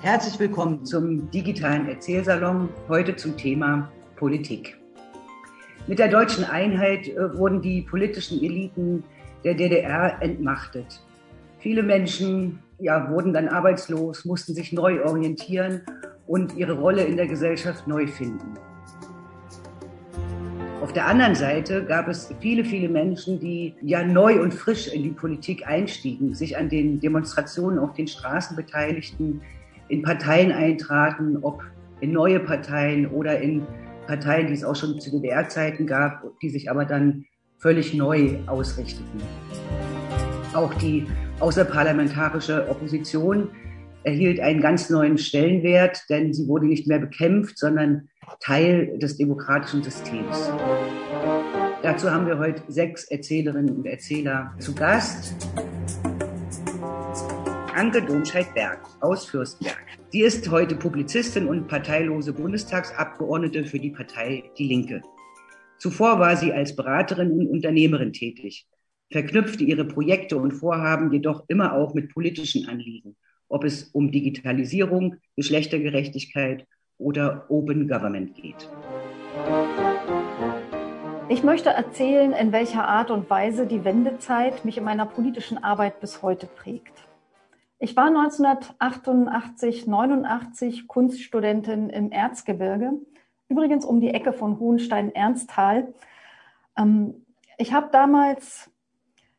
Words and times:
Herzlich 0.00 0.38
willkommen 0.38 0.84
zum 0.84 1.28
digitalen 1.32 1.88
Erzählsalon, 1.88 2.68
heute 2.88 3.16
zum 3.16 3.36
Thema 3.36 3.90
Politik. 4.14 4.78
Mit 5.88 5.98
der 5.98 6.06
deutschen 6.06 6.44
Einheit 6.44 7.08
äh, 7.08 7.36
wurden 7.36 7.60
die 7.60 7.82
politischen 7.82 8.40
Eliten 8.40 9.02
der 9.42 9.54
DDR 9.54 10.22
entmachtet. 10.22 11.00
Viele 11.58 11.82
Menschen 11.82 12.60
ja, 12.78 13.10
wurden 13.10 13.32
dann 13.32 13.48
arbeitslos, 13.48 14.24
mussten 14.24 14.54
sich 14.54 14.72
neu 14.72 15.04
orientieren 15.04 15.82
und 16.28 16.54
ihre 16.54 16.74
Rolle 16.74 17.02
in 17.02 17.16
der 17.16 17.26
Gesellschaft 17.26 17.88
neu 17.88 18.06
finden. 18.06 18.54
Auf 20.80 20.92
der 20.92 21.08
anderen 21.08 21.34
Seite 21.34 21.84
gab 21.84 22.06
es 22.06 22.32
viele, 22.40 22.64
viele 22.64 22.88
Menschen, 22.88 23.40
die 23.40 23.74
ja 23.82 24.04
neu 24.04 24.40
und 24.40 24.54
frisch 24.54 24.86
in 24.86 25.02
die 25.02 25.10
Politik 25.10 25.66
einstiegen, 25.66 26.36
sich 26.36 26.56
an 26.56 26.68
den 26.68 27.00
Demonstrationen 27.00 27.80
auf 27.80 27.94
den 27.94 28.06
Straßen 28.06 28.54
beteiligten, 28.54 29.42
in 29.88 30.02
Parteien 30.02 30.52
eintraten, 30.52 31.38
ob 31.42 31.62
in 32.00 32.12
neue 32.12 32.40
Parteien 32.40 33.06
oder 33.06 33.40
in 33.40 33.66
Parteien, 34.06 34.46
die 34.46 34.54
es 34.54 34.64
auch 34.64 34.76
schon 34.76 35.00
zu 35.00 35.10
DDR-Zeiten 35.10 35.86
gab, 35.86 36.22
die 36.40 36.50
sich 36.50 36.70
aber 36.70 36.84
dann 36.84 37.24
völlig 37.58 37.94
neu 37.94 38.36
ausrichteten. 38.46 39.20
Auch 40.54 40.72
die 40.74 41.06
außerparlamentarische 41.40 42.68
Opposition 42.68 43.50
erhielt 44.04 44.40
einen 44.40 44.60
ganz 44.60 44.88
neuen 44.90 45.18
Stellenwert, 45.18 46.02
denn 46.08 46.32
sie 46.32 46.48
wurde 46.48 46.66
nicht 46.66 46.86
mehr 46.86 46.98
bekämpft, 46.98 47.58
sondern 47.58 48.08
Teil 48.40 48.98
des 48.98 49.16
demokratischen 49.16 49.82
Systems. 49.82 50.50
Dazu 51.82 52.10
haben 52.10 52.26
wir 52.26 52.38
heute 52.38 52.62
sechs 52.68 53.04
Erzählerinnen 53.04 53.76
und 53.76 53.86
Erzähler 53.86 54.54
zu 54.58 54.74
Gast. 54.74 55.34
Anke 57.78 58.02
Domscheit-Berg 58.02 58.80
aus 59.00 59.26
Fürstenberg. 59.26 59.78
Sie 60.08 60.22
ist 60.22 60.50
heute 60.50 60.74
Publizistin 60.74 61.46
und 61.46 61.68
parteilose 61.68 62.32
Bundestagsabgeordnete 62.32 63.66
für 63.66 63.78
die 63.78 63.90
Partei 63.90 64.50
Die 64.58 64.66
Linke. 64.66 65.00
Zuvor 65.78 66.18
war 66.18 66.36
sie 66.36 66.52
als 66.52 66.74
Beraterin 66.74 67.30
und 67.30 67.46
Unternehmerin 67.46 68.12
tätig 68.12 68.66
verknüpfte 69.12 69.62
ihre 69.62 69.84
Projekte 69.84 70.38
und 70.38 70.50
Vorhaben 70.50 71.12
jedoch 71.12 71.44
immer 71.46 71.72
auch 71.74 71.94
mit 71.94 72.12
politischen 72.12 72.68
Anliegen, 72.68 73.14
ob 73.48 73.62
es 73.62 73.84
um 73.84 74.10
Digitalisierung, 74.10 75.14
Geschlechtergerechtigkeit 75.36 76.66
oder 76.98 77.46
Open 77.48 77.86
Government 77.86 78.34
geht. 78.34 78.68
Ich 81.28 81.44
möchte 81.44 81.70
erzählen, 81.70 82.32
in 82.32 82.50
welcher 82.50 82.88
Art 82.88 83.12
und 83.12 83.30
Weise 83.30 83.68
die 83.68 83.84
Wendezeit 83.84 84.64
mich 84.64 84.78
in 84.78 84.84
meiner 84.84 85.06
politischen 85.06 85.62
Arbeit 85.62 86.00
bis 86.00 86.22
heute 86.22 86.46
prägt. 86.46 87.07
Ich 87.80 87.96
war 87.96 88.06
1988, 88.06 89.86
89 89.86 90.88
Kunststudentin 90.88 91.90
im 91.90 92.10
Erzgebirge, 92.10 92.94
übrigens 93.48 93.84
um 93.84 94.00
die 94.00 94.10
Ecke 94.10 94.32
von 94.32 94.58
Hohenstein-Ernsthal. 94.58 95.94
Ähm, 96.76 97.24
ich 97.56 97.72
habe 97.72 97.88
damals 97.92 98.68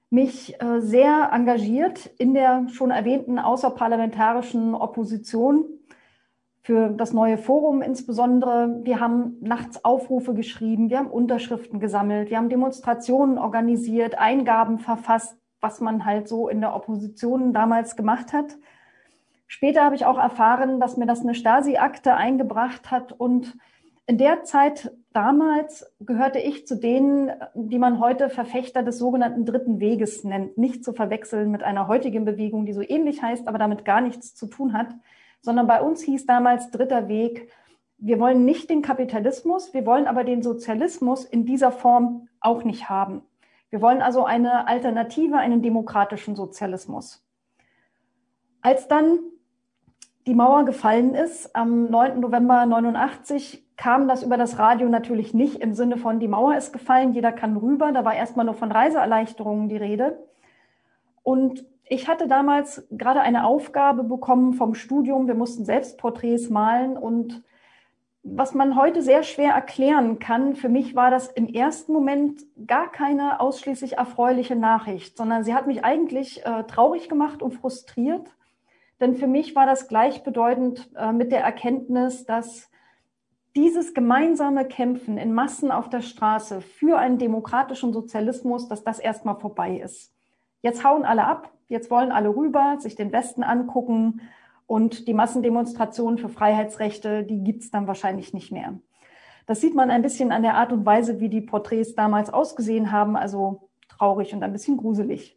mich 0.09 0.59
äh, 0.61 0.79
sehr 0.79 1.31
engagiert 1.33 2.05
in 2.17 2.33
der 2.33 2.69
schon 2.69 2.91
erwähnten 2.91 3.39
außerparlamentarischen 3.39 4.73
Opposition 4.73 5.65
für 6.61 6.89
das 6.89 7.11
neue 7.11 7.37
Forum 7.37 7.81
insbesondere. 7.81 8.79
Wir 8.83 9.01
haben 9.01 9.35
nachts 9.41 9.83
Aufrufe 9.83 10.33
geschrieben, 10.33 10.89
wir 10.89 10.99
haben 10.99 11.11
Unterschriften 11.11 11.81
gesammelt, 11.81 12.29
wir 12.29 12.37
haben 12.37 12.49
Demonstrationen 12.49 13.37
organisiert, 13.37 14.17
Eingaben 14.17 14.79
verfasst, 14.79 15.35
was 15.61 15.81
man 15.81 16.05
halt 16.05 16.27
so 16.27 16.47
in 16.47 16.61
der 16.61 16.75
Opposition 16.75 17.53
damals 17.53 17.95
gemacht 17.95 18.33
hat. 18.33 18.57
Später 19.47 19.83
habe 19.83 19.95
ich 19.95 20.05
auch 20.05 20.17
erfahren, 20.17 20.79
dass 20.79 20.97
mir 20.97 21.07
das 21.07 21.21
eine 21.21 21.35
Stasi-Akte 21.35 22.15
eingebracht 22.15 22.91
hat 22.91 23.11
und 23.11 23.57
in 24.05 24.17
der 24.17 24.43
Zeit 24.43 24.91
damals 25.13 25.85
gehörte 25.99 26.39
ich 26.39 26.65
zu 26.65 26.75
denen, 26.75 27.31
die 27.53 27.77
man 27.77 27.99
heute 27.99 28.29
Verfechter 28.29 28.81
des 28.81 28.97
sogenannten 28.97 29.45
dritten 29.45 29.79
Weges 29.79 30.23
nennt. 30.23 30.57
Nicht 30.57 30.83
zu 30.83 30.93
verwechseln 30.93 31.51
mit 31.51 31.61
einer 31.61 31.87
heutigen 31.87 32.25
Bewegung, 32.25 32.65
die 32.65 32.73
so 32.73 32.81
ähnlich 32.81 33.21
heißt, 33.21 33.47
aber 33.47 33.59
damit 33.59 33.85
gar 33.85 34.01
nichts 34.01 34.33
zu 34.33 34.47
tun 34.47 34.73
hat, 34.73 34.87
sondern 35.41 35.67
bei 35.67 35.81
uns 35.81 36.01
hieß 36.01 36.25
damals 36.25 36.71
dritter 36.71 37.07
Weg, 37.07 37.51
wir 37.99 38.19
wollen 38.19 38.45
nicht 38.45 38.69
den 38.69 38.81
Kapitalismus, 38.81 39.73
wir 39.73 39.85
wollen 39.85 40.07
aber 40.07 40.23
den 40.23 40.41
Sozialismus 40.41 41.25
in 41.25 41.45
dieser 41.45 41.71
Form 41.71 42.29
auch 42.39 42.63
nicht 42.63 42.89
haben. 42.89 43.23
Wir 43.69 43.81
wollen 43.81 44.01
also 44.01 44.25
eine 44.25 44.67
Alternative, 44.67 45.37
einen 45.37 45.61
demokratischen 45.61 46.35
Sozialismus. 46.35 47.25
Als 48.61 48.87
dann 48.87 49.19
die 50.27 50.33
Mauer 50.33 50.65
gefallen 50.65 51.15
ist, 51.15 51.55
am 51.55 51.89
9. 51.89 52.19
November 52.19 52.65
89, 52.65 53.65
kam 53.77 54.07
das 54.07 54.23
über 54.23 54.37
das 54.37 54.59
Radio 54.59 54.89
natürlich 54.89 55.33
nicht 55.33 55.61
im 55.61 55.73
Sinne 55.73 55.97
von, 55.97 56.19
die 56.19 56.27
Mauer 56.27 56.57
ist 56.57 56.73
gefallen, 56.73 57.13
jeder 57.13 57.31
kann 57.31 57.55
rüber. 57.55 57.91
Da 57.93 58.03
war 58.03 58.13
erstmal 58.13 58.45
nur 58.45 58.55
von 58.55 58.71
Reiseerleichterungen 58.71 59.69
die 59.69 59.77
Rede. 59.77 60.19
Und 61.23 61.65
ich 61.85 62.07
hatte 62.07 62.27
damals 62.27 62.87
gerade 62.91 63.21
eine 63.21 63.45
Aufgabe 63.45 64.03
bekommen 64.03 64.53
vom 64.53 64.75
Studium. 64.75 65.27
Wir 65.27 65.35
mussten 65.35 65.65
Selbstporträts 65.65 66.49
malen 66.49 66.97
und 66.97 67.41
was 68.23 68.53
man 68.53 68.75
heute 68.75 69.01
sehr 69.01 69.23
schwer 69.23 69.53
erklären 69.53 70.19
kann, 70.19 70.55
für 70.55 70.69
mich 70.69 70.95
war 70.95 71.09
das 71.09 71.27
im 71.29 71.47
ersten 71.47 71.93
Moment 71.93 72.41
gar 72.67 72.91
keine 72.91 73.39
ausschließlich 73.39 73.97
erfreuliche 73.97 74.55
Nachricht, 74.55 75.17
sondern 75.17 75.43
sie 75.43 75.53
hat 75.53 75.67
mich 75.67 75.85
eigentlich 75.85 76.45
äh, 76.45 76.63
traurig 76.63 77.07
gemacht 77.07 77.41
und 77.41 77.53
frustriert. 77.53 78.27
Denn 78.99 79.15
für 79.15 79.27
mich 79.27 79.55
war 79.55 79.65
das 79.65 79.87
gleichbedeutend 79.87 80.89
äh, 80.95 81.13
mit 81.13 81.31
der 81.31 81.41
Erkenntnis, 81.41 82.25
dass 82.25 82.69
dieses 83.55 83.93
gemeinsame 83.93 84.65
Kämpfen 84.65 85.17
in 85.17 85.33
Massen 85.33 85.71
auf 85.71 85.89
der 85.89 86.01
Straße 86.01 86.61
für 86.61 86.99
einen 86.99 87.17
demokratischen 87.17 87.93
Sozialismus, 87.93 88.67
dass 88.67 88.83
das 88.83 88.99
erstmal 88.99 89.37
vorbei 89.37 89.77
ist. 89.77 90.13
Jetzt 90.61 90.83
hauen 90.83 91.05
alle 91.05 91.25
ab, 91.25 91.51
jetzt 91.67 91.89
wollen 91.89 92.11
alle 92.11 92.35
rüber, 92.35 92.75
sich 92.79 92.95
den 92.95 93.13
Westen 93.13 93.43
angucken 93.43 94.21
und 94.69 95.07
die 95.07 95.15
Massendemonstrationen 95.15 96.19
für 96.19 96.29
Freiheitsrechte, 96.29 97.23
die 97.23 97.43
gibt's 97.43 97.71
dann 97.71 97.87
wahrscheinlich 97.87 98.35
nicht 98.35 98.51
mehr. 98.51 98.79
Das 99.47 99.61
sieht 99.61 99.73
man 99.73 99.89
ein 99.89 100.03
bisschen 100.03 100.31
an 100.31 100.43
der 100.43 100.53
Art 100.53 100.71
und 100.71 100.85
Weise, 100.85 101.19
wie 101.19 101.27
die 101.27 101.41
Porträts 101.41 101.95
damals 101.95 102.29
ausgesehen 102.31 102.91
haben, 102.91 103.15
also 103.15 103.71
traurig 103.87 104.31
und 104.31 104.43
ein 104.43 104.53
bisschen 104.53 104.77
gruselig. 104.77 105.35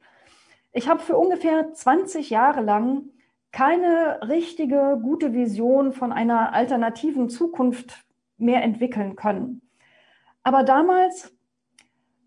Ich 0.72 0.86
habe 0.86 1.00
für 1.00 1.16
ungefähr 1.16 1.72
20 1.72 2.28
Jahre 2.28 2.60
lang 2.60 3.04
keine 3.52 4.20
richtige, 4.28 5.00
gute 5.02 5.32
Vision 5.32 5.94
von 5.94 6.12
einer 6.12 6.52
alternativen 6.52 7.30
Zukunft 7.30 8.04
mehr 8.36 8.62
entwickeln 8.62 9.16
können. 9.16 9.62
Aber 10.42 10.62
damals, 10.62 11.34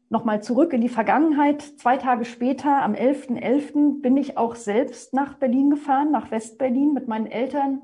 nochmal 0.10 0.44
zurück 0.44 0.74
in 0.74 0.82
die 0.82 0.90
Vergangenheit, 0.90 1.62
zwei 1.62 1.98
Tage 1.98 2.26
später, 2.26 2.82
am 2.82 2.94
11.11., 2.94 3.42
.11., 3.42 4.02
bin 4.02 4.18
ich 4.18 4.38
auch 4.38 4.56
selbst 4.56 5.14
nach 5.14 5.36
Berlin 5.36 5.70
gefahren, 5.70 6.12
nach 6.12 6.32
Westberlin 6.32 6.94
mit 6.94 7.08
meinen 7.08 7.28
Eltern. 7.28 7.82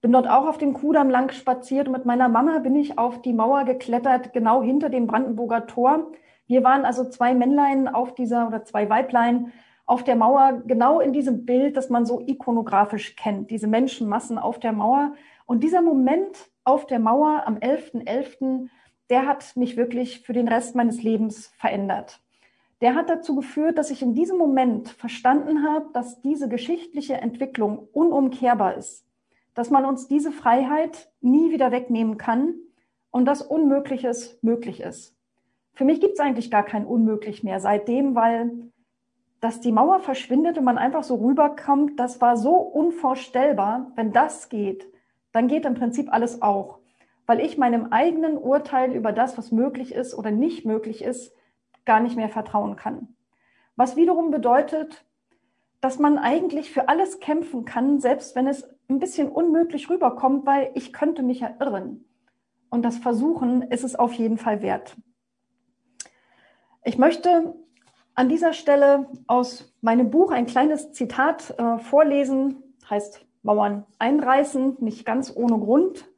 Bin 0.00 0.12
dort 0.12 0.28
auch 0.28 0.46
auf 0.46 0.58
dem 0.58 0.72
Kudamm 0.74 1.10
lang 1.10 1.32
spaziert 1.32 1.88
und 1.88 1.92
mit 1.92 2.04
meiner 2.04 2.28
Mama 2.28 2.58
bin 2.58 2.76
ich 2.76 2.98
auf 2.98 3.22
die 3.22 3.32
Mauer 3.32 3.64
geklettert, 3.64 4.32
genau 4.32 4.62
hinter 4.62 4.88
dem 4.88 5.06
Brandenburger 5.06 5.66
Tor. 5.66 6.12
Wir 6.46 6.62
waren 6.62 6.84
also 6.84 7.08
zwei 7.08 7.34
Männlein 7.34 7.88
auf 7.88 8.14
dieser 8.14 8.46
oder 8.46 8.64
zwei 8.64 8.88
Weiblein 8.88 9.52
auf 9.86 10.04
der 10.04 10.16
Mauer, 10.16 10.62
genau 10.66 11.00
in 11.00 11.12
diesem 11.12 11.46
Bild, 11.46 11.76
das 11.76 11.90
man 11.90 12.06
so 12.06 12.20
ikonografisch 12.20 13.16
kennt, 13.16 13.50
diese 13.50 13.68
Menschenmassen 13.68 14.38
auf 14.38 14.58
der 14.58 14.72
Mauer. 14.72 15.14
Und 15.46 15.62
dieser 15.62 15.80
Moment 15.80 16.50
auf 16.64 16.86
der 16.86 16.98
Mauer 16.98 17.44
am 17.46 17.56
11.11., 17.56 18.04
.11., 18.04 18.68
der 19.10 19.26
hat 19.26 19.56
mich 19.56 19.76
wirklich 19.76 20.20
für 20.20 20.32
den 20.32 20.48
Rest 20.48 20.74
meines 20.74 21.02
Lebens 21.02 21.48
verändert. 21.56 22.20
Der 22.80 22.94
hat 22.94 23.08
dazu 23.08 23.34
geführt, 23.34 23.78
dass 23.78 23.90
ich 23.90 24.02
in 24.02 24.14
diesem 24.14 24.36
Moment 24.36 24.88
verstanden 24.88 25.66
habe, 25.66 25.86
dass 25.92 26.20
diese 26.20 26.48
geschichtliche 26.48 27.14
Entwicklung 27.14 27.88
unumkehrbar 27.92 28.74
ist, 28.74 29.06
dass 29.54 29.70
man 29.70 29.84
uns 29.84 30.08
diese 30.08 30.30
Freiheit 30.30 31.10
nie 31.20 31.50
wieder 31.50 31.72
wegnehmen 31.72 32.18
kann 32.18 32.54
und 33.10 33.24
dass 33.24 33.40
Unmögliches 33.40 34.38
möglich 34.42 34.80
ist. 34.80 35.16
Für 35.72 35.84
mich 35.84 36.00
gibt 36.00 36.14
es 36.14 36.20
eigentlich 36.20 36.50
gar 36.50 36.64
kein 36.64 36.84
Unmöglich 36.84 37.42
mehr 37.42 37.60
seitdem, 37.60 38.14
weil 38.14 38.70
dass 39.40 39.60
die 39.60 39.72
Mauer 39.72 40.00
verschwindet 40.00 40.58
und 40.58 40.64
man 40.64 40.78
einfach 40.78 41.04
so 41.04 41.16
rüberkommt, 41.16 42.00
das 42.00 42.20
war 42.20 42.36
so 42.36 42.54
unvorstellbar. 42.56 43.92
Wenn 43.94 44.12
das 44.12 44.48
geht, 44.48 44.86
dann 45.32 45.46
geht 45.46 45.66
im 45.66 45.74
Prinzip 45.74 46.12
alles 46.12 46.42
auch. 46.42 46.78
Weil 47.26 47.40
ich 47.40 47.58
meinem 47.58 47.92
eigenen 47.92 48.38
Urteil 48.38 48.92
über 48.92 49.12
das, 49.12 49.36
was 49.36 49.50
möglich 49.52 49.92
ist 49.92 50.14
oder 50.14 50.30
nicht 50.30 50.64
möglich 50.64 51.02
ist, 51.02 51.34
gar 51.84 52.00
nicht 52.00 52.16
mehr 52.16 52.28
vertrauen 52.28 52.76
kann. 52.76 53.16
Was 53.76 53.96
wiederum 53.96 54.30
bedeutet, 54.30 55.04
dass 55.80 55.98
man 55.98 56.18
eigentlich 56.18 56.72
für 56.72 56.88
alles 56.88 57.20
kämpfen 57.20 57.64
kann, 57.64 58.00
selbst 58.00 58.34
wenn 58.34 58.46
es 58.46 58.68
ein 58.88 58.98
bisschen 58.98 59.28
unmöglich 59.28 59.90
rüberkommt, 59.90 60.46
weil 60.46 60.70
ich 60.74 60.92
könnte 60.92 61.22
mich 61.22 61.40
ja 61.40 61.54
irren. 61.60 62.04
Und 62.70 62.82
das 62.82 62.98
Versuchen 62.98 63.62
ist 63.62 63.84
es 63.84 63.96
auf 63.96 64.12
jeden 64.14 64.38
Fall 64.38 64.62
wert. 64.62 64.96
Ich 66.84 66.98
möchte 66.98 67.54
an 68.14 68.28
dieser 68.28 68.52
Stelle 68.52 69.08
aus 69.26 69.74
meinem 69.80 70.10
Buch 70.10 70.30
ein 70.30 70.46
kleines 70.46 70.92
Zitat 70.92 71.54
äh, 71.58 71.78
vorlesen, 71.78 72.62
heißt 72.88 73.26
Mauern 73.42 73.84
einreißen, 73.98 74.78
nicht 74.80 75.04
ganz 75.04 75.32
ohne 75.34 75.58
Grund. 75.58 76.08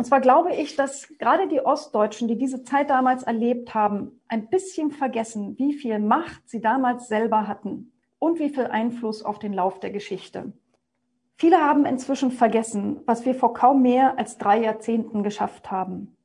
Und 0.00 0.06
zwar 0.06 0.22
glaube 0.22 0.54
ich, 0.54 0.76
dass 0.76 1.12
gerade 1.18 1.46
die 1.46 1.60
Ostdeutschen, 1.60 2.26
die 2.26 2.38
diese 2.38 2.64
Zeit 2.64 2.88
damals 2.88 3.22
erlebt 3.22 3.74
haben, 3.74 4.22
ein 4.28 4.48
bisschen 4.48 4.92
vergessen, 4.92 5.58
wie 5.58 5.74
viel 5.74 5.98
Macht 5.98 6.48
sie 6.48 6.62
damals 6.62 7.06
selber 7.06 7.46
hatten 7.46 7.92
und 8.18 8.38
wie 8.38 8.48
viel 8.48 8.64
Einfluss 8.64 9.22
auf 9.22 9.38
den 9.38 9.52
Lauf 9.52 9.78
der 9.78 9.90
Geschichte. 9.90 10.54
Viele 11.36 11.58
haben 11.58 11.84
inzwischen 11.84 12.30
vergessen, 12.30 13.00
was 13.04 13.26
wir 13.26 13.34
vor 13.34 13.52
kaum 13.52 13.82
mehr 13.82 14.18
als 14.18 14.38
drei 14.38 14.62
Jahrzehnten 14.62 15.22
geschafft 15.22 15.70
haben. 15.70 16.16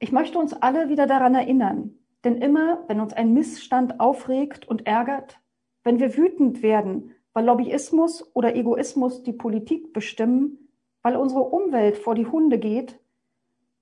Ich 0.00 0.10
möchte 0.10 0.40
uns 0.40 0.52
alle 0.54 0.88
wieder 0.88 1.06
daran 1.06 1.36
erinnern, 1.36 1.94
denn 2.24 2.38
immer, 2.38 2.82
wenn 2.88 2.98
uns 2.98 3.12
ein 3.12 3.32
Missstand 3.32 4.00
aufregt 4.00 4.66
und 4.66 4.88
ärgert, 4.88 5.38
wenn 5.84 6.00
wir 6.00 6.16
wütend 6.16 6.64
werden, 6.64 7.12
weil 7.34 7.44
Lobbyismus 7.44 8.34
oder 8.34 8.56
Egoismus 8.56 9.22
die 9.22 9.32
Politik 9.32 9.92
bestimmen, 9.92 10.70
weil 11.02 11.14
unsere 11.14 11.42
Umwelt 11.42 11.98
vor 11.98 12.16
die 12.16 12.26
Hunde 12.26 12.58
geht, 12.58 12.98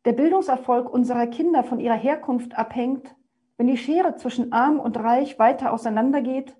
der 0.05 0.13
Bildungserfolg 0.13 0.93
unserer 0.93 1.27
Kinder 1.27 1.65
von 1.65 1.81
ihrer 1.81 1.97
Herkunft 1.97 2.57
abhängt, 2.57 3.15
wenn 3.57 3.67
die 3.67 3.77
Schere 3.77 4.17
zwischen 4.17 4.53
arm 4.53 4.81
und 4.81 4.97
reich 4.97 5.39
weiter 5.39 5.73
auseinandergeht, 5.73 6.57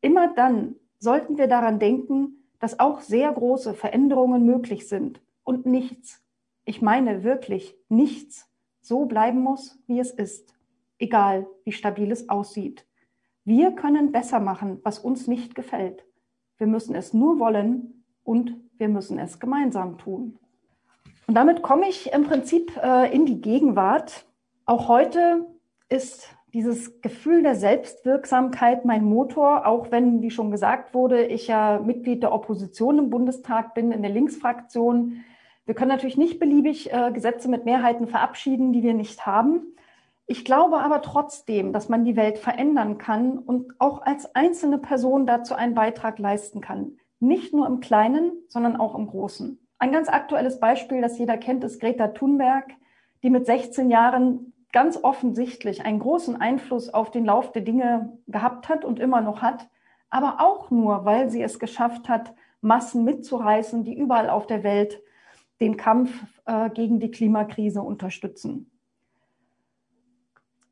immer 0.00 0.32
dann 0.34 0.76
sollten 0.98 1.36
wir 1.36 1.46
daran 1.46 1.78
denken, 1.78 2.44
dass 2.58 2.80
auch 2.80 3.00
sehr 3.00 3.30
große 3.32 3.74
Veränderungen 3.74 4.44
möglich 4.44 4.88
sind 4.88 5.20
und 5.44 5.66
nichts, 5.66 6.24
ich 6.64 6.82
meine 6.82 7.22
wirklich 7.22 7.76
nichts, 7.88 8.50
so 8.80 9.04
bleiben 9.04 9.40
muss, 9.40 9.78
wie 9.86 10.00
es 10.00 10.10
ist 10.10 10.58
egal 10.98 11.46
wie 11.64 11.72
stabil 11.72 12.10
es 12.10 12.28
aussieht. 12.28 12.86
Wir 13.44 13.72
können 13.72 14.12
besser 14.12 14.40
machen, 14.40 14.80
was 14.82 14.98
uns 14.98 15.26
nicht 15.26 15.54
gefällt. 15.54 16.04
Wir 16.58 16.66
müssen 16.66 16.94
es 16.94 17.14
nur 17.14 17.38
wollen 17.38 18.04
und 18.24 18.56
wir 18.76 18.88
müssen 18.88 19.18
es 19.18 19.38
gemeinsam 19.40 19.96
tun. 19.98 20.38
Und 21.28 21.34
damit 21.34 21.60
komme 21.62 21.86
ich 21.88 22.10
im 22.12 22.24
Prinzip 22.24 22.74
äh, 22.82 23.14
in 23.14 23.26
die 23.26 23.42
Gegenwart. 23.42 24.24
Auch 24.64 24.88
heute 24.88 25.46
ist 25.90 26.34
dieses 26.54 27.02
Gefühl 27.02 27.42
der 27.42 27.54
Selbstwirksamkeit 27.54 28.86
mein 28.86 29.04
Motor, 29.04 29.66
auch 29.66 29.90
wenn, 29.90 30.22
wie 30.22 30.30
schon 30.30 30.50
gesagt 30.50 30.94
wurde, 30.94 31.26
ich 31.26 31.46
ja 31.46 31.80
Mitglied 31.84 32.22
der 32.22 32.32
Opposition 32.32 32.98
im 32.98 33.10
Bundestag 33.10 33.74
bin, 33.74 33.92
in 33.92 34.00
der 34.00 34.10
Linksfraktion. 34.10 35.22
Wir 35.66 35.74
können 35.74 35.90
natürlich 35.90 36.16
nicht 36.16 36.40
beliebig 36.40 36.90
äh, 36.94 37.12
Gesetze 37.12 37.50
mit 37.50 37.66
Mehrheiten 37.66 38.08
verabschieden, 38.08 38.72
die 38.72 38.82
wir 38.82 38.94
nicht 38.94 39.26
haben. 39.26 39.76
Ich 40.26 40.46
glaube 40.46 40.78
aber 40.78 41.02
trotzdem, 41.02 41.74
dass 41.74 41.90
man 41.90 42.06
die 42.06 42.16
Welt 42.16 42.38
verändern 42.38 42.96
kann 42.96 43.36
und 43.36 43.74
auch 43.78 44.00
als 44.00 44.34
einzelne 44.34 44.78
Person 44.78 45.26
dazu 45.26 45.54
einen 45.54 45.74
Beitrag 45.74 46.18
leisten 46.18 46.62
kann. 46.62 46.92
Nicht 47.20 47.52
nur 47.52 47.66
im 47.66 47.80
Kleinen, 47.80 48.32
sondern 48.48 48.76
auch 48.76 48.94
im 48.94 49.08
Großen. 49.08 49.58
Ein 49.78 49.92
ganz 49.92 50.08
aktuelles 50.08 50.58
Beispiel, 50.58 51.00
das 51.00 51.18
jeder 51.18 51.36
kennt, 51.38 51.62
ist 51.62 51.80
Greta 51.80 52.08
Thunberg, 52.08 52.72
die 53.22 53.30
mit 53.30 53.46
16 53.46 53.90
Jahren 53.90 54.52
ganz 54.72 55.02
offensichtlich 55.02 55.84
einen 55.84 56.00
großen 56.00 56.40
Einfluss 56.40 56.92
auf 56.92 57.10
den 57.10 57.24
Lauf 57.24 57.52
der 57.52 57.62
Dinge 57.62 58.18
gehabt 58.26 58.68
hat 58.68 58.84
und 58.84 58.98
immer 58.98 59.20
noch 59.20 59.40
hat, 59.40 59.68
aber 60.10 60.40
auch 60.40 60.70
nur, 60.70 61.04
weil 61.04 61.30
sie 61.30 61.42
es 61.42 61.58
geschafft 61.58 62.08
hat, 62.08 62.34
Massen 62.60 63.04
mitzureißen, 63.04 63.84
die 63.84 63.96
überall 63.96 64.28
auf 64.30 64.46
der 64.46 64.64
Welt 64.64 65.00
den 65.60 65.76
Kampf 65.76 66.10
äh, 66.44 66.70
gegen 66.70 66.98
die 66.98 67.10
Klimakrise 67.10 67.82
unterstützen. 67.82 68.70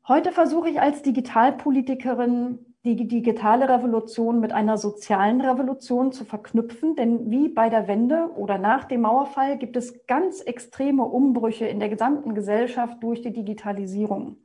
Heute 0.07 0.31
versuche 0.31 0.69
ich 0.69 0.79
als 0.79 1.01
Digitalpolitikerin 1.01 2.66
die 2.95 3.07
digitale 3.07 3.69
Revolution 3.69 4.39
mit 4.39 4.53
einer 4.53 4.77
sozialen 4.77 5.41
Revolution 5.41 6.11
zu 6.11 6.25
verknüpfen, 6.25 6.95
denn 6.95 7.29
wie 7.29 7.49
bei 7.49 7.69
der 7.69 7.87
Wende 7.87 8.29
oder 8.35 8.57
nach 8.57 8.85
dem 8.85 9.01
Mauerfall 9.01 9.57
gibt 9.57 9.75
es 9.75 10.05
ganz 10.07 10.41
extreme 10.41 11.03
Umbrüche 11.03 11.65
in 11.65 11.79
der 11.79 11.89
gesamten 11.89 12.35
Gesellschaft 12.35 13.01
durch 13.03 13.21
die 13.21 13.33
Digitalisierung. 13.33 14.37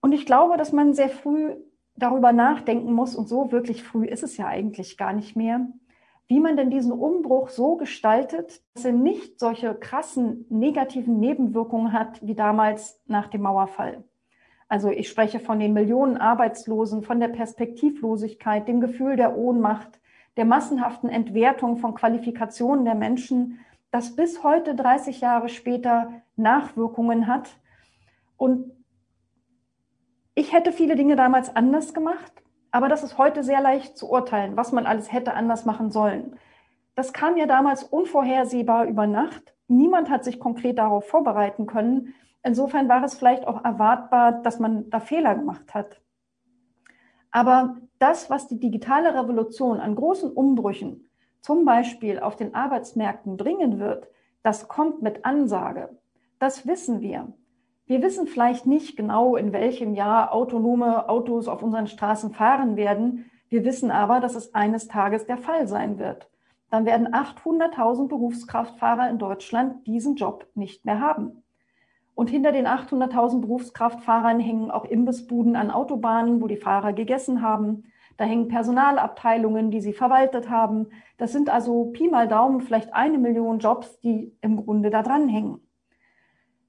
Und 0.00 0.12
ich 0.12 0.26
glaube, 0.26 0.56
dass 0.56 0.72
man 0.72 0.94
sehr 0.94 1.08
früh 1.08 1.54
darüber 1.96 2.32
nachdenken 2.32 2.92
muss, 2.92 3.14
und 3.14 3.28
so 3.28 3.52
wirklich 3.52 3.82
früh 3.82 4.06
ist 4.06 4.22
es 4.22 4.36
ja 4.36 4.46
eigentlich 4.46 4.96
gar 4.96 5.12
nicht 5.12 5.36
mehr, 5.36 5.66
wie 6.26 6.40
man 6.40 6.56
denn 6.56 6.70
diesen 6.70 6.92
Umbruch 6.92 7.50
so 7.50 7.76
gestaltet, 7.76 8.62
dass 8.74 8.84
er 8.84 8.92
nicht 8.92 9.38
solche 9.38 9.74
krassen 9.74 10.46
negativen 10.48 11.20
Nebenwirkungen 11.20 11.92
hat 11.92 12.26
wie 12.26 12.34
damals 12.34 13.00
nach 13.06 13.28
dem 13.28 13.42
Mauerfall. 13.42 14.04
Also 14.72 14.88
ich 14.88 15.10
spreche 15.10 15.38
von 15.38 15.60
den 15.60 15.74
Millionen 15.74 16.16
Arbeitslosen, 16.16 17.02
von 17.02 17.20
der 17.20 17.28
Perspektivlosigkeit, 17.28 18.66
dem 18.66 18.80
Gefühl 18.80 19.16
der 19.16 19.36
Ohnmacht, 19.36 20.00
der 20.38 20.46
massenhaften 20.46 21.10
Entwertung 21.10 21.76
von 21.76 21.92
Qualifikationen 21.92 22.86
der 22.86 22.94
Menschen, 22.94 23.60
das 23.90 24.16
bis 24.16 24.42
heute 24.42 24.74
30 24.74 25.20
Jahre 25.20 25.50
später 25.50 26.22
Nachwirkungen 26.36 27.26
hat. 27.26 27.50
Und 28.38 28.72
ich 30.34 30.54
hätte 30.54 30.72
viele 30.72 30.96
Dinge 30.96 31.16
damals 31.16 31.54
anders 31.54 31.92
gemacht, 31.92 32.32
aber 32.70 32.88
das 32.88 33.02
ist 33.02 33.18
heute 33.18 33.44
sehr 33.44 33.60
leicht 33.60 33.98
zu 33.98 34.08
urteilen, 34.08 34.56
was 34.56 34.72
man 34.72 34.86
alles 34.86 35.12
hätte 35.12 35.34
anders 35.34 35.66
machen 35.66 35.90
sollen. 35.90 36.38
Das 36.94 37.12
kam 37.12 37.36
ja 37.36 37.44
damals 37.44 37.84
unvorhersehbar 37.84 38.86
über 38.86 39.06
Nacht. 39.06 39.52
Niemand 39.68 40.08
hat 40.08 40.24
sich 40.24 40.40
konkret 40.40 40.78
darauf 40.78 41.06
vorbereiten 41.06 41.66
können. 41.66 42.14
Insofern 42.44 42.88
war 42.88 43.04
es 43.04 43.14
vielleicht 43.14 43.46
auch 43.46 43.64
erwartbar, 43.64 44.42
dass 44.42 44.58
man 44.58 44.90
da 44.90 45.00
Fehler 45.00 45.34
gemacht 45.34 45.74
hat. 45.74 46.00
Aber 47.30 47.76
das, 47.98 48.30
was 48.30 48.48
die 48.48 48.58
digitale 48.58 49.14
Revolution 49.14 49.80
an 49.80 49.94
großen 49.94 50.30
Umbrüchen, 50.30 51.08
zum 51.40 51.64
Beispiel 51.64 52.20
auf 52.20 52.36
den 52.36 52.54
Arbeitsmärkten 52.54 53.36
bringen 53.36 53.78
wird, 53.78 54.08
das 54.42 54.68
kommt 54.68 55.02
mit 55.02 55.24
Ansage. 55.24 55.96
Das 56.38 56.66
wissen 56.66 57.00
wir. 57.00 57.32
Wir 57.86 58.02
wissen 58.02 58.26
vielleicht 58.26 58.66
nicht 58.66 58.96
genau, 58.96 59.36
in 59.36 59.52
welchem 59.52 59.94
Jahr 59.94 60.32
autonome 60.32 61.08
Autos 61.08 61.48
auf 61.48 61.62
unseren 61.62 61.86
Straßen 61.86 62.32
fahren 62.32 62.76
werden. 62.76 63.30
Wir 63.48 63.64
wissen 63.64 63.90
aber, 63.90 64.20
dass 64.20 64.34
es 64.34 64.54
eines 64.54 64.88
Tages 64.88 65.26
der 65.26 65.38
Fall 65.38 65.68
sein 65.68 65.98
wird. 65.98 66.28
Dann 66.70 66.86
werden 66.86 67.08
800.000 67.08 68.08
Berufskraftfahrer 68.08 69.10
in 69.10 69.18
Deutschland 69.18 69.86
diesen 69.86 70.16
Job 70.16 70.46
nicht 70.54 70.84
mehr 70.84 71.00
haben. 71.00 71.41
Und 72.14 72.28
hinter 72.30 72.52
den 72.52 72.66
800.000 72.66 73.40
Berufskraftfahrern 73.40 74.38
hängen 74.38 74.70
auch 74.70 74.84
Imbissbuden 74.84 75.56
an 75.56 75.70
Autobahnen, 75.70 76.42
wo 76.42 76.46
die 76.46 76.56
Fahrer 76.56 76.92
gegessen 76.92 77.42
haben. 77.42 77.84
Da 78.18 78.24
hängen 78.24 78.48
Personalabteilungen, 78.48 79.70
die 79.70 79.80
sie 79.80 79.94
verwaltet 79.94 80.50
haben. 80.50 80.88
Das 81.16 81.32
sind 81.32 81.48
also 81.48 81.86
Pi 81.86 82.08
mal 82.08 82.28
Daumen 82.28 82.60
vielleicht 82.60 82.92
eine 82.92 83.18
Million 83.18 83.58
Jobs, 83.58 83.98
die 84.00 84.36
im 84.42 84.62
Grunde 84.62 84.90
da 84.90 85.02
dran 85.02 85.28
hängen. 85.28 85.60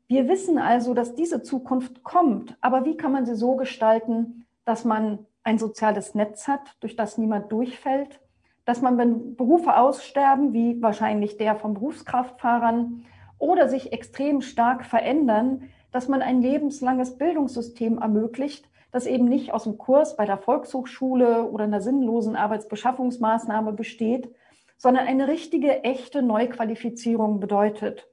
Wir 0.08 0.28
wissen 0.30 0.58
also, 0.58 0.94
dass 0.94 1.16
diese 1.16 1.42
Zukunft 1.42 2.04
kommt. 2.04 2.58
Aber 2.62 2.86
wie 2.86 2.96
kann 2.96 3.12
man 3.12 3.26
sie 3.26 3.36
so 3.36 3.56
gestalten, 3.56 4.46
dass 4.64 4.86
man 4.86 5.26
ein 5.44 5.58
soziales 5.58 6.16
Netz 6.16 6.48
hat, 6.48 6.78
durch 6.80 6.96
das 6.96 7.18
niemand 7.18 7.52
durchfällt? 7.52 8.22
Dass 8.64 8.82
man, 8.82 8.98
wenn 8.98 9.36
Berufe 9.36 9.76
aussterben, 9.76 10.54
wie 10.54 10.82
wahrscheinlich 10.82 11.36
der 11.38 11.56
von 11.56 11.74
Berufskraftfahrern, 11.74 13.04
oder 13.44 13.68
sich 13.68 13.92
extrem 13.92 14.42
stark 14.42 14.86
verändern, 14.86 15.70
dass 15.92 16.08
man 16.08 16.22
ein 16.22 16.42
lebenslanges 16.42 17.18
Bildungssystem 17.18 17.98
ermöglicht, 17.98 18.70
das 18.92 19.06
eben 19.06 19.26
nicht 19.26 19.54
aus 19.54 19.66
dem 19.66 19.78
Kurs 19.78 20.16
bei 20.16 20.26
der 20.26 20.38
Volkshochschule 20.38 21.44
oder 21.50 21.66
einer 21.66 21.82
sinnlosen 21.82 22.38
Arbeitsbeschaffungsmaßnahme 22.38 23.74
besteht, 23.74 24.34
sondern 24.78 25.08
eine 25.08 25.28
richtige, 25.28 25.84
echte 25.84 26.22
Neuqualifizierung 26.22 27.42
bedeutet. 27.42 28.08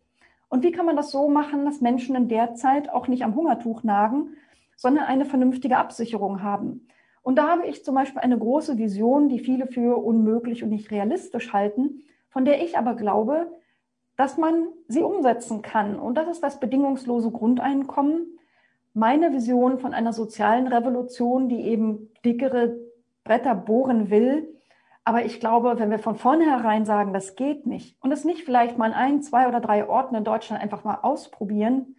Und 0.49 0.65
wie 0.65 0.73
kann 0.73 0.87
man 0.87 0.97
das 0.97 1.13
so 1.13 1.29
machen, 1.29 1.65
dass 1.65 1.81
Menschen 1.81 2.17
in 2.17 2.29
der 2.29 2.55
Zeit 2.55 2.91
auch 2.91 3.07
nicht 3.07 3.23
am 3.23 3.37
Hungertuch 3.37 3.85
nagen, 3.85 4.35
sondern 4.77 5.05
eine 5.05 5.27
vernünftige 5.27 5.77
Absicherung 5.77 6.43
haben? 6.43 6.89
Und 7.23 7.37
da 7.37 7.51
habe 7.51 7.67
ich 7.67 7.85
zum 7.85 7.95
Beispiel 7.95 8.21
eine 8.21 8.39
große 8.39 8.79
Vision, 8.79 9.29
die 9.29 9.39
viele 9.39 9.69
für 9.69 9.97
unmöglich 9.97 10.65
und 10.65 10.71
nicht 10.71 10.91
realistisch 10.91 11.53
halten, 11.53 12.03
von 12.31 12.45
der 12.45 12.65
ich 12.65 12.77
aber 12.77 12.97
glaube, 12.97 13.47
dass 14.21 14.37
man 14.37 14.69
sie 14.87 15.03
umsetzen 15.03 15.63
kann. 15.63 15.99
Und 15.99 16.17
das 16.17 16.29
ist 16.29 16.43
das 16.43 16.61
bedingungslose 16.61 17.31
Grundeinkommen. 17.31 18.39
Meine 18.93 19.33
Vision 19.33 19.79
von 19.79 19.95
einer 19.95 20.13
sozialen 20.13 20.67
Revolution, 20.67 21.49
die 21.49 21.63
eben 21.63 22.13
dickere 22.23 22.77
Bretter 23.25 23.55
bohren 23.55 24.11
will. 24.11 24.61
Aber 25.05 25.25
ich 25.25 25.41
glaube, 25.41 25.79
wenn 25.79 25.91
wir 25.91 25.99
von 25.99 26.17
vornherein 26.17 26.85
sagen, 26.85 27.15
das 27.15 27.35
geht 27.35 27.67
nicht 27.67 27.97
und 28.03 28.13
es 28.13 28.27
nicht 28.27 28.45
vielleicht 28.45 28.77
mal 28.77 28.93
ein, 28.93 29.23
zwei 29.23 29.49
oder 29.49 29.59
drei 29.59 29.89
Orten 29.89 30.15
in 30.15 30.25
Deutschland 30.25 30.63
einfach 30.63 30.85
mal 30.85 30.99
ausprobieren, 31.01 31.97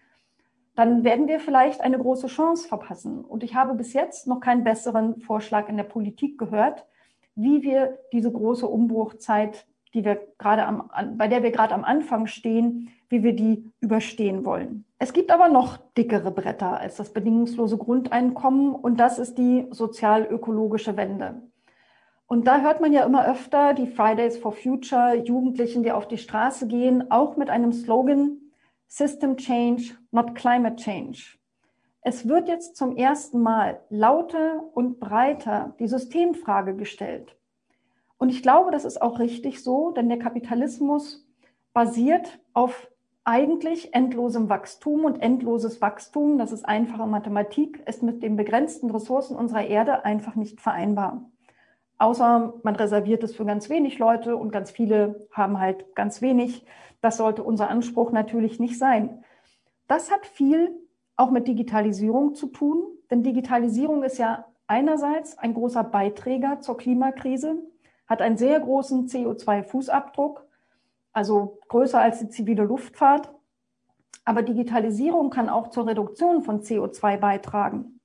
dann 0.76 1.04
werden 1.04 1.28
wir 1.28 1.40
vielleicht 1.40 1.82
eine 1.82 1.98
große 1.98 2.28
Chance 2.28 2.68
verpassen. 2.68 3.26
Und 3.26 3.42
ich 3.42 3.56
habe 3.56 3.74
bis 3.74 3.94
jetzt 3.94 4.28
noch 4.28 4.42
keinen 4.42 4.64
besseren 4.64 5.22
Vorschlag 5.22 5.70
in 5.70 5.78
der 5.78 5.86
Politik 5.86 6.38
gehört, 6.38 6.86
wie 7.34 7.64
wir 7.64 7.98
diese 8.14 8.32
große 8.32 8.68
Umbruchzeit, 8.68 9.66
die 9.94 10.06
wir 10.06 10.20
gerade 10.38 10.66
am, 10.66 10.90
bei 11.18 11.28
der 11.28 11.44
wir 11.44 11.52
gerade 11.52 11.74
am 11.74 11.84
Anfang 11.84 12.28
stehen, 12.28 12.90
wie 13.10 13.24
wir 13.24 13.36
die 13.36 13.70
überstehen 13.82 14.46
wollen. 14.46 14.86
Es 15.00 15.14
gibt 15.14 15.32
aber 15.32 15.50
noch 15.50 15.78
dickere 15.98 16.32
Bretter 16.32 16.80
als 16.80 16.96
das 16.96 17.12
bedingungslose 17.12 17.78
Grundeinkommen 17.78 18.74
und 18.74 19.00
das 19.00 19.20
ist 19.20 19.38
die 19.38 19.68
sozial-ökologische 19.72 20.96
Wende. 20.96 21.42
Und 22.28 22.48
da 22.48 22.62
hört 22.62 22.80
man 22.80 22.94
ja 22.94 23.04
immer 23.04 23.28
öfter 23.28 23.74
die 23.74 23.88
Fridays 23.88 24.38
for 24.38 24.54
Future, 24.54 25.16
Jugendlichen, 25.16 25.84
die 25.84 25.92
auf 25.92 26.08
die 26.08 26.18
Straße 26.18 26.68
gehen, 26.68 27.12
auch 27.12 27.36
mit 27.36 27.50
einem 27.50 27.74
Slogan 27.74 28.38
System 28.88 29.36
Change, 29.36 29.96
not 30.12 30.36
Climate 30.36 30.78
Change. 30.78 31.38
Es 32.02 32.28
wird 32.28 32.48
jetzt 32.48 32.78
zum 32.78 32.96
ersten 32.96 33.42
Mal 33.42 33.82
lauter 33.90 34.64
und 34.74 35.00
breiter 35.00 35.76
die 35.80 35.88
Systemfrage 35.88 36.76
gestellt. 36.76 37.36
Und 38.22 38.30
ich 38.30 38.44
glaube, 38.44 38.70
das 38.70 38.86
ist 38.86 39.02
auch 39.02 39.18
richtig 39.18 39.64
so, 39.64 39.90
denn 39.90 40.08
der 40.08 40.20
Kapitalismus 40.20 41.28
basiert 41.74 42.40
auf 42.54 42.92
eigentlich 43.24 43.96
endlosem 43.96 44.48
Wachstum 44.48 45.06
und 45.06 45.24
endloses 45.24 45.82
Wachstum, 45.82 46.38
das 46.38 46.52
ist 46.52 46.64
einfache 46.64 47.08
Mathematik, 47.08 47.82
ist 47.88 48.04
mit 48.04 48.22
den 48.22 48.36
begrenzten 48.36 48.92
Ressourcen 48.92 49.36
unserer 49.36 49.66
Erde 49.66 50.06
einfach 50.06 50.36
nicht 50.36 50.62
vereinbar. 50.62 51.32
Außer 51.98 52.54
man 52.62 52.76
reserviert 52.76 53.24
es 53.24 53.36
für 53.36 53.44
ganz 53.44 53.72
wenig 53.72 53.98
Leute 53.98 54.36
und 54.36 54.52
ganz 54.52 54.70
viele 54.70 55.28
haben 55.32 55.60
halt 55.60 55.96
ganz 55.96 56.22
wenig. 56.22 56.64
Das 57.02 57.18
sollte 57.18 57.42
unser 57.42 57.72
Anspruch 57.72 58.12
natürlich 58.12 58.60
nicht 58.60 58.78
sein. 58.78 59.24
Das 59.88 60.12
hat 60.12 60.28
viel 60.28 60.80
auch 61.16 61.32
mit 61.32 61.48
Digitalisierung 61.48 62.36
zu 62.36 62.46
tun, 62.46 62.84
denn 63.10 63.24
Digitalisierung 63.24 64.04
ist 64.04 64.20
ja 64.20 64.46
einerseits 64.68 65.40
ein 65.40 65.56
großer 65.56 65.84
Beiträger 65.84 66.60
zur 66.60 66.78
Klimakrise, 66.78 67.71
hat 68.12 68.22
einen 68.22 68.38
sehr 68.38 68.60
großen 68.60 69.08
CO2-Fußabdruck, 69.08 70.42
also 71.14 71.58
größer 71.70 72.00
als 72.00 72.20
die 72.20 72.30
zivile 72.30 72.64
Luftfahrt. 72.64 73.32
Aber 74.26 74.44
Digitalisierung 74.44 75.30
kann 75.30 75.50
auch 75.50 75.70
zur 75.70 75.88
Reduktion 75.88 76.44
von 76.44 76.62
CO2 76.62 77.18
beitragen 77.18 77.98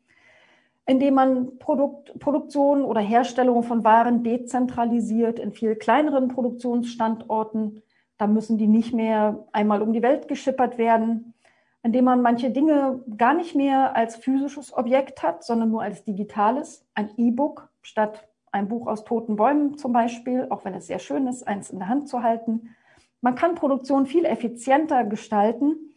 indem 0.87 1.15
man 1.15 1.59
Produkt, 1.59 2.19
Produktion 2.21 2.85
oder 2.85 3.01
Herstellung 3.01 3.65
von 3.65 3.83
Waren 3.83 4.23
dezentralisiert 4.23 5.39
in 5.41 5.53
viel 5.53 5.75
kleineren 5.75 6.29
Produktionsstandorten. 6.29 7.83
Da 8.19 8.29
müssen 8.29 8.57
die 8.57 8.69
nicht 8.69 8.95
mehr 8.95 9.45
einmal 9.53 9.83
um 9.83 9.93
die 9.93 10.03
Welt 10.03 10.29
geschippert 10.29 10.79
werden, 10.79 11.35
indem 11.83 12.05
man 12.05 12.23
manche 12.23 12.51
Dinge 12.51 13.03
gar 13.17 13.35
nicht 13.35 13.57
mehr 13.57 13.97
als 13.97 14.15
physisches 14.15 14.73
Objekt 14.73 15.25
hat, 15.25 15.43
sondern 15.43 15.71
nur 15.71 15.83
als 15.83 16.05
digitales, 16.05 16.87
ein 16.95 17.11
E-Book 17.17 17.69
statt 17.83 18.29
ein 18.53 18.69
Buch 18.69 18.87
aus 18.87 19.05
toten 19.05 19.37
Bäumen 19.37 19.76
zum 19.76 19.93
Beispiel, 19.93 20.47
auch 20.50 20.65
wenn 20.65 20.75
es 20.75 20.87
sehr 20.87 20.99
schön 20.99 21.26
ist, 21.26 21.47
eins 21.47 21.71
in 21.71 21.79
der 21.79 21.88
Hand 21.88 22.09
zu 22.09 22.23
halten. 22.23 22.75
Man 23.21 23.35
kann 23.35 23.55
Produktion 23.55 24.07
viel 24.07 24.25
effizienter 24.25 25.05
gestalten. 25.05 25.95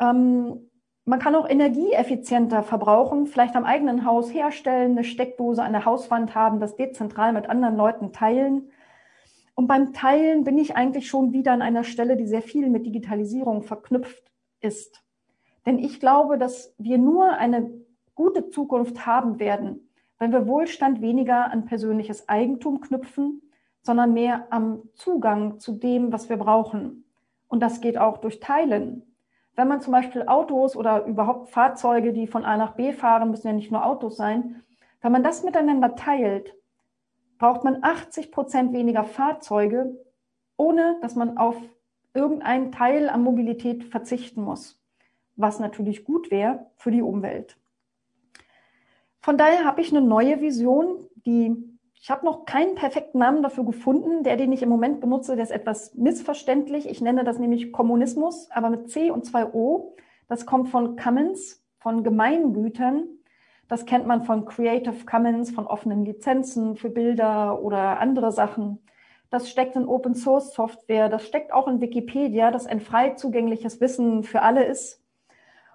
Ähm, 0.00 0.70
man 1.04 1.20
kann 1.20 1.36
auch 1.36 1.48
energieeffizienter 1.48 2.64
verbrauchen, 2.64 3.26
vielleicht 3.26 3.54
am 3.54 3.64
eigenen 3.64 4.04
Haus 4.04 4.34
herstellen, 4.34 4.92
eine 4.92 5.04
Steckdose 5.04 5.62
an 5.62 5.72
der 5.72 5.84
Hauswand 5.84 6.34
haben, 6.34 6.58
das 6.58 6.74
dezentral 6.74 7.32
mit 7.32 7.48
anderen 7.48 7.76
Leuten 7.76 8.12
teilen. 8.12 8.70
Und 9.54 9.68
beim 9.68 9.92
Teilen 9.92 10.44
bin 10.44 10.58
ich 10.58 10.76
eigentlich 10.76 11.08
schon 11.08 11.32
wieder 11.32 11.52
an 11.52 11.62
einer 11.62 11.84
Stelle, 11.84 12.16
die 12.16 12.26
sehr 12.26 12.42
viel 12.42 12.68
mit 12.68 12.84
Digitalisierung 12.84 13.62
verknüpft 13.62 14.32
ist. 14.60 15.02
Denn 15.64 15.78
ich 15.78 16.00
glaube, 16.00 16.38
dass 16.38 16.74
wir 16.76 16.98
nur 16.98 17.30
eine 17.32 17.70
gute 18.14 18.50
Zukunft 18.50 19.06
haben 19.06 19.38
werden, 19.38 19.85
wenn 20.18 20.32
wir 20.32 20.46
Wohlstand 20.46 21.00
weniger 21.00 21.50
an 21.50 21.66
persönliches 21.66 22.28
Eigentum 22.28 22.80
knüpfen, 22.80 23.42
sondern 23.82 24.12
mehr 24.12 24.46
am 24.50 24.82
Zugang 24.94 25.58
zu 25.58 25.72
dem, 25.72 26.12
was 26.12 26.28
wir 26.28 26.36
brauchen. 26.36 27.04
Und 27.48 27.60
das 27.60 27.80
geht 27.80 27.98
auch 27.98 28.18
durch 28.18 28.40
Teilen 28.40 29.02
wenn 29.56 29.68
man 29.68 29.80
zum 29.80 29.92
Beispiel 29.92 30.24
Autos 30.26 30.76
oder 30.76 31.06
überhaupt 31.06 31.48
Fahrzeuge, 31.48 32.12
die 32.12 32.26
von 32.26 32.44
A 32.44 32.56
nach 32.56 32.74
B 32.74 32.92
fahren, 32.92 33.30
müssen 33.30 33.48
ja 33.48 33.52
nicht 33.54 33.72
nur 33.72 33.84
Autos 33.84 34.16
sein, 34.16 34.62
wenn 35.00 35.12
man 35.12 35.24
das 35.24 35.42
miteinander 35.42 35.96
teilt, 35.96 36.54
braucht 37.38 37.64
man 37.64 37.82
80 37.82 38.30
Prozent 38.30 38.72
weniger 38.72 39.04
Fahrzeuge, 39.04 39.96
ohne 40.56 40.98
dass 41.00 41.16
man 41.16 41.38
auf 41.38 41.56
irgendeinen 42.14 42.70
Teil 42.70 43.08
an 43.08 43.22
Mobilität 43.22 43.84
verzichten 43.84 44.42
muss, 44.42 44.80
was 45.36 45.58
natürlich 45.58 46.04
gut 46.04 46.30
wäre 46.30 46.66
für 46.76 46.90
die 46.90 47.02
Umwelt. 47.02 47.56
Von 49.26 49.36
daher 49.36 49.64
habe 49.64 49.80
ich 49.80 49.90
eine 49.90 50.06
neue 50.06 50.40
Vision, 50.40 51.04
die 51.26 51.52
ich 52.00 52.12
habe 52.12 52.24
noch 52.24 52.44
keinen 52.44 52.76
perfekten 52.76 53.18
Namen 53.18 53.42
dafür 53.42 53.64
gefunden. 53.64 54.22
Der, 54.22 54.36
den 54.36 54.52
ich 54.52 54.62
im 54.62 54.68
Moment 54.68 55.00
benutze, 55.00 55.34
der 55.34 55.42
ist 55.42 55.50
etwas 55.50 55.96
missverständlich. 55.96 56.88
Ich 56.88 57.00
nenne 57.00 57.24
das 57.24 57.40
nämlich 57.40 57.72
Kommunismus, 57.72 58.48
aber 58.52 58.70
mit 58.70 58.88
C 58.88 59.10
und 59.10 59.26
zwei 59.26 59.52
O. 59.52 59.96
Das 60.28 60.46
kommt 60.46 60.68
von 60.68 60.94
Commons, 60.94 61.60
von 61.80 62.04
Gemeingütern. 62.04 63.08
Das 63.66 63.84
kennt 63.84 64.06
man 64.06 64.22
von 64.22 64.44
Creative 64.44 65.04
Commons, 65.04 65.50
von 65.50 65.66
offenen 65.66 66.04
Lizenzen 66.04 66.76
für 66.76 66.90
Bilder 66.90 67.60
oder 67.60 67.98
andere 67.98 68.30
Sachen. 68.30 68.78
Das 69.28 69.50
steckt 69.50 69.74
in 69.74 69.88
Open 69.88 70.14
Source 70.14 70.54
Software. 70.54 71.08
Das 71.08 71.26
steckt 71.26 71.52
auch 71.52 71.66
in 71.66 71.80
Wikipedia, 71.80 72.52
das 72.52 72.66
ein 72.66 72.78
frei 72.78 73.14
zugängliches 73.14 73.80
Wissen 73.80 74.22
für 74.22 74.42
alle 74.42 74.66
ist. 74.66 75.02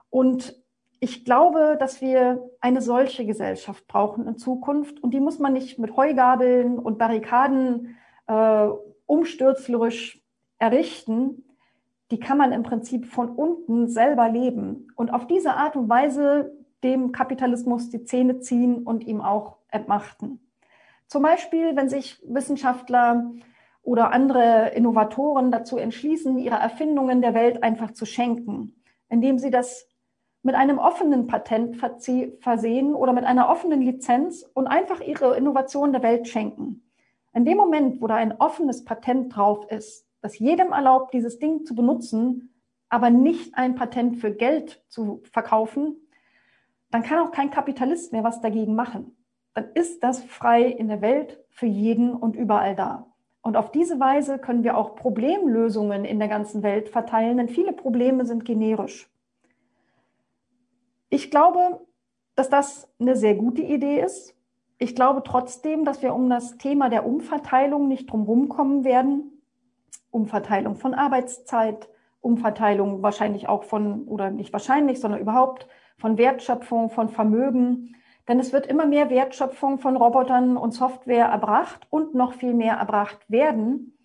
Und 0.10 0.61
ich 1.04 1.26
glaube, 1.26 1.78
dass 1.80 2.00
wir 2.00 2.48
eine 2.60 2.80
solche 2.80 3.26
Gesellschaft 3.26 3.88
brauchen 3.88 4.28
in 4.28 4.38
Zukunft. 4.38 5.02
Und 5.02 5.16
die 5.16 5.20
muss 5.20 5.40
man 5.40 5.52
nicht 5.52 5.80
mit 5.80 5.98
Heugabeln 5.98 6.78
und 6.78 7.00
Barrikaden 7.00 7.98
äh, 8.28 8.68
umstürzlerisch 9.08 10.22
errichten. 10.60 11.44
Die 12.12 12.20
kann 12.20 12.38
man 12.38 12.52
im 12.52 12.62
Prinzip 12.62 13.08
von 13.08 13.30
unten 13.30 13.88
selber 13.88 14.30
leben 14.30 14.90
und 14.96 15.12
auf 15.12 15.26
diese 15.26 15.56
Art 15.56 15.76
und 15.76 15.90
Weise 15.90 16.56
dem 16.84 17.12
Kapitalismus 17.12 17.90
die 17.90 18.04
Zähne 18.04 18.40
ziehen 18.40 18.84
und 18.84 19.04
ihm 19.04 19.22
auch 19.22 19.58
entmachten. 19.70 20.40
Zum 21.08 21.24
Beispiel, 21.24 21.76
wenn 21.76 21.90
sich 21.90 22.22
Wissenschaftler 22.28 23.32
oder 23.82 24.12
andere 24.12 24.70
Innovatoren 24.76 25.52
dazu 25.52 25.78
entschließen, 25.78 26.38
ihre 26.38 26.58
Erfindungen 26.58 27.24
der 27.24 27.34
Welt 27.34 27.64
einfach 27.64 27.92
zu 27.92 28.06
schenken, 28.06 28.76
indem 29.10 29.40
sie 29.40 29.50
das 29.50 29.91
mit 30.44 30.56
einem 30.56 30.80
offenen 30.80 31.28
Patent 31.28 31.78
versehen 32.40 32.96
oder 32.96 33.14
mit 33.14 33.26
einer 33.26 33.50
offenen 33.50 33.82
Lizenz 33.82 34.44
und 34.54 34.68
einfach 34.68 35.02
ihre 35.02 35.38
Innovation 35.38 35.92
der 35.92 36.04
Welt 36.04 36.28
schenken. 36.28 36.84
In 37.34 37.46
dem 37.46 37.58
Moment, 37.58 38.02
wo 38.02 38.08
da 38.08 38.16
ein 38.16 38.40
offenes 38.40 38.84
Patent 38.84 39.36
drauf 39.36 39.70
ist, 39.70 40.08
das 40.22 40.40
jedem 40.40 40.72
erlaubt, 40.72 41.14
dieses 41.14 41.40
Ding 41.40 41.66
zu 41.66 41.76
benutzen, 41.76 42.54
aber 42.90 43.10
nicht 43.10 43.56
ein 43.56 43.76
Patent 43.76 44.18
für 44.18 44.32
Geld 44.32 44.84
zu 44.90 45.22
verkaufen, 45.32 45.96
dann 46.90 47.04
kann 47.04 47.20
auch 47.20 47.32
kein 47.32 47.52
Kapitalist 47.52 48.12
mehr 48.12 48.24
was 48.24 48.42
dagegen 48.42 48.76
machen. 48.76 49.16
Dann 49.54 49.72
ist 49.74 50.04
das 50.04 50.24
frei 50.24 50.64
in 50.64 50.88
der 50.88 51.02
Welt 51.02 51.44
für 51.50 51.66
jeden 51.68 52.14
und 52.14 52.36
überall 52.36 52.76
da. 52.76 53.08
Und 53.42 53.58
auf 53.58 53.72
diese 53.72 54.00
Weise 54.00 54.40
können 54.40 54.64
wir 54.64 54.78
auch 54.78 54.96
Problemlösungen 54.96 56.06
in 56.06 56.20
der 56.20 56.28
ganzen 56.28 56.64
Welt 56.64 56.90
verteilen, 56.90 57.38
denn 57.38 57.50
viele 57.50 57.74
Probleme 57.74 58.26
sind 58.26 58.46
generisch. 58.46 59.11
Ich 61.14 61.30
glaube, 61.30 61.86
dass 62.36 62.50
das 62.50 62.90
eine 62.98 63.18
sehr 63.18 63.36
gute 63.36 63.62
Idee 63.62 64.02
ist. 64.02 64.34
Ich 64.78 64.96
glaube 64.96 65.24
trotzdem, 65.26 65.84
dass 65.84 66.02
wir 66.02 66.16
um 66.16 66.30
das 66.30 66.58
Thema 66.58 66.90
der 66.90 67.06
Umverteilung 67.06 67.90
nicht 67.90 68.10
drumherum 68.10 68.48
kommen 68.48 68.86
werden. 68.86 69.44
Umverteilung 70.10 70.78
von 70.78 70.94
Arbeitszeit, 70.94 71.90
Umverteilung 72.22 73.04
wahrscheinlich 73.04 73.50
auch 73.50 73.66
von, 73.66 74.08
oder 74.08 74.32
nicht 74.32 74.54
wahrscheinlich, 74.54 75.02
sondern 75.02 75.20
überhaupt 75.20 75.68
von 75.98 76.18
Wertschöpfung, 76.18 76.90
von 76.90 77.10
Vermögen. 77.10 77.98
Denn 78.30 78.40
es 78.40 78.54
wird 78.54 78.66
immer 78.66 78.86
mehr 78.86 79.10
Wertschöpfung 79.10 79.80
von 79.80 79.98
Robotern 79.98 80.56
und 80.56 80.72
Software 80.72 81.26
erbracht 81.26 81.88
und 81.90 82.16
noch 82.16 82.36
viel 82.36 82.54
mehr 82.54 82.76
erbracht 82.76 83.20
werden. 83.30 83.98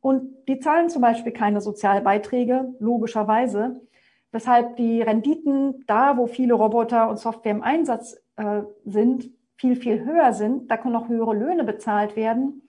Und 0.00 0.48
die 0.48 0.58
zahlen 0.58 0.88
zum 0.88 1.02
Beispiel 1.02 1.32
keine 1.32 1.60
Sozialbeiträge, 1.60 2.74
logischerweise 2.80 3.82
weshalb 4.32 4.76
die 4.76 5.02
Renditen 5.02 5.84
da, 5.86 6.16
wo 6.16 6.26
viele 6.26 6.54
Roboter 6.54 7.08
und 7.08 7.18
Software 7.18 7.52
im 7.52 7.62
Einsatz 7.62 8.16
äh, 8.36 8.62
sind, 8.84 9.30
viel, 9.56 9.76
viel 9.76 10.04
höher 10.04 10.32
sind. 10.32 10.70
Da 10.70 10.76
können 10.76 10.96
auch 10.96 11.08
höhere 11.08 11.34
Löhne 11.34 11.64
bezahlt 11.64 12.16
werden. 12.16 12.62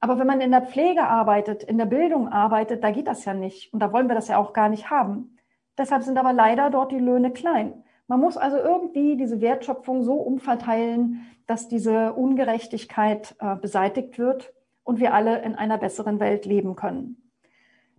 Aber 0.00 0.18
wenn 0.18 0.26
man 0.26 0.40
in 0.40 0.52
der 0.52 0.62
Pflege 0.62 1.02
arbeitet, 1.04 1.64
in 1.64 1.78
der 1.78 1.86
Bildung 1.86 2.28
arbeitet, 2.28 2.84
da 2.84 2.90
geht 2.90 3.08
das 3.08 3.24
ja 3.24 3.34
nicht. 3.34 3.72
Und 3.72 3.80
da 3.80 3.92
wollen 3.92 4.08
wir 4.08 4.14
das 4.14 4.28
ja 4.28 4.38
auch 4.38 4.52
gar 4.52 4.68
nicht 4.68 4.90
haben. 4.90 5.36
Deshalb 5.76 6.02
sind 6.02 6.18
aber 6.18 6.32
leider 6.32 6.70
dort 6.70 6.92
die 6.92 6.98
Löhne 6.98 7.32
klein. 7.32 7.84
Man 8.06 8.20
muss 8.20 8.36
also 8.36 8.56
irgendwie 8.56 9.16
diese 9.16 9.40
Wertschöpfung 9.40 10.02
so 10.02 10.14
umverteilen, 10.14 11.26
dass 11.46 11.68
diese 11.68 12.12
Ungerechtigkeit 12.12 13.34
äh, 13.40 13.56
beseitigt 13.56 14.18
wird 14.18 14.52
und 14.82 15.00
wir 15.00 15.14
alle 15.14 15.42
in 15.42 15.54
einer 15.54 15.78
besseren 15.78 16.20
Welt 16.20 16.46
leben 16.46 16.76
können. 16.76 17.30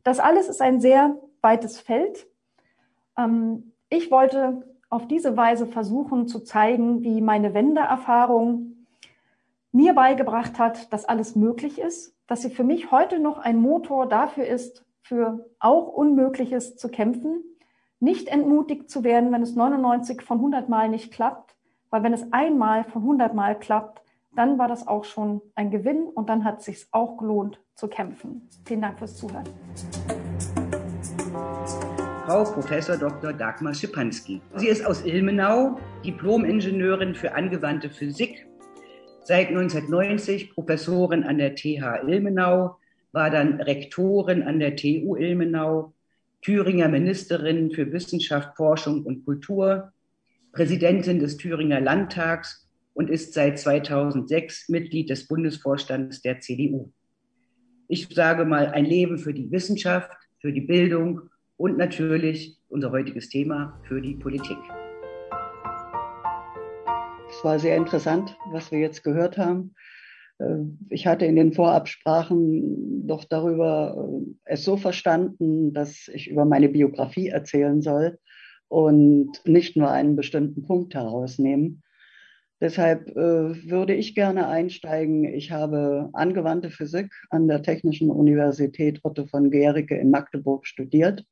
Das 0.03 0.19
alles 0.19 0.47
ist 0.47 0.61
ein 0.61 0.81
sehr 0.81 1.17
weites 1.41 1.79
Feld. 1.79 2.27
Ähm, 3.19 3.73
ich 3.89 4.11
wollte 4.11 4.63
auf 4.89 5.07
diese 5.07 5.37
Weise 5.37 5.67
versuchen 5.67 6.27
zu 6.27 6.39
zeigen, 6.39 7.03
wie 7.03 7.21
meine 7.21 7.53
Wendeerfahrung 7.53 8.87
mir 9.71 9.93
beigebracht 9.93 10.57
hat, 10.57 10.91
dass 10.91 11.05
alles 11.05 11.35
möglich 11.35 11.79
ist, 11.79 12.15
dass 12.25 12.41
sie 12.41 12.49
für 12.49 12.63
mich 12.63 12.91
heute 12.91 13.19
noch 13.19 13.37
ein 13.37 13.57
Motor 13.57 14.07
dafür 14.07 14.45
ist, 14.45 14.85
für 15.01 15.45
auch 15.59 15.87
Unmögliches 15.87 16.75
zu 16.75 16.89
kämpfen, 16.89 17.43
nicht 17.99 18.27
entmutigt 18.27 18.89
zu 18.89 19.03
werden, 19.03 19.31
wenn 19.31 19.43
es 19.43 19.55
99 19.55 20.21
von 20.21 20.37
100 20.37 20.69
Mal 20.69 20.89
nicht 20.89 21.11
klappt, 21.11 21.55
weil 21.89 22.03
wenn 22.03 22.13
es 22.13 22.31
einmal 22.31 22.83
von 22.83 23.01
100 23.01 23.33
Mal 23.33 23.57
klappt, 23.57 24.01
dann 24.35 24.57
war 24.57 24.67
das 24.67 24.87
auch 24.87 25.05
schon 25.05 25.41
ein 25.55 25.71
Gewinn 25.71 26.03
und 26.03 26.29
dann 26.29 26.43
hat 26.43 26.59
es 26.59 26.65
sich 26.65 26.87
auch 26.91 27.17
gelohnt 27.17 27.59
zu 27.75 27.87
kämpfen. 27.87 28.47
Vielen 28.65 28.81
Dank 28.81 28.99
fürs 28.99 29.17
Zuhören. 29.17 29.45
Frau 32.29 32.43
Professor 32.43 32.95
Dr. 32.95 33.33
Dagmar 33.33 33.73
Schipanski. 33.73 34.39
Sie 34.55 34.67
ist 34.67 34.85
aus 34.85 35.03
Ilmenau, 35.03 35.79
Diplom-Ingenieurin 36.05 37.15
für 37.15 37.33
angewandte 37.33 37.89
Physik, 37.89 38.45
seit 39.23 39.47
1990 39.47 40.51
Professorin 40.51 41.23
an 41.23 41.39
der 41.39 41.55
TH 41.55 42.03
Ilmenau, 42.07 42.77
war 43.13 43.31
dann 43.31 43.59
Rektorin 43.59 44.43
an 44.43 44.59
der 44.59 44.75
TU 44.75 45.15
Ilmenau, 45.15 45.95
Thüringer 46.43 46.87
Ministerin 46.87 47.71
für 47.71 47.91
Wissenschaft, 47.91 48.55
Forschung 48.55 49.01
und 49.07 49.25
Kultur, 49.25 49.91
Präsidentin 50.51 51.17
des 51.17 51.37
Thüringer 51.37 51.81
Landtags 51.81 52.69
und 52.93 53.09
ist 53.09 53.33
seit 53.33 53.57
2006 53.57 54.69
Mitglied 54.69 55.09
des 55.09 55.27
Bundesvorstands 55.27 56.21
der 56.21 56.41
CDU. 56.41 56.91
Ich 57.87 58.07
sage 58.09 58.45
mal, 58.45 58.67
ein 58.67 58.85
Leben 58.85 59.17
für 59.17 59.33
die 59.33 59.49
Wissenschaft, 59.49 60.11
für 60.39 60.53
die 60.53 60.61
Bildung 60.61 61.21
und 61.59 61.77
natürlich 61.77 62.57
unser 62.69 62.91
heutiges 62.91 63.27
Thema 63.27 63.77
für 63.83 64.01
die 64.01 64.15
Politik. 64.15 64.57
Es 67.29 67.43
war 67.43 67.59
sehr 67.59 67.75
interessant, 67.75 68.35
was 68.51 68.71
wir 68.71 68.79
jetzt 68.79 69.03
gehört 69.03 69.37
haben. 69.37 69.75
Äh, 70.39 70.55
ich 70.89 71.05
hatte 71.05 71.25
in 71.25 71.35
den 71.35 71.51
Vorabsprachen 71.53 73.05
doch 73.05 73.25
darüber 73.25 74.09
äh, 74.09 74.53
es 74.53 74.63
so 74.63 74.77
verstanden, 74.77 75.73
dass 75.73 76.07
ich 76.07 76.29
über 76.29 76.45
meine 76.45 76.69
Biografie 76.69 77.27
erzählen 77.27 77.81
soll 77.81 78.17
und 78.69 79.31
nicht 79.45 79.75
nur 79.75 79.91
einen 79.91 80.15
bestimmten 80.15 80.63
Punkt 80.63 80.95
herausnehmen. 80.95 81.83
Deshalb 82.61 83.09
äh, 83.09 83.69
würde 83.69 83.95
ich 83.95 84.15
gerne 84.15 84.47
einsteigen. 84.47 85.25
Ich 85.25 85.51
habe 85.51 86.09
angewandte 86.13 86.69
Physik 86.69 87.11
an 87.29 87.49
der 87.49 87.63
Technischen 87.63 88.09
Universität 88.09 89.01
Otto 89.03 89.25
von 89.25 89.51
Gericke 89.51 89.97
in 89.97 90.09
Magdeburg 90.09 90.65
studiert. 90.65 91.25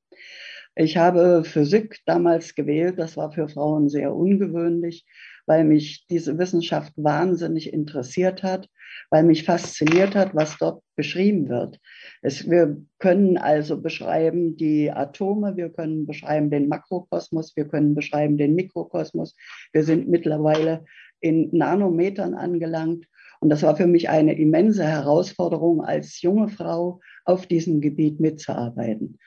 Ich 0.80 0.96
habe 0.96 1.44
Physik 1.44 2.02
damals 2.06 2.54
gewählt. 2.54 3.00
Das 3.00 3.18
war 3.18 3.32
für 3.32 3.50
Frauen 3.50 3.90
sehr 3.90 4.14
ungewöhnlich, 4.14 5.08
weil 5.48 5.64
mich 5.64 6.06
diese 6.08 6.38
Wissenschaft 6.38 6.94
wahnsinnig 6.98 7.74
interessiert 7.74 8.44
hat, 8.44 8.70
weil 9.10 9.24
mich 9.24 9.44
fasziniert 9.44 10.14
hat, 10.14 10.36
was 10.36 10.58
dort 10.60 10.84
beschrieben 10.96 11.50
wird. 11.50 11.80
Es, 12.22 12.48
wir 12.48 12.78
können 13.00 13.40
also 13.40 13.82
beschreiben 13.82 14.56
die 14.56 14.92
Atome, 14.92 15.58
wir 15.58 15.70
können 15.70 16.06
beschreiben 16.06 16.52
den 16.52 16.68
Makrokosmos, 16.68 17.56
wir 17.56 17.68
können 17.68 17.96
beschreiben 17.96 18.38
den 18.38 18.54
Mikrokosmos. 18.54 19.36
Wir 19.74 19.84
sind 19.84 20.08
mittlerweile 20.08 20.86
in 21.22 21.50
Nanometern 21.52 22.36
angelangt. 22.36 23.08
Und 23.40 23.50
das 23.50 23.64
war 23.64 23.76
für 23.76 23.88
mich 23.88 24.10
eine 24.10 24.38
immense 24.38 24.84
Herausforderung, 24.84 25.84
als 25.84 26.22
junge 26.22 26.50
Frau 26.50 27.00
auf 27.26 27.48
diesem 27.48 27.82
Gebiet 27.82 28.20
mitzuarbeiten. 28.20 29.18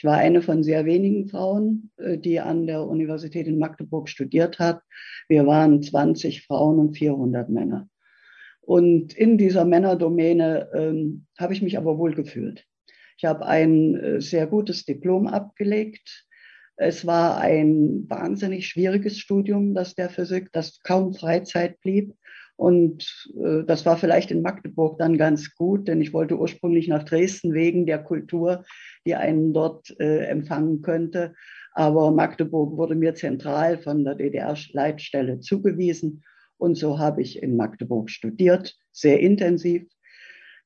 Ich 0.00 0.04
war 0.04 0.16
eine 0.16 0.40
von 0.40 0.62
sehr 0.62 0.86
wenigen 0.86 1.28
Frauen, 1.28 1.90
äh, 1.98 2.16
die 2.16 2.40
an 2.40 2.66
der 2.66 2.86
Universität 2.86 3.46
in 3.46 3.58
Magdeburg 3.58 4.08
studiert 4.08 4.58
hat. 4.58 4.80
Wir 5.28 5.46
waren 5.46 5.82
20 5.82 6.46
Frauen 6.46 6.78
und 6.78 6.96
400 6.96 7.50
Männer. 7.50 7.86
Und 8.62 9.12
in 9.12 9.36
dieser 9.36 9.66
Männerdomäne 9.66 10.70
ähm, 10.72 11.26
habe 11.38 11.52
ich 11.52 11.60
mich 11.60 11.76
aber 11.76 11.98
wohl 11.98 12.14
gefühlt. 12.14 12.64
Ich 13.18 13.26
habe 13.26 13.44
ein 13.44 13.94
äh, 13.94 14.20
sehr 14.22 14.46
gutes 14.46 14.86
Diplom 14.86 15.26
abgelegt 15.26 16.26
es 16.82 17.06
war 17.06 17.36
ein 17.36 18.08
wahnsinnig 18.08 18.66
schwieriges 18.66 19.18
Studium, 19.18 19.74
das 19.74 19.94
der 19.94 20.08
Physik, 20.08 20.48
das 20.52 20.80
kaum 20.82 21.12
Freizeit 21.12 21.78
blieb. 21.82 22.14
Und 22.60 23.26
äh, 23.42 23.64
das 23.64 23.86
war 23.86 23.96
vielleicht 23.96 24.30
in 24.30 24.42
Magdeburg 24.42 24.98
dann 24.98 25.16
ganz 25.16 25.54
gut, 25.54 25.88
denn 25.88 26.02
ich 26.02 26.12
wollte 26.12 26.38
ursprünglich 26.38 26.88
nach 26.88 27.04
Dresden 27.04 27.54
wegen 27.54 27.86
der 27.86 28.02
Kultur, 28.02 28.66
die 29.06 29.14
einen 29.14 29.54
dort 29.54 29.98
äh, 29.98 30.26
empfangen 30.26 30.82
könnte. 30.82 31.32
Aber 31.72 32.10
Magdeburg 32.10 32.76
wurde 32.76 32.96
mir 32.96 33.14
zentral 33.14 33.78
von 33.78 34.04
der 34.04 34.14
DDR-Leitstelle 34.14 35.40
zugewiesen. 35.40 36.22
Und 36.58 36.74
so 36.76 36.98
habe 36.98 37.22
ich 37.22 37.42
in 37.42 37.56
Magdeburg 37.56 38.10
studiert, 38.10 38.76
sehr 38.92 39.20
intensiv. 39.20 39.88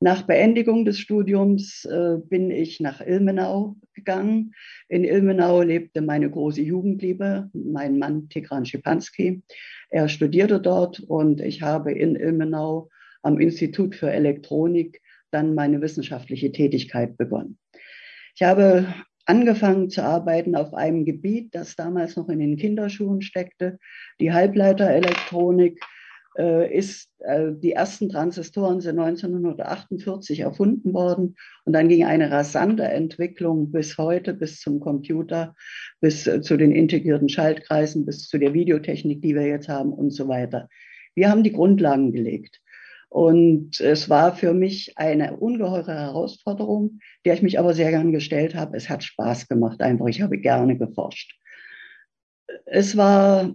Nach 0.04 0.20
Beendigung 0.20 0.84
des 0.84 0.98
Studiums 0.98 1.86
äh, 1.86 2.18
bin 2.18 2.50
ich 2.50 2.78
nach 2.78 3.00
Ilmenau 3.00 3.76
gegangen. 3.94 4.52
In 4.90 5.02
Ilmenau 5.02 5.62
lebte 5.62 6.02
meine 6.02 6.30
große 6.30 6.60
Jugendliebe, 6.60 7.48
mein 7.54 7.98
Mann 7.98 8.28
Tigran 8.28 8.66
Schipanski. 8.66 9.42
Er 9.88 10.10
studierte 10.10 10.60
dort 10.60 11.00
und 11.00 11.40
ich 11.40 11.62
habe 11.62 11.90
in 11.92 12.16
Ilmenau 12.16 12.90
am 13.22 13.40
Institut 13.40 13.94
für 13.94 14.10
Elektronik 14.10 15.00
dann 15.30 15.54
meine 15.54 15.80
wissenschaftliche 15.80 16.52
Tätigkeit 16.52 17.16
begonnen. 17.16 17.56
Ich 18.34 18.42
habe 18.42 18.86
angefangen 19.24 19.88
zu 19.88 20.02
arbeiten 20.02 20.54
auf 20.54 20.74
einem 20.74 21.06
Gebiet, 21.06 21.54
das 21.54 21.76
damals 21.76 22.16
noch 22.16 22.28
in 22.28 22.40
den 22.40 22.58
Kinderschuhen 22.58 23.22
steckte, 23.22 23.78
die 24.20 24.34
Halbleiterelektronik 24.34 25.80
ist, 26.76 27.10
äh, 27.20 27.52
die 27.52 27.72
ersten 27.72 28.08
Transistoren 28.08 28.80
sind 28.80 28.98
1948 28.98 30.40
erfunden 30.40 30.92
worden 30.92 31.36
und 31.64 31.72
dann 31.72 31.88
ging 31.88 32.04
eine 32.04 32.30
rasante 32.30 32.84
Entwicklung 32.84 33.70
bis 33.70 33.98
heute, 33.98 34.34
bis 34.34 34.60
zum 34.60 34.80
Computer, 34.80 35.54
bis 36.00 36.26
äh, 36.26 36.40
zu 36.40 36.56
den 36.56 36.72
integrierten 36.72 37.28
Schaltkreisen, 37.28 38.04
bis 38.04 38.28
zu 38.28 38.38
der 38.38 38.52
Videotechnik, 38.52 39.22
die 39.22 39.34
wir 39.34 39.46
jetzt 39.46 39.68
haben 39.68 39.92
und 39.92 40.10
so 40.10 40.28
weiter. 40.28 40.68
Wir 41.14 41.30
haben 41.30 41.44
die 41.44 41.52
Grundlagen 41.52 42.12
gelegt. 42.12 42.60
Und 43.08 43.80
es 43.80 44.10
war 44.10 44.34
für 44.34 44.52
mich 44.54 44.98
eine 44.98 45.36
ungeheure 45.36 45.94
Herausforderung, 45.94 46.98
der 47.24 47.34
ich 47.34 47.42
mich 47.42 47.60
aber 47.60 47.72
sehr 47.72 47.90
gern 47.90 48.10
gestellt 48.10 48.56
habe. 48.56 48.76
Es 48.76 48.90
hat 48.90 49.04
Spaß 49.04 49.46
gemacht, 49.46 49.80
einfach. 49.80 50.06
Ich 50.08 50.20
habe 50.20 50.36
gerne 50.36 50.76
geforscht. 50.76 51.38
Es 52.66 52.96
war 52.96 53.54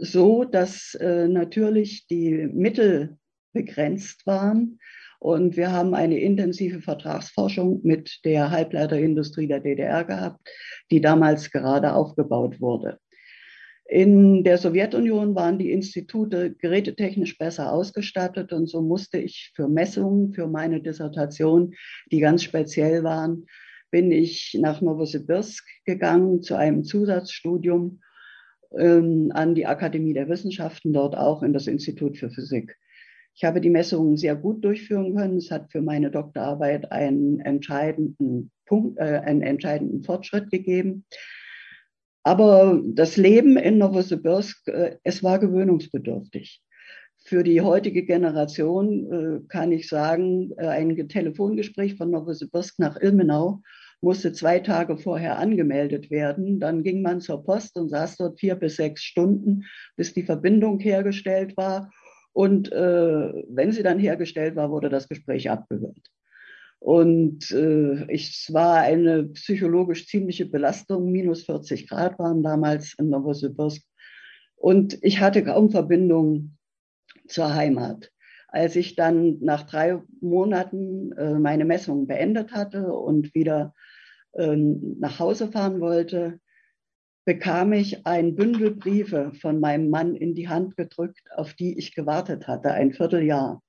so, 0.00 0.44
dass 0.44 0.94
äh, 0.94 1.28
natürlich 1.28 2.06
die 2.06 2.48
Mittel 2.52 3.16
begrenzt 3.52 4.26
waren. 4.26 4.78
Und 5.18 5.56
wir 5.56 5.72
haben 5.72 5.94
eine 5.94 6.18
intensive 6.18 6.82
Vertragsforschung 6.82 7.80
mit 7.82 8.20
der 8.24 8.50
Halbleiterindustrie 8.50 9.48
der 9.48 9.60
DDR 9.60 10.04
gehabt, 10.04 10.46
die 10.90 11.00
damals 11.00 11.50
gerade 11.50 11.94
aufgebaut 11.94 12.60
wurde. 12.60 12.98
In 13.88 14.42
der 14.42 14.58
Sowjetunion 14.58 15.34
waren 15.36 15.58
die 15.58 15.70
Institute 15.70 16.54
gerätetechnisch 16.58 17.38
besser 17.38 17.72
ausgestattet 17.72 18.52
und 18.52 18.66
so 18.66 18.82
musste 18.82 19.18
ich 19.18 19.52
für 19.54 19.68
Messungen, 19.68 20.34
für 20.34 20.48
meine 20.48 20.82
Dissertation, 20.82 21.72
die 22.10 22.18
ganz 22.18 22.42
speziell 22.42 23.04
waren, 23.04 23.46
bin 23.92 24.10
ich 24.10 24.58
nach 24.60 24.80
Novosibirsk 24.80 25.64
gegangen 25.84 26.42
zu 26.42 26.56
einem 26.56 26.82
Zusatzstudium 26.82 28.00
ähm, 28.76 29.30
an 29.34 29.54
die 29.54 29.66
Akademie 29.66 30.14
der 30.14 30.28
Wissenschaften, 30.28 30.92
dort 30.92 31.16
auch 31.16 31.42
in 31.42 31.52
das 31.52 31.66
Institut 31.66 32.18
für 32.18 32.30
Physik. 32.30 32.76
Ich 33.34 33.44
habe 33.44 33.60
die 33.60 33.70
Messungen 33.70 34.16
sehr 34.16 34.34
gut 34.34 34.64
durchführen 34.64 35.14
können. 35.14 35.36
Es 35.36 35.50
hat 35.50 35.70
für 35.70 35.82
meine 35.82 36.10
Doktorarbeit 36.10 36.90
einen 36.90 37.40
entscheidenden 37.40 38.50
Punkt, 38.64 38.98
äh, 38.98 39.20
einen 39.24 39.42
entscheidenden 39.42 40.02
Fortschritt 40.02 40.50
gegeben. 40.50 41.04
Aber 42.22 42.82
das 42.84 43.16
Leben 43.16 43.56
in 43.56 43.78
Novosibirsk, 43.78 44.66
äh, 44.68 44.96
es 45.04 45.22
war 45.22 45.38
gewöhnungsbedürftig. 45.38 46.62
Für 47.18 47.42
die 47.42 47.60
heutige 47.60 48.04
Generation 48.04 49.12
äh, 49.12 49.46
kann 49.48 49.70
ich 49.70 49.88
sagen, 49.88 50.52
äh, 50.56 50.66
ein 50.66 51.08
Telefongespräch 51.08 51.96
von 51.96 52.10
Novosibirsk 52.10 52.78
nach 52.78 53.00
Ilmenau 53.00 53.62
musste 54.06 54.32
zwei 54.32 54.60
Tage 54.60 54.96
vorher 54.98 55.36
angemeldet 55.36 56.12
werden. 56.12 56.60
Dann 56.60 56.84
ging 56.84 57.02
man 57.02 57.20
zur 57.20 57.42
Post 57.42 57.76
und 57.76 57.88
saß 57.88 58.18
dort 58.18 58.38
vier 58.38 58.54
bis 58.54 58.76
sechs 58.76 59.02
Stunden, 59.02 59.64
bis 59.96 60.14
die 60.14 60.22
Verbindung 60.22 60.78
hergestellt 60.78 61.56
war. 61.56 61.90
Und 62.32 62.70
äh, 62.70 63.32
wenn 63.48 63.72
sie 63.72 63.82
dann 63.82 63.98
hergestellt 63.98 64.54
war, 64.54 64.70
wurde 64.70 64.90
das 64.90 65.08
Gespräch 65.08 65.50
abgehört. 65.50 66.12
Und 66.78 67.50
äh, 67.50 68.04
ich, 68.08 68.30
es 68.30 68.54
war 68.54 68.76
eine 68.76 69.24
psychologisch 69.24 70.06
ziemliche 70.06 70.46
Belastung. 70.46 71.10
Minus 71.10 71.42
40 71.42 71.88
Grad 71.88 72.16
waren 72.20 72.44
damals 72.44 72.94
in 73.00 73.08
Novosibirsk. 73.08 73.82
Und 74.54 74.98
ich 75.02 75.18
hatte 75.18 75.42
kaum 75.42 75.70
Verbindung 75.70 76.56
zur 77.26 77.52
Heimat. 77.52 78.12
Als 78.46 78.76
ich 78.76 78.94
dann 78.94 79.40
nach 79.40 79.64
drei 79.64 80.00
Monaten 80.20 81.10
äh, 81.12 81.40
meine 81.40 81.64
Messung 81.64 82.06
beendet 82.06 82.52
hatte 82.52 82.92
und 82.92 83.34
wieder 83.34 83.74
äh, 84.36 84.56
nach 84.56 85.18
Hause 85.18 85.50
fahren 85.50 85.80
wollte, 85.80 86.40
bekam 87.24 87.72
ich 87.72 88.06
ein 88.06 88.36
Bündel 88.36 88.70
Briefe 88.74 89.32
von 89.40 89.58
meinem 89.58 89.90
Mann 89.90 90.14
in 90.14 90.34
die 90.34 90.48
Hand 90.48 90.76
gedrückt, 90.76 91.22
auf 91.34 91.54
die 91.54 91.76
ich 91.76 91.94
gewartet 91.94 92.46
hatte, 92.46 92.70
ein 92.72 92.92
Vierteljahr. 92.92 93.62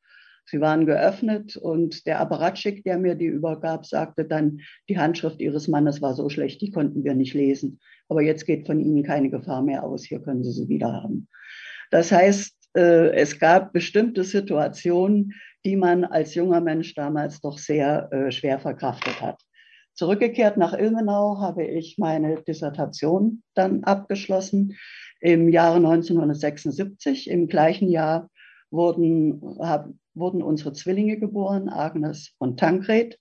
Sie 0.49 0.61
waren 0.61 0.85
geöffnet 0.85 1.57
und 1.57 2.05
der 2.05 2.21
Apparatschik, 2.21 2.83
der 2.83 2.97
mir 2.97 3.15
die 3.15 3.25
übergab, 3.25 3.85
sagte 3.85 4.23
dann, 4.23 4.61
die 4.87 4.97
Handschrift 4.97 5.41
Ihres 5.41 5.67
Mannes 5.67 6.01
war 6.01 6.13
so 6.13 6.29
schlecht, 6.29 6.61
die 6.61 6.71
konnten 6.71 7.03
wir 7.03 7.15
nicht 7.15 7.33
lesen. 7.33 7.79
Aber 8.07 8.21
jetzt 8.21 8.45
geht 8.45 8.65
von 8.65 8.79
Ihnen 8.79 9.03
keine 9.03 9.29
Gefahr 9.29 9.61
mehr 9.61 9.83
aus, 9.83 10.05
hier 10.05 10.21
können 10.21 10.43
Sie 10.43 10.53
sie 10.53 10.69
wieder 10.69 10.93
haben. 10.93 11.27
Das 11.91 12.11
heißt, 12.11 12.55
äh, 12.77 13.11
es 13.15 13.39
gab 13.39 13.73
bestimmte 13.73 14.23
Situationen, 14.23 15.33
die 15.65 15.75
man 15.75 16.05
als 16.05 16.35
junger 16.35 16.61
Mensch 16.61 16.93
damals 16.93 17.41
doch 17.41 17.57
sehr 17.57 18.09
äh, 18.13 18.31
schwer 18.31 18.59
verkraftet 18.59 19.19
hat. 19.21 19.41
Zurückgekehrt 19.97 20.57
nach 20.57 20.77
Ilmenau 20.77 21.39
habe 21.39 21.65
ich 21.65 21.97
meine 21.97 22.43
Dissertation 22.43 23.41
dann 23.55 23.83
abgeschlossen 23.83 24.77
im 25.19 25.49
Jahre 25.49 25.77
1976. 25.77 27.27
Im 27.27 27.47
gleichen 27.47 27.89
Jahr 27.89 28.29
wurden, 28.69 29.41
hab, 29.57 29.89
wurden 30.13 30.43
unsere 30.43 30.73
Zwillinge 30.73 31.17
geboren, 31.17 31.67
Agnes 31.67 32.35
und 32.37 32.59
Tankred. 32.59 33.19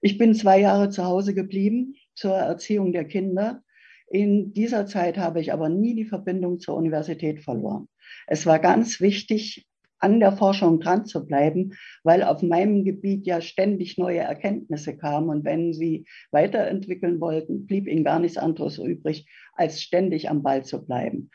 Ich 0.00 0.18
bin 0.18 0.36
zwei 0.36 0.60
Jahre 0.60 0.88
zu 0.90 1.04
Hause 1.04 1.34
geblieben 1.34 1.96
zur 2.14 2.36
Erziehung 2.36 2.92
der 2.92 3.04
Kinder. 3.04 3.64
In 4.06 4.52
dieser 4.52 4.86
Zeit 4.86 5.18
habe 5.18 5.40
ich 5.40 5.52
aber 5.52 5.68
nie 5.68 5.96
die 5.96 6.04
Verbindung 6.04 6.60
zur 6.60 6.76
Universität 6.76 7.40
verloren. 7.40 7.88
Es 8.28 8.46
war 8.46 8.60
ganz 8.60 9.00
wichtig, 9.00 9.67
an 10.00 10.20
der 10.20 10.32
Forschung 10.32 10.80
dran 10.80 11.06
zu 11.06 11.26
bleiben, 11.26 11.74
weil 12.04 12.22
auf 12.22 12.42
meinem 12.42 12.84
Gebiet 12.84 13.26
ja 13.26 13.40
ständig 13.40 13.98
neue 13.98 14.20
Erkenntnisse 14.20 14.96
kamen. 14.96 15.28
Und 15.28 15.44
wenn 15.44 15.72
sie 15.72 16.06
weiterentwickeln 16.30 17.20
wollten, 17.20 17.66
blieb 17.66 17.88
ihnen 17.88 18.04
gar 18.04 18.18
nichts 18.18 18.38
anderes 18.38 18.78
übrig, 18.78 19.26
als 19.54 19.82
ständig 19.82 20.30
am 20.30 20.42
Ball 20.42 20.64
zu 20.64 20.84
bleiben. 20.84 21.30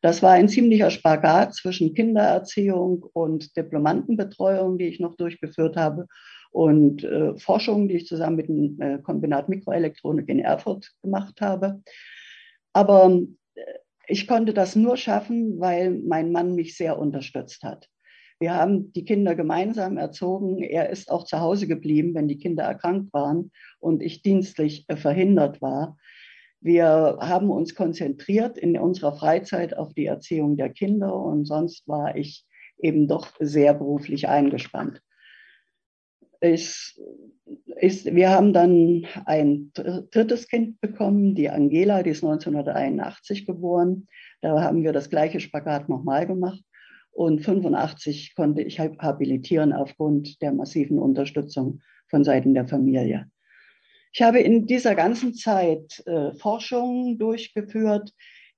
Das 0.00 0.22
war 0.22 0.32
ein 0.32 0.48
ziemlicher 0.48 0.90
Spagat 0.90 1.54
zwischen 1.54 1.94
Kindererziehung 1.94 3.04
und 3.12 3.56
Diplomantenbetreuung, 3.56 4.78
die 4.78 4.86
ich 4.86 5.00
noch 5.00 5.16
durchgeführt 5.16 5.76
habe, 5.76 6.06
und 6.50 7.04
äh, 7.04 7.36
Forschung, 7.38 7.88
die 7.88 7.96
ich 7.96 8.06
zusammen 8.06 8.36
mit 8.36 8.48
dem 8.48 8.80
äh, 8.80 8.98
Kombinat 8.98 9.48
Mikroelektronik 9.48 10.28
in 10.28 10.38
Erfurt 10.38 10.90
gemacht 11.02 11.40
habe. 11.40 11.82
Aber 12.72 13.20
äh, 13.54 13.60
ich 14.06 14.26
konnte 14.26 14.54
das 14.54 14.74
nur 14.74 14.96
schaffen, 14.96 15.60
weil 15.60 15.90
mein 15.90 16.32
Mann 16.32 16.54
mich 16.54 16.76
sehr 16.76 16.98
unterstützt 16.98 17.62
hat. 17.62 17.88
Wir 18.40 18.54
haben 18.54 18.92
die 18.92 19.04
Kinder 19.04 19.34
gemeinsam 19.34 19.96
erzogen. 19.96 20.62
Er 20.62 20.90
ist 20.90 21.10
auch 21.10 21.24
zu 21.24 21.40
Hause 21.40 21.66
geblieben, 21.66 22.14
wenn 22.14 22.28
die 22.28 22.38
Kinder 22.38 22.64
erkrankt 22.64 23.12
waren 23.12 23.50
und 23.80 24.02
ich 24.02 24.22
dienstlich 24.22 24.84
äh, 24.88 24.96
verhindert 24.96 25.60
war. 25.60 25.96
Wir 26.60 27.18
haben 27.20 27.50
uns 27.50 27.74
konzentriert 27.74 28.58
in 28.58 28.76
unserer 28.78 29.14
Freizeit 29.14 29.76
auf 29.76 29.92
die 29.94 30.06
Erziehung 30.06 30.56
der 30.56 30.70
Kinder 30.70 31.14
und 31.14 31.44
sonst 31.44 31.86
war 31.86 32.16
ich 32.16 32.44
eben 32.78 33.06
doch 33.06 33.32
sehr 33.38 33.74
beruflich 33.74 34.28
eingespannt. 34.28 35.00
Ich, 36.40 37.00
ich, 37.80 38.04
wir 38.04 38.30
haben 38.30 38.52
dann 38.52 39.06
ein 39.24 39.72
drittes 39.72 40.48
Kind 40.48 40.80
bekommen, 40.80 41.34
die 41.34 41.50
Angela, 41.50 42.02
die 42.02 42.10
ist 42.10 42.22
1981 42.22 43.46
geboren. 43.46 44.06
Da 44.40 44.62
haben 44.62 44.82
wir 44.82 44.92
das 44.92 45.10
gleiche 45.10 45.40
Spagat 45.40 45.88
nochmal 45.88 46.26
gemacht. 46.26 46.62
Und 47.18 47.40
85 47.40 48.36
konnte 48.36 48.62
ich 48.62 48.78
habilitieren 48.78 49.72
aufgrund 49.72 50.40
der 50.40 50.52
massiven 50.52 51.00
Unterstützung 51.00 51.80
von 52.06 52.22
Seiten 52.22 52.54
der 52.54 52.68
Familie. 52.68 53.28
Ich 54.12 54.22
habe 54.22 54.38
in 54.38 54.68
dieser 54.68 54.94
ganzen 54.94 55.34
Zeit 55.34 56.00
äh, 56.06 56.32
Forschungen 56.34 57.18
durchgeführt, 57.18 58.14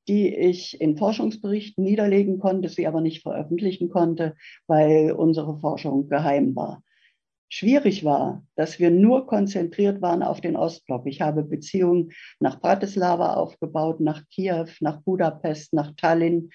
die 0.08 0.36
ich 0.36 0.78
in 0.78 0.98
Forschungsberichten 0.98 1.82
niederlegen 1.82 2.38
konnte, 2.38 2.68
sie 2.68 2.86
aber 2.86 3.00
nicht 3.00 3.22
veröffentlichen 3.22 3.88
konnte, 3.88 4.36
weil 4.66 5.12
unsere 5.12 5.58
Forschung 5.58 6.10
geheim 6.10 6.54
war. 6.54 6.82
Schwierig 7.48 8.04
war, 8.04 8.44
dass 8.56 8.78
wir 8.78 8.90
nur 8.90 9.26
konzentriert 9.26 10.02
waren 10.02 10.22
auf 10.22 10.42
den 10.42 10.56
Ostblock. 10.56 11.06
Ich 11.06 11.22
habe 11.22 11.44
Beziehungen 11.44 12.12
nach 12.40 12.60
Bratislava 12.60 13.36
aufgebaut, 13.36 14.00
nach 14.00 14.28
Kiew, 14.28 14.66
nach 14.80 15.00
Budapest, 15.00 15.72
nach 15.72 15.92
Tallinn, 15.96 16.50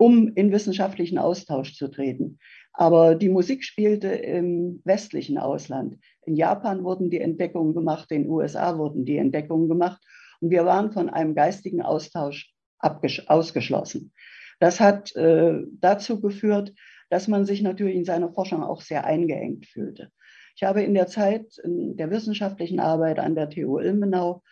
um 0.00 0.32
in 0.34 0.50
wissenschaftlichen 0.50 1.18
Austausch 1.18 1.74
zu 1.74 1.88
treten. 1.88 2.38
Aber 2.72 3.14
die 3.14 3.28
Musik 3.28 3.62
spielte 3.62 4.08
im 4.08 4.80
westlichen 4.84 5.36
Ausland. 5.36 5.98
In 6.24 6.36
Japan 6.36 6.84
wurden 6.84 7.10
die 7.10 7.20
Entdeckungen 7.20 7.74
gemacht, 7.74 8.10
in 8.10 8.22
den 8.22 8.30
USA 8.30 8.78
wurden 8.78 9.04
die 9.04 9.18
Entdeckungen 9.18 9.68
gemacht. 9.68 10.00
Und 10.40 10.48
wir 10.50 10.64
waren 10.64 10.90
von 10.90 11.10
einem 11.10 11.34
geistigen 11.34 11.82
Austausch 11.82 12.50
ausgeschlossen. 12.78 14.14
Das 14.58 14.80
hat 14.80 15.14
äh, 15.16 15.64
dazu 15.80 16.18
geführt, 16.22 16.72
dass 17.10 17.28
man 17.28 17.44
sich 17.44 17.60
natürlich 17.60 17.96
in 17.96 18.06
seiner 18.06 18.32
Forschung 18.32 18.62
auch 18.62 18.80
sehr 18.80 19.04
eingeengt 19.04 19.66
fühlte. 19.66 20.10
Ich 20.56 20.62
habe 20.62 20.82
in 20.82 20.94
der 20.94 21.08
Zeit 21.08 21.58
in 21.62 21.98
der 21.98 22.10
wissenschaftlichen 22.10 22.80
Arbeit 22.80 23.18
an 23.18 23.34
der 23.34 23.50
TU 23.50 23.78
Ilmenau 23.78 24.42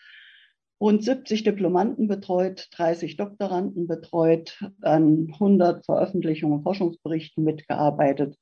rund 0.81 1.03
70 1.03 1.45
Diplomanden 1.45 2.09
betreut, 2.09 2.69
30 2.73 3.17
Doktoranden 3.17 3.87
betreut, 3.87 4.63
an 4.83 5.29
100 5.33 5.85
Veröffentlichungen 5.85 6.59
und 6.59 6.63
Forschungsberichten 6.63 7.45
mitgearbeitet 7.45 8.37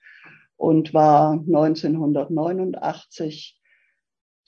und 0.56 0.94
war 0.94 1.32
1989 1.32 3.60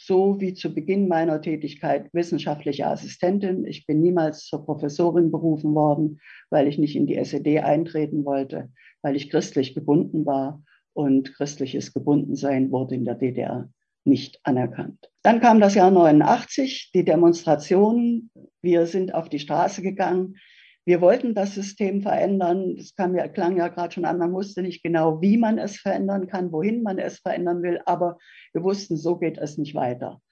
so 0.01 0.41
wie 0.41 0.55
zu 0.55 0.73
Beginn 0.73 1.09
meiner 1.09 1.43
Tätigkeit 1.43 2.09
wissenschaftliche 2.15 2.87
Assistentin. 2.87 3.67
Ich 3.67 3.85
bin 3.85 4.01
niemals 4.01 4.47
zur 4.47 4.65
Professorin 4.65 5.33
berufen 5.33 5.75
worden, 5.75 6.21
weil 6.51 6.69
ich 6.69 6.79
nicht 6.79 6.95
in 6.95 7.09
die 7.09 7.17
SED 7.17 7.61
eintreten 7.61 8.25
wollte, 8.25 8.71
weil 9.03 9.17
ich 9.17 9.29
christlich 9.29 9.75
gebunden 9.75 10.25
war 10.25 10.63
und 10.93 11.35
christliches 11.35 11.93
Gebundensein 11.93 12.71
wurde 12.71 12.95
in 12.95 13.05
der 13.05 13.17
DDR 13.17 13.69
nicht 14.05 14.41
anerkannt. 14.43 15.11
Dann 15.23 15.41
kam 15.41 15.61
das 15.61 15.75
Jahr 15.75 15.91
89, 15.91 16.91
die 16.95 17.05
Demonstrationen. 17.05 18.31
Wir 18.63 18.87
sind 18.87 19.15
auf 19.15 19.29
die 19.29 19.39
Straße 19.39 19.83
gegangen. 19.83 20.37
Wir 20.85 21.03
wollten 21.03 21.35
das 21.35 21.55
System 21.55 22.01
verändern. 22.01 22.77
Das 22.77 22.95
kam 22.95 23.15
ja, 23.15 23.29
klang 23.29 23.59
ja 23.59 23.69
gerade 23.69 23.93
schon 23.93 24.07
an. 24.07 24.19
Man 24.19 24.33
wusste 24.33 24.63
nicht 24.63 24.83
genau, 24.83 25.21
wie 25.21 25.37
man 25.37 25.59
es 25.59 25.77
verändern 25.77 26.29
kann, 26.29 26.51
wohin 26.51 26.83
man 26.83 26.99
es 26.99 27.19
verändern 27.19 27.63
will. 27.63 27.81
Aber 27.85 28.17
wir 28.55 28.63
wussten, 28.63 28.97
so 28.97 29.19
geht 29.19 29.37
es 29.37 29.59
nicht 29.59 29.75
weiter. 29.75 30.23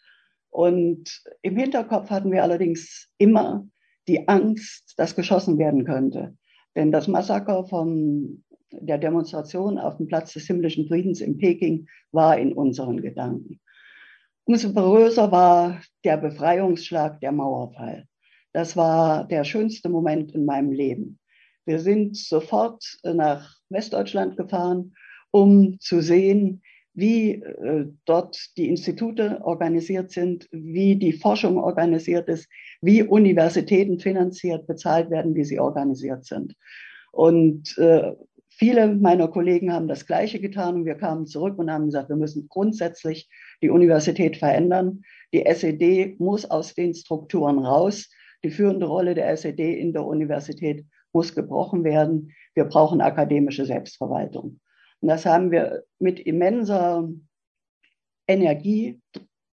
Und 0.48 1.22
im 1.42 1.56
Hinterkopf 1.58 2.08
hatten 2.08 2.32
wir 2.32 2.42
allerdings 2.42 3.10
immer 3.18 3.68
die 4.08 4.28
Angst, 4.28 4.94
dass 4.96 5.14
geschossen 5.14 5.58
werden 5.58 5.84
könnte. 5.84 6.34
Denn 6.74 6.92
das 6.92 7.08
Massaker 7.08 7.66
von 7.66 8.44
der 8.72 8.98
Demonstration 8.98 9.78
auf 9.78 9.96
dem 9.96 10.06
Platz 10.06 10.32
des 10.32 10.46
himmlischen 10.46 10.88
Friedens 10.88 11.20
in 11.20 11.38
Peking 11.38 11.86
war 12.12 12.38
in 12.38 12.52
unseren 12.52 13.00
Gedanken. 13.00 13.60
Umso 14.44 14.72
größer 14.72 15.30
war 15.32 15.80
der 16.04 16.16
Befreiungsschlag, 16.18 17.20
der 17.20 17.32
Mauerfall. 17.32 18.06
Das 18.52 18.76
war 18.76 19.26
der 19.26 19.44
schönste 19.44 19.88
Moment 19.88 20.32
in 20.32 20.44
meinem 20.44 20.70
Leben. 20.70 21.18
Wir 21.64 21.80
sind 21.80 22.16
sofort 22.16 22.84
nach 23.02 23.56
Westdeutschland 23.68 24.36
gefahren, 24.36 24.94
um 25.32 25.78
zu 25.80 26.00
sehen, 26.00 26.62
wie 26.94 27.42
äh, 27.42 27.86
dort 28.06 28.56
die 28.56 28.68
Institute 28.68 29.40
organisiert 29.42 30.10
sind, 30.10 30.48
wie 30.50 30.96
die 30.96 31.12
Forschung 31.12 31.58
organisiert 31.58 32.28
ist, 32.28 32.48
wie 32.80 33.02
Universitäten 33.02 33.98
finanziert, 33.98 34.66
bezahlt 34.66 35.10
werden, 35.10 35.34
wie 35.34 35.44
sie 35.44 35.60
organisiert 35.60 36.24
sind. 36.24 36.54
Und 37.12 37.76
äh, 37.76 38.12
Viele 38.58 38.88
meiner 38.94 39.28
Kollegen 39.28 39.70
haben 39.70 39.86
das 39.86 40.06
Gleiche 40.06 40.40
getan 40.40 40.76
und 40.76 40.84
wir 40.86 40.94
kamen 40.94 41.26
zurück 41.26 41.58
und 41.58 41.70
haben 41.70 41.86
gesagt, 41.86 42.08
wir 42.08 42.16
müssen 42.16 42.48
grundsätzlich 42.48 43.28
die 43.60 43.68
Universität 43.68 44.38
verändern. 44.38 45.02
Die 45.34 45.44
SED 45.44 46.16
muss 46.18 46.50
aus 46.50 46.72
den 46.72 46.94
Strukturen 46.94 47.58
raus. 47.58 48.10
Die 48.42 48.50
führende 48.50 48.86
Rolle 48.86 49.14
der 49.14 49.28
SED 49.30 49.78
in 49.78 49.92
der 49.92 50.06
Universität 50.06 50.86
muss 51.12 51.34
gebrochen 51.34 51.84
werden. 51.84 52.32
Wir 52.54 52.64
brauchen 52.64 53.02
akademische 53.02 53.66
Selbstverwaltung. 53.66 54.60
Und 55.00 55.08
das 55.08 55.26
haben 55.26 55.50
wir 55.50 55.84
mit 55.98 56.18
immenser 56.20 57.10
Energie 58.26 59.02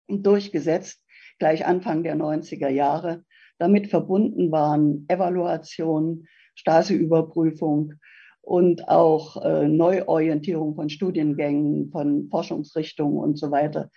durchgesetzt, 0.08 1.04
gleich 1.38 1.64
Anfang 1.64 2.02
der 2.02 2.16
90er 2.16 2.68
Jahre. 2.68 3.24
Damit 3.58 3.86
verbunden 3.88 4.50
waren 4.50 5.04
Evaluation, 5.08 6.26
Stasi-Überprüfung, 6.56 7.94
und 8.48 8.88
auch 8.88 9.44
äh, 9.44 9.68
Neuorientierung 9.68 10.74
von 10.74 10.88
Studiengängen, 10.88 11.90
von 11.90 12.30
Forschungsrichtungen 12.30 13.18
und 13.18 13.38
so 13.38 13.50
weiter. 13.50 13.90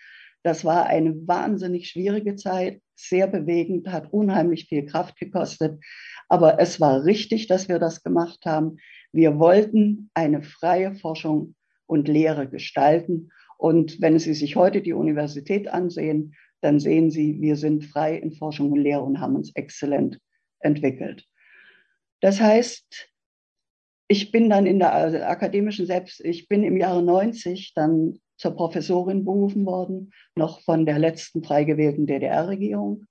Das 0.43 0.65
war 0.65 0.87
eine 0.87 1.15
wahnsinnig 1.25 1.87
schwierige 1.87 2.35
Zeit, 2.35 2.81
sehr 2.93 3.27
bewegend, 3.27 3.87
hat 3.87 4.11
unheimlich 4.11 4.65
viel 4.65 4.85
Kraft 4.85 5.15
gekostet. 5.15 5.81
Aber 6.27 6.59
es 6.59 6.81
war 6.81 7.05
richtig, 7.05 7.47
dass 7.47 7.69
wir 7.69 7.79
das 7.79 8.03
gemacht 8.03 8.39
haben. 8.45 8.75
Wir 9.13 9.39
wollten 9.39 10.09
eine 10.15 10.43
freie 10.43 10.95
Forschung 10.95 11.55
und 11.85 12.09
Lehre 12.09 12.49
gestalten. 12.49 13.29
Und 13.57 14.01
wenn 14.01 14.19
Sie 14.19 14.33
sich 14.33 14.57
heute 14.57 14.81
die 14.81 14.93
Universität 14.93 15.69
ansehen, 15.69 16.35
dann 16.59 16.81
sehen 16.81 17.09
Sie, 17.09 17.39
wir 17.39 17.55
sind 17.55 17.85
frei 17.85 18.17
in 18.17 18.33
Forschung 18.33 18.73
und 18.73 18.79
Lehre 18.81 19.03
und 19.03 19.21
haben 19.21 19.37
uns 19.37 19.55
exzellent 19.55 20.19
entwickelt. 20.59 21.25
Das 22.19 22.41
heißt, 22.41 23.10
ich 24.11 24.29
bin 24.29 24.49
dann 24.49 24.65
in 24.65 24.79
der 24.79 25.29
akademischen 25.29 25.85
Selbst, 25.85 26.19
ich 26.25 26.49
bin 26.49 26.65
im 26.65 26.75
Jahre 26.75 27.01
90 27.01 27.71
dann 27.73 28.19
zur 28.35 28.51
Professorin 28.51 29.23
berufen 29.23 29.65
worden, 29.65 30.11
noch 30.35 30.59
von 30.59 30.85
der 30.85 30.99
letzten 30.99 31.45
frei 31.45 31.63
gewählten 31.63 32.07
DDR-Regierung 32.07 33.05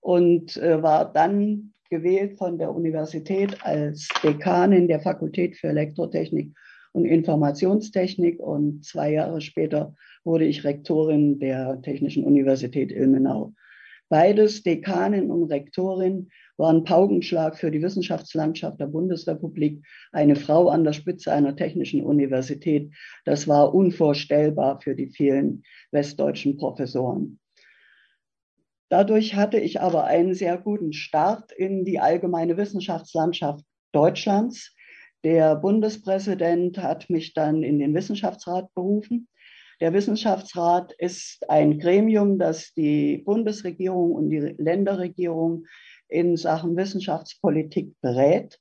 und 0.00 0.58
äh, 0.58 0.82
war 0.82 1.10
dann 1.10 1.72
gewählt 1.88 2.36
von 2.36 2.58
der 2.58 2.74
Universität 2.74 3.64
als 3.64 4.06
Dekanin 4.22 4.86
der 4.86 5.00
Fakultät 5.00 5.56
für 5.56 5.68
Elektrotechnik 5.68 6.52
und 6.92 7.06
Informationstechnik 7.06 8.38
und 8.38 8.84
zwei 8.84 9.12
Jahre 9.12 9.40
später 9.40 9.94
wurde 10.24 10.44
ich 10.44 10.62
Rektorin 10.62 11.38
der 11.38 11.80
Technischen 11.80 12.22
Universität 12.22 12.92
Ilmenau. 12.92 13.54
Beides, 14.10 14.62
Dekanin 14.62 15.30
und 15.30 15.50
Rektorin, 15.50 16.28
war 16.56 16.72
ein 16.72 16.84
Paukenschlag 16.84 17.58
für 17.58 17.70
die 17.70 17.82
Wissenschaftslandschaft 17.82 18.80
der 18.80 18.86
Bundesrepublik. 18.86 19.84
Eine 20.12 20.36
Frau 20.36 20.68
an 20.68 20.84
der 20.84 20.92
Spitze 20.92 21.32
einer 21.32 21.56
technischen 21.56 22.02
Universität, 22.02 22.92
das 23.24 23.48
war 23.48 23.74
unvorstellbar 23.74 24.80
für 24.80 24.94
die 24.94 25.08
vielen 25.08 25.62
westdeutschen 25.90 26.56
Professoren. 26.56 27.40
Dadurch 28.88 29.34
hatte 29.34 29.58
ich 29.58 29.80
aber 29.80 30.04
einen 30.04 30.34
sehr 30.34 30.58
guten 30.58 30.92
Start 30.92 31.50
in 31.52 31.84
die 31.84 31.98
allgemeine 31.98 32.56
Wissenschaftslandschaft 32.56 33.64
Deutschlands. 33.92 34.74
Der 35.24 35.56
Bundespräsident 35.56 36.78
hat 36.78 37.10
mich 37.10 37.32
dann 37.34 37.62
in 37.62 37.78
den 37.78 37.94
Wissenschaftsrat 37.94 38.72
berufen. 38.74 39.28
Der 39.80 39.92
Wissenschaftsrat 39.92 40.92
ist 40.98 41.48
ein 41.50 41.78
Gremium, 41.78 42.38
das 42.38 42.72
die 42.74 43.18
Bundesregierung 43.18 44.12
und 44.12 44.30
die 44.30 44.38
Länderregierung 44.38 45.66
in 46.08 46.36
Sachen 46.36 46.76
Wissenschaftspolitik 46.76 47.94
berät. 48.00 48.60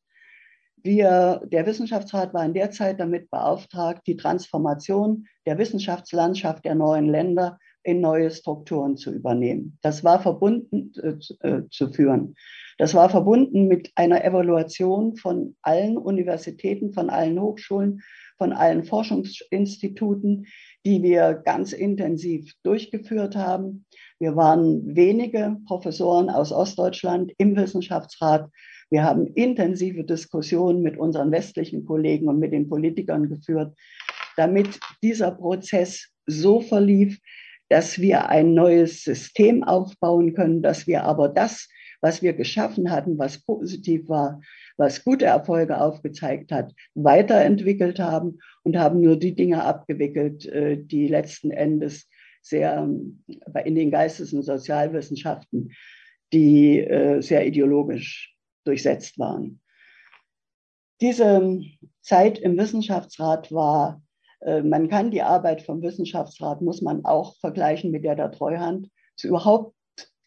Wir, 0.82 1.42
der 1.46 1.66
Wissenschaftsrat 1.66 2.34
war 2.34 2.46
in 2.46 2.54
der 2.54 2.72
Zeit 2.72 3.00
damit 3.00 3.30
beauftragt, 3.30 4.06
die 4.06 4.18
Transformation 4.18 5.28
der 5.46 5.58
Wissenschaftslandschaft 5.58 6.66
der 6.66 6.76
neuen 6.76 7.08
Länder 7.08 7.58
in 7.84 8.02
neue 8.02 8.32
Strukturen 8.32 8.98
zu 8.98 9.12
übernehmen. 9.12 9.78
Das 9.82 10.04
war 10.04 10.22
verbunden 10.22 10.94
äh, 11.02 11.48
äh, 11.48 11.70
zu 11.70 11.92
führen. 11.92 12.36
Das 12.78 12.94
war 12.94 13.10
verbunden 13.10 13.68
mit 13.68 13.92
einer 13.96 14.24
Evaluation 14.24 15.16
von 15.16 15.56
allen 15.62 15.98
Universitäten, 15.98 16.94
von 16.94 17.10
allen 17.10 17.40
Hochschulen, 17.40 18.02
von 18.38 18.52
allen 18.52 18.84
Forschungsinstituten, 18.84 20.48
die 20.86 21.02
wir 21.02 21.34
ganz 21.34 21.72
intensiv 21.72 22.54
durchgeführt 22.64 23.36
haben. 23.36 23.86
Wir 24.20 24.36
waren 24.36 24.96
wenige 24.96 25.58
Professoren 25.66 26.30
aus 26.30 26.52
Ostdeutschland 26.52 27.32
im 27.38 27.56
Wissenschaftsrat. 27.56 28.50
Wir 28.90 29.04
haben 29.04 29.28
intensive 29.28 30.04
Diskussionen 30.04 30.82
mit 30.82 30.98
unseren 30.98 31.32
westlichen 31.32 31.86
Kollegen 31.86 32.28
und 32.28 32.40
mit 32.40 32.52
den 32.52 32.70
Politikern 32.70 33.30
geführt, 33.30 33.76
damit 34.36 34.80
dieser 35.02 35.32
Prozess 35.32 36.10
so 36.26 36.62
verlief, 36.62 37.20
dass 37.70 38.00
wir 38.00 38.30
ein 38.30 38.54
neues 38.54 39.04
System 39.04 39.64
aufbauen 39.64 40.34
können, 40.34 40.62
dass 40.62 40.86
wir 40.86 41.04
aber 41.06 41.30
das, 41.30 41.70
was 42.02 42.22
wir 42.22 42.34
geschaffen 42.34 42.92
hatten, 42.92 43.18
was 43.18 43.44
positiv 43.44 44.08
war, 44.10 44.42
was 44.78 45.04
gute 45.04 45.26
Erfolge 45.26 45.80
aufgezeigt 45.80 46.52
hat, 46.52 46.74
weiterentwickelt 46.96 48.00
haben 48.00 48.40
und 48.64 48.78
haben 48.78 49.02
nur 49.02 49.18
die 49.18 49.36
Dinge 49.36 49.64
abgewickelt, 49.64 50.46
äh, 50.46 50.78
die 50.78 51.08
letzten 51.08 51.52
Endes 51.52 52.08
sehr 52.42 52.86
in 53.66 53.76
den 53.76 53.92
Geistes- 53.92 54.34
und 54.34 54.44
Sozialwissenschaften, 54.44 55.72
die 56.34 56.80
äh, 56.80 57.22
sehr 57.22 57.48
ideologisch 57.48 58.36
durchsetzt 58.66 59.18
waren. 59.18 59.62
Diese 61.00 61.62
Zeit 62.02 62.40
im 62.40 62.58
Wissenschaftsrat 62.58 63.52
war 63.52 64.04
äh, 64.44 64.62
man 64.62 64.90
kann 64.90 65.12
die 65.12 65.22
Arbeit 65.22 65.62
vom 65.62 65.82
Wissenschaftsrat, 65.82 66.62
muss 66.62 66.82
man 66.82 67.06
auch 67.06 67.36
vergleichen 67.40 67.92
mit 67.92 68.04
der 68.04 68.16
der 68.16 68.32
Treuhand. 68.32 68.90
Es 69.16 69.24
ist 69.24 69.30
überhaupt 69.30 69.76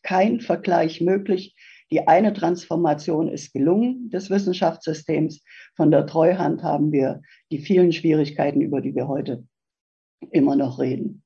kein 0.02 0.40
Vergleich 0.40 1.00
möglich. 1.00 1.54
Die 1.90 2.09
eine 2.09 2.33
Transformation 2.33 3.29
ist 3.29 3.53
gelungen 3.53 4.11
des 4.11 4.29
Wissenschaftssystems. 4.29 5.42
Von 5.77 5.90
der 5.90 6.07
Treuhand 6.07 6.62
haben 6.62 6.90
wir 6.90 7.22
die 7.53 7.59
vielen 7.59 7.92
Schwierigkeiten, 7.92 8.61
über 8.61 8.81
die 8.81 8.94
wir 8.94 9.07
heute 9.07 9.44
immer 10.33 10.57
noch 10.57 10.79
reden. 10.81 11.22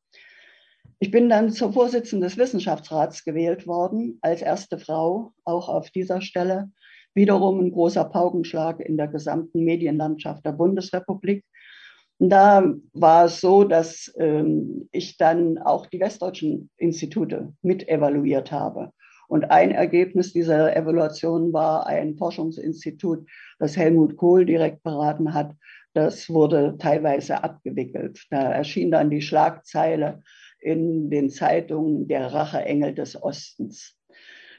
Ich 0.98 1.10
bin 1.10 1.30
dann 1.30 1.50
zur 1.50 1.72
Vorsitzenden 1.72 2.28
des 2.28 2.36
Wissenschaftsrats 2.36 3.24
gewählt 3.24 3.66
worden, 3.66 4.18
als 4.20 4.42
erste 4.42 4.78
Frau, 4.78 5.32
auch 5.44 5.70
auf 5.70 5.90
dieser 5.90 6.20
Stelle. 6.20 6.70
Wiederum 7.14 7.58
ein 7.58 7.72
großer 7.72 8.04
Paukenschlag 8.04 8.80
in 8.80 8.98
der 8.98 9.08
gesamten 9.08 9.64
Medienlandschaft 9.64 10.44
der 10.44 10.52
Bundesrepublik. 10.52 11.42
Da 12.18 12.74
war 12.92 13.24
es 13.24 13.40
so, 13.40 13.64
dass 13.64 14.12
ähm, 14.18 14.90
ich 14.92 15.16
dann 15.16 15.56
auch 15.56 15.86
die 15.86 16.00
westdeutschen 16.00 16.68
Institute 16.76 17.54
mit 17.62 17.88
evaluiert 17.88 18.52
habe. 18.52 18.92
Und 19.30 19.52
ein 19.52 19.70
Ergebnis 19.70 20.32
dieser 20.32 20.76
Evaluation 20.76 21.52
war 21.52 21.86
ein 21.86 22.16
Forschungsinstitut, 22.16 23.24
das 23.60 23.76
Helmut 23.76 24.16
Kohl 24.16 24.44
direkt 24.44 24.82
beraten 24.82 25.34
hat. 25.34 25.54
Das 25.94 26.28
wurde 26.30 26.74
teilweise 26.80 27.44
abgewickelt. 27.44 28.26
Da 28.30 28.50
erschien 28.50 28.90
dann 28.90 29.08
die 29.08 29.22
Schlagzeile 29.22 30.24
in 30.58 31.10
den 31.10 31.30
Zeitungen 31.30 32.08
der 32.08 32.26
Racheengel 32.26 32.92
des 32.92 33.22
Ostens. 33.22 33.96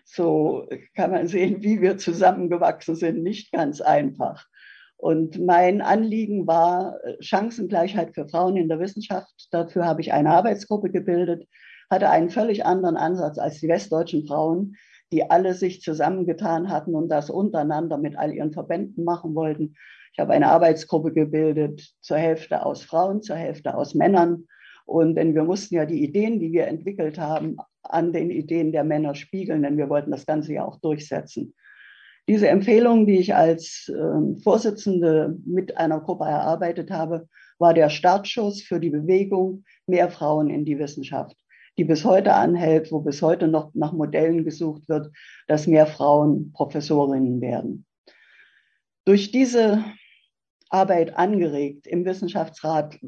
So 0.06 0.70
kann 0.96 1.12
man 1.12 1.28
sehen, 1.28 1.62
wie 1.62 1.82
wir 1.82 1.98
zusammengewachsen 1.98 2.96
sind. 2.96 3.24
Nicht 3.24 3.52
ganz 3.52 3.82
einfach. 3.82 4.48
Und 4.96 5.38
mein 5.38 5.82
Anliegen 5.82 6.48
war 6.48 6.98
Chancengleichheit 7.20 8.16
für 8.16 8.30
Frauen 8.30 8.56
in 8.56 8.70
der 8.70 8.80
Wissenschaft. 8.80 9.50
Dafür 9.52 9.84
habe 9.86 10.00
ich 10.00 10.14
eine 10.14 10.30
Arbeitsgruppe 10.30 10.92
gebildet, 10.92 11.46
hatte 11.92 12.10
einen 12.10 12.30
völlig 12.30 12.66
anderen 12.66 12.98
Ansatz 12.98 13.38
als 13.38 13.60
die 13.60 13.68
westdeutschen 13.68 14.26
Frauen, 14.26 14.78
die 15.12 15.30
alle 15.30 15.54
sich 15.54 15.82
zusammengetan 15.82 16.70
hatten 16.70 16.96
und 16.96 17.10
das 17.10 17.30
untereinander 17.30 17.98
mit 17.98 18.18
all 18.18 18.34
ihren 18.34 18.54
Verbänden 18.54 19.04
machen 19.04 19.36
wollten. 19.36 19.76
Ich 20.14 20.20
habe 20.20 20.34
eine 20.34 20.48
Arbeitsgruppe 20.48 21.12
gebildet, 21.12 21.94
zur 22.00 22.18
Hälfte 22.18 22.66
aus 22.66 22.84
Frauen, 22.84 23.22
zur 23.22 23.36
Hälfte 23.36 23.76
aus 23.76 23.94
Männern. 23.94 24.48
Und 24.86 25.16
denn 25.16 25.36
wir 25.36 25.44
mussten 25.44 25.76
ja 25.76 25.86
die 25.86 26.04
Ideen, 26.04 26.40
die 26.40 26.52
wir 26.52 26.68
entwickelt 26.68 27.20
haben, 27.20 27.58
an 27.84 28.14
den 28.14 28.30
Ideen 28.30 28.72
der 28.72 28.84
Männer 28.84 29.14
spiegeln, 29.14 29.64
denn 29.64 29.78
wir 29.78 29.90
wollten 29.90 30.12
das 30.12 30.26
Ganze 30.26 30.54
ja 30.54 30.66
auch 30.66 30.80
durchsetzen. 30.80 31.54
Diese 32.28 32.48
Empfehlung, 32.48 33.06
die 33.06 33.18
ich 33.18 33.36
als 33.36 33.90
äh, 33.90 34.42
Vorsitzende 34.44 35.38
mit 35.46 35.78
einer 35.78 36.00
Gruppe 36.00 36.26
erarbeitet 36.26 36.92
habe, 36.92 37.28
war 37.58 37.74
der 37.74 37.90
Startschuss 37.90 38.62
für 38.62 38.80
die 38.80 38.90
Bewegung 38.90 39.64
Mehr 39.88 40.10
Frauen 40.10 40.50
in 40.50 40.64
die 40.64 40.80
Wissenschaft, 40.80 41.36
die 41.78 41.84
bis 41.86 42.04
heute 42.04 42.34
anhält, 42.34 42.92
wo 42.92 43.00
bis 43.00 43.22
heute 43.22 43.48
noch 43.48 43.74
nach 43.74 43.94
Modellen 43.94 44.44
gesucht 44.44 44.88
wird, 44.90 45.12
dass 45.48 45.68
mehr 45.68 45.88
Frauen 45.88 46.52
Professorinnen 46.54 47.42
werden. 47.42 47.86
Durch 49.06 49.32
diese 49.32 49.84
Arbeit 50.70 51.18
angeregt 51.18 51.88
im 51.88 52.06
Wissenschaftsrat, 52.06 53.00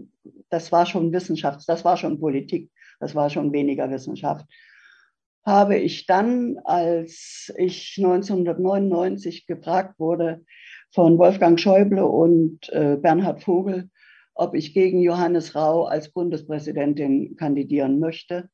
das 0.49 0.71
war 0.71 0.85
schon 0.85 1.13
Wissenschafts, 1.13 1.65
das 1.65 1.85
war 1.85 1.97
schon 1.97 2.19
Politik, 2.19 2.71
das 2.99 3.15
war 3.15 3.29
schon 3.29 3.53
weniger 3.53 3.89
Wissenschaft, 3.89 4.45
habe 5.45 5.77
ich 5.77 6.05
dann, 6.05 6.57
als 6.63 7.53
ich 7.57 7.95
1999 7.97 9.45
gefragt 9.45 9.99
wurde 9.99 10.43
von 10.91 11.17
Wolfgang 11.17 11.59
Schäuble 11.59 12.05
und 12.05 12.69
äh, 12.69 12.97
Bernhard 12.97 13.43
Vogel, 13.43 13.89
ob 14.35 14.55
ich 14.55 14.73
gegen 14.73 15.01
Johannes 15.01 15.53
Rau 15.53 15.85
als 15.85 16.11
Bundespräsidentin 16.11 17.35
kandidieren 17.35 17.99
möchte, 17.99 18.49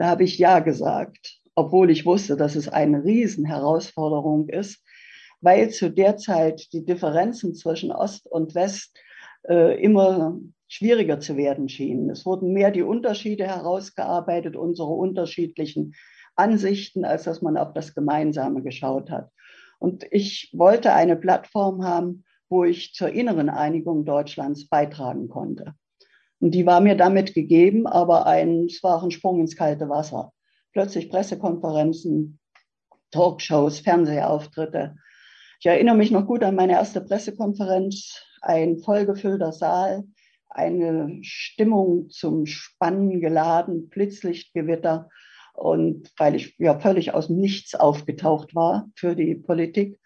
da 0.00 0.06
habe 0.06 0.24
ich 0.24 0.38
Ja 0.38 0.60
gesagt, 0.60 1.42
obwohl 1.54 1.90
ich 1.90 2.06
wusste, 2.06 2.34
dass 2.34 2.56
es 2.56 2.68
eine 2.70 3.04
Riesenherausforderung 3.04 4.48
ist, 4.48 4.82
weil 5.42 5.68
zu 5.68 5.90
der 5.90 6.16
Zeit 6.16 6.72
die 6.72 6.86
Differenzen 6.86 7.54
zwischen 7.54 7.92
Ost 7.92 8.26
und 8.26 8.54
West 8.54 8.98
äh, 9.46 9.78
immer 9.78 10.38
schwieriger 10.68 11.20
zu 11.20 11.36
werden 11.36 11.68
schienen. 11.68 12.08
Es 12.08 12.24
wurden 12.24 12.54
mehr 12.54 12.70
die 12.70 12.80
Unterschiede 12.80 13.46
herausgearbeitet, 13.46 14.56
unsere 14.56 14.88
unterschiedlichen 14.88 15.94
Ansichten, 16.34 17.04
als 17.04 17.24
dass 17.24 17.42
man 17.42 17.58
auf 17.58 17.74
das 17.74 17.94
Gemeinsame 17.94 18.62
geschaut 18.62 19.10
hat. 19.10 19.30
Und 19.78 20.06
ich 20.10 20.50
wollte 20.54 20.94
eine 20.94 21.16
Plattform 21.16 21.84
haben, 21.84 22.24
wo 22.48 22.64
ich 22.64 22.94
zur 22.94 23.10
inneren 23.10 23.50
Einigung 23.50 24.06
Deutschlands 24.06 24.66
beitragen 24.66 25.28
konnte. 25.28 25.74
Und 26.40 26.52
die 26.52 26.66
war 26.66 26.80
mir 26.80 26.96
damit 26.96 27.34
gegeben, 27.34 27.86
aber 27.86 28.26
ein, 28.26 28.64
es 28.64 28.82
war 28.82 29.02
ein 29.02 29.10
Sprung 29.10 29.40
ins 29.40 29.56
kalte 29.56 29.88
Wasser. 29.88 30.32
Plötzlich 30.72 31.10
Pressekonferenzen, 31.10 32.38
Talkshows, 33.10 33.80
Fernsehauftritte. 33.80 34.96
Ich 35.60 35.66
erinnere 35.66 35.96
mich 35.96 36.10
noch 36.10 36.26
gut 36.26 36.42
an 36.42 36.54
meine 36.54 36.72
erste 36.72 37.02
Pressekonferenz, 37.02 38.24
ein 38.40 38.78
vollgefüllter 38.78 39.52
Saal, 39.52 40.04
eine 40.48 41.18
Stimmung 41.22 42.08
zum 42.08 42.46
Spannen 42.46 43.20
geladen, 43.20 43.90
Blitzlichtgewitter. 43.90 45.10
Und 45.52 46.10
weil 46.16 46.34
ich 46.34 46.56
ja 46.58 46.78
völlig 46.78 47.12
aus 47.12 47.26
dem 47.26 47.36
Nichts 47.36 47.74
aufgetaucht 47.74 48.54
war 48.54 48.88
für 48.94 49.14
die 49.14 49.34
Politik. 49.34 49.98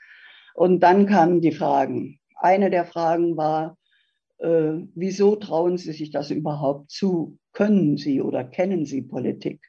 Und 0.54 0.80
dann 0.80 1.06
kamen 1.06 1.40
die 1.40 1.52
Fragen. 1.52 2.18
Eine 2.34 2.70
der 2.70 2.84
Fragen 2.84 3.36
war, 3.36 3.76
äh, 4.44 4.86
wieso 4.94 5.36
trauen 5.36 5.78
Sie 5.78 5.92
sich 5.92 6.10
das 6.10 6.30
überhaupt 6.30 6.90
zu? 6.90 7.38
Können 7.52 7.96
Sie 7.96 8.20
oder 8.20 8.44
kennen 8.44 8.84
Sie 8.84 9.02
Politik? 9.02 9.60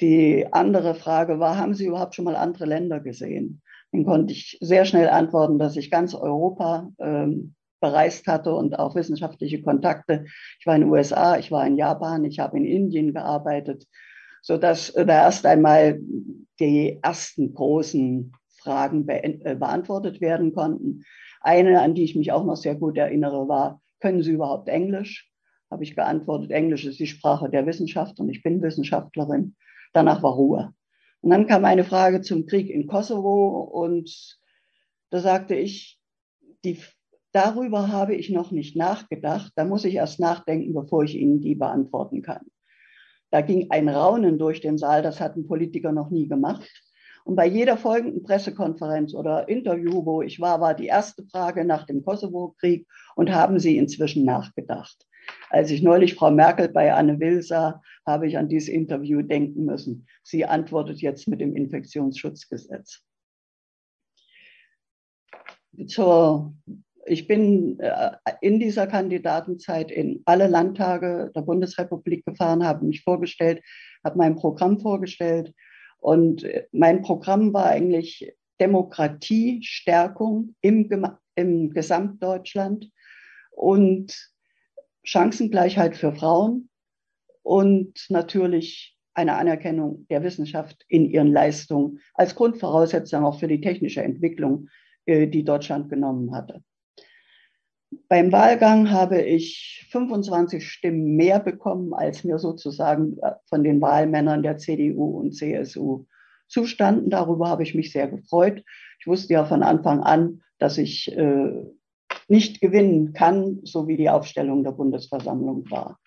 Die 0.00 0.46
andere 0.50 0.94
Frage 0.94 1.38
war, 1.38 1.56
haben 1.56 1.74
Sie 1.74 1.86
überhaupt 1.86 2.14
schon 2.14 2.24
mal 2.24 2.36
andere 2.36 2.66
Länder 2.66 3.00
gesehen? 3.00 3.62
Dann 3.92 4.04
konnte 4.04 4.32
ich 4.32 4.58
sehr 4.60 4.84
schnell 4.86 5.08
antworten, 5.08 5.58
dass 5.58 5.76
ich 5.76 5.90
ganz 5.90 6.14
Europa 6.14 6.90
ähm, 6.98 7.54
bereist 7.80 8.26
hatte 8.26 8.54
und 8.54 8.78
auch 8.78 8.94
wissenschaftliche 8.94 9.62
Kontakte. 9.62 10.24
Ich 10.58 10.66
war 10.66 10.74
in 10.74 10.82
den 10.82 10.90
USA, 10.90 11.36
ich 11.38 11.50
war 11.50 11.66
in 11.66 11.76
Japan, 11.76 12.24
ich 12.24 12.38
habe 12.38 12.56
in 12.56 12.64
Indien 12.64 13.12
gearbeitet, 13.12 13.86
sodass 14.42 14.92
da 14.94 15.04
erst 15.06 15.44
einmal 15.46 16.00
die 16.58 16.98
ersten 17.02 17.52
großen 17.52 18.32
Fragen 18.58 19.04
be 19.04 19.22
äh, 19.22 19.54
beantwortet 19.54 20.20
werden 20.20 20.54
konnten. 20.54 21.04
Eine, 21.44 21.82
an 21.82 21.94
die 21.94 22.04
ich 22.04 22.16
mich 22.16 22.32
auch 22.32 22.44
noch 22.44 22.56
sehr 22.56 22.74
gut 22.74 22.96
erinnere, 22.96 23.48
war, 23.48 23.82
können 24.00 24.22
Sie 24.22 24.32
überhaupt 24.32 24.68
Englisch? 24.68 25.30
Habe 25.70 25.84
ich 25.84 25.94
geantwortet, 25.94 26.50
Englisch 26.50 26.84
ist 26.86 26.98
die 26.98 27.06
Sprache 27.06 27.50
der 27.50 27.66
Wissenschaft 27.66 28.18
und 28.18 28.30
ich 28.30 28.42
bin 28.42 28.62
Wissenschaftlerin. 28.62 29.54
Danach 29.92 30.22
war 30.22 30.34
Ruhe. 30.34 30.72
Und 31.20 31.30
dann 31.30 31.46
kam 31.46 31.64
eine 31.64 31.84
Frage 31.84 32.22
zum 32.22 32.46
Krieg 32.46 32.70
in 32.70 32.86
Kosovo 32.86 33.60
und 33.60 34.38
da 35.10 35.20
sagte 35.20 35.54
ich, 35.54 36.00
die 36.64 36.78
Darüber 37.34 37.88
habe 37.88 38.14
ich 38.14 38.30
noch 38.30 38.52
nicht 38.52 38.76
nachgedacht. 38.76 39.52
Da 39.56 39.64
muss 39.64 39.84
ich 39.84 39.96
erst 39.96 40.20
nachdenken, 40.20 40.72
bevor 40.72 41.02
ich 41.02 41.16
Ihnen 41.16 41.40
die 41.40 41.56
beantworten 41.56 42.22
kann. 42.22 42.46
Da 43.32 43.40
ging 43.40 43.72
ein 43.72 43.88
Raunen 43.88 44.38
durch 44.38 44.60
den 44.60 44.78
Saal, 44.78 45.02
das 45.02 45.20
hat 45.20 45.34
ein 45.34 45.48
Politiker 45.48 45.90
noch 45.90 46.10
nie 46.10 46.28
gemacht. 46.28 46.70
Und 47.24 47.36
bei 47.36 47.46
jeder 47.46 47.78
folgenden 47.78 48.22
Pressekonferenz 48.22 49.14
oder 49.14 49.48
Interview, 49.48 50.04
wo 50.04 50.20
ich 50.20 50.40
war, 50.40 50.60
war 50.60 50.74
die 50.74 50.86
erste 50.86 51.24
Frage 51.24 51.64
nach 51.64 51.86
dem 51.86 52.04
Kosovo-Krieg 52.04 52.86
und 53.16 53.32
haben 53.32 53.58
Sie 53.58 53.78
inzwischen 53.78 54.24
nachgedacht? 54.24 55.06
Als 55.48 55.70
ich 55.70 55.82
neulich 55.82 56.14
Frau 56.14 56.30
Merkel 56.30 56.68
bei 56.68 56.92
Anne 56.92 57.18
Will 57.18 57.42
sah, 57.42 57.80
habe 58.06 58.26
ich 58.26 58.36
an 58.36 58.50
dieses 58.50 58.68
Interview 58.68 59.22
denken 59.22 59.64
müssen. 59.64 60.06
Sie 60.22 60.44
antwortet 60.44 61.00
jetzt 61.00 61.26
mit 61.26 61.40
dem 61.40 61.56
Infektionsschutzgesetz. 61.56 63.00
Zur 65.86 66.54
ich 67.06 67.26
bin 67.26 67.78
äh, 67.80 68.12
in 68.40 68.58
dieser 68.58 68.86
Kandidatenzeit 68.86 69.90
in 69.90 70.22
alle 70.24 70.46
Landtage 70.46 71.30
der 71.34 71.42
Bundesrepublik 71.42 72.24
gefahren, 72.24 72.64
habe 72.64 72.86
mich 72.86 73.02
vorgestellt, 73.02 73.62
habe 74.02 74.18
mein 74.18 74.36
Programm 74.36 74.80
vorgestellt. 74.80 75.54
Und 76.04 76.44
äh, 76.44 76.66
mein 76.70 77.00
Programm 77.00 77.54
war 77.54 77.64
eigentlich 77.64 78.36
Demokratiestärkung 78.60 80.54
im, 80.60 81.06
im 81.34 81.70
Gesamtdeutschland 81.70 82.90
und 83.50 84.30
Chancengleichheit 85.02 85.96
für 85.96 86.12
Frauen 86.12 86.68
und 87.42 88.04
natürlich 88.10 88.98
eine 89.14 89.36
Anerkennung 89.36 90.06
der 90.10 90.22
Wissenschaft 90.22 90.84
in 90.88 91.06
ihren 91.06 91.32
Leistungen 91.32 92.00
als 92.12 92.34
Grundvoraussetzung 92.34 93.24
auch 93.24 93.40
für 93.40 93.48
die 93.48 93.62
technische 93.62 94.02
Entwicklung, 94.02 94.68
äh, 95.06 95.26
die 95.26 95.42
Deutschland 95.42 95.88
genommen 95.88 96.34
hatte. 96.34 96.62
Beim 98.08 98.32
Wahlgang 98.32 98.90
habe 98.90 99.22
ich 99.22 99.86
25 99.90 100.66
Stimmen 100.66 101.16
mehr 101.16 101.40
bekommen, 101.40 101.94
als 101.94 102.24
mir 102.24 102.38
sozusagen 102.38 103.18
äh, 103.18 103.32
von 103.46 103.64
den 103.64 103.80
Wahlmännern 103.80 104.42
der 104.42 104.58
CDU 104.58 105.18
und 105.18 105.32
CSU 105.32 106.06
zustanden. 106.48 107.10
Darüber 107.10 107.48
habe 107.48 107.62
ich 107.62 107.74
mich 107.74 107.92
sehr 107.92 108.08
gefreut. 108.08 108.62
Ich 109.00 109.06
wusste 109.06 109.34
ja 109.34 109.44
von 109.44 109.62
Anfang 109.62 110.00
an, 110.00 110.42
dass 110.58 110.78
ich 110.78 111.10
äh, 111.16 111.64
nicht 112.28 112.60
gewinnen 112.60 113.12
kann, 113.12 113.60
so 113.64 113.88
wie 113.88 113.96
die 113.96 114.10
Aufstellung 114.10 114.64
der 114.64 114.72
Bundesversammlung 114.72 115.70
war. 115.70 115.98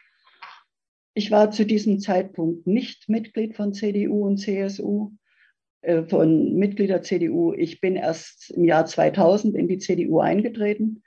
Ich 1.14 1.32
war 1.32 1.52
zu 1.52 1.66
diesem 1.66 2.00
Zeitpunkt 2.00 2.68
nicht 2.68 3.10
Mitglied 3.10 3.56
von 3.56 3.74
CDU 3.74 4.26
und 4.26 4.38
CSU, 4.38 5.12
äh, 5.82 6.04
von 6.04 6.56
Mitglied 6.56 6.90
der 6.90 7.02
CDU. 7.02 7.54
Ich 7.54 7.82
bin 7.82 7.96
erst 7.96 8.52
im 8.52 8.66
Jahr 8.66 8.86
2000 8.86 9.56
in 9.56 9.68
die 9.68 9.80
CDU 9.80 10.20
eingetreten 10.20 11.04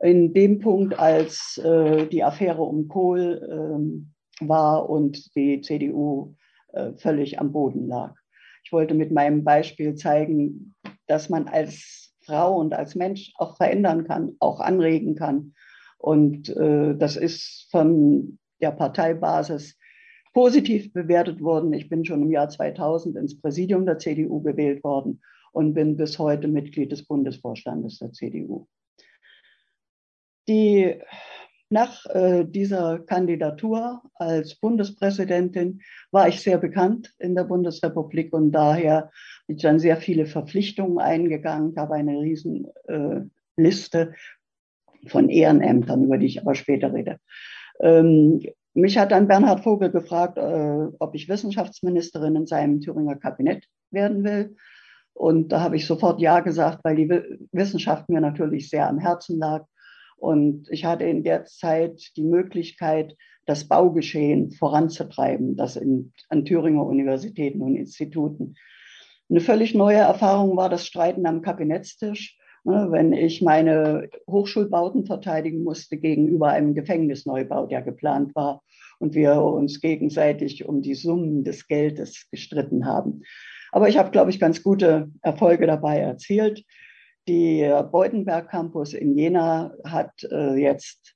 in 0.00 0.32
dem 0.32 0.60
Punkt, 0.60 0.98
als 0.98 1.58
äh, 1.58 2.06
die 2.06 2.22
Affäre 2.22 2.62
um 2.62 2.88
Kohl 2.88 3.42
äh, 3.42 4.46
war 4.46 4.88
und 4.88 5.34
die 5.34 5.60
CDU 5.60 6.34
äh, 6.72 6.92
völlig 6.96 7.40
am 7.40 7.52
Boden 7.52 7.88
lag. 7.88 8.14
Ich 8.64 8.72
wollte 8.72 8.94
mit 8.94 9.10
meinem 9.10 9.44
Beispiel 9.44 9.94
zeigen, 9.94 10.74
dass 11.06 11.28
man 11.28 11.48
als 11.48 12.14
Frau 12.24 12.58
und 12.58 12.74
als 12.74 12.94
Mensch 12.94 13.32
auch 13.36 13.56
verändern 13.56 14.04
kann, 14.04 14.36
auch 14.38 14.60
anregen 14.60 15.14
kann. 15.14 15.54
Und 15.96 16.48
äh, 16.50 16.94
das 16.96 17.16
ist 17.16 17.68
von 17.70 18.38
der 18.60 18.70
Parteibasis 18.72 19.76
positiv 20.34 20.92
bewertet 20.92 21.40
worden. 21.40 21.72
Ich 21.72 21.88
bin 21.88 22.04
schon 22.04 22.22
im 22.22 22.30
Jahr 22.30 22.48
2000 22.48 23.16
ins 23.16 23.40
Präsidium 23.40 23.86
der 23.86 23.98
CDU 23.98 24.42
gewählt 24.42 24.84
worden 24.84 25.22
und 25.52 25.74
bin 25.74 25.96
bis 25.96 26.18
heute 26.18 26.46
Mitglied 26.46 26.92
des 26.92 27.04
Bundesvorstandes 27.04 27.98
der 27.98 28.12
CDU. 28.12 28.68
Die 30.48 30.94
nach 31.70 32.06
äh, 32.06 32.44
dieser 32.46 33.00
Kandidatur 33.00 34.02
als 34.14 34.54
Bundespräsidentin 34.54 35.82
war 36.10 36.26
ich 36.28 36.40
sehr 36.40 36.56
bekannt 36.56 37.14
in 37.18 37.34
der 37.34 37.44
Bundesrepublik 37.44 38.32
und 38.32 38.52
daher 38.52 39.10
bin 39.46 39.56
ich 39.56 39.62
dann 39.62 39.78
sehr 39.78 39.98
viele 39.98 40.24
Verpflichtungen 40.24 40.98
eingegangen. 40.98 41.76
Habe 41.76 41.94
eine 41.94 42.20
riesen 42.20 42.68
äh, 42.86 43.20
Liste 43.56 44.14
von 45.06 45.28
Ehrenämtern, 45.28 46.04
über 46.04 46.16
die 46.16 46.26
ich 46.26 46.40
aber 46.40 46.54
später 46.54 46.92
rede. 46.94 47.18
Ähm, 47.80 48.40
mich 48.72 48.96
hat 48.96 49.12
dann 49.12 49.28
Bernhard 49.28 49.60
Vogel 49.60 49.90
gefragt, 49.90 50.38
äh, 50.38 50.86
ob 50.98 51.14
ich 51.14 51.28
Wissenschaftsministerin 51.28 52.36
in 52.36 52.46
seinem 52.46 52.80
Thüringer 52.80 53.16
Kabinett 53.16 53.66
werden 53.90 54.24
will. 54.24 54.56
Und 55.12 55.50
da 55.50 55.60
habe 55.60 55.76
ich 55.76 55.86
sofort 55.86 56.20
Ja 56.20 56.40
gesagt, 56.40 56.80
weil 56.84 56.96
die 56.96 57.10
Wissenschaft 57.52 58.08
mir 58.08 58.20
natürlich 58.20 58.70
sehr 58.70 58.88
am 58.88 58.98
Herzen 58.98 59.38
lag 59.38 59.66
und 60.18 60.68
ich 60.70 60.84
hatte 60.84 61.04
in 61.04 61.22
der 61.22 61.44
Zeit 61.44 62.12
die 62.16 62.24
Möglichkeit, 62.24 63.16
das 63.46 63.66
Baugeschehen 63.66 64.50
voranzutreiben, 64.50 65.56
das 65.56 65.76
in, 65.76 66.12
an 66.28 66.44
Thüringer 66.44 66.84
Universitäten 66.84 67.62
und 67.62 67.76
Instituten. 67.76 68.54
Eine 69.30 69.40
völlig 69.40 69.74
neue 69.74 69.98
Erfahrung 69.98 70.56
war 70.56 70.68
das 70.68 70.86
Streiten 70.86 71.26
am 71.26 71.40
Kabinettstisch, 71.40 72.38
ne, 72.64 72.88
wenn 72.90 73.12
ich 73.12 73.40
meine 73.40 74.08
Hochschulbauten 74.28 75.06
verteidigen 75.06 75.64
musste 75.64 75.96
gegenüber 75.96 76.48
einem 76.48 76.74
Gefängnisneubau, 76.74 77.66
der 77.66 77.82
geplant 77.82 78.34
war 78.34 78.62
und 78.98 79.14
wir 79.14 79.40
uns 79.42 79.80
gegenseitig 79.80 80.66
um 80.66 80.82
die 80.82 80.94
Summen 80.94 81.44
des 81.44 81.66
Geldes 81.68 82.28
gestritten 82.30 82.86
haben. 82.86 83.22
Aber 83.72 83.88
ich 83.88 83.98
habe, 83.98 84.10
glaube 84.10 84.30
ich, 84.30 84.40
ganz 84.40 84.62
gute 84.62 85.10
Erfolge 85.22 85.66
dabei 85.66 85.98
erzielt. 85.98 86.64
Der 87.28 87.82
Beutenberg 87.82 88.48
Campus 88.48 88.94
in 88.94 89.14
Jena 89.14 89.74
hat 89.84 90.24
äh, 90.30 90.54
jetzt 90.54 91.14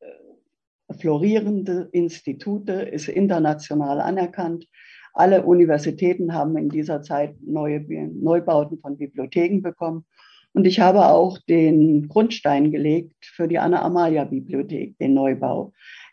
äh, 0.00 0.94
florierende 0.94 1.88
Institute, 1.92 2.72
ist 2.72 3.08
international 3.08 4.00
anerkannt. 4.00 4.66
Alle 5.14 5.44
Universitäten 5.44 6.34
haben 6.34 6.56
in 6.56 6.68
dieser 6.68 7.00
Zeit 7.02 7.36
neue 7.40 7.80
Neubauten 7.80 8.80
von 8.80 8.98
Bibliotheken 8.98 9.62
bekommen. 9.62 10.04
Und 10.52 10.66
ich 10.66 10.80
habe 10.80 11.06
auch 11.06 11.38
den 11.48 12.08
Grundstein 12.08 12.72
gelegt 12.72 13.24
für 13.24 13.46
die 13.46 13.60
Anna-Amalia-Bibliothek, 13.60 14.98
den 14.98 15.14
Neubau, 15.14 15.72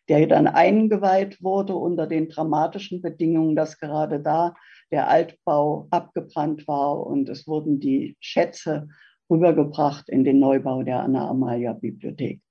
der 0.09 0.27
dann 0.27 0.45
eingeweiht 0.45 1.41
wurde 1.41 1.73
unter 1.73 2.05
den 2.05 2.29
dramatischen 2.29 3.01
Bedingungen, 3.01 3.55
dass 3.55 3.79
gerade 3.79 4.19
da 4.19 4.53
der 4.91 5.09
Altbau 5.09 5.87
abgebrannt 5.89 6.67
war 6.67 7.03
und 7.03 7.29
es 7.29 7.47
wurden 7.47 7.79
die 7.79 8.15
Schätze 8.19 8.89
rübergebracht 9.29 10.09
in 10.09 10.23
den 10.23 10.39
Neubau 10.39 10.83
der 10.83 11.01
Anna-Amalia-Bibliothek. 11.01 12.41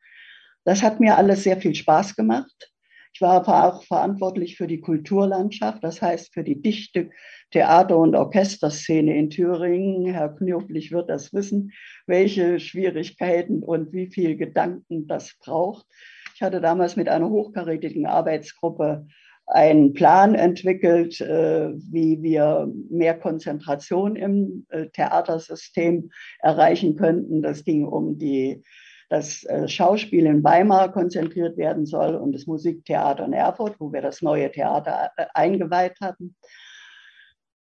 Das 0.65 0.83
hat 0.83 1.01
mir 1.01 1.17
alles 1.17 1.45
sehr 1.45 1.57
viel 1.57 1.75
Spaß 1.75 2.15
gemacht. 2.15 2.71
Ich 3.15 3.21
war 3.21 3.49
auch 3.49 3.83
verantwortlich 3.83 4.57
für 4.57 4.67
die 4.67 4.81
Kulturlandschaft, 4.81 5.83
das 5.83 6.01
heißt 6.01 6.33
für 6.33 6.45
die 6.45 6.63
dichte 6.63 7.11
Theater- 7.51 7.99
und 7.99 8.15
Orchesterszene 8.15 9.17
in 9.17 9.31
Thüringen. 9.31 10.13
Herr 10.13 10.29
Knöblich 10.29 10.93
wird 10.93 11.11
das 11.11 11.33
wissen, 11.33 11.73
welche 12.07 12.61
Schwierigkeiten 12.61 13.63
und 13.63 13.93
wie 13.93 14.07
viel 14.07 14.37
Gedanken 14.37 15.09
das 15.09 15.37
braucht. 15.41 15.87
Ich 16.35 16.43
hatte 16.43 16.61
damals 16.61 16.95
mit 16.95 17.09
einer 17.09 17.29
hochkarätigen 17.29 18.07
Arbeitsgruppe 18.07 19.09
einen 19.49 19.95
Plan 19.95 20.35
entwickelt, 20.35 21.21
äh, 21.21 21.71
wie 21.75 22.23
wir 22.23 22.71
mehr 22.91 23.19
Konzentration 23.19 24.15
im 24.15 24.67
äh, 24.69 24.87
Theatersystem 24.89 26.11
erreichen 26.41 26.97
könnten. 26.97 27.41
Das 27.43 27.65
ging 27.65 27.87
um 27.87 28.19
die, 28.19 28.63
das 29.09 29.45
äh, 29.45 29.67
Schauspiel 29.67 30.27
in 30.27 30.45
Weimar 30.45 30.93
konzentriert 30.93 31.57
werden 31.57 31.87
soll 31.87 32.15
und 32.15 32.33
das 32.33 32.47
Musiktheater 32.47 33.25
in 33.25 33.33
Erfurt, 33.33 33.77
wo 33.81 33.91
wir 33.91 34.03
das 34.03 34.21
neue 34.21 34.51
Theater 34.51 35.13
eingeweiht 35.35 35.99
hatten. 36.03 36.37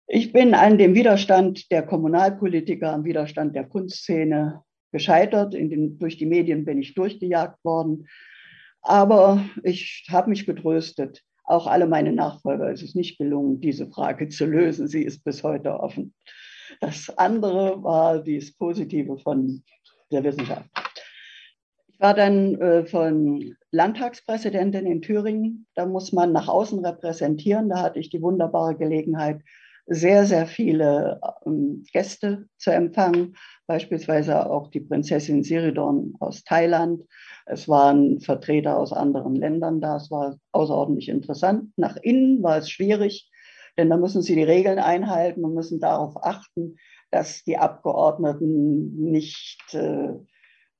Ich 0.06 0.32
bin 0.32 0.54
an 0.54 0.78
dem 0.78 0.94
Widerstand 0.94 1.70
der 1.70 1.82
Kommunalpolitiker, 1.82 2.92
am 2.92 3.04
Widerstand 3.04 3.54
der 3.54 3.64
Kunstszene 3.64 4.62
gescheitert. 4.90 5.52
Den, 5.52 5.98
durch 5.98 6.16
die 6.16 6.26
Medien 6.26 6.64
bin 6.64 6.80
ich 6.80 6.94
durchgejagt 6.94 7.62
worden. 7.62 8.06
Aber 8.80 9.44
ich 9.62 10.06
habe 10.10 10.30
mich 10.30 10.46
getröstet 10.46 11.22
auch 11.44 11.66
alle 11.66 11.86
meine 11.86 12.12
Nachfolger 12.12 12.70
ist 12.70 12.82
es 12.82 12.94
nicht 12.94 13.18
gelungen, 13.18 13.60
diese 13.60 13.86
Frage 13.86 14.28
zu 14.28 14.46
lösen. 14.46 14.88
Sie 14.88 15.02
ist 15.02 15.24
bis 15.24 15.42
heute 15.42 15.78
offen. 15.78 16.14
Das 16.80 17.10
andere 17.18 17.82
war 17.82 18.18
das 18.18 18.52
Positive 18.52 19.18
von 19.18 19.62
der 20.10 20.24
Wissenschaft. 20.24 20.68
Ich 21.88 22.00
war 22.00 22.14
dann 22.14 22.60
äh, 22.60 22.86
von 22.86 23.54
Landtagspräsidentin 23.70 24.86
in 24.86 25.02
Thüringen. 25.02 25.66
Da 25.74 25.86
muss 25.86 26.12
man 26.12 26.32
nach 26.32 26.48
außen 26.48 26.84
repräsentieren. 26.84 27.68
Da 27.68 27.82
hatte 27.82 28.00
ich 28.00 28.10
die 28.10 28.22
wunderbare 28.22 28.74
Gelegenheit, 28.74 29.40
sehr, 29.86 30.26
sehr 30.26 30.46
viele 30.46 31.20
ähm, 31.44 31.84
Gäste 31.92 32.48
zu 32.56 32.70
empfangen, 32.70 33.36
beispielsweise 33.66 34.50
auch 34.50 34.68
die 34.68 34.80
Prinzessin 34.80 35.42
Siridon 35.42 36.14
aus 36.20 36.44
Thailand. 36.44 37.02
Es 37.46 37.68
waren 37.68 38.20
Vertreter 38.20 38.78
aus 38.78 38.92
anderen 38.92 39.36
Ländern 39.36 39.80
da. 39.80 39.96
Es 39.96 40.10
war 40.10 40.38
außerordentlich 40.52 41.08
interessant. 41.08 41.70
Nach 41.76 41.96
innen 41.96 42.42
war 42.42 42.58
es 42.58 42.70
schwierig, 42.70 43.30
denn 43.76 43.90
da 43.90 43.96
müssen 43.96 44.22
sie 44.22 44.34
die 44.34 44.42
Regeln 44.42 44.78
einhalten 44.78 45.44
und 45.44 45.54
müssen 45.54 45.80
darauf 45.80 46.16
achten, 46.22 46.76
dass 47.10 47.44
die 47.44 47.58
Abgeordneten 47.58 49.10
nicht 49.10 49.74
äh, 49.74 50.14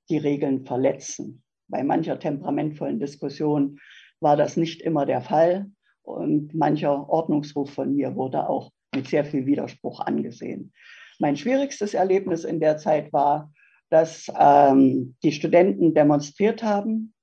die 0.08 0.18
Regeln 0.18 0.64
verletzen. 0.64 1.42
Bei 1.68 1.82
mancher 1.82 2.18
temperamentvollen 2.18 3.00
Diskussion 3.00 3.78
war 4.20 4.36
das 4.36 4.56
nicht 4.56 4.82
immer 4.82 5.06
der 5.06 5.20
Fall 5.20 5.70
und 6.02 6.54
mancher 6.54 7.08
Ordnungsruf 7.08 7.70
von 7.70 7.94
mir 7.94 8.14
wurde 8.16 8.48
auch 8.48 8.70
mit 8.94 9.08
sehr 9.08 9.24
viel 9.24 9.46
Widerspruch 9.46 10.00
angesehen. 10.00 10.72
Mein 11.18 11.36
schwierigstes 11.36 11.94
Erlebnis 11.94 12.44
in 12.44 12.60
der 12.60 12.76
Zeit 12.76 13.12
war, 13.12 13.52
dass 13.90 14.26
ähm, 14.38 15.14
die 15.22 15.32
Studenten 15.32 15.94
demonstriert 15.94 16.62
haben 16.62 17.14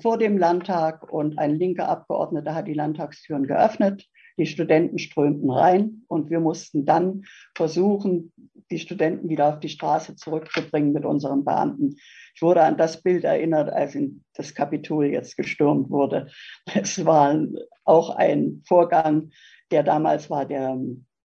vor 0.00 0.18
dem 0.18 0.38
Landtag 0.38 1.10
und 1.12 1.38
ein 1.38 1.56
linker 1.56 1.88
Abgeordneter 1.88 2.54
hat 2.54 2.68
die 2.68 2.74
Landtagstüren 2.74 3.46
geöffnet. 3.46 4.06
Die 4.38 4.46
Studenten 4.46 4.98
strömten 4.98 5.50
rein 5.50 6.02
und 6.08 6.30
wir 6.30 6.40
mussten 6.40 6.86
dann 6.86 7.24
versuchen, 7.54 8.32
die 8.70 8.78
Studenten 8.78 9.28
wieder 9.28 9.48
auf 9.48 9.60
die 9.60 9.68
Straße 9.68 10.16
zurückzubringen 10.16 10.92
mit 10.92 11.04
unseren 11.04 11.44
Beamten. 11.44 11.96
Ich 12.34 12.40
wurde 12.40 12.62
an 12.62 12.78
das 12.78 13.02
Bild 13.02 13.24
erinnert, 13.24 13.68
als 13.70 13.98
das 14.34 14.54
Kapitol 14.54 15.06
jetzt 15.06 15.36
gestürmt 15.36 15.90
wurde. 15.90 16.28
Es 16.74 17.04
war 17.04 17.38
auch 17.84 18.16
ein 18.16 18.62
Vorgang, 18.66 19.30
der 19.70 19.82
damals 19.82 20.30
war, 20.30 20.46
der 20.46 20.78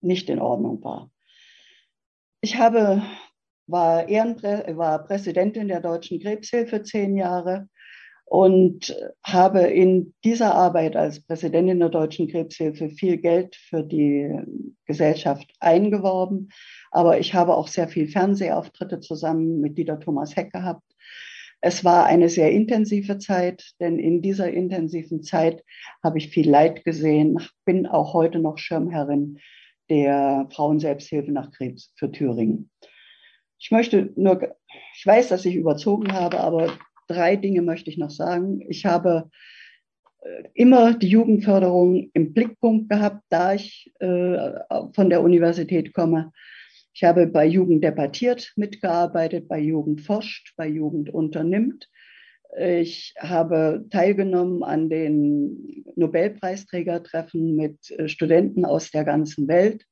nicht 0.00 0.28
in 0.30 0.40
Ordnung 0.40 0.82
war. 0.82 1.10
Ich 2.40 2.56
habe, 2.56 3.02
war, 3.66 4.08
Ehrenprä 4.08 4.76
war 4.76 5.04
Präsidentin 5.04 5.68
der 5.68 5.80
Deutschen 5.80 6.20
Krebshilfe 6.20 6.82
zehn 6.82 7.16
Jahre 7.16 7.68
und 8.24 8.94
habe 9.24 9.60
in 9.60 10.14
dieser 10.22 10.54
Arbeit 10.54 10.96
als 10.96 11.20
Präsidentin 11.20 11.80
der 11.80 11.88
Deutschen 11.88 12.28
Krebshilfe 12.28 12.90
viel 12.90 13.16
Geld 13.16 13.56
für 13.56 13.82
die 13.82 14.30
Gesellschaft 14.84 15.50
eingeworben. 15.60 16.50
Aber 16.90 17.18
ich 17.18 17.34
habe 17.34 17.56
auch 17.56 17.68
sehr 17.68 17.88
viel 17.88 18.06
Fernsehauftritte 18.06 19.00
zusammen 19.00 19.60
mit 19.60 19.78
Dieter 19.78 19.98
Thomas 19.98 20.36
Heck 20.36 20.52
gehabt. 20.52 20.82
Es 21.60 21.84
war 21.84 22.06
eine 22.06 22.28
sehr 22.28 22.52
intensive 22.52 23.18
Zeit, 23.18 23.72
denn 23.80 23.98
in 23.98 24.22
dieser 24.22 24.50
intensiven 24.50 25.22
Zeit 25.22 25.64
habe 26.04 26.18
ich 26.18 26.28
viel 26.28 26.48
Leid 26.48 26.84
gesehen, 26.84 27.38
bin 27.64 27.86
auch 27.86 28.14
heute 28.14 28.38
noch 28.38 28.58
Schirmherrin 28.58 29.38
der 29.90 30.46
Frauenselbsthilfe 30.50 31.32
nach 31.32 31.50
Krebs 31.50 31.92
für 31.96 32.12
Thüringen. 32.12 32.70
Ich 33.58 33.70
möchte 33.70 34.12
nur, 34.14 34.54
ich 34.96 35.04
weiß, 35.04 35.28
dass 35.28 35.44
ich 35.44 35.56
überzogen 35.56 36.12
habe, 36.12 36.38
aber 36.38 36.78
drei 37.08 37.34
Dinge 37.34 37.62
möchte 37.62 37.90
ich 37.90 37.98
noch 37.98 38.10
sagen. 38.10 38.64
Ich 38.68 38.86
habe 38.86 39.30
äh, 40.20 40.44
immer 40.54 40.94
die 40.94 41.08
Jugendförderung 41.08 42.10
im 42.12 42.32
Blickpunkt 42.32 42.88
gehabt, 42.88 43.22
da 43.30 43.54
ich 43.54 43.92
äh, 43.98 44.52
von 44.92 45.10
der 45.10 45.22
Universität 45.22 45.92
komme. 45.92 46.32
Ich 46.98 47.04
habe 47.04 47.28
bei 47.28 47.46
Jugend 47.46 47.84
debattiert 47.84 48.52
mitgearbeitet, 48.56 49.46
bei 49.46 49.60
Jugend 49.60 50.00
forscht, 50.00 50.54
bei 50.56 50.66
Jugend 50.66 51.14
unternimmt. 51.14 51.88
Ich 52.58 53.14
habe 53.20 53.84
teilgenommen 53.88 54.64
an 54.64 54.90
den 54.90 55.84
Nobelpreisträgertreffen 55.94 57.54
mit 57.54 57.88
äh, 57.92 58.08
Studenten 58.08 58.64
aus 58.64 58.90
der 58.90 59.04
ganzen 59.04 59.46
Welt. 59.46 59.84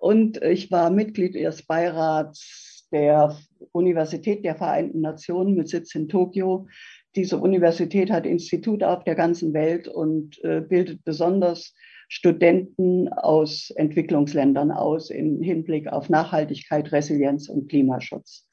Und 0.00 0.42
ich 0.42 0.70
war 0.70 0.88
Mitglied 0.88 1.34
des 1.34 1.66
Beirats 1.66 2.88
der 2.90 3.36
Universität 3.72 4.42
der 4.42 4.56
Vereinten 4.56 5.02
Nationen 5.02 5.56
mit 5.56 5.68
Sitz 5.68 5.94
in 5.94 6.08
Tokio. 6.08 6.68
Diese 7.16 7.36
Universität 7.36 8.10
hat 8.10 8.24
Institute 8.24 8.88
auf 8.88 9.04
der 9.04 9.14
ganzen 9.14 9.52
Welt 9.52 9.88
und 9.88 10.42
äh, 10.42 10.62
bildet 10.62 11.04
besonders 11.04 11.74
Studenten 12.12 13.08
aus 13.08 13.70
Entwicklungsländern 13.70 14.72
aus 14.72 15.10
im 15.10 15.40
Hinblick 15.40 15.86
auf 15.86 16.08
Nachhaltigkeit, 16.08 16.90
Resilienz 16.90 17.48
und 17.48 17.68
Klimaschutz. 17.68 18.48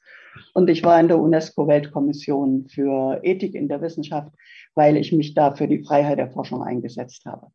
Und 0.54 0.70
ich 0.70 0.84
war 0.84 1.00
in 1.00 1.08
der 1.08 1.18
UNESCO-Weltkommission 1.18 2.68
für 2.68 3.18
Ethik 3.24 3.56
in 3.56 3.68
der 3.68 3.80
Wissenschaft, 3.80 4.32
weil 4.76 4.96
ich 4.96 5.12
mich 5.12 5.34
da 5.34 5.56
für 5.56 5.66
die 5.66 5.82
Freiheit 5.82 6.18
der 6.18 6.30
Forschung 6.30 6.62
eingesetzt 6.62 7.24
habe. 7.26 7.48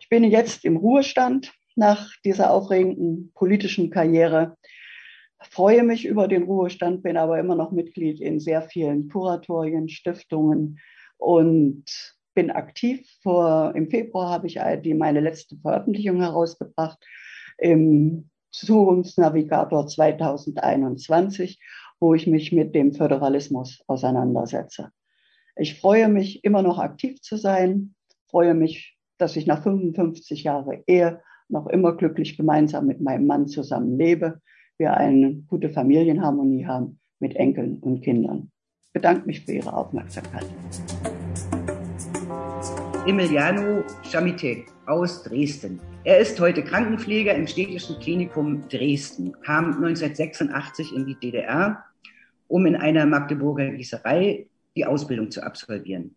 Ich 0.00 0.08
bin 0.08 0.24
jetzt 0.24 0.64
im 0.64 0.76
Ruhestand 0.76 1.52
nach 1.76 2.10
dieser 2.24 2.50
aufregenden 2.50 3.30
politischen 3.32 3.90
Karriere, 3.90 4.56
freue 5.40 5.84
mich 5.84 6.04
über 6.04 6.26
den 6.26 6.42
Ruhestand, 6.42 7.04
bin 7.04 7.16
aber 7.16 7.38
immer 7.38 7.54
noch 7.54 7.70
Mitglied 7.70 8.20
in 8.20 8.40
sehr 8.40 8.62
vielen 8.62 9.08
Kuratorien, 9.08 9.88
Stiftungen 9.88 10.80
und 11.16 12.15
bin 12.36 12.52
aktiv. 12.52 13.08
Vor, 13.22 13.72
Im 13.74 13.90
Februar 13.90 14.30
habe 14.30 14.46
ich 14.46 14.60
die, 14.84 14.94
meine 14.94 15.20
letzte 15.20 15.56
Veröffentlichung 15.56 16.20
herausgebracht 16.20 16.98
im 17.58 18.30
Zukunftsnavigator 18.52 19.88
2021, 19.88 21.58
wo 21.98 22.14
ich 22.14 22.28
mich 22.28 22.52
mit 22.52 22.74
dem 22.74 22.92
Föderalismus 22.92 23.82
auseinandersetze. 23.88 24.90
Ich 25.56 25.80
freue 25.80 26.08
mich, 26.08 26.44
immer 26.44 26.62
noch 26.62 26.78
aktiv 26.78 27.20
zu 27.22 27.36
sein, 27.36 27.94
freue 28.28 28.54
mich, 28.54 28.96
dass 29.18 29.36
ich 29.36 29.46
nach 29.46 29.62
55 29.62 30.44
Jahren 30.44 30.82
Ehe 30.86 31.22
noch 31.48 31.66
immer 31.66 31.96
glücklich 31.96 32.36
gemeinsam 32.36 32.86
mit 32.86 33.00
meinem 33.00 33.26
Mann 33.26 33.46
zusammen 33.46 33.98
lebe, 33.98 34.40
wir 34.78 34.94
eine 34.94 35.36
gute 35.48 35.70
Familienharmonie 35.70 36.66
haben 36.66 37.00
mit 37.18 37.34
Enkeln 37.36 37.78
und 37.78 38.02
Kindern. 38.02 38.50
Ich 38.84 38.92
bedanke 38.92 39.26
mich 39.26 39.40
für 39.40 39.52
Ihre 39.52 39.72
Aufmerksamkeit. 39.72 40.46
Emiliano 43.06 43.84
Chamité 44.02 44.64
aus 44.86 45.22
Dresden. 45.22 45.78
Er 46.02 46.18
ist 46.18 46.40
heute 46.40 46.64
Krankenpfleger 46.64 47.36
im 47.36 47.46
städtischen 47.46 48.00
Klinikum 48.00 48.66
Dresden, 48.68 49.30
kam 49.42 49.76
1986 49.76 50.92
in 50.92 51.06
die 51.06 51.14
DDR, 51.14 51.84
um 52.48 52.66
in 52.66 52.74
einer 52.74 53.06
Magdeburger 53.06 53.70
Gießerei 53.70 54.48
die 54.74 54.84
Ausbildung 54.84 55.30
zu 55.30 55.40
absolvieren. 55.44 56.16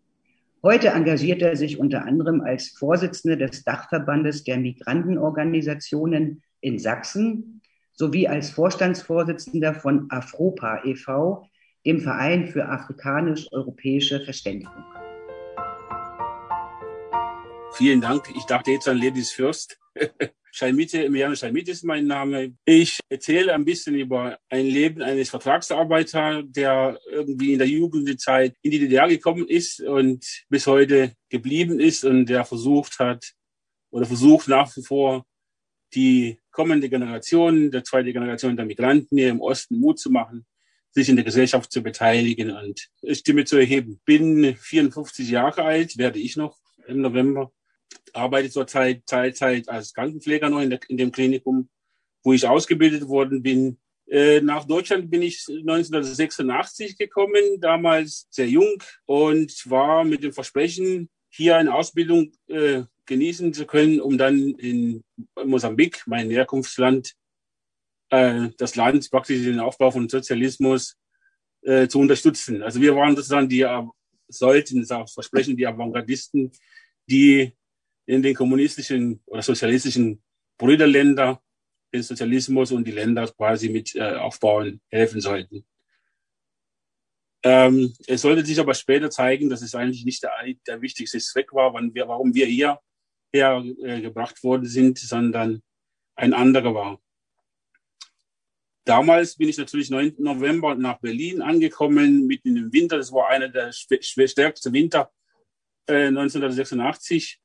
Heute 0.64 0.88
engagiert 0.88 1.42
er 1.42 1.54
sich 1.54 1.78
unter 1.78 2.04
anderem 2.06 2.40
als 2.40 2.70
Vorsitzender 2.70 3.36
des 3.36 3.62
Dachverbandes 3.62 4.42
der 4.42 4.58
Migrantenorganisationen 4.58 6.42
in 6.60 6.80
Sachsen 6.80 7.60
sowie 7.92 8.26
als 8.26 8.50
Vorstandsvorsitzender 8.50 9.74
von 9.74 10.10
Afropa 10.10 10.82
e.V., 10.84 11.46
dem 11.86 12.00
Verein 12.00 12.48
für 12.48 12.68
afrikanisch-europäische 12.68 14.20
Verständigung. 14.24 14.84
Vielen 17.72 18.00
Dank. 18.00 18.30
Ich 18.36 18.44
dachte 18.44 18.72
jetzt 18.72 18.88
an 18.88 18.98
Ladies 18.98 19.32
First. 19.32 19.78
Schalmite, 20.52 21.04
Emiliano 21.04 21.34
Schalmite 21.34 21.70
ist 21.70 21.84
mein 21.84 22.06
Name. 22.06 22.54
Ich 22.64 22.98
erzähle 23.08 23.54
ein 23.54 23.64
bisschen 23.64 23.94
über 23.94 24.38
ein 24.48 24.66
Leben 24.66 25.00
eines 25.02 25.30
Vertragsarbeiters, 25.30 26.44
der 26.48 26.98
irgendwie 27.08 27.52
in 27.52 27.58
der 27.58 27.68
Jugendzeit 27.68 28.56
in 28.62 28.72
die 28.72 28.80
DDR 28.80 29.08
gekommen 29.08 29.46
ist 29.48 29.80
und 29.80 30.24
bis 30.48 30.66
heute 30.66 31.14
geblieben 31.28 31.78
ist 31.78 32.04
und 32.04 32.26
der 32.26 32.44
versucht 32.44 32.98
hat 32.98 33.32
oder 33.90 34.06
versucht 34.06 34.48
nach 34.48 34.76
wie 34.76 34.82
vor 34.82 35.24
die 35.94 36.38
kommende 36.50 36.88
Generation, 36.88 37.70
der 37.70 37.84
zweite 37.84 38.12
Generation 38.12 38.56
der 38.56 38.66
Migranten 38.66 39.16
hier 39.16 39.30
im 39.30 39.40
Osten 39.40 39.78
Mut 39.78 39.98
zu 39.98 40.10
machen, 40.10 40.44
sich 40.90 41.08
in 41.08 41.16
der 41.16 41.24
Gesellschaft 41.24 41.70
zu 41.70 41.82
beteiligen 41.82 42.50
und 42.50 42.88
Stimme 43.12 43.44
zu 43.44 43.56
erheben. 43.56 44.00
Bin 44.04 44.56
54 44.56 45.30
Jahre 45.30 45.62
alt, 45.62 45.96
werde 45.96 46.18
ich 46.18 46.36
noch 46.36 46.58
im 46.86 47.00
November. 47.00 47.52
Arbeite 48.12 48.50
zurzeit 48.50 49.06
Teilzeit 49.06 49.68
als 49.68 49.94
Krankenpfleger 49.94 50.48
noch 50.48 50.60
in, 50.60 50.70
der, 50.70 50.80
in 50.88 50.96
dem 50.96 51.12
Klinikum, 51.12 51.68
wo 52.22 52.32
ich 52.32 52.46
ausgebildet 52.46 53.08
worden 53.08 53.42
bin. 53.42 53.78
Äh, 54.08 54.40
nach 54.40 54.64
Deutschland 54.64 55.10
bin 55.10 55.22
ich 55.22 55.44
1986 55.48 56.98
gekommen, 56.98 57.60
damals 57.60 58.26
sehr 58.30 58.48
jung 58.48 58.82
und 59.06 59.70
war 59.70 60.04
mit 60.04 60.22
dem 60.22 60.32
Versprechen, 60.32 61.08
hier 61.28 61.56
eine 61.56 61.74
Ausbildung 61.74 62.32
äh, 62.48 62.82
genießen 63.06 63.54
zu 63.54 63.66
können, 63.66 64.00
um 64.00 64.18
dann 64.18 64.54
in 64.56 65.04
Mosambik, 65.44 66.02
mein 66.06 66.30
Herkunftsland, 66.30 67.14
äh, 68.10 68.48
das 68.58 68.76
Land 68.76 69.08
praktisch 69.10 69.44
den 69.44 69.60
Aufbau 69.60 69.90
von 69.90 70.08
Sozialismus 70.08 70.96
äh, 71.62 71.88
zu 71.88 72.00
unterstützen. 72.00 72.62
Also 72.62 72.80
wir 72.80 72.94
waren 72.96 73.14
sozusagen 73.14 73.48
die, 73.48 73.62
äh, 73.62 73.82
sollten, 74.28 74.80
das 74.80 74.90
auch 74.90 75.08
versprechen, 75.08 75.56
die 75.56 75.66
Avantgardisten, 75.66 76.50
die 77.08 77.52
in 78.10 78.22
den 78.22 78.34
kommunistischen 78.34 79.20
oder 79.26 79.42
sozialistischen 79.42 80.20
Brüderländer 80.58 81.40
den 81.92 82.02
Sozialismus 82.02 82.72
und 82.72 82.86
die 82.86 82.92
Länder 82.92 83.26
quasi 83.28 83.68
mit 83.68 83.94
äh, 83.94 84.14
aufbauen 84.14 84.80
helfen 84.88 85.20
sollten. 85.20 85.64
Ähm, 87.42 87.94
es 88.06 88.22
sollte 88.22 88.44
sich 88.44 88.60
aber 88.60 88.74
später 88.74 89.10
zeigen, 89.10 89.48
dass 89.48 89.62
es 89.62 89.74
eigentlich 89.74 90.04
nicht 90.04 90.22
der, 90.22 90.32
der 90.66 90.82
wichtigste 90.82 91.18
Zweck 91.18 91.52
war, 91.52 91.72
wir, 91.94 92.06
warum 92.06 92.34
wir 92.34 92.46
hier 92.46 92.78
hergebracht 93.32 94.38
äh, 94.38 94.42
worden 94.42 94.66
sind, 94.66 94.98
sondern 94.98 95.62
ein 96.16 96.34
anderer 96.34 96.74
war. 96.74 97.00
Damals 98.84 99.36
bin 99.36 99.48
ich 99.48 99.56
natürlich 99.56 99.88
9. 99.88 100.16
November 100.18 100.74
nach 100.74 100.98
Berlin 101.00 101.42
angekommen, 101.42 102.26
mitten 102.26 102.56
im 102.56 102.72
Winter. 102.72 102.96
Das 102.96 103.12
war 103.12 103.28
einer 103.28 103.48
der 103.48 103.72
stärksten 103.72 104.72
Winter 104.72 105.12
äh, 105.86 106.08
1986 106.08 107.40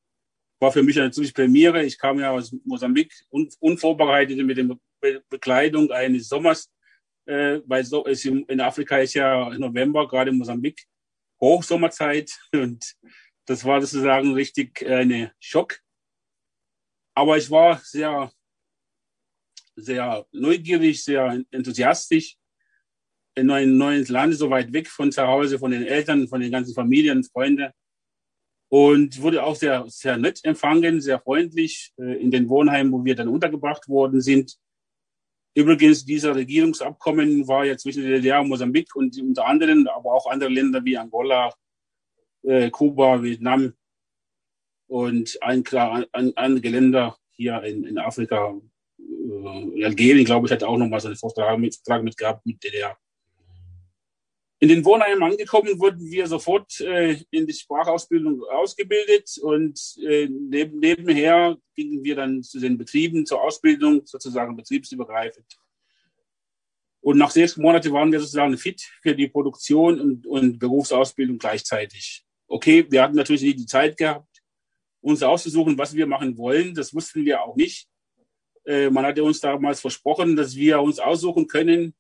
war 0.65 0.71
für 0.71 0.83
mich 0.83 0.95
natürlich 0.95 1.33
Premiere. 1.33 1.83
Ich 1.85 1.97
kam 1.97 2.19
ja 2.19 2.31
aus 2.31 2.51
Mosambik 2.65 3.13
un 3.29 3.47
unvorbereitet 3.59 4.37
mit 4.37 4.57
der 4.57 4.63
Be 4.99 5.23
Bekleidung 5.29 5.91
eines 5.91 6.27
Sommers, 6.27 6.71
äh, 7.27 7.59
weil 7.65 7.83
so 7.85 8.03
ist 8.05 8.25
in 8.25 8.59
Afrika 8.59 8.97
ist 8.97 9.13
ja 9.13 9.49
November, 9.57 10.07
gerade 10.07 10.31
in 10.31 10.37
Mosambik, 10.37 10.83
Hochsommerzeit 11.39 12.31
und 12.53 12.95
das 13.45 13.63
war 13.63 13.79
sozusagen 13.79 14.33
richtig 14.33 14.83
eine 14.87 15.31
Schock. 15.39 15.79
Aber 17.13 17.37
ich 17.37 17.49
war 17.51 17.79
sehr, 17.83 18.31
sehr 19.75 20.25
neugierig, 20.31 21.03
sehr 21.03 21.43
enthusiastisch 21.51 22.37
in 23.35 23.51
ein 23.51 23.77
neues 23.77 24.09
Land, 24.09 24.35
so 24.35 24.49
weit 24.49 24.73
weg 24.73 24.87
von 24.87 25.11
zu 25.11 25.21
Hause, 25.21 25.59
von 25.59 25.71
den 25.71 25.85
Eltern, 25.85 26.27
von 26.27 26.41
den 26.41 26.51
ganzen 26.51 26.73
Familien, 26.73 27.23
Freunden 27.23 27.71
und 28.69 29.21
wurde 29.21 29.43
auch 29.43 29.55
sehr, 29.55 29.85
sehr 29.87 30.17
nett 30.17 30.43
empfangen, 30.43 31.01
sehr 31.01 31.19
freundlich 31.19 31.93
äh, 31.97 32.21
in 32.21 32.31
den 32.31 32.49
Wohnheimen, 32.49 32.91
wo 32.91 33.03
wir 33.05 33.15
dann 33.15 33.27
untergebracht 33.27 33.87
worden 33.87 34.21
sind. 34.21 34.57
Übrigens, 35.53 36.03
dieser 36.03 36.35
Regierungsabkommen 36.35 37.47
war 37.47 37.65
ja 37.65 37.77
zwischen 37.77 38.03
der 38.03 38.17
DDR 38.17 38.41
und 38.41 38.49
Mosambik 38.49 38.95
und 38.95 39.17
unter 39.21 39.45
anderem, 39.45 39.87
aber 39.87 40.13
auch 40.13 40.29
andere 40.29 40.49
Länder 40.49 40.83
wie 40.83 40.97
Angola, 40.97 41.53
äh, 42.43 42.69
Kuba, 42.69 43.23
Vietnam 43.23 43.73
und 44.87 45.41
ein, 45.41 45.63
klar, 45.63 46.05
ein, 46.11 46.35
einige 46.35 46.69
Länder 46.69 47.17
hier 47.31 47.63
in, 47.63 47.85
in 47.85 47.97
Afrika. 47.97 48.59
Äh, 48.99 49.85
Algerien, 49.85 50.25
glaube 50.25 50.47
ich, 50.47 50.51
hat 50.51 50.63
auch 50.63 50.77
nochmal 50.77 50.99
so 50.99 51.07
einen 51.07 51.17
Vertrag 51.17 51.57
mit, 51.57 51.77
mit 52.01 52.17
gehabt 52.17 52.45
mit 52.45 52.63
DDR. 52.63 52.97
In 54.59 54.69
den 54.69 54.85
Wohnheimen 54.85 55.21
angekommen 55.21 55.79
wurden 55.79 56.09
wir 56.09 56.27
sofort 56.27 56.79
äh, 56.79 57.17
in 57.29 57.45
die 57.45 57.53
Sprachausbildung 57.53 58.41
ausgebildet 58.43 59.37
und 59.41 59.97
äh, 60.07 60.29
neben, 60.29 60.79
nebenher 60.79 61.57
gingen 61.75 62.03
wir 62.03 62.15
dann 62.15 62.41
zu 62.41 62.59
den 62.59 62.77
Betrieben 62.77 63.25
zur 63.25 63.41
Ausbildung, 63.41 64.05
sozusagen 64.05 64.55
betriebsübergreifend. 64.55 65.45
Und 67.01 67.17
nach 67.17 67.31
sechs 67.31 67.57
Monaten 67.57 67.91
waren 67.91 68.11
wir 68.11 68.19
sozusagen 68.19 68.57
fit 68.57 68.81
für 69.01 69.13
die 69.13 69.27
Produktion 69.27 69.99
und, 69.99 70.25
und 70.25 70.57
Berufsausbildung 70.57 71.37
gleichzeitig. 71.37 72.25
Okay, 72.47 72.85
wir 72.89 73.03
hatten 73.03 73.15
natürlich 73.15 73.43
nicht 73.43 73.59
die 73.59 73.65
Zeit 73.65 73.97
gehabt, 73.97 74.41
uns 75.01 75.21
auszusuchen, 75.21 75.77
was 75.77 75.93
wir 75.93 76.07
machen 76.07 76.37
wollen. 76.37 76.73
Das 76.73 76.95
wussten 76.95 77.25
wir 77.25 77.43
auch 77.43 77.55
nicht. 77.57 77.89
Äh, 78.65 78.89
man 78.89 79.05
hatte 79.05 79.23
uns 79.23 79.41
damals 79.41 79.81
versprochen, 79.81 80.35
dass 80.35 80.55
wir 80.55 80.81
uns 80.81 80.97
aussuchen 80.99 81.47
können, 81.47 81.93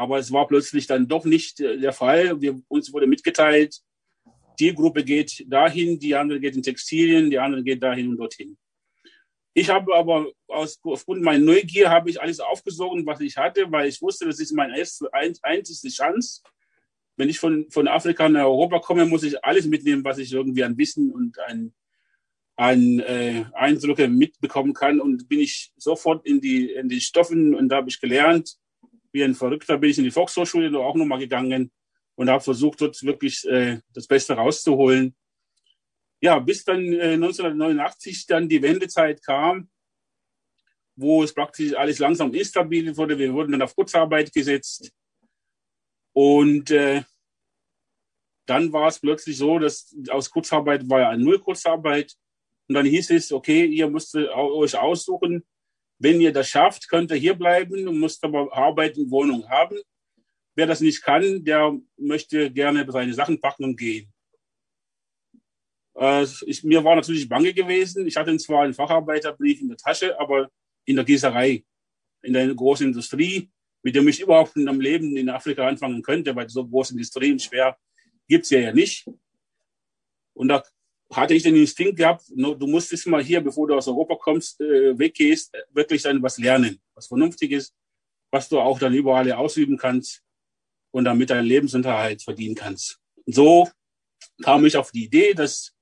aber 0.00 0.18
es 0.18 0.32
war 0.32 0.48
plötzlich 0.48 0.86
dann 0.86 1.06
doch 1.06 1.26
nicht 1.26 1.60
äh, 1.60 1.76
der 1.76 1.92
Fall. 1.92 2.40
Wir, 2.40 2.58
uns 2.68 2.90
wurde 2.90 3.06
mitgeteilt, 3.06 3.80
die 4.58 4.74
Gruppe 4.74 5.04
geht 5.04 5.44
dahin, 5.46 5.98
die 5.98 6.14
andere 6.14 6.40
geht 6.40 6.56
in 6.56 6.62
Textilien, 6.62 7.28
die 7.28 7.38
andere 7.38 7.62
geht 7.62 7.82
dahin 7.82 8.08
und 8.08 8.16
dorthin. 8.16 8.56
Ich 9.52 9.68
habe 9.68 9.94
aber 9.94 10.32
aus, 10.48 10.80
aufgrund 10.84 11.20
meiner 11.20 11.44
Neugier 11.44 11.90
habe 11.90 12.08
ich 12.08 12.18
alles 12.18 12.40
aufgesogen, 12.40 13.04
was 13.04 13.20
ich 13.20 13.36
hatte, 13.36 13.70
weil 13.70 13.90
ich 13.90 14.00
wusste, 14.00 14.24
das 14.24 14.40
ist 14.40 14.52
meine 14.52 14.72
einzige 15.42 15.92
Chance. 15.92 16.40
Wenn 17.18 17.28
ich 17.28 17.38
von, 17.38 17.66
von 17.70 17.86
Afrika 17.86 18.26
nach 18.26 18.44
Europa 18.44 18.78
komme, 18.78 19.04
muss 19.04 19.22
ich 19.22 19.44
alles 19.44 19.66
mitnehmen, 19.66 20.02
was 20.02 20.16
ich 20.16 20.32
irgendwie 20.32 20.64
an 20.64 20.78
Wissen 20.78 21.12
und 21.12 21.38
an, 21.40 21.74
an 22.56 23.00
äh, 23.00 23.44
Eindrücke 23.52 24.08
mitbekommen 24.08 24.72
kann. 24.72 24.98
Und 24.98 25.28
bin 25.28 25.40
ich 25.40 25.72
sofort 25.76 26.24
in 26.24 26.40
die, 26.40 26.72
in 26.72 26.88
die 26.88 27.02
Stoffen 27.02 27.54
und 27.54 27.68
da 27.68 27.76
habe 27.76 27.90
ich 27.90 28.00
gelernt, 28.00 28.59
wie 29.12 29.24
ein 29.24 29.34
Verrückter 29.34 29.78
bin 29.78 29.90
ich 29.90 29.98
in 29.98 30.04
die 30.04 30.10
Volkshochschule 30.10 30.78
auch 30.78 30.94
nochmal 30.94 31.18
gegangen 31.18 31.70
und 32.14 32.30
habe 32.30 32.42
versucht, 32.42 32.80
dort 32.80 33.02
wirklich 33.02 33.46
äh, 33.48 33.80
das 33.92 34.06
Beste 34.06 34.34
rauszuholen. 34.34 35.14
Ja, 36.20 36.38
bis 36.38 36.64
dann 36.64 36.84
äh, 36.92 37.14
1989 37.14 38.26
dann 38.26 38.48
die 38.48 38.62
Wendezeit 38.62 39.22
kam, 39.24 39.70
wo 40.96 41.22
es 41.22 41.32
praktisch 41.32 41.74
alles 41.74 41.98
langsam 41.98 42.34
instabil 42.34 42.94
wurde. 42.96 43.18
Wir 43.18 43.32
wurden 43.32 43.52
dann 43.52 43.62
auf 43.62 43.74
Kurzarbeit 43.74 44.32
gesetzt. 44.32 44.92
Und 46.12 46.70
äh, 46.70 47.02
dann 48.46 48.72
war 48.72 48.88
es 48.88 48.98
plötzlich 48.98 49.38
so, 49.38 49.58
dass 49.58 49.94
aus 50.10 50.28
Kurzarbeit 50.30 50.88
war 50.90 51.00
ja 51.00 51.16
Null 51.16 51.38
Kurzarbeit. 51.38 52.14
Und 52.68 52.74
dann 52.74 52.84
hieß 52.84 53.10
es, 53.10 53.32
okay, 53.32 53.64
ihr 53.64 53.88
müsst 53.88 54.14
euch 54.14 54.76
aussuchen, 54.76 55.44
wenn 56.00 56.20
ihr 56.20 56.32
das 56.32 56.48
schafft, 56.48 56.88
könnt 56.88 57.10
ihr 57.10 57.18
hier 57.18 57.34
bleiben 57.34 57.86
und 57.86 58.00
müsst 58.00 58.24
aber 58.24 58.52
Arbeit 58.56 58.96
und 58.96 59.10
Wohnung 59.10 59.48
haben. 59.48 59.78
Wer 60.54 60.66
das 60.66 60.80
nicht 60.80 61.02
kann, 61.02 61.44
der 61.44 61.78
möchte 61.98 62.50
gerne 62.50 62.90
seine 62.90 63.12
Sachen 63.12 63.38
packen 63.38 63.64
und 63.64 63.76
gehen. 63.76 64.10
Äh, 65.94 66.26
ich, 66.46 66.64
mir 66.64 66.82
war 66.82 66.96
natürlich 66.96 67.28
bange 67.28 67.52
gewesen. 67.52 68.06
Ich 68.06 68.16
hatte 68.16 68.34
zwar 68.38 68.62
einen 68.62 68.72
Facharbeiterbrief 68.72 69.60
in 69.60 69.68
der 69.68 69.76
Tasche, 69.76 70.18
aber 70.18 70.50
in 70.86 70.96
der 70.96 71.04
Gießerei, 71.04 71.62
in 72.22 72.32
der 72.32 72.54
großen 72.54 72.86
Industrie, 72.86 73.50
mit 73.82 73.94
dem 73.94 74.08
ich 74.08 74.20
überhaupt 74.20 74.56
in 74.56 74.68
am 74.68 74.80
Leben 74.80 75.16
in 75.16 75.28
Afrika 75.28 75.68
anfangen 75.68 76.02
könnte, 76.02 76.34
weil 76.34 76.48
so 76.48 76.66
große 76.66 76.94
Industrien 76.94 77.38
schwer 77.38 77.76
gibt's 78.26 78.50
ja 78.50 78.60
ja 78.60 78.72
nicht. 78.72 79.06
Und 80.32 80.48
da 80.48 80.62
hatte 81.12 81.34
ich 81.34 81.42
den 81.42 81.56
Instinkt 81.56 81.96
gehabt, 81.96 82.24
du 82.28 82.66
musst 82.66 82.92
jetzt 82.92 83.06
mal 83.06 83.22
hier, 83.22 83.40
bevor 83.40 83.66
du 83.66 83.74
aus 83.74 83.88
Europa 83.88 84.14
kommst, 84.16 84.60
äh, 84.60 84.96
weggehst, 84.96 85.52
wirklich 85.72 86.02
dann 86.02 86.22
was 86.22 86.38
lernen, 86.38 86.80
was 86.94 87.08
Vernünftiges, 87.08 87.74
was 88.30 88.48
du 88.48 88.60
auch 88.60 88.78
dann 88.78 88.94
überall 88.94 89.30
ausüben 89.32 89.76
kannst 89.76 90.22
und 90.92 91.04
damit 91.04 91.30
deinen 91.30 91.46
Lebensunterhalt 91.46 92.22
verdienen 92.22 92.54
kannst. 92.54 93.00
Und 93.24 93.34
so 93.34 93.68
kam 94.42 94.64
ich 94.64 94.76
auf 94.76 94.92
die 94.92 95.04
Idee, 95.04 95.34
dass 95.34 95.74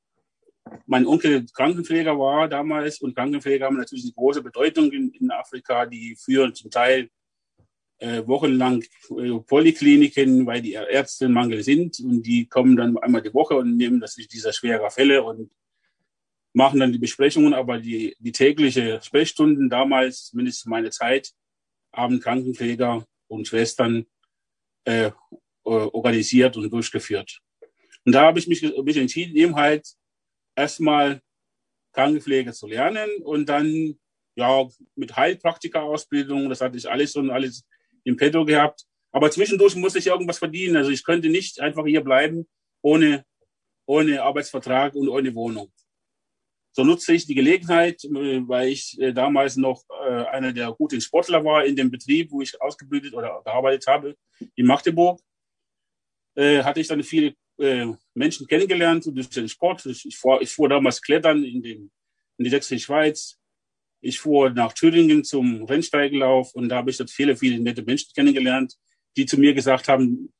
mein 0.86 1.06
Onkel 1.06 1.46
Krankenpfleger 1.54 2.18
war 2.18 2.48
damals 2.48 3.00
und 3.00 3.14
Krankenpfleger 3.14 3.66
haben 3.66 3.76
natürlich 3.76 4.04
eine 4.04 4.12
große 4.12 4.42
Bedeutung 4.42 4.90
in, 4.92 5.10
in 5.12 5.30
Afrika. 5.30 5.86
Die 5.86 6.16
führen 6.16 6.54
zum 6.54 6.70
Teil 6.70 7.10
äh, 7.98 8.26
wochenlang 8.26 8.82
äh, 9.10 9.38
Polykliniken, 9.46 10.46
weil 10.46 10.62
die 10.62 10.72
Ärzte 10.72 11.26
im 11.26 11.32
Mangel 11.32 11.62
sind 11.62 11.98
und 12.00 12.22
die 12.22 12.46
kommen 12.46 12.76
dann 12.76 12.96
einmal 12.98 13.22
die 13.22 13.34
Woche 13.34 13.56
und 13.56 13.76
nehmen 13.76 14.00
das 14.00 14.14
dieser 14.14 14.52
schwerer 14.52 14.90
Fälle 14.90 15.22
und 15.22 15.50
machen 16.52 16.80
dann 16.80 16.92
die 16.92 16.98
Besprechungen, 16.98 17.54
aber 17.54 17.78
die, 17.78 18.16
die 18.18 18.32
tägliche 18.32 19.00
Sprechstunden 19.02 19.68
damals, 19.68 20.26
zumindest 20.26 20.66
meine 20.66 20.90
Zeit, 20.90 21.32
haben 21.92 22.20
Krankenpfleger 22.20 23.04
und 23.28 23.48
Schwestern 23.48 24.06
äh, 24.84 25.10
organisiert 25.64 26.56
und 26.56 26.70
durchgeführt. 26.70 27.40
Und 28.04 28.12
da 28.12 28.22
habe 28.22 28.38
ich 28.38 28.48
mich, 28.48 28.62
mich 28.62 28.96
entschieden, 28.96 29.36
eben 29.36 29.56
halt 29.56 29.86
erstmal 30.56 31.20
Krankenpflege 31.92 32.52
zu 32.52 32.66
lernen 32.66 33.10
und 33.22 33.48
dann 33.48 33.98
ja 34.34 34.66
mit 34.94 35.16
Heilpraktika-Ausbildung, 35.16 36.48
das 36.48 36.60
hatte 36.60 36.78
ich 36.78 36.88
alles 36.88 37.16
und 37.16 37.30
alles 37.30 37.64
im 38.08 38.16
Petto 38.16 38.44
gehabt. 38.44 38.84
Aber 39.12 39.30
zwischendurch 39.30 39.76
musste 39.76 39.98
ich 39.98 40.06
irgendwas 40.06 40.38
verdienen. 40.38 40.76
Also 40.76 40.90
ich 40.90 41.04
könnte 41.04 41.28
nicht 41.28 41.60
einfach 41.60 41.84
hier 41.86 42.02
bleiben 42.02 42.46
ohne, 42.82 43.24
ohne 43.86 44.22
Arbeitsvertrag 44.22 44.94
und 44.94 45.08
ohne 45.08 45.34
Wohnung. 45.34 45.70
so 46.72 46.84
nutzte 46.84 47.12
ich 47.12 47.26
die 47.26 47.34
Gelegenheit, 47.34 48.04
äh, 48.04 48.40
weil 48.46 48.68
ich 48.68 48.96
äh, 49.00 49.12
damals 49.12 49.56
noch 49.56 49.82
äh, 50.06 50.24
einer 50.26 50.52
der 50.52 50.72
guten 50.72 51.00
Sportler 51.00 51.44
war 51.44 51.64
in 51.64 51.74
dem 51.74 51.90
Betrieb, 51.90 52.30
wo 52.30 52.40
ich 52.40 52.60
ausgebildet 52.60 53.14
oder 53.14 53.42
gearbeitet 53.44 53.86
habe, 53.86 54.16
in 54.54 54.66
Magdeburg, 54.66 55.20
hatte 56.36 56.78
ich 56.78 56.86
dann 56.86 57.02
viele 57.02 57.34
Menschen 58.14 58.46
kennengelernt 58.46 59.04
durch 59.06 59.28
den 59.28 59.48
Sport. 59.48 59.84
Ich, 59.86 60.16
fuhr, 60.16 60.40
ich 60.40 60.52
fuhr 60.52 60.68
damals 60.68 61.02
klettern 61.02 61.42
in, 61.42 61.60
den, 61.60 61.90
in 62.36 62.44
die 62.44 62.50
Sächsische 62.50 62.84
Schweiz. 62.84 63.36
Ich 64.00 64.20
fuhr 64.20 64.50
nach 64.50 64.72
Thüringen 64.72 65.24
zum 65.24 65.64
Rennsteigelauf 65.64 66.54
und 66.54 66.68
da 66.68 66.76
habe 66.76 66.90
ich 66.90 66.96
dort 66.96 67.10
viele, 67.10 67.36
viele 67.36 67.58
nette 67.58 67.82
Menschen 67.82 68.12
kennengelernt, 68.14 68.74
die 69.16 69.26
zu 69.26 69.38
mir 69.38 69.54
gesagt 69.54 69.88
haben, 69.88 70.32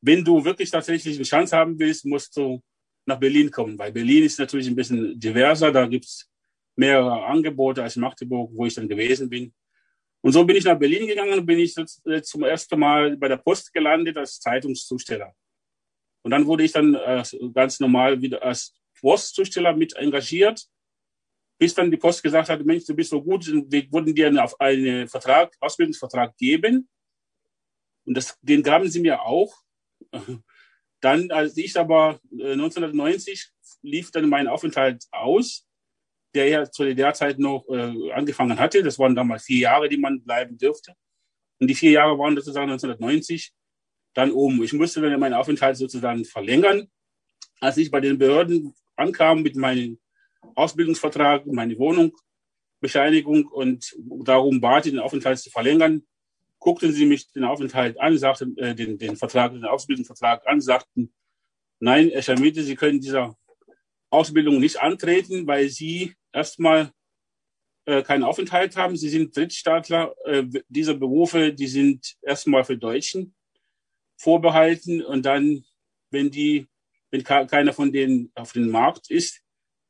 wenn 0.00 0.24
du 0.24 0.44
wirklich 0.44 0.70
tatsächlich 0.70 1.16
eine 1.16 1.24
Chance 1.24 1.56
haben 1.56 1.78
willst, 1.78 2.04
musst 2.04 2.36
du 2.36 2.62
nach 3.06 3.18
Berlin 3.18 3.50
kommen, 3.50 3.78
weil 3.78 3.92
Berlin 3.92 4.24
ist 4.24 4.38
natürlich 4.38 4.66
ein 4.66 4.76
bisschen 4.76 5.18
diverser, 5.18 5.70
da 5.70 5.86
gibt's 5.86 6.28
mehrere 6.76 7.24
Angebote 7.26 7.82
als 7.82 7.96
Magdeburg, 7.96 8.50
wo 8.54 8.66
ich 8.66 8.74
dann 8.74 8.88
gewesen 8.88 9.28
bin. 9.28 9.52
Und 10.22 10.32
so 10.32 10.44
bin 10.44 10.56
ich 10.56 10.64
nach 10.64 10.78
Berlin 10.78 11.06
gegangen 11.06 11.46
bin 11.46 11.58
ich 11.58 11.74
zum 12.22 12.42
ersten 12.42 12.78
Mal 12.78 13.16
bei 13.16 13.28
der 13.28 13.38
Post 13.38 13.72
gelandet 13.72 14.16
als 14.16 14.38
Zeitungszusteller. 14.40 15.34
Und 16.22 16.30
dann 16.30 16.46
wurde 16.46 16.64
ich 16.64 16.72
dann 16.72 16.94
äh, 16.94 17.22
ganz 17.54 17.80
normal 17.80 18.20
wieder 18.20 18.42
als 18.42 18.74
Postzusteller 19.00 19.74
mit 19.74 19.96
engagiert, 19.96 20.66
bis 21.60 21.74
dann 21.74 21.90
die 21.90 21.98
Post 21.98 22.22
gesagt 22.22 22.48
hat, 22.48 22.64
Mensch, 22.64 22.86
du 22.86 22.96
bist 22.96 23.10
so 23.10 23.22
gut, 23.22 23.46
wir 23.46 23.92
würden 23.92 24.14
dir 24.14 24.28
einen 24.28 25.06
Vertrag, 25.08 25.54
Ausbildungsvertrag 25.60 26.34
geben. 26.38 26.88
Und 28.06 28.16
das, 28.16 28.38
den 28.40 28.62
gaben 28.62 28.88
sie 28.88 29.00
mir 29.00 29.20
auch. 29.20 29.54
Dann, 31.02 31.30
als 31.30 31.56
ich 31.58 31.78
aber 31.78 32.18
1990 32.32 33.40
äh, 33.40 33.66
lief 33.82 34.10
dann 34.10 34.28
mein 34.28 34.48
Aufenthalt 34.48 35.06
aus, 35.10 35.66
der 36.34 36.48
ja 36.48 36.70
zu 36.70 36.94
der 36.94 37.14
Zeit 37.14 37.38
noch 37.38 37.66
äh, 37.70 38.12
angefangen 38.12 38.58
hatte. 38.58 38.82
Das 38.82 38.98
waren 38.98 39.14
damals 39.14 39.44
vier 39.44 39.60
Jahre, 39.60 39.88
die 39.88 39.96
man 39.96 40.22
bleiben 40.22 40.58
dürfte. 40.58 40.94
Und 41.58 41.68
die 41.68 41.74
vier 41.74 41.92
Jahre 41.92 42.18
waren 42.18 42.36
sozusagen 42.36 42.70
1990 42.70 43.52
dann 44.12 44.30
um. 44.30 44.62
Ich 44.62 44.74
musste 44.74 45.00
dann 45.00 45.18
meinen 45.18 45.32
Aufenthalt 45.32 45.78
sozusagen 45.78 46.26
verlängern. 46.26 46.90
Als 47.60 47.78
ich 47.78 47.90
bei 47.90 48.00
den 48.00 48.18
Behörden 48.18 48.74
ankam 48.96 49.42
mit 49.42 49.56
meinem 49.56 49.98
Ausbildungsvertrag, 50.54 51.46
meine 51.46 51.78
Wohnung, 51.78 52.12
Bescheinigung 52.80 53.46
und 53.46 53.94
darum 54.24 54.60
bat, 54.60 54.86
den 54.86 54.98
Aufenthalt 54.98 55.38
zu 55.38 55.50
verlängern, 55.50 56.02
guckten 56.58 56.92
sie 56.92 57.06
mich 57.06 57.30
den 57.32 57.44
Aufenthalt 57.44 57.98
an, 58.00 58.18
sagten, 58.18 58.56
äh, 58.58 58.74
den, 58.74 58.98
den 58.98 59.16
Vertrag, 59.16 59.52
den 59.52 59.64
Ausbildungsvertrag 59.64 60.46
an, 60.46 60.60
sagten, 60.60 61.12
nein, 61.78 62.10
Herr 62.10 62.22
Schamite, 62.22 62.62
Sie 62.62 62.76
können 62.76 63.00
dieser 63.00 63.36
Ausbildung 64.10 64.60
nicht 64.60 64.80
antreten, 64.80 65.46
weil 65.46 65.68
Sie 65.68 66.14
erstmal 66.32 66.92
äh, 67.86 68.02
keinen 68.02 68.24
Aufenthalt 68.24 68.76
haben. 68.76 68.96
Sie 68.96 69.08
sind 69.08 69.36
Drittstaatler. 69.36 70.14
Äh, 70.24 70.44
diese 70.68 70.94
Berufe, 70.94 71.52
die 71.52 71.66
sind 71.66 72.16
erstmal 72.22 72.64
für 72.64 72.76
Deutschen 72.76 73.34
vorbehalten 74.16 75.02
und 75.02 75.24
dann, 75.24 75.64
wenn 76.10 76.30
die, 76.30 76.68
wenn 77.10 77.24
keiner 77.24 77.72
von 77.72 77.90
denen 77.90 78.30
auf 78.34 78.52
dem 78.52 78.70
Markt 78.70 79.10
ist, 79.10 79.40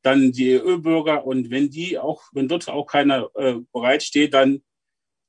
dann 0.01 0.31
die 0.31 0.59
EU-Bürger 0.59 1.25
und 1.25 1.49
wenn 1.51 1.69
die 1.69 1.97
auch, 1.97 2.23
wenn 2.33 2.47
dort 2.47 2.67
auch 2.69 2.85
keiner 2.85 3.29
äh, 3.35 3.55
bereitsteht, 3.71 4.33
dann 4.33 4.63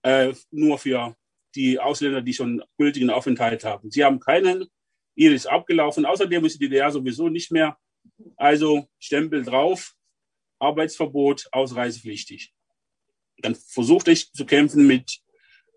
äh, 0.02 0.32
nur 0.50 0.78
für 0.78 1.16
die 1.54 1.78
Ausländer, 1.78 2.22
die 2.22 2.34
schon 2.34 2.62
gültigen 2.78 3.10
Aufenthalt 3.10 3.64
haben. 3.64 3.90
Sie 3.90 4.04
haben 4.04 4.20
keinen, 4.20 4.66
ihre 5.14 5.34
ist 5.34 5.46
abgelaufen. 5.46 6.06
Außerdem 6.06 6.44
ist 6.44 6.54
die 6.54 6.68
DDR 6.68 6.90
sowieso 6.90 7.28
nicht 7.28 7.52
mehr. 7.52 7.76
Also 8.36 8.88
Stempel 8.98 9.44
drauf, 9.44 9.94
Arbeitsverbot, 10.58 11.48
ausreisepflichtig. 11.52 12.52
Dann 13.38 13.54
versuchte 13.54 14.12
ich 14.12 14.32
zu 14.32 14.46
kämpfen 14.46 14.86
mit, 14.86 15.20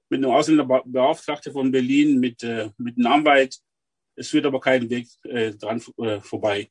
mit 0.09 0.23
einem 0.23 0.31
Ausländerbeauftragten 0.31 1.51
von 1.51 1.71
Berlin, 1.71 2.19
mit, 2.19 2.43
äh, 2.43 2.69
mit 2.77 2.97
einem 2.97 3.07
Anwalt. 3.07 3.57
Es 4.15 4.29
führt 4.29 4.45
aber 4.45 4.61
keinen 4.61 4.89
Weg 4.89 5.07
äh, 5.23 5.51
dran 5.51 5.83
äh, 5.97 6.21
vorbei. 6.21 6.69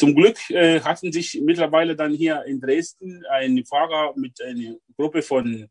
Zum 0.00 0.14
Glück 0.14 0.48
äh, 0.48 0.80
hatten 0.80 1.12
sich 1.12 1.42
mittlerweile 1.42 1.94
dann 1.94 2.14
hier 2.14 2.42
in 2.46 2.58
Dresden 2.58 3.22
ein 3.26 3.66
Fahrer 3.66 4.14
mit 4.16 4.40
einer 4.40 4.76
Gruppe 4.96 5.20
von 5.20 5.68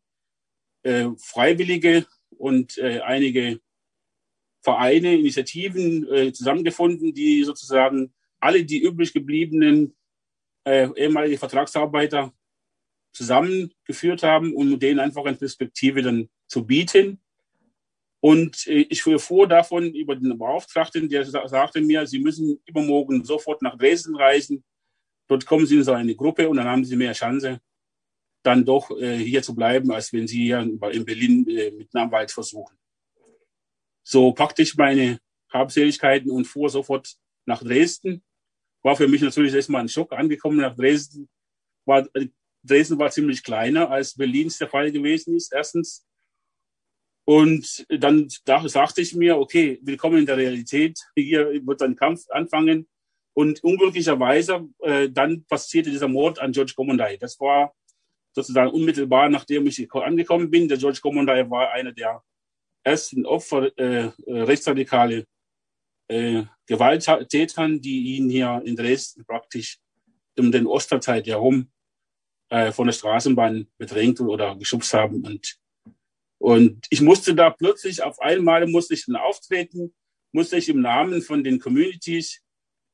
äh, 0.83 1.07
Freiwillige 1.17 2.05
und 2.37 2.77
äh, 2.77 2.99
einige 2.99 3.59
Vereine, 4.61 5.15
Initiativen 5.15 6.07
äh, 6.13 6.31
zusammengefunden, 6.31 7.11
die 7.11 7.43
sozusagen 7.43 8.13
alle 8.39 8.63
die 8.63 8.83
übrig 8.83 9.13
gebliebenen 9.13 9.95
äh, 10.63 10.89
ehemalige 10.95 11.39
Vertragsarbeiter 11.39 12.31
zusammengeführt 13.13 14.21
haben, 14.21 14.53
um 14.53 14.77
denen 14.77 14.99
einfach 14.99 15.25
eine 15.25 15.37
Perspektive 15.37 16.03
dann 16.03 16.29
zu 16.47 16.67
bieten. 16.67 17.19
Und 18.21 18.67
äh, 18.67 18.85
ich 18.89 19.01
fuhr 19.01 19.47
davon 19.47 19.93
über 19.93 20.15
den 20.15 20.37
Beauftragten, 20.37 21.07
der 21.07 21.25
sagte 21.25 21.81
mir, 21.81 22.05
Sie 22.05 22.19
müssen 22.19 22.59
übermorgen 22.65 23.23
sofort 23.23 23.61
nach 23.61 23.77
Dresden 23.77 24.15
reisen. 24.15 24.63
Dort 25.27 25.45
kommen 25.45 25.65
Sie 25.65 25.77
in 25.77 25.83
so 25.83 25.93
eine 25.93 26.15
Gruppe 26.15 26.49
und 26.49 26.57
dann 26.57 26.67
haben 26.67 26.83
Sie 26.83 26.95
mehr 26.95 27.13
Chance, 27.13 27.61
dann 28.43 28.65
doch 28.65 28.91
äh, 28.99 29.17
hier 29.17 29.43
zu 29.43 29.53
bleiben, 29.55 29.91
als 29.91 30.11
wenn 30.13 30.27
sie 30.27 30.43
hier 30.43 30.59
in 30.59 31.05
Berlin 31.05 31.47
äh, 31.47 31.71
mit 31.71 31.93
Anwalt 31.95 32.31
versuchen. 32.31 32.77
So 34.03 34.31
packte 34.31 34.61
ich 34.61 34.75
meine 34.75 35.19
Habseligkeiten 35.51 36.31
und 36.31 36.45
fuhr 36.45 36.69
sofort 36.69 37.15
nach 37.45 37.61
Dresden. 37.61 38.23
War 38.81 38.95
für 38.95 39.07
mich 39.07 39.21
natürlich 39.21 39.53
erstmal 39.53 39.81
ein 39.81 39.89
Schock 39.89 40.13
angekommen 40.13 40.57
nach 40.57 40.75
Dresden. 40.75 41.29
War, 41.85 42.07
Dresden 42.63 42.97
war 42.97 43.11
ziemlich 43.11 43.43
kleiner, 43.43 43.89
als 43.89 44.15
Berlin 44.15 44.51
der 44.59 44.69
Fall 44.69 44.91
gewesen 44.91 45.35
ist, 45.35 45.53
erstens. 45.53 46.05
Und 47.29 47.85
dann 47.89 48.27
da 48.45 48.67
sagte 48.67 49.01
ich 49.01 49.13
mir, 49.13 49.37
okay, 49.37 49.77
willkommen 49.83 50.17
in 50.17 50.25
der 50.25 50.35
Realität. 50.35 50.97
Hier 51.15 51.61
wird 51.63 51.79
ein 51.83 51.95
Kampf 51.95 52.27
anfangen. 52.31 52.87
Und 53.33 53.63
unglücklicherweise, 53.63 54.67
äh, 54.79 55.11
dann 55.11 55.45
passierte 55.45 55.91
dieser 55.91 56.07
Mord 56.07 56.39
an 56.39 56.53
George 56.53 56.73
Gomonday. 56.75 57.19
Das 57.19 57.39
war 57.39 57.75
sozusagen 58.31 58.71
unmittelbar 58.71 59.29
nachdem 59.29 59.67
ich 59.67 59.93
angekommen 59.93 60.49
bin. 60.49 60.67
Der 60.67 60.79
George 60.79 61.01
Commandant 61.03 61.51
war 61.51 61.69
einer 61.71 61.91
der 61.91 62.23
ersten 62.83 63.27
Opfer 63.27 63.77
äh, 63.77 64.05
äh, 64.05 64.11
rechtsradikale 64.25 65.27
äh, 66.07 66.45
Gewalttätern, 66.65 67.79
die 67.79 68.15
ihn 68.15 68.31
hier 68.31 68.59
in 68.65 68.75
Dresden 68.75 69.23
praktisch 69.23 69.77
um 70.35 70.51
den 70.51 70.65
Osterzeit 70.65 71.27
herum 71.27 71.69
äh, 72.49 72.71
von 72.71 72.87
der 72.87 72.93
Straßenbahn 72.93 73.67
bedrängt 73.77 74.19
oder 74.19 74.55
geschubst 74.55 74.95
haben. 74.95 75.23
Und, 75.23 75.59
und 76.39 76.87
ich 76.89 77.01
musste 77.01 77.35
da 77.35 77.49
plötzlich 77.49 78.01
auf 78.01 78.19
einmal 78.19 78.65
musste 78.65 78.93
ich 78.93 79.05
dann 79.05 79.17
auftreten, 79.17 79.93
musste 80.31 80.57
ich 80.57 80.69
im 80.69 80.81
Namen 80.81 81.21
von 81.21 81.43
den 81.43 81.59
Communities 81.59 82.41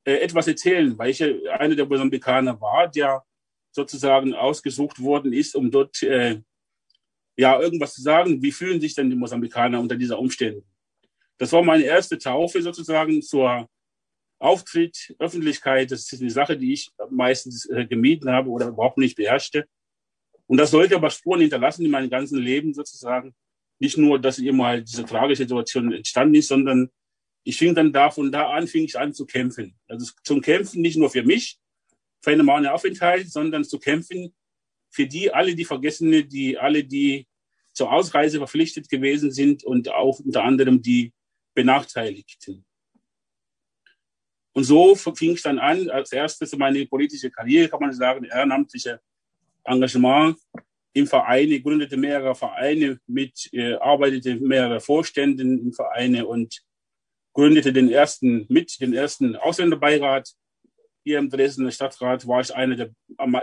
äh, 0.04 0.16
etwas 0.16 0.48
erzählen, 0.48 0.98
weil 0.98 1.12
ich 1.12 1.20
ja 1.20 1.28
einer 1.58 1.76
der 1.76 1.86
Mosambikaner 1.86 2.60
war, 2.60 2.90
der 2.90 3.24
sozusagen 3.72 4.34
ausgesucht 4.34 5.02
worden 5.02 5.32
ist, 5.32 5.56
um 5.56 5.70
dort 5.70 6.02
äh, 6.02 6.42
ja 7.38 7.60
irgendwas 7.60 7.94
zu 7.94 8.02
sagen. 8.02 8.42
Wie 8.42 8.52
fühlen 8.52 8.82
sich 8.82 8.96
denn 8.96 9.10
die 9.10 9.16
Mosambikaner 9.16 9.80
unter 9.80 9.96
dieser 9.96 10.18
Umstände? 10.18 10.64
Das 11.38 11.52
war 11.52 11.64
meine 11.64 11.84
erste 11.84 12.18
Taufe 12.18 12.62
sozusagen 12.62 13.22
zur 13.22 13.70
Auftritt, 14.40 15.16
Öffentlichkeit. 15.20 15.92
Das 15.92 16.12
ist 16.12 16.22
eine 16.22 16.32
Sache, 16.32 16.58
die 16.58 16.74
ich 16.74 16.92
meistens 17.10 17.66
äh, 17.70 17.86
gemieden 17.86 18.30
habe 18.32 18.50
oder 18.50 18.70
überhaupt 18.70 18.98
nicht 18.98 19.16
beherrschte. 19.16 19.68
Und 20.48 20.58
das 20.58 20.72
sollte 20.72 20.96
aber 20.96 21.10
Spuren 21.10 21.42
hinterlassen 21.42 21.86
in 21.86 21.92
meinem 21.92 22.10
ganzen 22.10 22.40
Leben 22.40 22.74
sozusagen. 22.74 23.34
Nicht 23.80 23.98
nur, 23.98 24.20
dass 24.20 24.40
eben 24.40 24.62
halt 24.64 24.88
diese 24.88 25.06
tragische 25.06 25.44
Situation 25.44 25.92
entstanden 25.92 26.36
ist, 26.36 26.48
sondern 26.48 26.90
ich 27.44 27.58
fing 27.58 27.76
dann 27.76 27.92
da 27.92 28.10
von 28.10 28.32
da 28.32 28.50
an, 28.52 28.68
fing 28.68 28.86
ich 28.86 28.98
an 28.98 29.14
zu 29.14 29.26
kämpfen. 29.26 29.78
Also 29.88 30.12
zum 30.24 30.42
Kämpfen 30.42 30.82
nicht 30.82 30.98
nur 30.98 31.10
für 31.10 31.24
mich, 31.24 31.60
für 32.22 32.32
einen 32.32 32.40
normalen 32.40 32.68
Aufenthalt, 32.68 33.32
sondern 33.32 33.64
zu 33.64 33.80
kämpfen 33.80 34.34
für 34.90 35.06
die, 35.06 35.32
alle 35.32 35.56
die 35.56 35.66
Vergessene, 35.66 36.24
die 36.24 36.58
alle, 36.58 36.84
die 36.84 37.28
zur 37.74 37.92
Ausreise 37.92 38.38
verpflichtet 38.38 38.90
gewesen 38.90 39.32
sind 39.32 39.64
und 39.64 39.90
auch 39.90 40.20
unter 40.20 40.44
anderem 40.44 40.82
die 40.82 41.14
Benachteiligten. 41.54 42.66
Und 44.54 44.64
so 44.64 44.96
fing 44.96 45.34
ich 45.34 45.42
dann 45.42 45.60
an, 45.60 45.90
als 45.90 46.14
erstes 46.14 46.56
meine 46.56 46.86
politische 46.86 47.30
Karriere, 47.30 47.68
kann 47.68 47.82
man 47.82 47.94
sagen, 47.94 48.24
ehrenamtliche 48.24 49.02
Engagement 49.66 50.38
im 50.94 51.08
Verein. 51.08 51.52
Ich 51.52 51.64
gründete 51.64 51.98
mehrere 51.98 52.36
Vereine 52.36 53.00
mit, 53.08 53.50
äh, 53.52 53.74
arbeitete 53.74 54.36
mehrere 54.36 54.80
Vorständen 54.80 55.60
im 55.60 55.74
Vereine 55.74 56.26
und 56.26 56.62
gründete 57.34 57.74
den 57.74 57.90
ersten 57.90 58.46
mit, 58.50 58.80
den 58.80 58.94
ersten 58.94 59.36
Ausländerbeirat 59.36 60.36
hier 61.06 61.20
im 61.20 61.30
Dresdner 61.30 61.72
Stadtrat 61.72 62.28
war 62.28 62.42
ich 62.42 62.54
einer, 62.56 62.76
der 62.76 62.90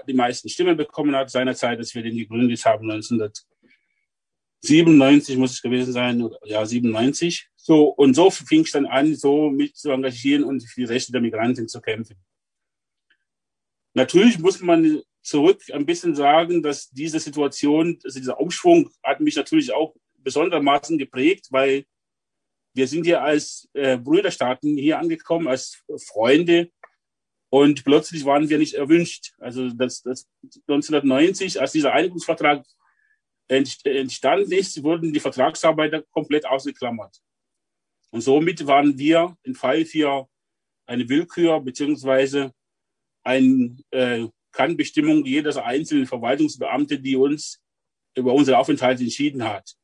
die 0.06 0.14
meisten 0.14 0.48
Stimmen 0.48 0.76
bekommen 0.76 1.14
hat, 1.14 1.30
seinerzeit, 1.30 1.78
als 1.78 1.94
wir 1.94 2.02
den 2.02 2.16
gegründet 2.16 2.64
haben, 2.64 2.90
1997 2.90 5.36
muss 5.36 5.52
es 5.52 5.62
gewesen 5.62 5.92
sein, 5.92 6.28
ja, 6.44 6.66
97. 6.66 7.46
So, 7.54 7.84
und 7.84 8.14
so 8.14 8.30
fing 8.30 8.62
ich 8.62 8.72
dann 8.72 8.86
an, 8.86 9.14
so 9.14 9.48
mich 9.48 9.74
zu 9.74 9.92
engagieren 9.92 10.42
und 10.42 10.64
für 10.64 10.80
die 10.80 10.86
Rechte 10.86 11.12
der 11.12 11.20
Migranten 11.20 11.68
zu 11.68 11.80
kämpfen. 11.80 12.16
Natürlich 13.94 14.40
muss 14.40 14.60
man 14.60 15.00
zurück 15.22 15.62
ein 15.72 15.86
bisschen 15.86 16.14
sagen, 16.14 16.62
dass 16.62 16.90
diese 16.90 17.20
Situation, 17.20 17.98
also 18.04 18.18
dieser 18.18 18.40
Umschwung 18.40 18.90
hat 19.02 19.20
mich 19.20 19.36
natürlich 19.36 19.72
auch 19.72 19.94
besondermaßen 20.18 20.98
geprägt, 20.98 21.46
weil 21.50 21.84
wir 22.74 22.88
sind 22.88 23.06
ja 23.06 23.20
als 23.20 23.68
äh, 23.74 23.98
Brüderstaaten 23.98 24.76
hier 24.76 24.98
angekommen, 24.98 25.46
als 25.46 25.82
Freunde 26.06 26.70
und 27.50 27.84
plötzlich 27.84 28.24
waren 28.24 28.48
wir 28.48 28.58
nicht 28.58 28.74
erwünscht. 28.74 29.34
Also 29.38 29.68
das, 29.68 30.02
das 30.02 30.26
1990, 30.68 31.60
als 31.60 31.72
dieser 31.72 31.92
Einigungsvertrag 31.92 32.64
entstanden 33.48 34.52
ist, 34.52 34.82
wurden 34.82 35.12
die 35.12 35.20
Vertragsarbeiter 35.20 36.02
komplett 36.12 36.46
ausgeklammert. 36.46 37.20
Und 38.10 38.22
somit 38.22 38.66
waren 38.66 38.96
wir 38.98 39.36
in 39.42 39.54
Fall 39.54 39.84
für 39.84 40.28
eine 40.86 41.08
Willkür 41.08 41.60
beziehungsweise 41.60 42.54
eine 43.22 43.76
äh, 43.90 44.28
Kannbestimmung 44.52 45.24
jedes 45.24 45.56
einzelnen 45.56 46.06
Verwaltungsbeamte, 46.06 46.98
die 46.98 47.16
uns 47.16 47.60
über 48.14 48.32
unsere 48.34 48.58
Aufenthalt 48.58 49.00
entschieden 49.00 49.44
hat. 49.44 49.74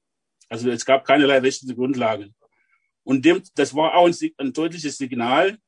Also 0.48 0.70
es 0.70 0.84
gab 0.84 1.04
keinerlei 1.04 1.38
rechtliche 1.38 1.74
Grundlagen. 1.74 2.34
Und 3.02 3.24
dem, 3.24 3.42
das 3.54 3.74
war 3.74 3.94
auch 3.94 4.06
ein, 4.06 4.14
ein 4.36 4.52
deutliches 4.52 4.98
Signal 4.98 5.58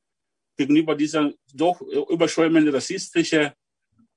gegenüber 0.57 0.95
dieser 0.95 1.33
doch 1.55 1.81
überschäumende 1.81 2.73
rassistische 2.73 3.55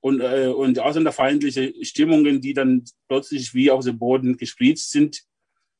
und, 0.00 0.20
äh, 0.20 0.48
und 0.48 0.78
ausländerfeindliche 0.78 1.74
Stimmungen, 1.82 2.42
die 2.42 2.52
dann 2.52 2.84
plötzlich 3.08 3.54
wie 3.54 3.70
aus 3.70 3.86
dem 3.86 3.98
Boden 3.98 4.36
gespritzt 4.36 4.90
sind, 4.90 5.22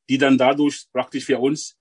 die 0.09 0.17
dann 0.17 0.37
dadurch 0.37 0.85
praktisch 0.91 1.25
für 1.25 1.37
uns 1.37 1.77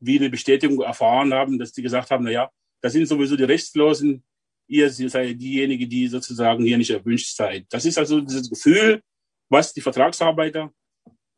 wie 0.00 0.18
eine 0.18 0.30
Bestätigung 0.30 0.82
erfahren 0.82 1.32
haben, 1.32 1.58
dass 1.58 1.72
die 1.72 1.82
gesagt 1.82 2.10
haben, 2.10 2.24
na 2.24 2.30
ja, 2.30 2.50
das 2.80 2.92
sind 2.92 3.06
sowieso 3.06 3.36
die 3.36 3.44
Rechtslosen, 3.44 4.24
ihr 4.66 4.90
seid 4.90 5.40
diejenige, 5.40 5.86
die 5.86 6.08
sozusagen 6.08 6.64
hier 6.64 6.78
nicht 6.78 6.90
erwünscht 6.90 7.36
seid. 7.36 7.66
Das 7.70 7.84
ist 7.84 7.98
also 7.98 8.20
dieses 8.20 8.48
Gefühl, 8.48 9.00
was 9.48 9.72
die 9.72 9.80
Vertragsarbeiter 9.80 10.72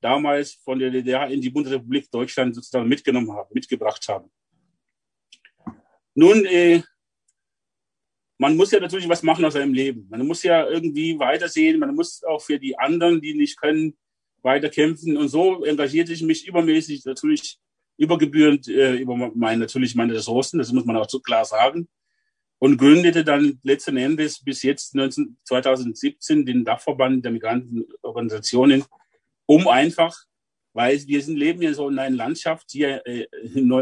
damals 0.01 0.55
von 0.65 0.79
der 0.79 0.91
DDR 0.91 1.29
in 1.29 1.41
die 1.41 1.51
Bundesrepublik 1.51 2.11
Deutschland 2.11 2.55
sozusagen 2.55 2.89
mitgenommen 2.89 3.33
haben, 3.33 3.49
mitgebracht 3.53 4.07
haben. 4.09 4.31
Nun, 6.15 6.45
äh, 6.47 6.83
man 8.39 8.57
muss 8.57 8.71
ja 8.71 8.81
natürlich 8.81 9.09
was 9.09 9.23
machen 9.23 9.45
aus 9.45 9.55
seinem 9.55 9.73
Leben. 9.73 10.07
Man 10.11 10.27
muss 10.27 10.43
ja 10.43 10.67
irgendwie 10.67 11.19
weitersehen. 11.19 11.79
Man 11.79 11.95
muss 11.95 12.23
auch 12.25 12.43
für 12.43 12.59
die 12.59 12.79
anderen, 12.79 13.21
die 13.21 13.35
nicht 13.35 13.59
können, 13.61 13.97
weiterkämpfen. 14.43 15.17
Und 15.17 15.29
so 15.29 15.65
engagierte 15.65 16.13
ich 16.13 16.23
mich 16.23 16.47
übermäßig 16.47 17.05
natürlich 17.05 17.59
übergebührend 17.99 18.69
äh, 18.69 18.95
über 18.97 19.17
meine, 19.35 19.61
natürlich 19.61 19.95
meine 19.95 20.15
Ressourcen. 20.15 20.59
Das 20.59 20.73
muss 20.73 20.85
man 20.85 20.97
auch 20.97 21.09
so 21.09 21.21
klar 21.21 21.45
sagen. 21.45 21.89
Und 22.59 22.79
gründete 22.79 23.23
dann 23.23 23.59
letzten 23.63 23.97
Endes 23.97 24.43
bis 24.43 24.63
jetzt 24.63 24.95
19, 24.95 25.37
2017 25.45 26.47
den 26.47 26.65
Dachverband 26.65 27.25
der 27.25 27.33
Migrantenorganisationen 27.33 28.85
um 29.47 29.69
einfach, 29.69 30.17
weil 30.73 31.07
wir 31.07 31.23
sind, 31.23 31.37
leben 31.37 31.63
ja 31.63 31.73
so 31.73 31.89
in 31.89 31.99
einer 31.99 32.17
Landschaft 32.17 32.71
hier 32.71 33.07
äh, 33.07 33.27
in, 33.55 33.73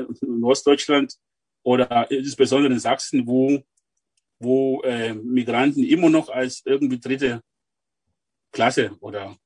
Ostdeutschland 0.45 1.15
oder 1.63 2.11
insbesondere 2.11 2.73
in 2.73 2.79
Sachsen, 2.79 3.27
wo, 3.27 3.63
wo 4.39 4.83
äh, 4.83 5.15
Migranten 5.15 5.83
immer 5.83 6.11
noch 6.11 6.29
als 6.29 6.63
irgendwie 6.65 7.01
dritte 7.01 7.43
Klasse 8.53 8.97
oder 9.01 9.37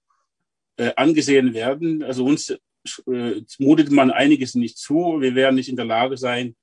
äh, 0.77 0.93
angesehen 0.97 1.55
werden. 1.55 2.03
Also 2.03 2.25
uns 2.25 2.51
äh, 2.51 3.43
mutet 3.59 3.91
man 3.91 4.11
einiges 4.11 4.55
nicht 4.55 4.79
zu. 4.79 5.21
Wir 5.21 5.35
werden 5.35 5.55
nicht 5.55 5.69
in 5.69 5.77
der 5.77 5.85
Lage 5.85 6.17
sein, 6.17 6.57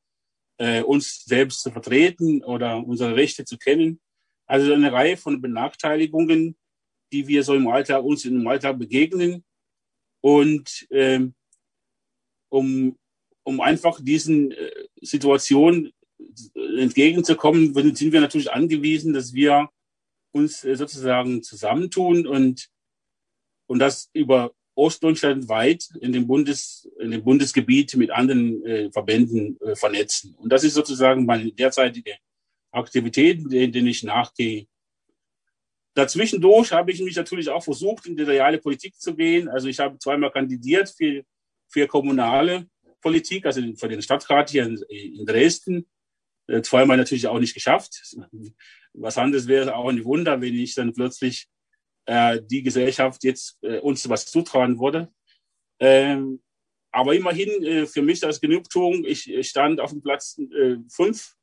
äh, 0.57 0.81
uns 0.81 1.25
selbst 1.25 1.61
zu 1.61 1.71
vertreten 1.71 2.43
oder 2.43 2.85
unsere 2.85 3.15
Rechte 3.15 3.45
zu 3.45 3.57
kennen. 3.57 3.99
Also 4.45 4.73
eine 4.73 4.91
Reihe 4.91 5.17
von 5.17 5.41
Benachteiligungen, 5.41 6.55
die 7.11 7.27
wir 7.27 7.43
so 7.43 7.55
im 7.55 7.67
Alltag, 7.67 8.03
uns 8.03 8.25
im 8.25 8.47
Alltag 8.47 8.77
begegnen. 8.77 9.43
Und 10.21 10.87
ähm, 10.91 11.33
um, 12.49 12.97
um 13.43 13.61
einfach 13.61 13.99
diesen 14.01 14.51
äh, 14.51 14.71
Situationen 15.01 15.91
entgegenzukommen, 16.77 17.73
sind 17.95 18.11
wir 18.11 18.21
natürlich 18.21 18.51
angewiesen, 18.51 19.13
dass 19.13 19.33
wir 19.33 19.69
uns 20.31 20.63
äh, 20.63 20.75
sozusagen 20.75 21.43
zusammentun 21.43 22.27
und, 22.27 22.69
und 23.67 23.79
das 23.79 24.09
über 24.13 24.53
Ostdeutschland 24.75 25.47
weit 25.47 25.89
in 26.01 26.13
dem 26.13 26.27
Bundes, 26.27 26.89
in 26.99 27.11
dem 27.11 27.23
Bundesgebiet 27.23 27.95
mit 27.95 28.11
anderen 28.11 28.63
äh, 28.65 28.91
Verbänden 28.91 29.57
äh, 29.61 29.75
vernetzen. 29.75 30.35
Und 30.35 30.51
das 30.51 30.63
ist 30.63 30.73
sozusagen 30.73 31.25
meine 31.25 31.51
derzeitige 31.51 32.17
Aktivität, 32.71 33.39
denen 33.49 33.87
ich 33.87 34.03
nachgehe. 34.03 34.67
Dazwischendurch 35.93 36.73
habe 36.73 36.91
ich 36.91 37.01
mich 37.01 37.15
natürlich 37.15 37.49
auch 37.49 37.63
versucht, 37.63 38.05
in 38.05 38.17
die 38.17 38.23
reale 38.23 38.57
Politik 38.57 38.99
zu 38.99 39.15
gehen. 39.15 39.47
Also 39.47 39.69
ich 39.69 39.79
habe 39.79 39.97
zweimal 39.97 40.29
kandidiert 40.29 40.89
für, 40.89 41.23
für 41.69 41.87
kommunale 41.87 42.67
Politik, 43.01 43.45
also 43.45 43.61
für 43.77 43.87
den 43.87 44.01
Stadtrat 44.01 44.49
hier 44.49 44.65
in, 44.65 44.77
in 44.89 45.25
Dresden. 45.25 45.87
Äh, 46.47 46.61
zweimal 46.61 46.97
natürlich 46.97 47.27
auch 47.27 47.39
nicht 47.39 47.53
geschafft. 47.53 48.17
Was 48.93 49.17
anderes 49.17 49.47
wäre 49.47 49.75
auch 49.75 49.87
ein 49.87 50.03
Wunder, 50.03 50.41
wenn 50.41 50.53
ich 50.53 50.75
dann 50.75 50.93
plötzlich 50.93 51.47
äh, 52.05 52.41
die 52.41 52.63
Gesellschaft 52.63 53.23
jetzt 53.23 53.57
äh, 53.61 53.79
uns 53.79 54.07
was 54.09 54.25
zutrauen 54.25 54.79
würde. 54.79 55.11
Ähm, 55.79 56.41
aber 56.91 57.13
immerhin 57.13 57.63
äh, 57.63 57.85
für 57.85 58.01
mich 58.01 58.23
als 58.23 58.39
Genugtuung, 58.39 59.03
ich 59.05 59.29
stand 59.47 59.79
auf 59.79 59.91
dem 59.91 60.01
Platz 60.01 60.37
äh, 60.37 60.77
fünf 60.89 61.35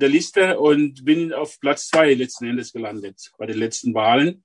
der 0.00 0.08
Liste 0.08 0.58
und 0.58 1.04
bin 1.04 1.32
auf 1.32 1.60
Platz 1.60 1.88
zwei 1.88 2.14
letzten 2.14 2.46
Endes 2.46 2.72
gelandet 2.72 3.30
bei 3.38 3.46
den 3.46 3.58
letzten 3.58 3.94
Wahlen. 3.94 4.44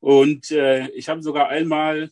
Und 0.00 0.50
äh, 0.50 0.88
ich 0.88 1.08
habe 1.08 1.22
sogar 1.22 1.48
einmal 1.48 2.10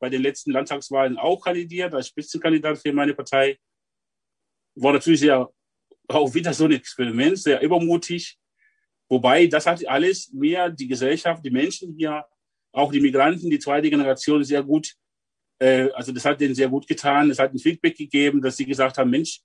bei 0.00 0.08
den 0.08 0.22
letzten 0.22 0.52
Landtagswahlen 0.52 1.18
auch 1.18 1.42
kandidiert 1.42 1.94
als 1.94 2.08
Spitzenkandidat 2.08 2.78
für 2.78 2.92
meine 2.92 3.14
Partei. 3.14 3.58
War 4.74 4.92
natürlich 4.94 5.20
sehr, 5.20 5.50
auch 6.08 6.34
wieder 6.34 6.52
so 6.54 6.64
ein 6.64 6.72
Experiment, 6.72 7.38
sehr 7.38 7.60
übermutig. 7.60 8.38
Wobei, 9.08 9.46
das 9.46 9.66
hat 9.66 9.86
alles 9.86 10.32
mehr 10.32 10.70
die 10.70 10.88
Gesellschaft, 10.88 11.44
die 11.44 11.50
Menschen 11.50 11.94
hier, 11.96 12.24
auch 12.72 12.90
die 12.90 13.00
Migranten, 13.00 13.50
die 13.50 13.58
zweite 13.58 13.90
Generation 13.90 14.42
sehr 14.42 14.62
gut, 14.62 14.94
äh, 15.58 15.90
also 15.92 16.12
das 16.12 16.24
hat 16.24 16.40
denen 16.40 16.54
sehr 16.54 16.68
gut 16.68 16.86
getan. 16.86 17.30
Es 17.30 17.38
hat 17.38 17.52
ein 17.52 17.58
Feedback 17.58 17.96
gegeben, 17.96 18.42
dass 18.42 18.56
sie 18.56 18.66
gesagt 18.66 18.98
haben, 18.98 19.10
Mensch, 19.10 19.40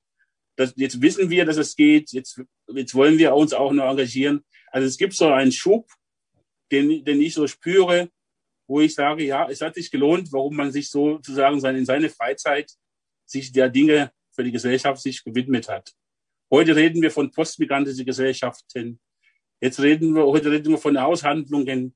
das, 0.55 0.73
jetzt 0.75 1.01
wissen 1.01 1.29
wir, 1.29 1.45
dass 1.45 1.57
es 1.57 1.75
geht, 1.75 2.11
jetzt, 2.11 2.41
jetzt 2.73 2.95
wollen 2.95 3.17
wir 3.17 3.33
uns 3.33 3.53
auch 3.53 3.71
noch 3.71 3.89
engagieren. 3.89 4.43
Also 4.71 4.87
es 4.87 4.97
gibt 4.97 5.13
so 5.13 5.27
einen 5.27 5.51
Schub, 5.51 5.89
den, 6.71 7.03
den 7.05 7.21
ich 7.21 7.33
so 7.33 7.47
spüre, 7.47 8.09
wo 8.67 8.81
ich 8.81 8.93
sage, 8.93 9.23
ja, 9.23 9.49
es 9.49 9.61
hat 9.61 9.75
sich 9.75 9.89
gelohnt, 9.89 10.31
warum 10.31 10.55
man 10.55 10.71
sich 10.71 10.89
sozusagen 10.89 11.63
in 11.63 11.85
seine 11.85 12.09
Freizeit 12.09 12.71
sich 13.25 13.51
der 13.51 13.69
Dinge 13.69 14.11
für 14.35 14.43
die 14.43 14.51
Gesellschaft 14.51 15.01
sich 15.01 15.23
gewidmet 15.23 15.69
hat. 15.69 15.93
Heute 16.51 16.75
reden 16.75 17.01
wir 17.01 17.11
von 17.11 17.31
postmigrantischen 17.31 18.05
Gesellschaften. 18.05 18.99
Jetzt 19.61 19.79
reden 19.79 20.15
wir, 20.15 20.25
heute 20.25 20.51
reden 20.51 20.69
wir 20.69 20.77
von 20.77 20.95
Aushandlungen, 20.97 21.93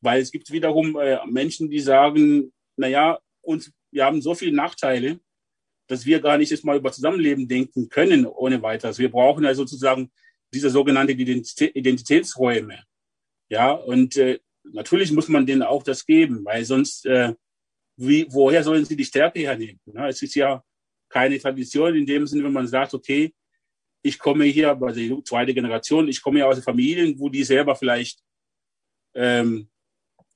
weil 0.00 0.20
es 0.20 0.32
gibt 0.32 0.50
wiederum 0.50 0.96
äh, 0.98 1.18
Menschen, 1.26 1.70
die 1.70 1.80
sagen, 1.80 2.52
na 2.76 2.88
ja, 2.88 3.18
uns, 3.40 3.72
wir 3.90 4.04
haben 4.04 4.20
so 4.20 4.34
viele 4.34 4.54
Nachteile, 4.54 5.20
dass 5.86 6.06
wir 6.06 6.20
gar 6.20 6.38
nicht 6.38 6.50
jetzt 6.50 6.64
mal 6.64 6.76
über 6.76 6.92
Zusammenleben 6.92 7.46
denken 7.46 7.88
können 7.88 8.26
ohne 8.26 8.62
weiteres. 8.62 8.98
Wir 8.98 9.10
brauchen 9.10 9.44
ja 9.44 9.54
sozusagen 9.54 10.10
diese 10.52 10.70
sogenannte 10.70 11.12
Identitätsräume. 11.12 12.82
Ja, 13.48 13.72
und 13.72 14.16
äh, 14.16 14.40
natürlich 14.64 15.12
muss 15.12 15.28
man 15.28 15.46
denen 15.46 15.62
auch 15.62 15.82
das 15.82 16.06
geben, 16.06 16.44
weil 16.44 16.64
sonst, 16.64 17.06
äh, 17.06 17.34
wie, 17.96 18.26
woher 18.30 18.64
sollen 18.64 18.84
sie 18.84 18.96
die 18.96 19.04
Stärke 19.04 19.40
hernehmen? 19.40 19.80
Ja, 19.86 20.08
es 20.08 20.22
ist 20.22 20.34
ja 20.34 20.64
keine 21.08 21.38
Tradition 21.38 21.94
in 21.94 22.06
dem 22.06 22.26
Sinne, 22.26 22.44
wenn 22.44 22.52
man 22.52 22.66
sagt, 22.66 22.94
okay, 22.94 23.32
ich 24.04 24.18
komme 24.18 24.44
hier, 24.44 24.70
also 24.70 25.00
die 25.00 25.24
zweite 25.24 25.54
Generation, 25.54 26.08
ich 26.08 26.20
komme 26.20 26.40
ja 26.40 26.46
aus 26.46 26.62
Familien, 26.62 27.18
wo 27.18 27.30
die 27.30 27.42
selber 27.42 27.74
vielleicht, 27.74 28.22
ähm, 29.14 29.70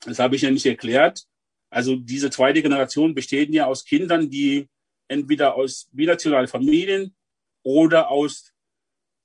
das 0.04 0.18
habe 0.18 0.36
ich 0.36 0.42
ja 0.42 0.50
nicht 0.50 0.64
erklärt, 0.64 1.24
also 1.70 1.96
diese 1.96 2.30
zweite 2.30 2.62
Generation 2.62 3.14
besteht 3.14 3.50
ja 3.50 3.66
aus 3.66 3.84
Kindern, 3.84 4.30
die 4.30 4.68
entweder 5.06 5.54
aus 5.54 5.90
binationalen 5.92 6.48
Familien 6.48 7.14
oder 7.62 8.10
aus 8.10 8.54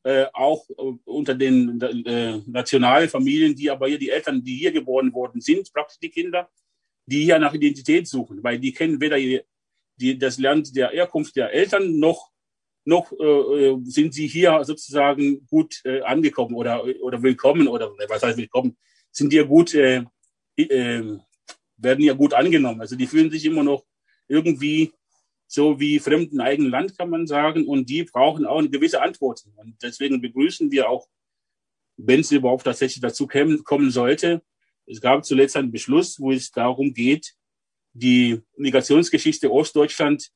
äh, 0.04 0.26
auch 0.34 0.70
äh, 0.72 0.74
unter 1.06 1.36
den 1.36 1.80
äh, 1.82 2.42
nationalen 2.46 3.08
Familien, 3.08 3.56
die 3.56 3.72
aber 3.72 3.88
hier 3.88 3.98
die 3.98 4.10
Eltern, 4.10 4.44
die 4.44 4.58
hier 4.58 4.74
geboren 4.74 5.14
worden 5.14 5.40
sind, 5.40 5.72
praktisch 5.72 6.00
die 6.00 6.10
Kinder, 6.10 6.52
die 7.06 7.24
hier 7.24 7.40
nach 7.40 7.54
Identität 7.54 8.10
suchen, 8.10 8.44
weil 8.44 8.60
die 8.60 8.74
kennen 8.74 9.00
weder 9.00 9.16
die, 9.16 9.42
die, 9.96 10.18
das 10.18 10.38
Land 10.38 10.76
der 10.76 10.90
Herkunft 10.90 11.38
der 11.38 11.54
Eltern 11.54 11.98
noch 11.98 12.33
noch 12.86 13.12
äh, 13.12 13.24
äh, 13.24 13.80
sind 13.84 14.14
sie 14.14 14.28
hier 14.28 14.64
sozusagen 14.64 15.46
gut 15.48 15.82
äh, 15.86 16.02
angekommen 16.02 16.56
oder 16.56 16.84
oder 17.02 17.22
willkommen 17.24 17.68
oder 17.68 17.92
was 18.10 18.24
heißt 18.24 18.38
willkommen 18.38 18.78
sind 19.12 19.32
hier 19.32 19.46
gut 19.46 19.74
äh, 19.74 20.04
äh, 20.58 21.18
werden 21.78 22.04
ja 22.04 22.14
gut 22.14 22.34
angenommen 22.34 22.82
also 22.82 22.96
die 22.96 23.08
fühlen 23.08 23.32
sich 23.32 23.46
immer 23.46 23.64
noch 23.64 23.86
irgendwie 24.28 24.92
so 25.48 25.80
wie 25.80 26.00
fremden 26.00 26.42
eigenen 26.42 26.72
Land, 26.72 26.98
kann 26.98 27.12
man 27.12 27.28
sagen. 27.28 27.68
Und 27.68 27.88
die 27.88 28.06
brauchen 28.06 28.44
auch 28.44 28.58
eine 28.58 28.72
gewisse 28.72 29.04
Antwort. 29.04 29.44
Und 29.56 29.76
deswegen 29.84 30.20
begrüßen 30.20 30.72
wir 30.72 30.90
auch 30.90 31.08
wenn 31.98 32.22
es 32.22 32.32
überhaupt 32.32 32.64
tatsächlich 32.64 33.02
dazu 33.02 33.28
kommen 33.28 33.92
sollte. 33.92 34.42
Es 34.86 35.00
gab 35.00 35.26
zuletzt 35.26 35.56
einen 35.56 35.72
Beschluss, 35.72 36.20
wo 36.20 36.32
es 36.32 36.52
darum 36.52 36.94
geht, 36.94 37.36
die 37.94 38.42
Migrationsgeschichte 38.58 39.52
Ostdeutschland 39.52 40.32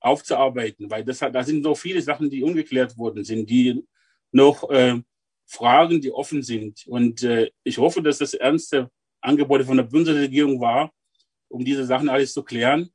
aufzuarbeiten, 0.00 0.90
weil 0.90 1.04
das 1.04 1.18
da 1.18 1.42
sind 1.42 1.62
noch 1.62 1.76
viele 1.76 2.00
Sachen, 2.02 2.30
die 2.30 2.42
ungeklärt 2.42 2.96
worden 2.96 3.24
sind, 3.24 3.48
die 3.48 3.84
noch 4.32 4.68
äh, 4.70 5.00
Fragen, 5.46 6.00
die 6.00 6.12
offen 6.12 6.42
sind. 6.42 6.86
Und 6.86 7.22
äh, 7.22 7.50
ich 7.64 7.78
hoffe, 7.78 8.02
dass 8.02 8.18
das 8.18 8.34
ernste 8.34 8.90
Angebote 9.20 9.64
von 9.64 9.76
der 9.76 9.84
Bundesregierung 9.84 10.60
war, 10.60 10.92
um 11.48 11.64
diese 11.64 11.84
Sachen 11.84 12.08
alles 12.08 12.32
zu 12.32 12.42
klären. 12.42 12.90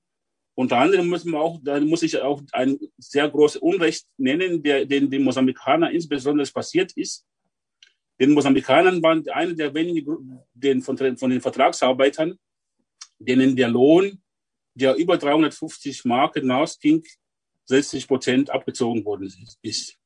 Unter 0.55 0.77
anderem 0.77 1.09
müssen 1.09 1.31
wir 1.31 1.39
auch, 1.39 1.59
da 1.63 1.79
muss 1.79 2.03
ich 2.03 2.19
auch 2.21 2.41
ein 2.51 2.77
sehr 2.97 3.27
großes 3.27 3.59
Unrecht 3.61 4.05
nennen, 4.17 4.61
der 4.61 4.85
den, 4.85 5.09
den 5.09 5.23
Mosambikanern 5.23 5.91
insbesondere 5.91 6.47
passiert 6.51 6.91
ist. 6.93 7.25
Den 8.19 8.31
Mosambikanern 8.31 9.01
waren 9.01 9.27
eine 9.29 9.55
der 9.55 9.73
wenigen 9.73 10.39
den, 10.53 10.81
von, 10.83 10.95
von 11.17 11.29
den 11.31 11.41
Vertragsarbeitern, 11.41 12.37
denen 13.17 13.55
der 13.55 13.69
Lohn, 13.69 14.22
der 14.75 14.95
über 14.95 15.17
350 15.17 16.05
Mark 16.05 16.35
hinausging, 16.35 17.03
60 17.65 18.07
Prozent 18.07 18.49
abgezogen 18.49 19.05
worden 19.05 19.31
ist. 19.61 19.97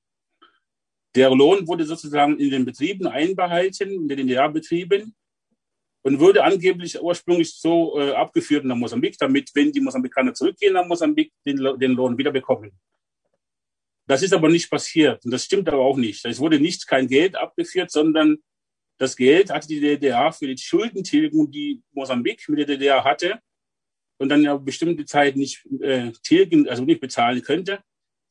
Der 1.16 1.30
Lohn 1.32 1.68
wurde 1.68 1.86
sozusagen 1.86 2.38
in 2.40 2.52
den 2.52 2.66
Betrieben 2.66 3.08
einbehalten, 3.08 3.90
in 3.90 4.08
den 4.08 4.28
DDR-Betrieben, 4.28 5.16
und 6.04 6.20
wurde 6.20 6.44
angeblich 6.44 7.02
ursprünglich 7.02 7.54
so 7.56 8.00
äh, 8.00 8.12
abgeführt 8.12 8.64
nach 8.64 8.76
Mosambik, 8.76 9.18
damit, 9.18 9.50
wenn 9.56 9.72
die 9.72 9.82
Mosambikaner 9.82 10.34
zurückgehen 10.34 10.74
nach 10.74 10.86
Mosambik, 10.86 11.34
den, 11.46 11.58
den 11.80 11.92
Lohn 11.94 12.18
wieder 12.18 12.32
bekommen. 12.32 12.72
Das 14.06 14.22
ist 14.22 14.34
aber 14.34 14.48
nicht 14.48 14.70
passiert 14.70 15.26
und 15.26 15.32
das 15.32 15.44
stimmt 15.44 15.68
aber 15.68 15.80
auch 15.82 15.98
nicht. 15.98 16.24
Es 16.24 16.40
wurde 16.40 16.62
nicht 16.62 16.88
kein 16.88 17.08
Geld 17.08 17.36
abgeführt, 17.36 17.92
sondern 17.92 18.38
das 18.98 19.18
Geld 19.18 19.50
hatte 19.50 19.68
die 19.68 19.82
DDR 19.82 20.32
für 20.32 20.48
die 20.48 20.58
Schuldentilgung, 20.58 21.52
die 21.52 21.82
Mosambik 21.92 22.48
mit 22.48 22.60
der 22.60 22.68
DDR 22.68 23.04
hatte 23.04 23.42
und 24.18 24.30
dann 24.30 24.44
ja 24.44 24.58
bestimmte 24.58 25.06
Zeit 25.06 25.36
nicht 25.36 25.66
äh, 25.82 26.12
tilgen, 26.24 26.68
also 26.68 26.84
nicht 26.84 27.02
bezahlen 27.02 27.42
könnte, 27.42 27.80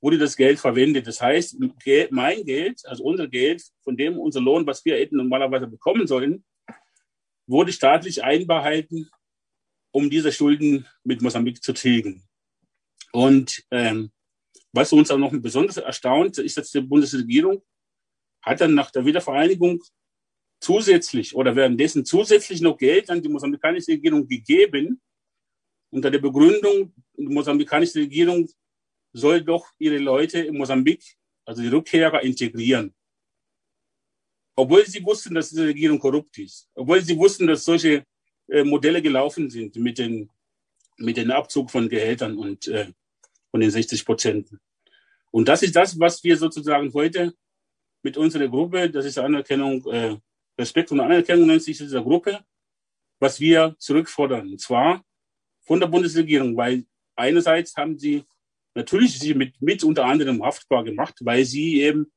wurde 0.01 0.19
das 0.19 0.37
Geld 0.37 0.59
verwendet. 0.59 1.07
Das 1.07 1.21
heißt, 1.21 1.57
mein 2.11 2.45
Geld, 2.45 2.83
also 2.85 3.05
unser 3.05 3.29
Geld, 3.29 3.65
von 3.83 3.97
dem 3.97 4.19
unser 4.19 4.41
Lohn, 4.41 4.67
was 4.67 4.85
wir 4.85 4.97
hätten 4.97 5.17
normalerweise 5.17 5.67
bekommen 5.67 6.07
sollen, 6.07 6.45
wurde 7.47 7.73
staatlich 7.73 8.23
einbehalten, 8.23 9.09
um 9.93 10.11
diese 10.11 10.33
Schulden 10.33 10.87
mit 11.05 11.23
Mosambik 11.23 11.63
zu 11.63 11.73
tilgen. 11.73 12.23
Und 13.13 13.65
ähm, 13.71 14.11
was 14.73 14.93
uns 14.93 15.11
auch 15.11 15.19
noch 15.19 15.33
besonders 15.33 15.79
erstaunt, 15.79 16.39
ist, 16.39 16.59
dass 16.59 16.71
die 16.71 16.81
Bundesregierung 16.81 17.63
hat 18.43 18.61
dann 18.61 18.75
nach 18.75 18.91
der 18.91 19.05
Wiedervereinigung 19.05 19.83
zusätzlich 20.61 21.35
oder 21.35 21.57
währenddessen 21.57 22.05
zusätzlich 22.05 22.61
noch 22.61 22.77
Geld 22.77 23.11
an 23.11 23.23
die 23.23 23.29
mosambikanische 23.29 23.93
Regierung 23.93 24.27
gegeben, 24.29 25.01
unter 25.97 26.11
der 26.11 26.21
Begründung, 26.21 26.93
die 27.17 27.27
mosambikanische 27.27 28.01
Regierung 28.01 28.49
soll 29.13 29.43
doch 29.43 29.65
ihre 29.79 29.99
Leute 29.99 30.41
in 30.41 30.57
Mosambik, 30.57 31.03
also 31.45 31.63
die 31.63 31.69
Rückkehrer, 31.69 32.23
integrieren 32.23 32.95
obwohl 34.57 34.87
sie 34.87 35.05
wussten, 35.05 35.35
dass 35.35 35.51
diese 35.51 35.67
Regierung 35.67 35.99
korrupt 35.99 36.39
ist, 36.39 36.69
obwohl 36.75 37.03
sie 37.03 37.17
wussten, 37.17 37.47
dass 37.47 37.65
solche 37.65 38.05
äh, 38.49 38.65
Modelle 38.65 39.03
gelaufen 39.03 39.51
sind 39.51 39.77
mit 39.77 39.99
den 39.99 40.31
mit 40.99 41.19
dem 41.19 41.31
Abzug 41.31 41.71
von 41.71 41.91
Gehältern 41.91 42.39
und 42.39 42.69
äh, 42.69 42.91
von 43.51 43.61
den 43.61 43.71
60 43.71 44.03
Prozent. 44.07 44.49
Und 45.31 45.47
das 45.47 45.63
ist 45.63 45.77
das, 45.77 46.01
was 46.01 46.25
wir 46.25 46.39
sozusagen 46.39 46.91
heute 46.95 47.35
mit 48.03 48.17
unserer 48.17 48.49
Gruppe, 48.49 48.89
das 48.89 49.05
ist 49.05 49.19
Anerkennung, 49.19 49.85
äh, 49.93 50.17
Respekt 50.59 50.91
und 50.93 51.01
Anerkennung 51.01 51.49
nennt 51.49 51.63
sich 51.63 51.77
dieser 51.77 52.03
Gruppe, 52.03 52.43
was 53.21 53.39
wir 53.41 53.77
zurückfordern. 53.79 54.49
Und 54.53 54.59
zwar 54.59 55.05
von 55.67 55.81
der 55.81 55.89
Bundesregierung, 55.89 56.57
weil 56.57 56.85
einerseits 57.17 57.77
haben 57.77 57.99
sie 57.99 58.25
natürlich 58.75 59.19
sich 59.19 59.35
mit, 59.35 59.61
mit 59.61 59.83
unter 59.85 60.05
anderem 60.05 60.43
haftbar 60.43 60.85
gemacht, 60.85 61.15
weil 61.21 61.45
sie 61.45 61.81
eben 61.83 62.13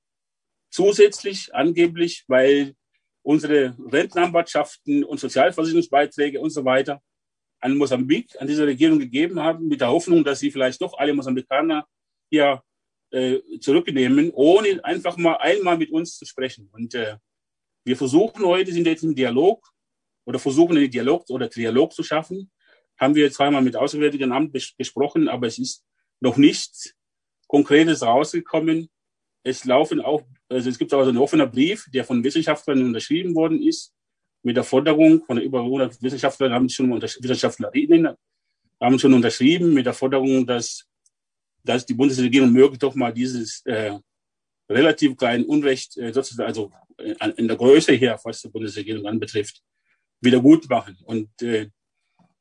zusätzlich 0.69 1.53
angeblich, 1.53 2.25
weil 2.27 2.75
unsere 3.21 3.75
Rentenanwartschaften 3.91 5.03
und 5.03 5.19
Sozialversicherungsbeiträge 5.19 6.39
und 6.39 6.51
so 6.51 6.63
weiter 6.65 7.01
an 7.61 7.75
Mosambik, 7.75 8.39
an 8.39 8.47
diese 8.47 8.65
Regierung 8.65 8.99
gegeben 8.99 9.39
haben, 9.39 9.67
mit 9.67 9.81
der 9.81 9.89
Hoffnung, 9.89 10.23
dass 10.23 10.39
sie 10.39 10.51
vielleicht 10.51 10.81
doch 10.81 10.97
alle 10.97 11.13
Mosambikaner 11.13 11.85
hier 12.29 12.63
äh, 13.11 13.39
zurücknehmen, 13.59 14.31
ohne 14.33 14.83
einfach 14.83 15.17
mal 15.17 15.35
einmal 15.37 15.77
mit 15.77 15.91
uns 15.91 16.17
zu 16.17 16.25
sprechen. 16.25 16.69
Und 16.71 16.93
äh, 16.95 17.17
wir 17.83 17.97
versuchen 17.97 18.45
heute, 18.45 18.71
sind 18.71 18.87
jetzt 18.87 19.03
im 19.03 19.15
Dialog 19.15 19.67
oder 20.25 20.39
versuchen 20.39 20.77
einen 20.77 20.91
Dialog 20.91 21.29
oder 21.29 21.47
Dialog 21.47 21.93
zu 21.93 22.03
schaffen. 22.03 22.51
Haben 22.99 23.15
wir 23.15 23.31
zweimal 23.31 23.61
mit 23.61 23.75
Auswärtigen 23.75 24.31
Amt 24.31 24.51
besprochen, 24.77 25.27
aber 25.27 25.47
es 25.47 25.57
ist 25.57 25.85
noch 26.19 26.37
nichts 26.37 26.93
Konkretes 27.47 28.01
rausgekommen. 28.03 28.89
Es 29.43 29.65
laufen 29.65 30.01
auch 30.01 30.23
also 30.49 30.69
es 30.69 30.79
gibt 30.79 30.93
also 30.93 31.09
einen 31.09 31.19
offenen 31.19 31.49
Brief, 31.49 31.85
der 31.93 32.03
von 32.03 32.23
Wissenschaftlern 32.23 32.83
unterschrieben 32.83 33.35
worden 33.35 33.61
ist, 33.61 33.93
mit 34.41 34.57
der 34.57 34.63
Forderung 34.63 35.23
von 35.23 35.39
über 35.39 35.59
100 35.59 36.01
Wissenschaftlern 36.01 36.53
haben 36.53 36.69
schon 36.69 37.01
Wissenschaftlerinnen 37.01 38.15
haben 38.81 38.97
schon 38.97 39.13
unterschrieben 39.13 39.73
mit 39.73 39.85
der 39.85 39.93
Forderung, 39.93 40.47
dass, 40.47 40.85
dass 41.63 41.85
die 41.85 41.93
Bundesregierung 41.93 42.51
möge 42.51 42.77
doch 42.77 42.95
mal 42.95 43.13
dieses 43.13 43.61
äh, 43.65 43.99
relativ 44.69 45.17
kleine 45.17 45.45
Unrecht, 45.45 45.97
äh, 45.97 46.13
sozusagen, 46.13 46.47
also 46.47 46.71
äh, 46.97 47.13
in 47.35 47.49
der 47.49 47.57
Größe 47.57 47.91
her, 47.93 48.17
was 48.23 48.41
die 48.41 48.47
Bundesregierung 48.47 49.05
anbetrifft, 49.05 49.61
wieder 50.21 50.39
gut 50.39 50.69
machen. 50.69 50.97
Und 51.03 51.29
äh, 51.41 51.69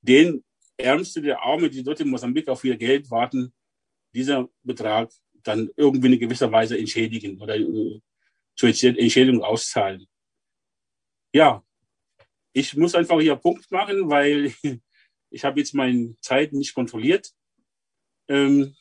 den 0.00 0.44
Ärmste 0.78 1.20
der 1.20 1.42
Arme, 1.42 1.68
die 1.68 1.82
dort 1.82 2.00
in 2.00 2.08
Mosambik 2.08 2.48
auf 2.48 2.64
ihr 2.64 2.76
Geld 2.76 3.10
warten, 3.10 3.52
dieser 4.14 4.48
Betrag 4.62 5.10
dann 5.42 5.70
irgendwie 5.76 6.12
in 6.12 6.18
gewisser 6.18 6.50
Weise 6.50 6.78
entschädigen 6.78 7.40
oder 7.40 7.56
äh, 7.56 8.00
zur 8.56 8.68
Entschädigung 8.68 9.42
auszahlen. 9.42 10.06
Ja, 11.32 11.62
ich 12.52 12.76
muss 12.76 12.94
einfach 12.94 13.20
hier 13.20 13.36
Punkt 13.36 13.70
machen, 13.70 14.08
weil 14.08 14.52
ich 15.30 15.44
habe 15.44 15.60
jetzt 15.60 15.74
meine 15.74 16.16
Zeit 16.20 16.52
nicht 16.52 16.74
kontrolliert. 16.74 17.30
Ähm, 18.28 18.74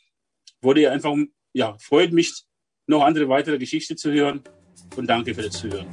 wurde 0.62 0.92
einfach, 0.92 1.16
ja, 1.54 1.78
freut 1.80 2.12
mich, 2.12 2.44
noch 2.88 3.04
andere 3.04 3.28
weitere 3.30 3.58
Geschichte 3.58 3.96
zu 3.96 4.12
hören 4.12 4.42
und 4.96 5.08
danke 5.08 5.36
für 5.36 5.44
das 5.44 5.60
Zuhören. 5.60 5.88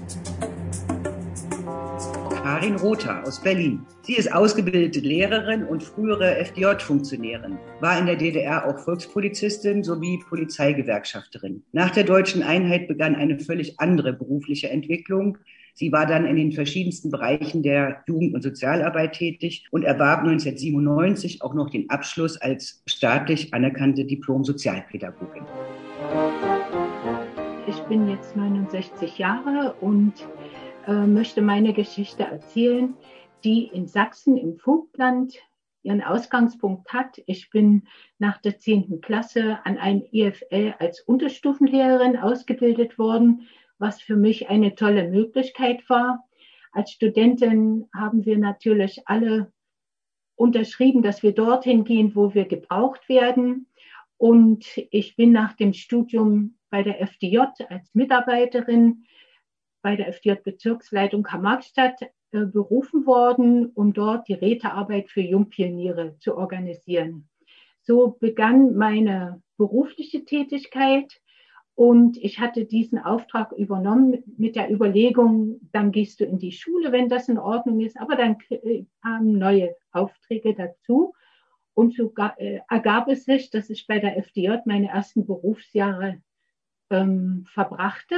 Karin 2.65 2.77
Rother 2.77 3.23
aus 3.27 3.43
Berlin. 3.43 3.85
Sie 4.01 4.15
ist 4.15 4.33
ausgebildete 4.33 5.01
Lehrerin 5.01 5.65
und 5.65 5.83
frühere 5.83 6.39
FDJ-Funktionärin, 6.39 7.59
war 7.81 7.99
in 7.99 8.07
der 8.07 8.17
DDR 8.17 8.67
auch 8.67 8.79
Volkspolizistin 8.79 9.85
sowie 9.85 10.23
Polizeigewerkschafterin. 10.27 11.63
Nach 11.73 11.91
der 11.91 12.05
deutschen 12.05 12.43
Einheit 12.43 12.89
begann 12.89 13.17
eine 13.17 13.39
völlig 13.39 13.79
andere 13.81 14.15
berufliche 14.15 14.71
Entwicklung. 14.71 15.37
Sie 15.75 15.93
war 15.93 16.07
dann 16.07 16.25
in 16.25 16.37
den 16.37 16.53
verschiedensten 16.53 17.11
Bereichen 17.11 17.63
der 17.63 18.03
Jugend- 18.09 18.35
und 18.35 18.41
Sozialarbeit 18.41 19.13
tätig 19.13 19.67
und 19.71 19.83
erwarb 19.83 20.21
1997 20.21 21.43
auch 21.43 21.53
noch 21.53 21.69
den 21.69 21.91
Abschluss 21.91 22.39
als 22.39 22.83
staatlich 22.87 23.53
anerkannte 23.53 24.07
Diplom-Sozialpädagogin. 24.07 25.45
Ich 27.67 27.79
bin 27.83 28.09
jetzt 28.09 28.37
69 28.37 29.19
Jahre 29.19 29.75
und 29.83 30.15
äh, 30.87 31.07
möchte 31.07 31.43
meine 31.43 31.73
Geschichte 31.73 32.25
erzählen, 32.25 32.95
die 33.45 33.65
in 33.65 33.87
Sachsen 33.87 34.37
im 34.37 34.57
Vogtland 34.59 35.35
ihren 35.83 36.03
Ausgangspunkt 36.03 36.93
hat. 36.93 37.21
Ich 37.27 37.51
bin 37.51 37.87
nach 38.19 38.39
der 38.39 38.59
10. 38.59 39.01
Klasse 39.01 39.59
an 39.65 39.79
einem 39.79 40.03
IFL 40.11 40.75
als 40.79 41.01
Unterstufenlehrerin 41.01 42.17
ausgebildet 42.17 42.99
worden, 42.99 43.49
was 43.79 44.01
für 44.01 44.17
mich 44.17 44.49
eine 44.49 44.75
tolle 44.75 45.09
Möglichkeit 45.11 45.89
war. 45.89 46.25
Als 46.73 46.91
Studentin 46.91 47.87
haben 47.95 48.25
wir 48.25 48.39
natürlich 48.39 49.03
alle 49.07 49.53
unterschrieben, 50.37 51.03
dass 51.03 51.23
wir 51.23 51.33
dorthin 51.33 51.85
gehen, 51.85 52.15
wo 52.15 52.35
wir 52.35 52.47
gebraucht 52.47 53.09
werden. 53.09 53.69
Und 54.17 54.67
ich 54.91 55.17
bin 55.17 55.33
nach 55.33 55.53
dem 55.53 55.73
Studium 55.73 56.57
bei 56.71 56.83
der 56.83 57.01
FDJ 57.01 57.39
als 57.69 57.95
Mitarbeiterin 57.95 59.05
bei 59.85 59.97
der 59.97 60.09
FDJ-Bezirksleitung 60.09 61.23
Karl-Marx-Stadt 61.23 62.01
äh, 62.33 62.47
berufen 62.47 63.05
worden, 63.05 63.67
um 63.75 63.93
dort 63.93 64.27
die 64.29 64.33
Rätearbeit 64.33 65.11
für 65.11 65.21
Jungpioniere 65.21 66.17
zu 66.21 66.39
organisieren. 66.39 67.29
So 67.83 68.17
begann 68.19 68.77
meine 68.77 69.43
berufliche 69.59 70.25
Tätigkeit 70.25 71.21
und 71.75 72.17
ich 72.17 72.41
hatte 72.41 72.65
diesen 72.65 72.99
Auftrag 72.99 73.53
übernommen 73.53 74.25
mit 74.39 74.57
der 74.57 74.73
Überlegung, 74.73 75.61
dann 75.71 75.93
gehst 75.93 76.19
du 76.19 76.25
in 76.25 76.39
die 76.39 76.53
Schule, 76.53 76.91
wenn 76.91 77.11
das 77.11 77.29
in 77.29 77.39
Ordnung 77.39 77.81
ist, 77.81 78.01
aber 78.01 78.17
dann 78.17 78.39
äh, 78.49 78.87
kamen 79.03 79.39
neue 79.39 79.77
Aufträge 79.93 80.55
dazu. 80.55 81.13
Und 81.75 81.95
so 81.95 82.11
äh, 82.39 82.61
ergab 82.71 83.09
es 83.09 83.27
sich, 83.27 83.51
dass 83.51 83.69
ich 83.69 83.87
bei 83.87 83.99
der 83.99 84.17
FDJ 84.17 84.61
meine 84.65 84.89
ersten 84.89 85.27
Berufsjahre 85.27 86.23
ähm, 86.89 87.45
verbrachte 87.53 88.17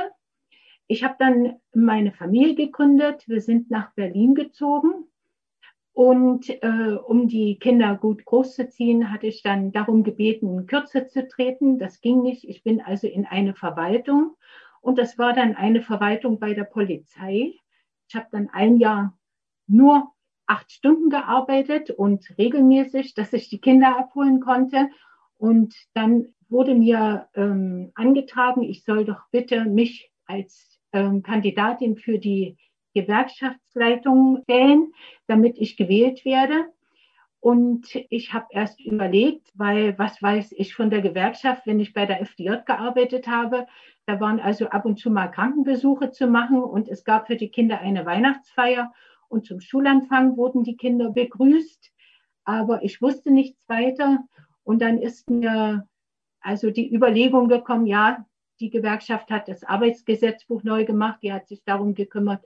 ich 0.88 1.02
habe 1.02 1.16
dann 1.18 1.56
meine 1.74 2.12
Familie 2.12 2.54
gegründet. 2.54 3.24
Wir 3.28 3.40
sind 3.40 3.70
nach 3.70 3.92
Berlin 3.94 4.34
gezogen. 4.34 5.06
Und 5.92 6.50
äh, 6.62 6.96
um 7.06 7.26
die 7.26 7.58
Kinder 7.58 7.96
gut 7.96 8.24
großzuziehen, 8.24 9.10
hatte 9.10 9.26
ich 9.26 9.42
dann 9.42 9.72
darum 9.72 10.04
gebeten, 10.04 10.66
kürzer 10.66 11.08
zu 11.08 11.26
treten. 11.26 11.78
Das 11.78 12.00
ging 12.02 12.22
nicht. 12.22 12.44
Ich 12.44 12.62
bin 12.62 12.82
also 12.82 13.06
in 13.06 13.24
eine 13.24 13.54
Verwaltung. 13.54 14.36
Und 14.80 14.98
das 14.98 15.18
war 15.18 15.32
dann 15.32 15.56
eine 15.56 15.82
Verwaltung 15.82 16.38
bei 16.38 16.54
der 16.54 16.64
Polizei. 16.64 17.54
Ich 18.08 18.14
habe 18.14 18.26
dann 18.30 18.50
ein 18.50 18.76
Jahr 18.76 19.18
nur 19.66 20.12
acht 20.46 20.70
Stunden 20.70 21.10
gearbeitet 21.10 21.90
und 21.90 22.32
regelmäßig, 22.38 23.14
dass 23.14 23.32
ich 23.32 23.48
die 23.48 23.60
Kinder 23.60 23.98
abholen 23.98 24.40
konnte. 24.40 24.90
Und 25.38 25.74
dann 25.94 26.26
wurde 26.48 26.74
mir 26.74 27.28
ähm, 27.34 27.90
angetragen, 27.94 28.62
ich 28.62 28.84
soll 28.84 29.04
doch 29.04 29.22
bitte 29.32 29.64
mich 29.64 30.12
als 30.26 30.75
ähm, 30.96 31.22
Kandidatin 31.22 31.96
für 31.96 32.18
die 32.18 32.56
Gewerkschaftsleitung 32.94 34.40
stellen, 34.44 34.92
damit 35.26 35.58
ich 35.58 35.76
gewählt 35.76 36.24
werde. 36.24 36.66
Und 37.40 37.94
ich 38.08 38.32
habe 38.32 38.46
erst 38.50 38.80
überlegt, 38.80 39.52
weil 39.54 39.96
was 39.98 40.20
weiß 40.20 40.52
ich 40.52 40.74
von 40.74 40.90
der 40.90 41.02
Gewerkschaft, 41.02 41.66
wenn 41.66 41.78
ich 41.78 41.92
bei 41.92 42.06
der 42.06 42.22
FDJ 42.22 42.64
gearbeitet 42.64 43.28
habe, 43.28 43.66
da 44.06 44.18
waren 44.20 44.40
also 44.40 44.68
ab 44.68 44.84
und 44.84 44.98
zu 44.98 45.10
mal 45.10 45.28
Krankenbesuche 45.28 46.10
zu 46.10 46.26
machen 46.26 46.62
und 46.62 46.88
es 46.88 47.04
gab 47.04 47.26
für 47.26 47.36
die 47.36 47.50
Kinder 47.50 47.80
eine 47.80 48.06
Weihnachtsfeier 48.06 48.92
und 49.28 49.44
zum 49.44 49.60
Schulanfang 49.60 50.36
wurden 50.36 50.64
die 50.64 50.76
Kinder 50.76 51.10
begrüßt. 51.10 51.92
Aber 52.44 52.82
ich 52.82 53.02
wusste 53.02 53.30
nichts 53.30 53.68
weiter 53.68 54.24
und 54.64 54.80
dann 54.80 54.98
ist 54.98 55.28
mir 55.28 55.86
also 56.40 56.70
die 56.70 56.92
Überlegung 56.92 57.48
gekommen, 57.48 57.86
ja, 57.86 58.24
die 58.60 58.70
Gewerkschaft 58.70 59.30
hat 59.30 59.48
das 59.48 59.64
Arbeitsgesetzbuch 59.64 60.62
neu 60.62 60.84
gemacht, 60.84 61.20
die 61.22 61.32
hat 61.32 61.48
sich 61.48 61.62
darum 61.64 61.94
gekümmert, 61.94 62.42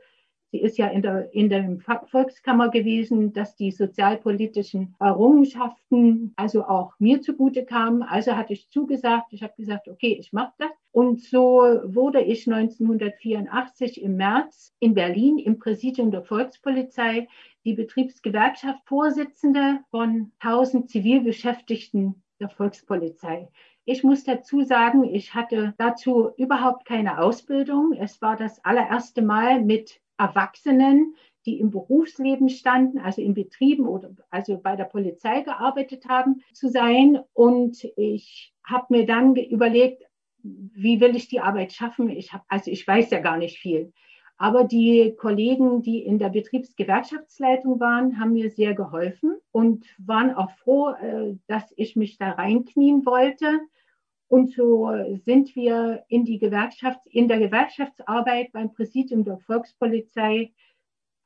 Sie 0.53 0.61
ist 0.61 0.79
ja 0.79 0.89
in 0.89 1.03
der, 1.03 1.33
in 1.33 1.49
der 1.49 1.79
Volkskammer 2.11 2.71
gewesen, 2.71 3.33
dass 3.33 3.55
die 3.55 3.71
sozialpolitischen 3.71 4.97
Errungenschaften 4.99 6.33
also 6.35 6.65
auch 6.65 6.95
mir 6.99 7.23
zugute 7.23 7.65
kamen. 7.65 8.03
Also 8.03 8.37
hatte 8.37 8.55
ich 8.55 8.69
zugesagt, 8.69 9.33
ich 9.33 9.45
habe 9.45 9.53
gesagt, 9.57 9.87
okay, 9.87 10.17
ich 10.19 10.33
mache 10.33 10.53
das. 10.59 10.71
Und 10.91 11.23
so 11.23 11.61
wurde 11.85 12.21
ich 12.21 12.49
1984 12.49 14.03
im 14.03 14.17
März 14.17 14.75
in 14.81 14.95
Berlin 14.95 15.39
im 15.39 15.61
Präsidium 15.61 16.11
der 16.11 16.25
Volkspolizei 16.25 17.29
die 17.65 17.75
Betriebsgewerkschaft 17.75 18.81
Vorsitzende 18.87 19.79
von 19.91 20.33
1000 20.41 20.91
Zivilbeschäftigten 20.91 22.25
der 22.41 22.49
Volkspolizei. 22.49 23.49
Ich 23.91 24.05
muss 24.05 24.22
dazu 24.22 24.62
sagen, 24.62 25.03
ich 25.03 25.34
hatte 25.34 25.74
dazu 25.76 26.30
überhaupt 26.36 26.84
keine 26.84 27.18
Ausbildung. 27.18 27.93
Es 27.93 28.22
war 28.22 28.36
das 28.36 28.64
allererste 28.64 29.20
Mal 29.20 29.64
mit 29.64 30.01
Erwachsenen, 30.16 31.16
die 31.45 31.59
im 31.59 31.72
Berufsleben 31.72 32.51
standen, 32.51 33.01
also 33.01 33.20
in 33.20 33.34
Betrieben 33.34 33.88
oder 33.88 34.12
also 34.30 34.59
bei 34.59 34.76
der 34.76 34.84
Polizei 34.84 35.41
gearbeitet 35.41 36.07
haben, 36.09 36.41
zu 36.53 36.68
sein. 36.68 37.18
Und 37.32 37.82
ich 37.97 38.55
habe 38.62 38.86
mir 38.91 39.07
dann 39.07 39.34
überlegt, 39.34 40.05
wie 40.45 41.01
will 41.01 41.16
ich 41.16 41.26
die 41.26 41.41
Arbeit 41.41 41.72
schaffen? 41.72 42.11
Ich 42.11 42.32
habe, 42.32 42.45
also 42.47 42.70
ich 42.70 42.86
weiß 42.86 43.11
ja 43.11 43.18
gar 43.18 43.38
nicht 43.38 43.59
viel. 43.59 43.93
Aber 44.36 44.62
die 44.62 45.16
Kollegen, 45.18 45.82
die 45.82 45.99
in 45.99 46.20
der 46.20 46.28
Betriebsgewerkschaftsleitung 46.28 47.80
waren, 47.80 48.20
haben 48.20 48.34
mir 48.34 48.51
sehr 48.51 48.72
geholfen 48.72 49.36
und 49.51 49.84
waren 49.99 50.32
auch 50.32 50.53
froh, 50.53 50.91
äh, 50.91 51.34
dass 51.49 51.74
ich 51.76 51.97
mich 51.97 52.18
da 52.18 52.30
reinknien 52.30 53.05
wollte. 53.05 53.61
Und 54.31 54.53
so 54.53 54.89
sind 55.24 55.57
wir 55.57 56.05
in 56.07 56.24
die 56.24 56.39
Gewerkschaft, 56.39 57.01
in 57.07 57.26
der 57.26 57.41
Gewerkschaftsarbeit 57.41 58.53
beim 58.53 58.72
Präsidium 58.72 59.24
der 59.24 59.39
Volkspolizei, 59.39 60.53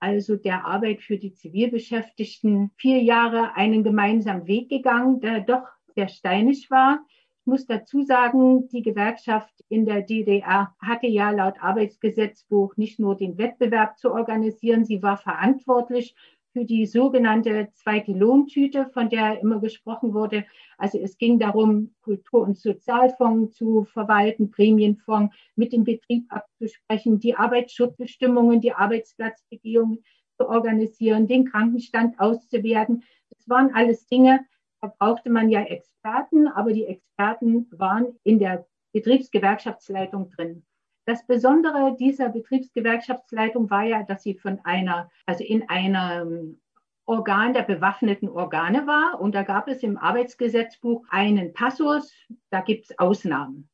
also 0.00 0.36
der 0.36 0.64
Arbeit 0.64 1.02
für 1.02 1.18
die 1.18 1.34
Zivilbeschäftigten, 1.34 2.70
vier 2.78 3.02
Jahre 3.02 3.56
einen 3.56 3.84
gemeinsamen 3.84 4.46
Weg 4.46 4.70
gegangen, 4.70 5.20
der 5.20 5.40
doch 5.40 5.68
sehr 5.94 6.08
steinig 6.08 6.70
war. 6.70 7.04
Ich 7.40 7.46
muss 7.46 7.66
dazu 7.66 8.04
sagen, 8.04 8.68
die 8.68 8.80
Gewerkschaft 8.80 9.52
in 9.68 9.84
der 9.84 10.00
DDR 10.00 10.74
hatte 10.78 11.06
ja 11.06 11.30
laut 11.30 11.56
Arbeitsgesetzbuch 11.60 12.78
nicht 12.78 12.98
nur 12.98 13.18
den 13.18 13.36
Wettbewerb 13.36 13.98
zu 13.98 14.12
organisieren, 14.12 14.86
sie 14.86 15.02
war 15.02 15.18
verantwortlich 15.18 16.14
für 16.54 16.64
die 16.64 16.86
sogenannte 16.86 17.68
zweite 17.74 18.12
Lohntüte, 18.12 18.88
von 18.94 19.10
der 19.10 19.40
immer 19.40 19.60
gesprochen 19.60 20.14
wurde. 20.14 20.46
Also 20.78 20.98
es 20.98 21.18
ging 21.18 21.40
darum, 21.40 21.92
Kultur- 22.00 22.42
und 22.42 22.56
Sozialfonds 22.56 23.56
zu 23.56 23.84
verwalten, 23.84 24.52
Prämienfonds 24.52 25.34
mit 25.56 25.72
dem 25.72 25.82
Betrieb 25.82 26.26
abzusprechen, 26.32 27.18
die 27.18 27.34
Arbeitsschutzbestimmungen, 27.34 28.60
die 28.60 28.72
Arbeitsplatzbegehungen 28.72 30.04
zu 30.36 30.48
organisieren, 30.48 31.26
den 31.26 31.44
Krankenstand 31.44 32.20
auszuwerten. 32.20 33.02
Das 33.30 33.48
waren 33.48 33.74
alles 33.74 34.06
Dinge, 34.06 34.46
da 34.80 34.94
brauchte 34.96 35.30
man 35.30 35.50
ja 35.50 35.62
Experten, 35.62 36.46
aber 36.46 36.72
die 36.72 36.86
Experten 36.86 37.66
waren 37.72 38.16
in 38.22 38.38
der 38.38 38.64
Betriebsgewerkschaftsleitung 38.92 40.30
drin. 40.30 40.64
Das 41.06 41.26
Besondere 41.26 41.96
dieser 41.98 42.30
Betriebsgewerkschaftsleitung 42.30 43.68
war 43.70 43.84
ja, 43.84 44.02
dass 44.02 44.22
sie 44.22 44.34
von 44.34 44.60
einer, 44.64 45.10
also 45.26 45.44
in 45.44 45.68
einem 45.68 46.60
Organ 47.04 47.52
der 47.52 47.62
bewaffneten 47.62 48.28
Organe 48.28 48.86
war. 48.86 49.20
Und 49.20 49.34
da 49.34 49.42
gab 49.42 49.68
es 49.68 49.82
im 49.82 49.98
Arbeitsgesetzbuch 49.98 51.04
einen 51.10 51.52
Passus, 51.52 52.12
da 52.50 52.60
gibt 52.60 52.86
es 52.86 52.98
Ausnahmen. 52.98 53.68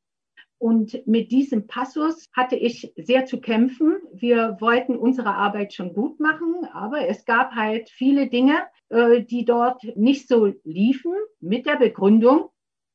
Und 0.58 1.06
mit 1.06 1.30
diesem 1.30 1.66
Passus 1.66 2.28
hatte 2.34 2.54
ich 2.54 2.92
sehr 2.96 3.24
zu 3.24 3.40
kämpfen. 3.40 3.96
Wir 4.12 4.58
wollten 4.60 4.96
unsere 4.96 5.34
Arbeit 5.34 5.72
schon 5.72 5.94
gut 5.94 6.20
machen, 6.20 6.66
aber 6.72 7.08
es 7.08 7.24
gab 7.24 7.54
halt 7.54 7.88
viele 7.88 8.28
Dinge, 8.28 8.58
äh, 8.90 9.22
die 9.22 9.46
dort 9.46 9.82
nicht 9.96 10.28
so 10.28 10.52
liefen, 10.64 11.14
mit 11.40 11.64
der 11.64 11.76
Begründung, 11.76 12.50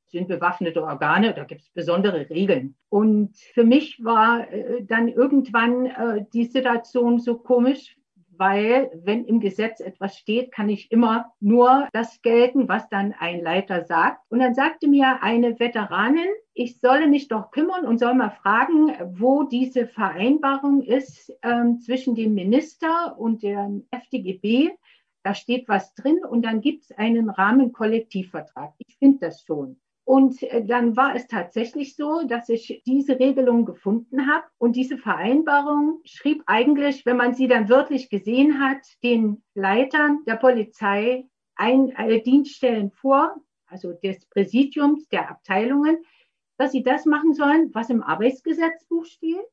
sind 0.07 0.27
bewaffnete 0.27 0.83
Organe, 0.83 1.33
da 1.33 1.43
gibt 1.43 1.61
es 1.61 1.69
besondere 1.69 2.29
Regeln. 2.29 2.75
Und 2.89 3.35
für 3.53 3.63
mich 3.63 4.03
war 4.03 4.51
äh, 4.51 4.83
dann 4.83 5.07
irgendwann 5.07 5.85
äh, 5.85 6.25
die 6.33 6.45
Situation 6.45 7.19
so 7.19 7.37
komisch, 7.37 7.95
weil 8.37 8.91
wenn 9.03 9.25
im 9.25 9.39
Gesetz 9.39 9.79
etwas 9.79 10.17
steht, 10.17 10.51
kann 10.51 10.69
ich 10.69 10.91
immer 10.91 11.33
nur 11.39 11.87
das 11.93 12.21
gelten, 12.21 12.67
was 12.67 12.89
dann 12.89 13.13
ein 13.17 13.41
Leiter 13.41 13.85
sagt. 13.85 14.19
Und 14.29 14.39
dann 14.39 14.53
sagte 14.53 14.87
mir 14.87 15.23
eine 15.23 15.59
Veteranin, 15.59 16.27
ich 16.53 16.79
solle 16.79 17.07
mich 17.07 17.27
doch 17.27 17.51
kümmern 17.51 17.85
und 17.85 17.99
soll 17.99 18.13
mal 18.13 18.31
fragen, 18.31 18.93
wo 19.19 19.43
diese 19.43 19.87
Vereinbarung 19.87 20.81
ist 20.81 21.33
ähm, 21.43 21.79
zwischen 21.79 22.15
dem 22.15 22.33
Minister 22.33 23.17
und 23.17 23.43
dem 23.43 23.87
FDGB. 23.91 24.71
Da 25.23 25.33
steht 25.33 25.67
was 25.67 25.93
drin 25.95 26.19
und 26.23 26.43
dann 26.43 26.61
gibt 26.61 26.83
es 26.83 26.91
einen 26.91 27.29
Rahmenkollektivvertrag. 27.29 28.73
Ich 28.77 28.97
finde 28.97 29.19
das 29.19 29.41
schon. 29.41 29.77
Und 30.05 30.41
äh, 30.43 30.63
dann 30.63 30.95
war 30.95 31.15
es 31.15 31.27
tatsächlich 31.27 31.95
so, 31.95 32.23
dass 32.27 32.47
ich 32.47 32.83
diese 32.85 33.19
Regelung 33.19 33.65
gefunden 33.65 34.27
habe. 34.27 34.45
Und 34.59 34.75
diese 34.75 34.97
Vereinbarung 34.97 35.99
schrieb 36.05 36.43
eigentlich, 36.45 37.05
wenn 37.05 37.17
man 37.17 37.33
sie 37.33 37.47
dann 37.47 37.67
wirklich 37.69 38.09
gesehen 38.09 38.59
hat, 38.61 38.85
den 39.03 39.43
Leitern 39.55 40.19
der 40.27 40.35
Polizei 40.35 41.27
ein, 41.55 41.89
äh, 41.89 42.21
Dienststellen 42.21 42.91
vor, 42.91 43.35
also 43.65 43.93
des 43.93 44.25
Präsidiums, 44.27 45.07
der 45.09 45.29
Abteilungen, 45.29 45.97
dass 46.57 46.71
sie 46.71 46.83
das 46.83 47.05
machen 47.05 47.33
sollen, 47.33 47.71
was 47.73 47.89
im 47.89 48.03
Arbeitsgesetzbuch 48.03 49.05
steht. 49.05 49.45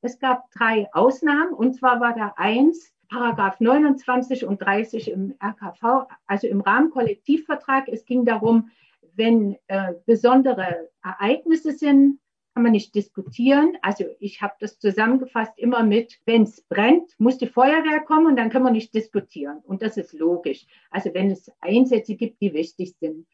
Es 0.00 0.18
gab 0.18 0.50
drei 0.50 0.88
Ausnahmen, 0.92 1.54
und 1.54 1.74
zwar 1.74 2.00
war 2.00 2.12
da 2.14 2.34
eins, 2.36 2.92
Paragraph 3.08 3.60
29 3.60 4.46
und 4.46 4.60
30 4.60 5.10
im 5.10 5.34
RKV, 5.40 6.08
also 6.26 6.46
im 6.48 6.60
Rahmenkollektivvertrag. 6.60 7.88
Es 7.88 8.04
ging 8.04 8.24
darum, 8.24 8.70
wenn 9.14 9.56
äh, 9.66 9.94
besondere 10.06 10.88
Ereignisse 11.02 11.72
sind, 11.72 12.18
kann 12.54 12.64
man 12.64 12.72
nicht 12.72 12.94
diskutieren. 12.94 13.78
Also 13.80 14.04
ich 14.18 14.42
habe 14.42 14.54
das 14.60 14.78
zusammengefasst 14.78 15.58
immer 15.58 15.82
mit, 15.82 16.20
wenn 16.26 16.42
es 16.42 16.60
brennt, 16.62 17.14
muss 17.18 17.38
die 17.38 17.46
Feuerwehr 17.46 18.00
kommen 18.00 18.26
und 18.26 18.36
dann 18.36 18.50
können 18.50 18.66
wir 18.66 18.72
nicht 18.72 18.94
diskutieren. 18.94 19.58
Und 19.64 19.82
das 19.82 19.96
ist 19.96 20.12
logisch. 20.12 20.66
Also 20.90 21.14
wenn 21.14 21.30
es 21.30 21.50
Einsätze 21.60 22.14
gibt, 22.14 22.40
die 22.42 22.52
wichtig 22.52 22.94
sind. 23.00 23.26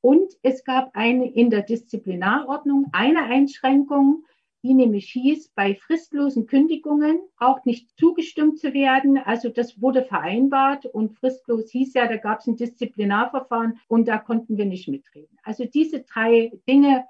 Und 0.00 0.32
es 0.42 0.64
gab 0.64 0.90
eine 0.96 1.30
in 1.30 1.50
der 1.50 1.62
Disziplinarordnung 1.62 2.86
eine 2.92 3.24
Einschränkung, 3.24 4.24
die 4.62 4.74
nämlich 4.74 5.10
hieß, 5.10 5.50
bei 5.54 5.74
fristlosen 5.74 6.46
Kündigungen 6.46 7.20
auch 7.36 7.64
nicht 7.64 7.90
zugestimmt 7.98 8.58
zu 8.58 8.72
werden. 8.72 9.18
Also 9.18 9.48
das 9.48 9.80
wurde 9.80 10.04
vereinbart 10.04 10.86
und 10.86 11.18
fristlos 11.18 11.70
hieß 11.70 11.94
ja, 11.94 12.06
da 12.06 12.16
gab 12.16 12.40
es 12.40 12.46
ein 12.46 12.56
Disziplinarverfahren 12.56 13.80
und 13.88 14.06
da 14.06 14.18
konnten 14.18 14.56
wir 14.56 14.66
nicht 14.66 14.88
mitreden. 14.88 15.36
Also 15.42 15.64
diese 15.64 16.00
drei 16.00 16.52
Dinge 16.68 17.04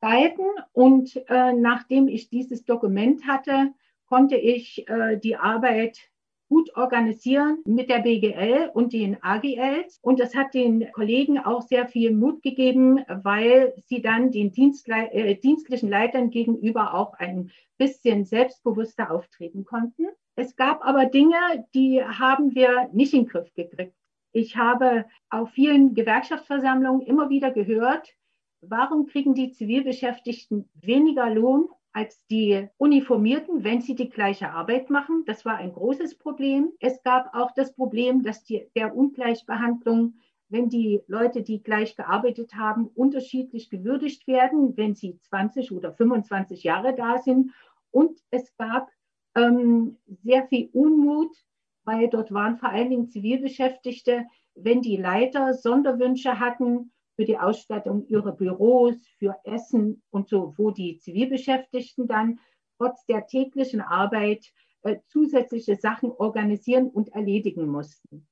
galten 0.00 0.46
und 0.72 1.16
äh, 1.28 1.52
nachdem 1.52 2.08
ich 2.08 2.28
dieses 2.28 2.64
Dokument 2.64 3.26
hatte, 3.26 3.72
konnte 4.06 4.36
ich 4.36 4.88
äh, 4.88 5.18
die 5.18 5.36
Arbeit 5.36 6.09
gut 6.50 6.76
organisieren 6.76 7.62
mit 7.64 7.88
der 7.88 8.00
BGL 8.00 8.70
und 8.74 8.92
den 8.92 9.22
AGLs. 9.22 10.00
Und 10.02 10.18
das 10.18 10.34
hat 10.34 10.52
den 10.52 10.90
Kollegen 10.92 11.38
auch 11.38 11.62
sehr 11.62 11.86
viel 11.86 12.12
Mut 12.12 12.42
gegeben, 12.42 13.04
weil 13.08 13.72
sie 13.86 14.02
dann 14.02 14.32
den 14.32 14.50
Dienstle 14.50 15.12
äh, 15.12 15.36
dienstlichen 15.36 15.88
Leitern 15.88 16.28
gegenüber 16.28 16.92
auch 16.94 17.14
ein 17.14 17.52
bisschen 17.78 18.24
selbstbewusster 18.24 19.12
auftreten 19.12 19.64
konnten. 19.64 20.08
Es 20.34 20.56
gab 20.56 20.84
aber 20.84 21.06
Dinge, 21.06 21.36
die 21.72 22.02
haben 22.02 22.54
wir 22.54 22.90
nicht 22.92 23.14
in 23.14 23.22
den 23.22 23.28
Griff 23.28 23.54
gekriegt. 23.54 23.94
Ich 24.32 24.56
habe 24.56 25.04
auf 25.30 25.50
vielen 25.50 25.94
Gewerkschaftsversammlungen 25.94 27.02
immer 27.02 27.30
wieder 27.30 27.52
gehört, 27.52 28.12
warum 28.60 29.06
kriegen 29.06 29.34
die 29.34 29.52
Zivilbeschäftigten 29.52 30.68
weniger 30.74 31.30
Lohn 31.30 31.68
als 31.92 32.24
die 32.30 32.68
Uniformierten, 32.76 33.64
wenn 33.64 33.80
sie 33.80 33.94
die 33.94 34.10
gleiche 34.10 34.50
Arbeit 34.50 34.90
machen. 34.90 35.24
Das 35.26 35.44
war 35.44 35.56
ein 35.56 35.72
großes 35.72 36.16
Problem. 36.18 36.72
Es 36.80 37.02
gab 37.02 37.34
auch 37.34 37.50
das 37.52 37.74
Problem, 37.74 38.22
dass 38.22 38.44
die, 38.44 38.68
der 38.76 38.94
Ungleichbehandlung, 38.94 40.14
wenn 40.48 40.68
die 40.68 41.00
Leute, 41.06 41.42
die 41.42 41.62
gleich 41.62 41.96
gearbeitet 41.96 42.54
haben, 42.54 42.86
unterschiedlich 42.86 43.70
gewürdigt 43.70 44.26
werden, 44.26 44.76
wenn 44.76 44.94
sie 44.94 45.18
20 45.18 45.72
oder 45.72 45.92
25 45.92 46.62
Jahre 46.62 46.94
da 46.94 47.18
sind. 47.18 47.52
Und 47.90 48.20
es 48.30 48.56
gab 48.56 48.88
ähm, 49.36 49.98
sehr 50.22 50.46
viel 50.46 50.68
Unmut, 50.72 51.36
weil 51.84 52.08
dort 52.08 52.32
waren 52.32 52.56
vor 52.56 52.70
allen 52.70 52.90
Dingen 52.90 53.08
Zivilbeschäftigte, 53.08 54.26
wenn 54.54 54.82
die 54.82 54.96
Leiter 54.96 55.54
Sonderwünsche 55.54 56.38
hatten, 56.38 56.92
für 57.20 57.26
die 57.26 57.38
Ausstattung 57.38 58.06
ihrer 58.06 58.32
Büros, 58.32 58.96
für 59.18 59.36
Essen 59.44 60.02
und 60.08 60.30
so, 60.30 60.54
wo 60.56 60.70
die 60.70 60.96
Zivilbeschäftigten 60.96 62.06
dann 62.06 62.40
trotz 62.78 63.04
der 63.04 63.26
täglichen 63.26 63.82
Arbeit 63.82 64.50
äh, 64.84 65.00
zusätzliche 65.08 65.76
Sachen 65.76 66.12
organisieren 66.12 66.88
und 66.88 67.10
erledigen 67.10 67.68
mussten. 67.68 68.26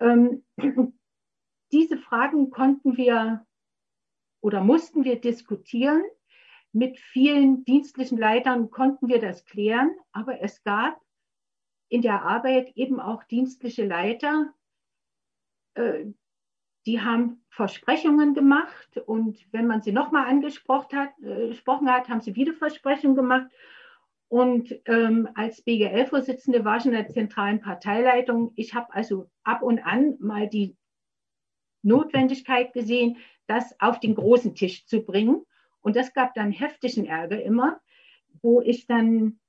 Ähm, 0.00 0.42
diese 1.70 1.98
Fragen 1.98 2.48
konnten 2.48 2.96
wir 2.96 3.44
oder 4.40 4.64
mussten 4.64 5.04
wir 5.04 5.20
diskutieren. 5.20 6.02
Mit 6.72 6.98
vielen 6.98 7.66
dienstlichen 7.66 8.16
Leitern 8.16 8.70
konnten 8.70 9.08
wir 9.08 9.20
das 9.20 9.44
klären, 9.44 9.94
aber 10.12 10.40
es 10.40 10.62
gab 10.62 10.98
in 11.90 12.00
der 12.00 12.22
Arbeit 12.22 12.74
eben 12.74 13.00
auch 13.00 13.22
dienstliche 13.24 13.84
Leiter, 13.84 14.54
äh, 15.74 16.06
die 16.86 17.00
haben 17.00 17.42
Versprechungen 17.50 18.34
gemacht 18.34 18.96
und 19.06 19.38
wenn 19.52 19.66
man 19.66 19.82
sie 19.82 19.92
nochmal 19.92 20.28
angesprochen 20.28 20.98
hat, 20.98 21.10
äh, 21.22 21.52
hat, 21.54 22.08
haben 22.08 22.20
sie 22.20 22.34
wieder 22.36 22.54
Versprechungen 22.54 23.16
gemacht. 23.16 23.50
Und 24.28 24.72
ähm, 24.86 25.28
als 25.34 25.62
BGL-Vorsitzende 25.62 26.64
war 26.64 26.76
ich 26.76 26.86
in 26.86 26.92
der 26.92 27.08
zentralen 27.08 27.60
Parteileitung. 27.60 28.52
Ich 28.54 28.74
habe 28.74 28.94
also 28.94 29.28
ab 29.42 29.62
und 29.62 29.80
an 29.80 30.16
mal 30.20 30.48
die 30.48 30.76
Notwendigkeit 31.82 32.72
gesehen, 32.72 33.16
das 33.48 33.74
auf 33.80 33.98
den 33.98 34.14
großen 34.14 34.54
Tisch 34.54 34.86
zu 34.86 35.00
bringen. 35.02 35.44
Und 35.80 35.96
das 35.96 36.12
gab 36.12 36.34
dann 36.34 36.52
heftigen 36.52 37.06
Ärger 37.06 37.42
immer, 37.42 37.80
wo 38.40 38.60
ich 38.60 38.86
dann 38.86 39.40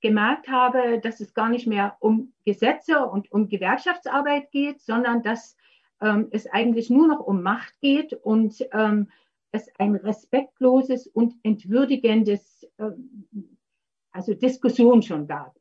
gemerkt 0.00 0.48
habe, 0.48 1.00
dass 1.00 1.20
es 1.20 1.34
gar 1.34 1.48
nicht 1.48 1.66
mehr 1.66 1.96
um 1.98 2.34
Gesetze 2.44 3.06
und 3.06 3.32
um 3.32 3.48
Gewerkschaftsarbeit 3.48 4.50
geht, 4.52 4.80
sondern 4.80 5.22
dass 5.22 5.56
ähm, 6.04 6.28
es 6.32 6.46
eigentlich 6.46 6.90
nur 6.90 7.08
noch 7.08 7.20
um 7.20 7.42
Macht 7.42 7.80
geht 7.80 8.12
und 8.12 8.64
ähm, 8.72 9.08
es 9.52 9.68
ein 9.78 9.94
respektloses 9.96 11.06
und 11.06 11.34
entwürdigendes, 11.42 12.66
ähm, 12.78 13.26
also 14.12 14.34
Diskussion 14.34 15.02
schon 15.02 15.26
gab. 15.26 15.56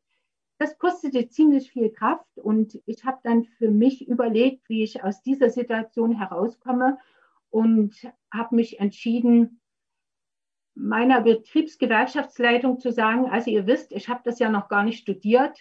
Das 0.57 0.77
kostete 0.77 1.29
ziemlich 1.29 1.71
viel 1.71 1.91
Kraft 1.91 2.37
und 2.37 2.79
ich 2.85 3.05
habe 3.05 3.19
dann 3.23 3.45
für 3.45 3.71
mich 3.71 4.07
überlegt, 4.07 4.67
wie 4.69 4.83
ich 4.83 5.03
aus 5.03 5.23
dieser 5.23 5.49
Situation 5.49 6.17
herauskomme 6.17 6.97
und 7.49 7.95
habe 8.31 8.55
mich 8.55 8.79
entschieden, 8.79 9.61
meiner 10.75 11.21
Betriebsgewerkschaftsleitung 11.21 12.79
zu 12.79 12.91
sagen, 12.91 13.29
also 13.29 13.49
ihr 13.49 13.65
wisst, 13.65 13.91
ich 13.91 14.09
habe 14.09 14.21
das 14.25 14.39
ja 14.39 14.49
noch 14.49 14.67
gar 14.67 14.83
nicht 14.83 14.99
studiert. 14.99 15.57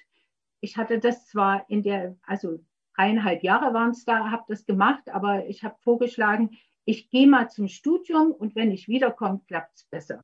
Ich 0.60 0.76
hatte 0.76 0.98
das 0.98 1.26
zwar 1.26 1.68
in 1.68 1.82
der, 1.82 2.16
also 2.22 2.60
dreieinhalb 2.96 3.42
Jahre 3.42 3.74
waren 3.74 3.90
es 3.90 4.04
da, 4.04 4.30
habe 4.30 4.44
das 4.48 4.64
gemacht, 4.64 5.08
aber 5.10 5.46
ich 5.46 5.64
habe 5.64 5.76
vorgeschlagen, 5.80 6.58
ich 6.84 7.10
gehe 7.10 7.28
mal 7.28 7.48
zum 7.48 7.68
Studium 7.68 8.32
und 8.32 8.54
wenn 8.56 8.70
ich 8.70 8.88
wiederkomme, 8.88 9.40
klappt 9.46 9.76
es 9.76 9.84
besser. 9.84 10.22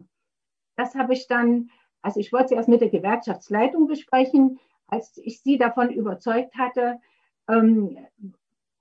Das 0.76 0.94
habe 0.94 1.12
ich 1.12 1.26
dann, 1.28 1.70
also 2.02 2.20
ich 2.20 2.32
wollte 2.32 2.46
es 2.46 2.50
erst 2.52 2.68
mit 2.68 2.80
der 2.80 2.90
Gewerkschaftsleitung 2.90 3.86
besprechen. 3.86 4.58
Als 4.86 5.18
ich 5.18 5.40
sie 5.40 5.58
davon 5.58 5.90
überzeugt 5.90 6.56
hatte, 6.56 7.00
ähm, 7.48 7.98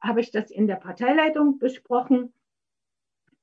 habe 0.02 0.22
ich 0.22 0.32
das 0.32 0.52
in 0.52 0.68
der 0.68 0.76
Parteileitung 0.76 1.60
besprochen. 1.60 2.34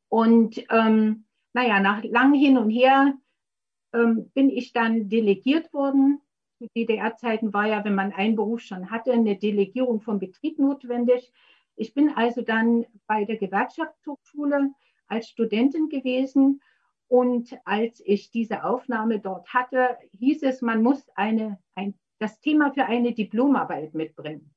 Und 0.08 0.64
ähm, 0.70 1.24
naja, 1.52 1.80
nach 1.80 2.02
langem 2.04 2.40
Hin 2.40 2.58
und 2.58 2.70
Her 2.70 3.14
ähm, 3.92 4.30
bin 4.34 4.50
ich 4.50 4.72
dann 4.72 5.08
delegiert 5.08 5.72
worden 5.72 6.20
zu 6.64 6.70
DDR-Zeiten 6.74 7.52
war 7.52 7.66
ja, 7.66 7.84
wenn 7.84 7.94
man 7.94 8.12
einen 8.12 8.36
Beruf 8.36 8.60
schon 8.60 8.90
hatte, 8.90 9.12
eine 9.12 9.36
Delegierung 9.36 10.00
vom 10.00 10.18
Betrieb 10.18 10.58
notwendig. 10.58 11.32
Ich 11.76 11.94
bin 11.94 12.10
also 12.10 12.42
dann 12.42 12.86
bei 13.06 13.24
der 13.24 13.36
Gewerkschaftshochschule 13.36 14.70
als 15.06 15.28
Studentin 15.28 15.88
gewesen. 15.88 16.60
Und 17.08 17.56
als 17.64 18.02
ich 18.04 18.30
diese 18.30 18.64
Aufnahme 18.64 19.20
dort 19.20 19.52
hatte, 19.52 19.98
hieß 20.12 20.42
es, 20.44 20.62
man 20.62 20.82
muss 20.82 21.06
eine, 21.16 21.58
ein, 21.74 21.94
das 22.18 22.40
Thema 22.40 22.72
für 22.72 22.86
eine 22.86 23.12
Diplomarbeit 23.12 23.94
mitbringen. 23.94 24.54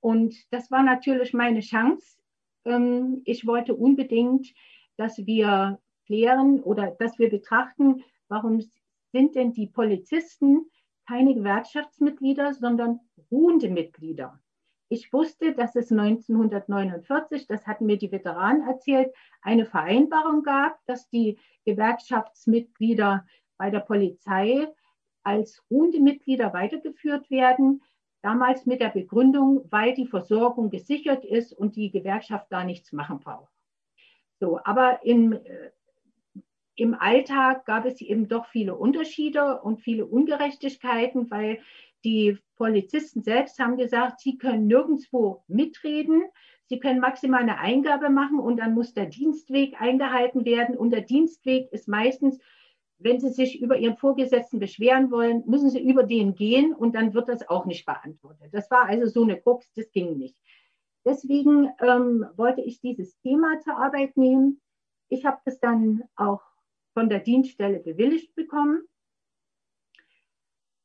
Und 0.00 0.34
das 0.52 0.70
war 0.70 0.82
natürlich 0.82 1.32
meine 1.32 1.60
Chance. 1.60 2.18
Ähm, 2.64 3.22
ich 3.24 3.46
wollte 3.46 3.74
unbedingt, 3.74 4.52
dass 4.96 5.24
wir 5.26 5.78
klären 6.06 6.60
oder 6.62 6.90
dass 6.98 7.18
wir 7.18 7.30
betrachten, 7.30 8.02
warum 8.28 8.60
sind 9.12 9.34
denn 9.36 9.52
die 9.52 9.66
Polizisten 9.66 10.66
keine 11.06 11.34
Gewerkschaftsmitglieder, 11.34 12.54
sondern 12.54 13.00
ruhende 13.30 13.68
Mitglieder. 13.68 14.38
Ich 14.88 15.12
wusste, 15.12 15.52
dass 15.52 15.74
es 15.74 15.90
1949, 15.90 17.46
das 17.48 17.66
hatten 17.66 17.86
mir 17.86 17.98
die 17.98 18.12
Veteranen 18.12 18.68
erzählt, 18.68 19.12
eine 19.42 19.66
Vereinbarung 19.66 20.42
gab, 20.42 20.78
dass 20.86 21.08
die 21.08 21.38
Gewerkschaftsmitglieder 21.64 23.26
bei 23.56 23.70
der 23.70 23.80
Polizei 23.80 24.68
als 25.24 25.64
ruhende 25.70 26.00
Mitglieder 26.00 26.52
weitergeführt 26.52 27.30
werden. 27.30 27.82
Damals 28.22 28.64
mit 28.66 28.80
der 28.80 28.90
Begründung, 28.90 29.66
weil 29.70 29.94
die 29.94 30.06
Versorgung 30.06 30.70
gesichert 30.70 31.24
ist 31.24 31.52
und 31.52 31.74
die 31.74 31.90
Gewerkschaft 31.90 32.46
da 32.50 32.62
nichts 32.62 32.92
machen 32.92 33.18
braucht. 33.18 33.52
So, 34.38 34.60
aber 34.62 35.04
im 35.04 35.32
äh, 35.32 35.70
im 36.76 36.94
Alltag 36.94 37.64
gab 37.64 37.86
es 37.86 38.00
eben 38.00 38.28
doch 38.28 38.46
viele 38.46 38.74
Unterschiede 38.76 39.60
und 39.62 39.80
viele 39.80 40.06
Ungerechtigkeiten, 40.06 41.30
weil 41.30 41.60
die 42.04 42.38
Polizisten 42.56 43.22
selbst 43.22 43.58
haben 43.58 43.76
gesagt, 43.76 44.20
sie 44.20 44.38
können 44.38 44.66
nirgendwo 44.66 45.42
mitreden. 45.48 46.22
Sie 46.66 46.78
können 46.78 47.00
maximal 47.00 47.40
eine 47.40 47.58
Eingabe 47.58 48.10
machen 48.10 48.38
und 48.38 48.58
dann 48.58 48.74
muss 48.74 48.92
der 48.92 49.06
Dienstweg 49.06 49.80
eingehalten 49.80 50.44
werden. 50.44 50.76
Und 50.76 50.90
der 50.90 51.00
Dienstweg 51.00 51.72
ist 51.72 51.88
meistens, 51.88 52.38
wenn 52.98 53.20
Sie 53.20 53.30
sich 53.30 53.60
über 53.60 53.76
Ihren 53.76 53.96
Vorgesetzten 53.96 54.58
beschweren 54.58 55.10
wollen, 55.10 55.44
müssen 55.46 55.70
Sie 55.70 55.82
über 55.82 56.02
den 56.02 56.34
gehen 56.34 56.74
und 56.74 56.94
dann 56.94 57.14
wird 57.14 57.28
das 57.28 57.48
auch 57.48 57.66
nicht 57.66 57.86
beantwortet. 57.86 58.48
Das 58.52 58.70
war 58.70 58.86
also 58.86 59.06
so 59.06 59.22
eine 59.22 59.40
Krux, 59.40 59.70
das 59.74 59.90
ging 59.92 60.16
nicht. 60.16 60.36
Deswegen 61.04 61.70
ähm, 61.80 62.26
wollte 62.36 62.62
ich 62.62 62.80
dieses 62.80 63.16
Thema 63.20 63.60
zur 63.60 63.76
Arbeit 63.76 64.16
nehmen. 64.16 64.60
Ich 65.08 65.24
habe 65.24 65.38
das 65.44 65.60
dann 65.60 66.02
auch 66.16 66.42
von 66.96 67.10
der 67.10 67.20
Dienststelle 67.20 67.80
bewilligt 67.80 68.34
bekommen 68.34 68.82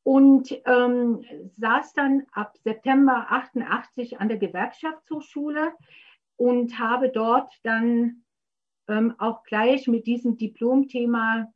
und 0.04 0.62
ähm, 0.66 1.24
saß 1.58 1.94
dann 1.94 2.28
ab 2.34 2.58
September 2.66 3.28
88 3.30 4.20
an 4.20 4.28
der 4.28 4.38
Gewerkschaftshochschule 4.38 5.72
und 6.36 6.78
habe 6.78 7.08
dort 7.08 7.54
dann 7.64 8.26
ähm, 8.90 9.16
auch 9.20 9.44
gleich 9.44 9.88
mit 9.88 10.06
diesem 10.06 10.38
Diplomthema, 10.38 11.48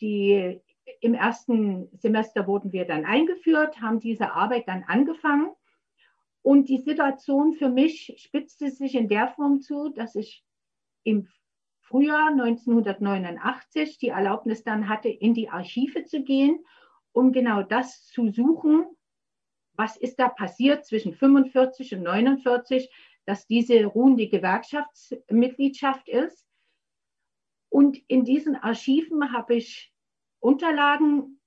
die 0.00 0.58
im 1.00 1.12
ersten 1.12 1.90
Semester 1.98 2.46
wurden 2.46 2.72
wir 2.72 2.86
dann 2.86 3.04
eingeführt, 3.04 3.82
haben 3.82 4.00
diese 4.00 4.32
Arbeit 4.32 4.68
dann 4.68 4.84
angefangen. 4.84 5.50
Und 6.40 6.70
die 6.70 6.78
Situation 6.78 7.52
für 7.52 7.68
mich 7.68 8.14
spitzte 8.16 8.70
sich 8.70 8.94
in 8.94 9.08
der 9.10 9.28
Form 9.28 9.60
zu, 9.60 9.90
dass 9.90 10.14
ich 10.14 10.42
im 11.04 11.28
Frühjahr 11.92 12.28
1989 12.28 13.98
die 13.98 14.08
Erlaubnis 14.08 14.64
dann 14.64 14.88
hatte, 14.88 15.10
in 15.10 15.34
die 15.34 15.50
Archive 15.50 16.04
zu 16.06 16.24
gehen, 16.24 16.64
um 17.12 17.32
genau 17.32 17.62
das 17.62 18.06
zu 18.06 18.30
suchen, 18.30 18.86
was 19.74 19.98
ist 19.98 20.18
da 20.18 20.30
passiert 20.30 20.86
zwischen 20.86 21.12
45 21.12 21.94
und 21.96 22.02
49, 22.04 22.90
dass 23.26 23.46
diese 23.46 23.84
ruhende 23.84 24.26
Gewerkschaftsmitgliedschaft 24.26 26.08
ist. 26.08 26.48
Und 27.68 27.98
in 28.08 28.24
diesen 28.24 28.56
Archiven 28.56 29.30
habe 29.30 29.56
ich 29.56 29.92
Unterlagen 30.40 31.42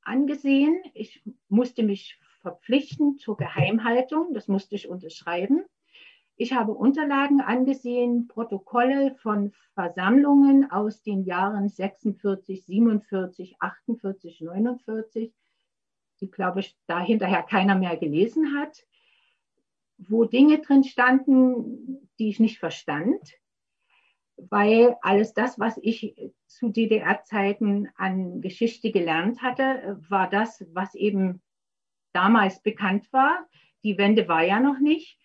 angesehen. 0.00 0.82
Ich 0.94 1.22
musste 1.48 1.82
mich 1.82 2.18
verpflichten 2.40 3.18
zur 3.18 3.36
Geheimhaltung. 3.36 4.32
Das 4.32 4.48
musste 4.48 4.76
ich 4.76 4.88
unterschreiben. 4.88 5.66
Ich 6.38 6.52
habe 6.52 6.72
Unterlagen 6.72 7.40
angesehen, 7.40 8.28
Protokolle 8.28 9.14
von 9.14 9.52
Versammlungen 9.72 10.70
aus 10.70 11.02
den 11.02 11.24
Jahren 11.24 11.70
46, 11.70 12.64
47, 12.66 13.56
48, 13.58 14.42
49, 14.42 15.32
die, 16.20 16.30
glaube 16.30 16.60
ich, 16.60 16.76
da 16.86 17.00
hinterher 17.00 17.42
keiner 17.42 17.74
mehr 17.74 17.96
gelesen 17.96 18.54
hat, 18.58 18.86
wo 19.96 20.26
Dinge 20.26 20.58
drin 20.58 20.84
standen, 20.84 22.06
die 22.18 22.28
ich 22.28 22.38
nicht 22.38 22.58
verstand, 22.58 23.32
weil 24.36 24.96
alles 25.00 25.32
das, 25.32 25.58
was 25.58 25.78
ich 25.80 26.14
zu 26.46 26.68
DDR-Zeiten 26.68 27.88
an 27.96 28.42
Geschichte 28.42 28.92
gelernt 28.92 29.40
hatte, 29.40 29.98
war 30.10 30.28
das, 30.28 30.66
was 30.74 30.94
eben 30.94 31.40
damals 32.12 32.60
bekannt 32.62 33.10
war. 33.10 33.48
Die 33.84 33.96
Wende 33.96 34.28
war 34.28 34.42
ja 34.42 34.60
noch 34.60 34.78
nicht. 34.78 35.18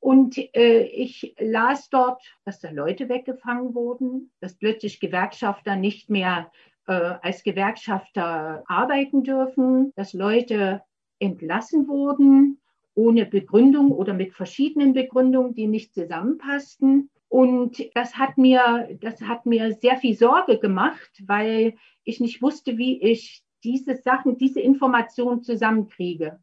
Und 0.00 0.38
äh, 0.56 0.82
ich 0.82 1.34
las 1.38 1.90
dort, 1.90 2.22
dass 2.44 2.60
da 2.60 2.70
Leute 2.70 3.08
weggefangen 3.08 3.74
wurden, 3.74 4.30
dass 4.40 4.56
plötzlich 4.56 5.00
Gewerkschafter 5.00 5.76
nicht 5.76 6.08
mehr 6.08 6.52
äh, 6.86 6.92
als 6.92 7.42
Gewerkschafter 7.42 8.62
arbeiten 8.66 9.24
dürfen, 9.24 9.92
dass 9.96 10.12
Leute 10.12 10.82
entlassen 11.18 11.88
wurden 11.88 12.60
ohne 12.98 13.26
Begründung 13.26 13.92
oder 13.92 14.12
mit 14.12 14.34
verschiedenen 14.34 14.92
Begründungen, 14.92 15.54
die 15.54 15.68
nicht 15.68 15.94
zusammenpassten. 15.94 17.10
Und 17.28 17.88
das 17.94 18.16
hat 18.16 18.36
mir, 18.38 18.98
das 19.00 19.22
hat 19.22 19.46
mir 19.46 19.72
sehr 19.74 19.96
viel 19.98 20.16
Sorge 20.16 20.58
gemacht, 20.58 21.22
weil 21.24 21.74
ich 22.02 22.18
nicht 22.18 22.42
wusste, 22.42 22.76
wie 22.76 23.00
ich 23.00 23.44
diese 23.62 23.94
Sachen, 23.94 24.36
diese 24.36 24.60
Informationen 24.60 25.42
zusammenkriege. 25.42 26.40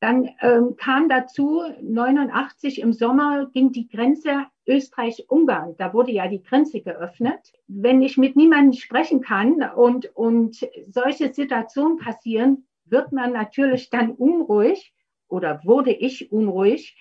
Dann 0.00 0.28
ähm, 0.40 0.76
kam 0.76 1.08
dazu, 1.08 1.62
89 1.82 2.80
im 2.80 2.92
Sommer 2.92 3.50
ging 3.52 3.72
die 3.72 3.88
Grenze 3.88 4.46
Österreich-Ungarn. 4.66 5.74
Da 5.76 5.92
wurde 5.92 6.12
ja 6.12 6.28
die 6.28 6.42
Grenze 6.42 6.80
geöffnet. 6.80 7.52
Wenn 7.66 8.02
ich 8.02 8.16
mit 8.16 8.36
niemandem 8.36 8.74
sprechen 8.74 9.22
kann 9.22 9.62
und, 9.62 10.14
und 10.14 10.68
solche 10.88 11.32
Situationen 11.32 11.98
passieren, 11.98 12.66
wird 12.84 13.12
man 13.12 13.32
natürlich 13.32 13.90
dann 13.90 14.12
unruhig 14.12 14.92
oder 15.26 15.60
wurde 15.64 15.92
ich 15.92 16.30
unruhig. 16.30 16.96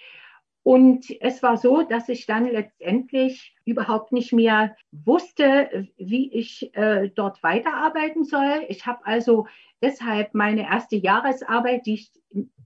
Und 0.63 1.05
es 1.21 1.41
war 1.43 1.55
so, 1.55 1.83
dass 1.83 2.09
ich 2.09 2.25
dann 2.25 2.45
letztendlich 2.45 3.55
überhaupt 3.63 4.11
nicht 4.11 4.33
mehr 4.33 4.75
wusste, 4.91 5.87
wie 5.97 6.33
ich 6.33 6.75
äh, 6.75 7.09
dort 7.09 7.41
weiterarbeiten 7.41 8.25
soll. 8.25 8.65
Ich 8.67 8.85
habe 8.85 9.05
also 9.05 9.47
deshalb 9.81 10.33
meine 10.33 10.63
erste 10.63 10.97
Jahresarbeit, 10.97 11.85
die 11.85 11.93
ich 11.93 12.11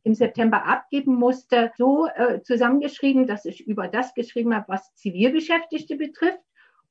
im 0.03 0.13
September 0.13 0.65
abgeben 0.65 1.15
musste, 1.15 1.71
so 1.77 2.07
äh, 2.07 2.41
zusammengeschrieben, 2.41 3.27
dass 3.27 3.45
ich 3.45 3.67
über 3.67 3.87
das 3.87 4.13
geschrieben 4.13 4.55
habe, 4.55 4.67
was 4.67 4.93
Zivilbeschäftigte 4.95 5.95
betrifft 5.95 6.39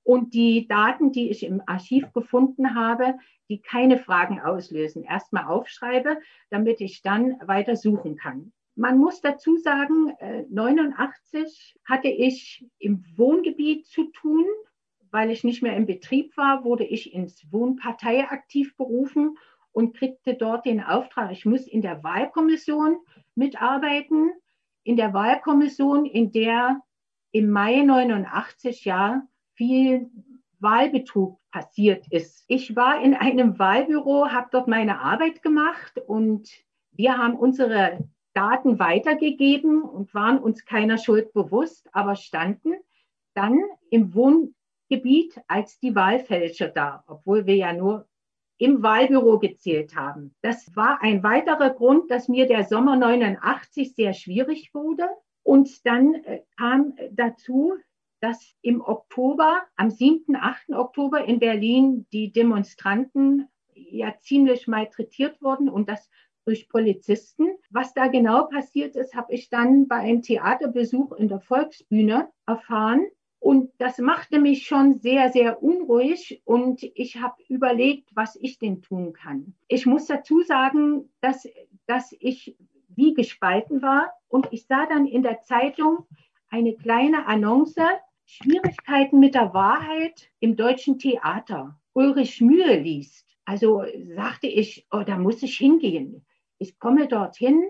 und 0.03 0.35
die 0.35 0.67
Daten, 0.69 1.13
die 1.13 1.31
ich 1.31 1.45
im 1.45 1.63
Archiv 1.67 2.13
gefunden 2.13 2.75
habe, 2.75 3.17
die 3.49 3.61
keine 3.61 3.99
Fragen 3.99 4.41
auslösen, 4.41 5.03
erstmal 5.03 5.45
aufschreibe, 5.45 6.19
damit 6.51 6.81
ich 6.81 7.03
dann 7.03 7.37
weiter 7.45 7.77
suchen 7.77 8.17
kann. 8.17 8.53
Man 8.77 8.99
muss 8.99 9.21
dazu 9.21 9.57
sagen, 9.57 10.13
89 10.49 11.35
äh, 11.35 11.91
hatte 11.93 12.09
ich 12.09 12.65
im 12.79 13.05
Wohngebiet 13.17 13.87
zu 13.87 14.05
tun. 14.05 14.47
Weil 15.13 15.33
ich 15.33 15.43
nicht 15.43 15.61
mehr 15.61 15.77
im 15.77 15.87
Betrieb 15.87 16.37
war, 16.37 16.65
wurde 16.65 16.85
ich 16.85 17.13
ins 17.13 17.45
Wohnpartei 17.51 18.29
aktiv 18.29 18.77
berufen 18.77 19.37
und 19.73 19.97
kriegte 19.97 20.35
dort 20.35 20.67
den 20.67 20.83
Auftrag, 20.83 21.31
ich 21.33 21.45
muss 21.45 21.67
in 21.67 21.83
der 21.83 22.03
Wahlkommission 22.03 22.99
mitarbeiten. 23.35 24.33
In 24.83 24.97
der 24.97 25.13
Wahlkommission, 25.13 26.07
in 26.07 26.33
der 26.33 26.81
im 27.33 27.51
Mai 27.51 27.83
89 27.83 28.85
ja 28.85 29.23
viel 29.55 30.11
Wahlbetrug 30.59 31.39
passiert 31.51 32.07
ist. 32.11 32.45
Ich 32.49 32.77
war 32.77 33.03
in 33.03 33.15
einem 33.15 33.59
Wahlbüro, 33.59 34.31
habe 34.31 34.49
dort 34.51 34.69
meine 34.69 35.01
Arbeit 35.01 35.43
gemacht 35.43 35.99
und 36.07 36.51
wir 36.93 37.19
haben 37.19 37.37
unsere 37.37 38.09
Daten 38.35 38.79
weitergegeben 38.79 39.83
und 39.83 40.15
waren 40.15 40.39
uns 40.39 40.65
keiner 40.65 40.99
Schuld 40.99 41.33
bewusst, 41.33 41.89
aber 41.93 42.15
standen 42.15 42.75
dann 43.35 43.61
im 43.91 44.15
Wohngebiet 44.15 45.41
als 45.49 45.79
die 45.81 45.95
Wahlfälscher 45.95 46.69
da, 46.69 47.05
obwohl 47.07 47.47
wir 47.47 47.57
ja 47.57 47.73
nur 47.73 48.07
im 48.61 48.83
Wahlbüro 48.83 49.39
gezählt 49.39 49.97
haben. 49.97 50.35
Das 50.43 50.77
war 50.77 51.01
ein 51.01 51.23
weiterer 51.23 51.71
Grund, 51.71 52.11
dass 52.11 52.29
mir 52.29 52.47
der 52.47 52.65
Sommer 52.65 52.95
89 52.95 53.95
sehr 53.95 54.13
schwierig 54.13 54.75
wurde. 54.75 55.09
Und 55.43 55.87
dann 55.87 56.15
äh, 56.15 56.43
kam 56.59 56.95
dazu, 57.11 57.73
dass 58.21 58.55
im 58.61 58.83
Oktober, 58.83 59.63
am 59.77 59.89
7., 59.89 60.37
8. 60.37 60.73
Oktober 60.75 61.25
in 61.25 61.39
Berlin 61.39 62.07
die 62.13 62.33
Demonstranten 62.33 63.49
ja 63.73 64.15
ziemlich 64.21 64.69
malträtiert 64.69 65.41
wurden 65.41 65.71
und 65.71 65.89
das 65.89 66.11
durch 66.45 66.69
Polizisten. 66.69 67.49
Was 67.71 67.95
da 67.95 68.09
genau 68.09 68.45
passiert 68.45 68.95
ist, 68.95 69.15
habe 69.15 69.33
ich 69.33 69.49
dann 69.49 69.89
bei 69.89 69.97
einem 69.97 70.21
Theaterbesuch 70.21 71.13
in 71.13 71.29
der 71.29 71.41
Volksbühne 71.41 72.29
erfahren. 72.47 73.07
Und 73.41 73.73
das 73.79 73.99
machte 73.99 74.39
mich 74.39 74.67
schon 74.67 74.93
sehr, 74.93 75.31
sehr 75.31 75.63
unruhig 75.63 76.43
und 76.45 76.83
ich 76.83 77.17
habe 77.17 77.43
überlegt, 77.49 78.11
was 78.15 78.37
ich 78.37 78.59
denn 78.59 78.83
tun 78.83 79.15
kann. 79.15 79.55
Ich 79.67 79.87
muss 79.87 80.07
dazu 80.07 80.43
sagen, 80.43 81.11
dass, 81.23 81.49
dass 81.87 82.15
ich 82.21 82.57
wie 82.95 83.15
gespalten 83.15 83.81
war 83.81 84.13
und 84.29 84.49
ich 84.51 84.67
sah 84.67 84.85
dann 84.87 85.07
in 85.07 85.23
der 85.23 85.41
Zeitung 85.41 86.07
eine 86.51 86.75
kleine 86.75 87.27
Annonce, 87.27 87.81
Schwierigkeiten 88.27 89.19
mit 89.19 89.35
der 89.35 89.55
Wahrheit 89.55 90.31
im 90.39 90.55
deutschen 90.55 90.99
Theater. 90.99 91.81
Ulrich 91.95 92.43
Mühe 92.43 92.79
liest. 92.79 93.27
Also 93.47 93.85
sagte 94.15 94.49
ich, 94.49 94.87
oh, 94.93 95.03
da 95.05 95.17
muss 95.17 95.43
ich 95.43 95.57
hingehen. 95.57 96.27
Ich 96.59 96.79
komme 96.79 97.09
dorthin. 97.09 97.63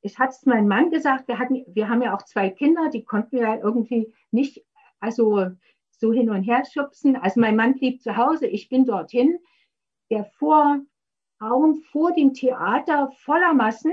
Ich 0.00 0.18
hatte 0.18 0.34
es 0.36 0.46
meinem 0.46 0.66
Mann 0.66 0.90
gesagt, 0.90 1.28
wir, 1.28 1.38
hatten, 1.38 1.64
wir 1.68 1.88
haben 1.88 2.02
ja 2.02 2.16
auch 2.16 2.22
zwei 2.22 2.50
Kinder, 2.50 2.88
die 2.90 3.04
konnten 3.04 3.38
wir 3.38 3.60
irgendwie 3.62 4.12
nicht 4.32 4.64
also 5.02 5.50
so 5.90 6.12
hin 6.12 6.30
und 6.30 6.42
her 6.42 6.64
schubsen. 6.64 7.16
Also 7.16 7.40
mein 7.40 7.56
Mann 7.56 7.74
blieb 7.74 8.00
zu 8.00 8.16
Hause, 8.16 8.46
ich 8.46 8.68
bin 8.68 8.86
dorthin. 8.86 9.38
Der 10.10 10.24
Vorraum 10.24 11.76
vor 11.90 12.12
dem 12.14 12.32
Theater 12.32 13.10
voller 13.24 13.52
Massen. 13.52 13.92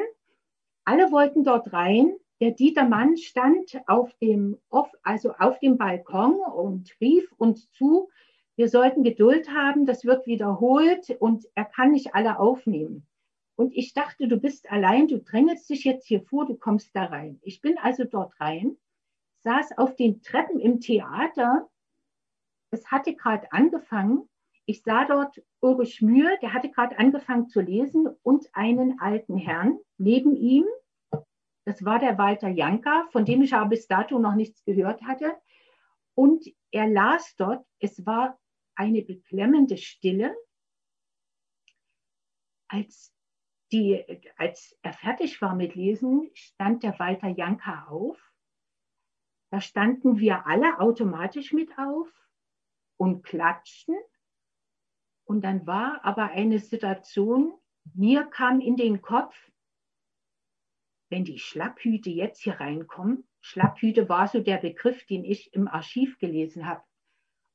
Alle 0.86 1.11
wollten 1.11 1.44
dort 1.44 1.73
rein. 1.73 2.14
Der 2.41 2.52
Dieter 2.52 2.88
Mann 2.88 3.18
stand 3.18 3.81
auf 3.88 4.14
dem, 4.22 4.57
also 5.03 5.34
auf 5.34 5.60
dem 5.60 5.77
Balkon 5.77 6.36
und 6.56 6.95
rief 7.02 7.30
uns 7.38 7.69
zu, 7.72 8.10
wir 8.56 8.69
sollten 8.69 9.03
Geduld 9.03 9.49
haben, 9.49 9.86
das 9.86 10.06
wird 10.06 10.26
wiederholt 10.26 11.15
und 11.19 11.45
er 11.56 11.65
kann 11.65 11.91
nicht 11.91 12.15
alle 12.15 12.40
aufnehmen. 12.40 13.06
Und 13.56 13.76
ich 13.76 13.94
dachte, 13.94 14.27
du 14.27 14.38
bist 14.38 14.72
allein, 14.72 15.07
du 15.07 15.19
drängelst 15.19 15.69
dich 15.69 15.84
jetzt 15.84 16.07
hier 16.07 16.22
vor, 16.22 16.45
du 16.45 16.56
kommst 16.56 16.95
da 16.95 17.06
rein. 17.06 17.40
Ich 17.41 17.61
bin 17.61 17.77
also 17.77 18.06
dort 18.06 18.40
rein 18.40 18.77
saß 19.43 19.77
auf 19.77 19.95
den 19.95 20.21
Treppen 20.21 20.59
im 20.59 20.79
Theater. 20.79 21.69
Es 22.71 22.91
hatte 22.91 23.15
gerade 23.15 23.51
angefangen. 23.51 24.29
Ich 24.65 24.83
sah 24.83 25.05
dort 25.05 25.41
Ulrich 25.61 26.01
Mühe, 26.01 26.37
der 26.41 26.53
hatte 26.53 26.69
gerade 26.69 26.99
angefangen 26.99 27.47
zu 27.47 27.61
lesen 27.61 28.07
und 28.21 28.47
einen 28.53 28.99
alten 28.99 29.37
Herrn 29.37 29.79
neben 29.97 30.35
ihm. 30.35 30.65
Das 31.65 31.83
war 31.83 31.99
der 31.99 32.17
Walter 32.17 32.49
Janka, 32.49 33.07
von 33.11 33.25
dem 33.25 33.41
ich 33.41 33.53
aber 33.53 33.69
bis 33.69 33.87
dato 33.87 34.19
noch 34.19 34.35
nichts 34.35 34.63
gehört 34.65 35.01
hatte. 35.03 35.35
Und 36.15 36.45
er 36.71 36.87
las 36.87 37.35
dort, 37.35 37.65
es 37.79 38.05
war 38.05 38.39
eine 38.75 39.01
beklemmende 39.01 39.77
Stille. 39.77 40.35
Als, 42.67 43.11
die, 43.71 44.05
als 44.37 44.77
er 44.83 44.93
fertig 44.93 45.41
war 45.41 45.55
mit 45.55 45.75
Lesen, 45.75 46.29
stand 46.33 46.83
der 46.83 46.97
Walter 46.99 47.29
Janka 47.29 47.87
auf 47.87 48.28
da 49.51 49.61
standen 49.61 50.19
wir 50.19 50.45
alle 50.45 50.80
automatisch 50.80 51.53
mit 51.53 51.77
auf 51.77 52.07
und 52.97 53.23
klatschten. 53.23 53.95
Und 55.26 55.41
dann 55.41 55.65
war 55.65 56.03
aber 56.03 56.31
eine 56.31 56.59
Situation, 56.59 57.53
mir 57.93 58.26
kam 58.26 58.59
in 58.59 58.76
den 58.76 59.01
Kopf, 59.01 59.35
wenn 61.09 61.26
die 61.26 61.39
Schlapphüte 61.39 62.09
jetzt 62.09 62.41
hier 62.41 62.59
reinkommen, 62.59 63.27
Schlapphüte 63.41 64.09
war 64.09 64.27
so 64.27 64.41
der 64.41 64.57
Begriff, 64.57 65.05
den 65.05 65.23
ich 65.23 65.53
im 65.53 65.67
Archiv 65.67 66.19
gelesen 66.19 66.67
habe, 66.67 66.84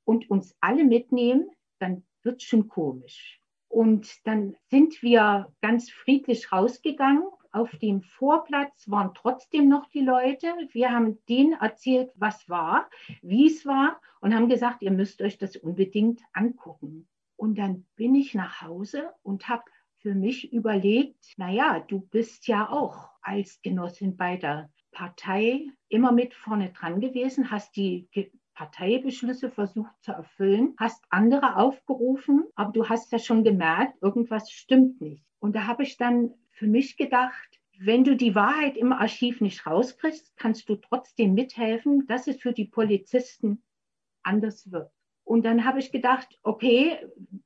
und 0.05 0.31
uns 0.31 0.57
alle 0.61 0.85
mitnehmen, 0.85 1.51
dann 1.79 2.05
wird 2.23 2.43
schon 2.43 2.69
komisch. 2.69 3.41
Und 3.69 4.27
dann 4.27 4.57
sind 4.71 5.03
wir 5.03 5.53
ganz 5.61 5.91
friedlich 5.91 6.53
rausgegangen 6.53 7.25
auf 7.55 7.71
dem 7.77 8.03
Vorplatz 8.03 8.91
waren 8.91 9.15
trotzdem 9.15 9.69
noch 9.69 9.87
die 9.87 10.01
Leute. 10.01 10.49
Wir 10.73 10.91
haben 10.91 11.19
denen 11.29 11.53
erzählt, 11.53 12.11
was 12.17 12.49
war, 12.49 12.91
wie 13.23 13.47
es 13.47 13.65
war 13.65 14.01
und 14.21 14.35
haben 14.35 14.49
gesagt, 14.49 14.83
ihr 14.83 14.91
müsst 14.91 15.23
euch 15.23 15.39
das 15.39 15.57
unbedingt 15.57 16.21
angucken. 16.33 17.07
Und 17.37 17.57
dann 17.57 17.87
bin 17.95 18.15
ich 18.15 18.35
nach 18.35 18.63
Hause 18.63 19.13
und 19.23 19.49
habe 19.49 19.63
für 19.99 20.15
mich 20.15 20.53
überlegt, 20.53 21.35
naja, 21.37 21.81
du 21.81 22.01
bist 22.01 22.49
ja 22.49 22.69
auch 22.69 23.11
als 23.23 23.63
Genossin 23.63 24.17
bei 24.17 24.37
der 24.37 24.71
Partei 24.91 25.67
immer 25.89 26.13
mit 26.13 26.35
vorne 26.35 26.71
dran 26.73 27.01
gewesen, 27.01 27.51
hast 27.51 27.77
die 27.77 28.09
Parteibeschlüsse 28.55 29.51
versucht 29.51 29.93
zu 30.01 30.13
erfüllen, 30.13 30.75
hast 30.77 31.05
andere 31.11 31.57
aufgerufen, 31.57 32.45
aber 32.55 32.73
du 32.73 32.89
hast 32.89 33.13
ja 33.13 33.19
schon 33.19 33.45
gemerkt, 33.45 34.01
irgendwas 34.03 34.51
stimmt 34.51 35.01
nicht. 35.01 35.25
Und 35.39 35.55
da 35.55 35.67
habe 35.67 35.83
ich 35.83 35.97
dann 35.97 36.35
für 36.55 36.67
mich 36.67 36.97
gedacht, 36.97 37.61
wenn 37.79 38.05
du 38.05 38.17
die 38.17 38.35
Wahrheit 38.35 38.77
im 38.77 38.93
Archiv 38.93 39.41
nicht 39.41 39.67
rauskriegst, 39.67 40.37
kannst 40.37 40.69
du 40.69 40.77
trotzdem 40.77 41.35
mithelfen, 41.35 42.07
dass 42.07 42.27
es 42.27 42.41
für 42.41 42.53
die 42.53 42.67
Polizisten 42.67 43.63
anders 44.23 44.71
wird. 44.71 44.91
Und 45.25 45.45
dann 45.45 45.65
habe 45.65 45.79
ich 45.79 45.91
gedacht, 45.91 46.39
okay, 46.43 46.99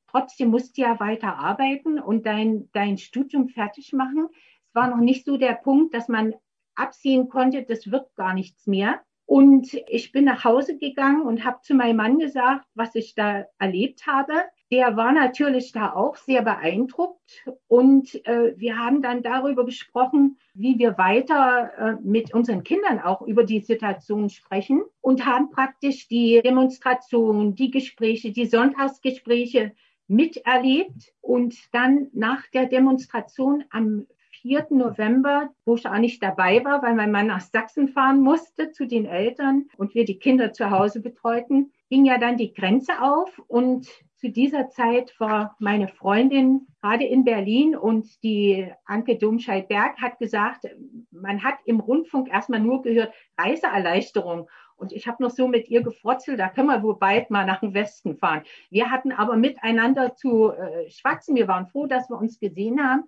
trotzdem 0.08 0.50
musst 0.50 0.76
du 0.76 0.82
ja 0.82 1.00
weiter 1.00 1.36
arbeiten 1.38 1.98
und 1.98 2.26
dein, 2.26 2.68
dein 2.72 2.98
Studium 2.98 3.48
fertig 3.48 3.92
machen. 3.92 4.28
Es 4.66 4.74
war 4.74 4.88
noch 4.88 4.98
nicht 4.98 5.24
so 5.24 5.36
der 5.36 5.54
Punkt, 5.54 5.94
dass 5.94 6.08
man 6.08 6.34
absehen 6.74 7.28
konnte, 7.28 7.62
das 7.62 7.90
wird 7.90 8.14
gar 8.14 8.34
nichts 8.34 8.66
mehr. 8.66 9.00
Und 9.26 9.74
ich 9.88 10.12
bin 10.12 10.24
nach 10.24 10.44
Hause 10.44 10.78
gegangen 10.78 11.22
und 11.22 11.44
habe 11.44 11.60
zu 11.62 11.74
meinem 11.74 11.96
Mann 11.96 12.18
gesagt, 12.18 12.66
was 12.74 12.94
ich 12.94 13.14
da 13.14 13.44
erlebt 13.58 14.06
habe. 14.06 14.32
Der 14.70 14.96
war 14.96 15.12
natürlich 15.12 15.72
da 15.72 15.94
auch 15.94 16.16
sehr 16.16 16.42
beeindruckt 16.42 17.42
und 17.68 18.14
äh, 18.26 18.52
wir 18.58 18.78
haben 18.78 19.00
dann 19.00 19.22
darüber 19.22 19.64
gesprochen, 19.64 20.38
wie 20.52 20.78
wir 20.78 20.98
weiter 20.98 21.70
äh, 21.78 21.92
mit 22.02 22.34
unseren 22.34 22.64
Kindern 22.64 23.00
auch 23.00 23.22
über 23.22 23.44
die 23.44 23.60
Situation 23.60 24.28
sprechen 24.28 24.82
und 25.00 25.24
haben 25.24 25.48
praktisch 25.50 26.06
die 26.08 26.42
Demonstrationen, 26.44 27.54
die 27.54 27.70
Gespräche, 27.70 28.30
die 28.30 28.44
Sonntagsgespräche 28.44 29.72
miterlebt 30.06 31.14
und 31.22 31.56
dann 31.72 32.08
nach 32.12 32.46
der 32.48 32.66
Demonstration 32.66 33.64
am 33.70 34.06
4. 34.42 34.66
November, 34.70 35.50
wo 35.64 35.76
ich 35.76 35.86
auch 35.88 35.98
nicht 35.98 36.22
dabei 36.22 36.64
war, 36.64 36.82
weil 36.82 36.94
mein 36.94 37.10
Mann 37.10 37.26
nach 37.26 37.40
Sachsen 37.40 37.88
fahren 37.88 38.20
musste 38.20 38.70
zu 38.70 38.86
den 38.86 39.06
Eltern 39.06 39.66
und 39.76 39.94
wir 39.94 40.04
die 40.04 40.18
Kinder 40.18 40.52
zu 40.52 40.70
Hause 40.70 41.00
betreuten, 41.00 41.72
ging 41.88 42.04
ja 42.04 42.18
dann 42.18 42.36
die 42.36 42.52
Grenze 42.52 43.00
auf 43.02 43.40
und 43.48 43.88
zu 44.18 44.30
dieser 44.30 44.68
Zeit 44.68 45.14
war 45.20 45.54
meine 45.60 45.86
Freundin 45.86 46.66
gerade 46.82 47.04
in 47.04 47.24
Berlin 47.24 47.76
und 47.76 48.22
die 48.24 48.68
Anke 48.84 49.16
Domscheit-Berg 49.16 50.00
hat 50.00 50.18
gesagt, 50.18 50.66
man 51.12 51.44
hat 51.44 51.54
im 51.64 51.78
Rundfunk 51.78 52.28
erstmal 52.28 52.58
nur 52.58 52.82
gehört 52.82 53.14
Reiseerleichterung. 53.38 54.48
Und 54.76 54.92
ich 54.92 55.06
habe 55.06 55.22
noch 55.22 55.30
so 55.30 55.46
mit 55.46 55.68
ihr 55.68 55.82
gefrotzelt, 55.82 56.38
da 56.38 56.48
können 56.48 56.68
wir 56.68 56.82
wohl 56.82 56.98
bald 56.98 57.30
mal 57.30 57.46
nach 57.46 57.60
dem 57.60 57.74
Westen 57.74 58.16
fahren. 58.16 58.42
Wir 58.70 58.90
hatten 58.90 59.12
aber 59.12 59.36
miteinander 59.36 60.14
zu 60.14 60.52
äh, 60.52 60.90
schwatzen. 60.90 61.36
Wir 61.36 61.48
waren 61.48 61.68
froh, 61.68 61.86
dass 61.86 62.10
wir 62.10 62.18
uns 62.18 62.40
gesehen 62.40 62.82
haben. 62.82 63.04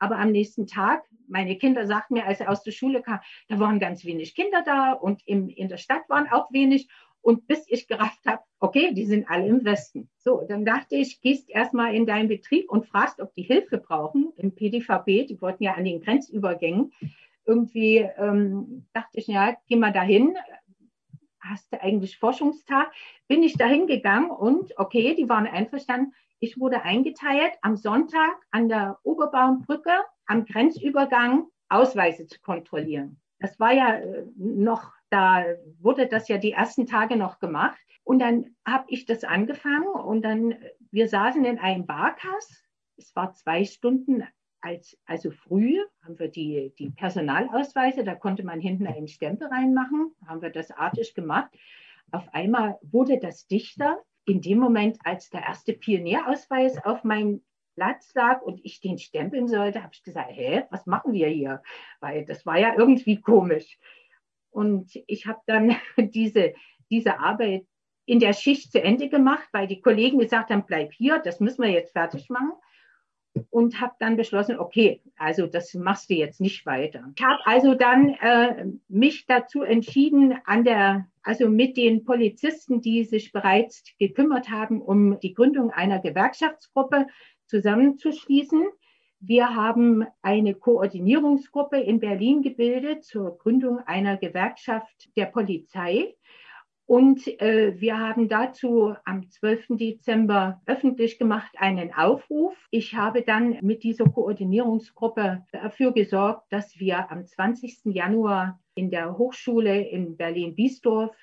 Aber 0.00 0.18
am 0.18 0.30
nächsten 0.30 0.66
Tag, 0.66 1.04
meine 1.26 1.56
Kinder 1.56 1.86
sagten 1.86 2.14
mir, 2.14 2.26
als 2.26 2.40
er 2.40 2.50
aus 2.50 2.62
der 2.62 2.70
Schule 2.70 3.02
kam, 3.02 3.20
da 3.48 3.58
waren 3.58 3.80
ganz 3.80 4.04
wenig 4.04 4.34
Kinder 4.34 4.62
da 4.64 4.92
und 4.92 5.22
im, 5.26 5.48
in 5.48 5.68
der 5.68 5.76
Stadt 5.76 6.08
waren 6.08 6.28
auch 6.28 6.52
wenig. 6.52 6.88
Und 7.20 7.46
bis 7.46 7.64
ich 7.68 7.88
gerafft 7.88 8.24
habe, 8.26 8.42
okay, 8.60 8.94
die 8.94 9.04
sind 9.04 9.28
alle 9.28 9.46
im 9.46 9.64
Westen. 9.64 10.08
So, 10.16 10.44
dann 10.48 10.64
dachte 10.64 10.96
ich, 10.96 11.20
gehst 11.20 11.50
erstmal 11.50 11.94
in 11.94 12.06
deinen 12.06 12.28
Betrieb 12.28 12.70
und 12.70 12.86
fragst, 12.86 13.20
ob 13.20 13.34
die 13.34 13.42
Hilfe 13.42 13.78
brauchen. 13.78 14.32
Im 14.36 14.54
PDVB, 14.54 15.26
die 15.26 15.38
wollten 15.40 15.64
ja 15.64 15.74
an 15.74 15.84
den 15.84 16.00
Grenzübergängen. 16.00 16.92
Irgendwie 17.44 17.98
ähm, 18.18 18.86
dachte 18.92 19.18
ich, 19.18 19.26
ja, 19.26 19.56
geh 19.68 19.76
mal 19.76 19.92
dahin. 19.92 20.36
Hast 21.40 21.72
du 21.72 21.80
eigentlich 21.80 22.18
Forschungstag? 22.18 22.92
Bin 23.26 23.42
ich 23.42 23.54
dahin 23.54 23.86
gegangen 23.86 24.30
und 24.30 24.78
okay, 24.78 25.14
die 25.14 25.28
waren 25.28 25.46
einverstanden. 25.46 26.12
Ich 26.40 26.58
wurde 26.58 26.82
eingeteilt, 26.82 27.52
am 27.62 27.76
Sonntag 27.76 28.36
an 28.50 28.68
der 28.68 28.98
Oberbaumbrücke 29.02 29.92
am 30.26 30.44
Grenzübergang 30.44 31.48
Ausweise 31.68 32.26
zu 32.26 32.40
kontrollieren. 32.40 33.20
Das 33.40 33.58
war 33.58 33.72
ja 33.72 33.94
äh, 33.94 34.24
noch, 34.36 34.92
da 35.10 35.44
wurde 35.80 36.06
das 36.06 36.28
ja 36.28 36.38
die 36.38 36.52
ersten 36.52 36.86
Tage 36.86 37.16
noch 37.16 37.38
gemacht. 37.38 37.78
Und 38.04 38.20
dann 38.20 38.56
habe 38.66 38.84
ich 38.88 39.04
das 39.04 39.24
angefangen 39.24 39.88
und 39.88 40.22
dann, 40.22 40.54
wir 40.90 41.08
saßen 41.08 41.44
in 41.44 41.58
einem 41.58 41.86
Barkas. 41.86 42.64
Es 42.96 43.14
war 43.14 43.32
zwei 43.32 43.64
Stunden 43.64 44.24
als, 44.60 44.98
also 45.04 45.30
früh 45.30 45.78
haben 46.02 46.18
wir 46.18 46.28
die, 46.28 46.72
die 46.78 46.90
Personalausweise, 46.90 48.04
da 48.04 48.14
konnte 48.14 48.44
man 48.44 48.60
hinten 48.60 48.86
einen 48.86 49.08
Stempel 49.08 49.48
reinmachen, 49.48 50.14
haben 50.26 50.42
wir 50.42 50.50
das 50.50 50.70
artig 50.70 51.14
gemacht. 51.14 51.50
Auf 52.10 52.32
einmal 52.32 52.78
wurde 52.82 53.18
das 53.18 53.46
dichter 53.46 53.98
in 54.24 54.40
dem 54.40 54.58
Moment, 54.58 54.98
als 55.04 55.30
der 55.30 55.42
erste 55.42 55.72
Pionierausweis 55.72 56.84
auf 56.84 57.04
meinem 57.04 57.42
Platz 57.74 58.12
lag 58.14 58.42
und 58.42 58.60
ich 58.64 58.80
den 58.80 58.98
stempeln 58.98 59.46
sollte, 59.46 59.82
habe 59.82 59.92
ich 59.94 60.02
gesagt, 60.02 60.30
hä, 60.32 60.64
was 60.70 60.86
machen 60.86 61.12
wir 61.12 61.28
hier? 61.28 61.62
Weil 62.00 62.24
das 62.24 62.44
war 62.44 62.58
ja 62.58 62.74
irgendwie 62.76 63.20
komisch. 63.20 63.78
Und 64.50 64.90
ich 65.06 65.26
habe 65.26 65.40
dann 65.46 65.76
diese, 65.96 66.54
diese 66.90 67.18
Arbeit 67.20 67.66
in 68.06 68.20
der 68.20 68.32
Schicht 68.32 68.72
zu 68.72 68.82
Ende 68.82 69.08
gemacht, 69.08 69.48
weil 69.52 69.66
die 69.66 69.80
Kollegen 69.80 70.18
gesagt 70.18 70.50
haben, 70.50 70.64
bleib 70.66 70.92
hier, 70.92 71.18
das 71.18 71.40
müssen 71.40 71.62
wir 71.62 71.70
jetzt 71.70 71.92
fertig 71.92 72.30
machen 72.30 72.52
und 73.50 73.80
habe 73.80 73.94
dann 73.98 74.16
beschlossen, 74.16 74.58
okay, 74.58 75.00
also 75.16 75.46
das 75.46 75.74
machst 75.74 76.10
du 76.10 76.14
jetzt 76.14 76.40
nicht 76.40 76.66
weiter. 76.66 77.04
Ich 77.16 77.22
habe 77.22 77.40
also 77.44 77.74
dann 77.74 78.10
äh, 78.20 78.66
mich 78.88 79.26
dazu 79.26 79.62
entschieden, 79.62 80.38
an 80.44 80.64
der, 80.64 81.06
also 81.22 81.48
mit 81.48 81.76
den 81.76 82.04
Polizisten, 82.04 82.80
die 82.80 83.04
sich 83.04 83.32
bereits 83.32 83.84
gekümmert 83.98 84.50
haben, 84.50 84.80
um 84.80 85.18
die 85.20 85.34
Gründung 85.34 85.70
einer 85.70 86.00
Gewerkschaftsgruppe 86.00 87.06
zusammenzuschließen. 87.46 88.66
Wir 89.20 89.56
haben 89.56 90.06
eine 90.22 90.54
Koordinierungsgruppe 90.54 91.78
in 91.80 91.98
Berlin 91.98 92.40
gebildet 92.42 93.04
zur 93.04 93.36
Gründung 93.36 93.80
einer 93.80 94.16
Gewerkschaft 94.16 95.10
der 95.16 95.26
Polizei. 95.26 96.14
Und 96.86 97.26
äh, 97.42 97.78
wir 97.80 97.98
haben 97.98 98.28
dazu 98.28 98.94
am 99.04 99.28
12. 99.28 99.66
Dezember 99.70 100.62
öffentlich 100.66 101.18
gemacht 101.18 101.50
einen 101.58 101.92
Aufruf. 101.92 102.56
Ich 102.70 102.94
habe 102.94 103.22
dann 103.22 103.58
mit 103.60 103.82
dieser 103.82 104.04
Koordinierungsgruppe 104.04 105.44
dafür 105.50 105.92
gesorgt, 105.92 106.50
dass 106.50 106.78
wir 106.78 107.10
am 107.10 107.26
20. 107.26 107.86
Januar 107.86 108.60
in 108.74 108.90
der 108.90 109.18
Hochschule 109.18 109.82
in 109.82 110.16
Berlin-Biesdorf 110.16 111.14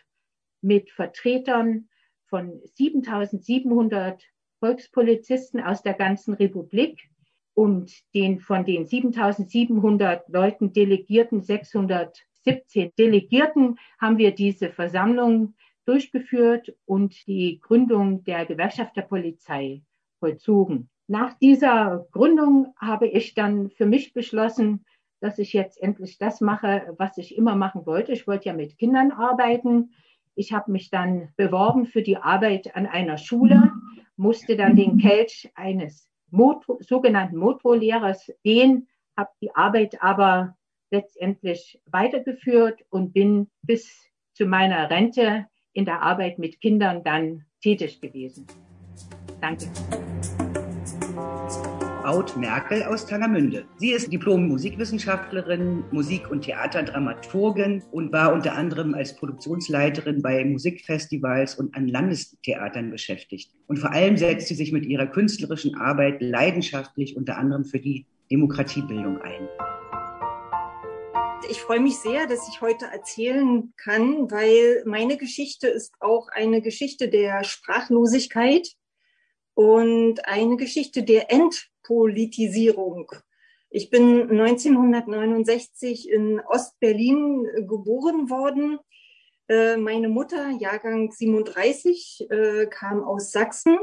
mit 0.62 0.92
Vertretern 0.92 1.88
von 2.26 2.60
7700 2.76 4.22
Volkspolizisten 4.60 5.62
aus 5.62 5.82
der 5.82 5.94
ganzen 5.94 6.34
Republik 6.34 7.10
und 7.56 7.92
den 8.14 8.40
von 8.40 8.66
den 8.66 8.86
7700 8.86 10.30
Leuten 10.30 10.72
delegierten 10.74 11.42
600 11.42 12.26
17 12.46 12.94
Delegierten 12.98 13.80
haben 14.00 14.18
wir 14.18 14.32
diese 14.32 14.70
Versammlung 14.70 15.56
durchgeführt 15.86 16.76
und 16.86 17.28
die 17.28 17.60
Gründung 17.60 18.24
der 18.24 18.46
Gewerkschaft 18.46 18.96
der 18.96 19.02
Polizei 19.02 19.82
vollzogen. 20.20 20.90
Nach 21.08 21.34
dieser 21.34 22.08
Gründung 22.12 22.74
habe 22.78 23.08
ich 23.08 23.34
dann 23.34 23.70
für 23.72 23.86
mich 23.86 24.14
beschlossen, 24.14 24.86
dass 25.20 25.38
ich 25.40 25.54
jetzt 25.54 25.82
endlich 25.82 26.18
das 26.18 26.42
mache, 26.42 26.96
was 26.98 27.18
ich 27.18 27.38
immer 27.38 27.56
machen 27.56 27.86
wollte. 27.86 28.12
Ich 28.12 28.28
wollte 28.28 28.46
ja 28.46 28.54
mit 28.54 28.78
Kindern 28.78 29.12
arbeiten. 29.12 29.92
Ich 30.36 30.54
habe 30.54 30.72
mich 30.72 30.90
dann 30.90 31.30
beworben 31.36 31.86
für 31.86 32.02
die 32.02 32.18
Arbeit 32.18 32.76
an 32.76 32.86
einer 32.86 33.18
Schule, 33.18 33.72
musste 34.18 34.56
dann 34.56 34.76
den 34.76 34.98
Kelch 34.98 35.52
eines 35.56 36.10
Motor, 36.36 36.78
sogenannten 36.82 37.38
Motorlehrers 37.38 38.32
gehen, 38.44 38.88
habe 39.18 39.30
die 39.42 39.56
Arbeit 39.56 40.02
aber 40.02 40.56
letztendlich 40.92 41.82
weitergeführt 41.86 42.84
und 42.90 43.14
bin 43.14 43.50
bis 43.62 44.06
zu 44.34 44.46
meiner 44.46 44.90
Rente 44.90 45.48
in 45.74 45.86
der 45.86 46.02
Arbeit 46.02 46.40
mit 46.40 46.62
Kindern 46.62 47.04
dann 47.04 47.46
tätig 47.62 48.02
gewesen. 48.02 48.46
Danke. 49.42 49.68
Aut 52.06 52.38
Merkel 52.38 52.84
aus 52.84 53.08
Tangermünde. 53.08 53.66
Sie 53.78 53.90
ist 53.90 54.14
Diplom-Musikwissenschaftlerin, 54.14 55.84
Musik- 55.90 56.30
und 56.30 56.42
Theaterdramaturgin 56.42 57.82
und 57.92 58.14
war 58.14 58.32
unter 58.32 58.54
anderem 58.54 58.94
als 58.94 59.16
Produktionsleiterin 59.16 60.22
bei 60.22 60.46
Musikfestivals 60.46 61.56
und 61.56 61.76
an 61.76 61.88
Landestheatern 61.88 62.92
beschäftigt. 62.92 63.52
Und 63.66 63.78
vor 63.80 63.92
allem 63.92 64.18
setzt 64.18 64.50
sie 64.50 64.54
sich 64.54 64.72
mit 64.72 64.86
ihrer 64.86 65.08
künstlerischen 65.08 65.74
Arbeit 65.74 66.22
leidenschaftlich 66.22 67.18
unter 67.18 67.38
anderem 67.38 67.66
für 67.66 67.80
die 67.80 68.06
Demokratiebildung 68.30 69.20
ein. 69.22 69.50
Ich 71.50 71.60
freue 71.60 71.80
mich 71.80 71.98
sehr, 71.98 72.28
dass 72.28 72.48
ich 72.50 72.62
heute 72.62 72.86
erzählen 72.86 73.74
kann, 73.78 74.30
weil 74.30 74.84
meine 74.86 75.18
Geschichte 75.18 75.68
ist 75.68 75.92
auch 76.00 76.28
eine 76.28 76.62
Geschichte 76.62 77.10
der 77.10 77.44
Sprachlosigkeit 77.44 78.76
und 79.56 80.24
eine 80.28 80.58
Geschichte 80.58 81.02
der 81.02 81.32
Entpolitisierung. 81.86 83.12
Ich 83.70 83.90
bin 83.90 84.30
1969 84.32 86.10
in 86.10 86.40
Ostberlin 86.40 87.48
geboren 87.68 88.30
worden. 88.30 88.80
Äh, 89.48 89.78
meine 89.78 90.10
Mutter, 90.10 90.50
Jahrgang 90.50 91.12
37, 91.12 92.28
äh, 92.30 92.68
kam 92.68 93.04
aus 93.04 93.32
Sachsen 93.32 93.78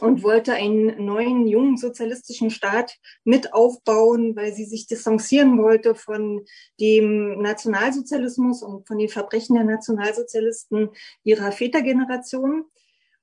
und 0.00 0.22
wollte 0.22 0.54
einen 0.54 1.04
neuen, 1.04 1.46
jungen 1.46 1.76
sozialistischen 1.76 2.50
Staat 2.50 2.96
mit 3.24 3.52
aufbauen, 3.52 4.34
weil 4.36 4.54
sie 4.54 4.64
sich 4.64 4.86
distanzieren 4.86 5.58
wollte 5.58 5.94
von 5.94 6.46
dem 6.80 7.42
Nationalsozialismus 7.42 8.62
und 8.62 8.86
von 8.86 8.98
den 8.98 9.08
Verbrechen 9.08 9.56
der 9.56 9.64
Nationalsozialisten 9.64 10.90
ihrer 11.24 11.52
Vätergeneration. 11.52 12.64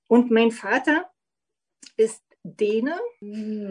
Und 0.08 0.30
mein 0.30 0.52
Vater 0.52 1.10
ist 1.98 2.25
Däne. 2.46 3.00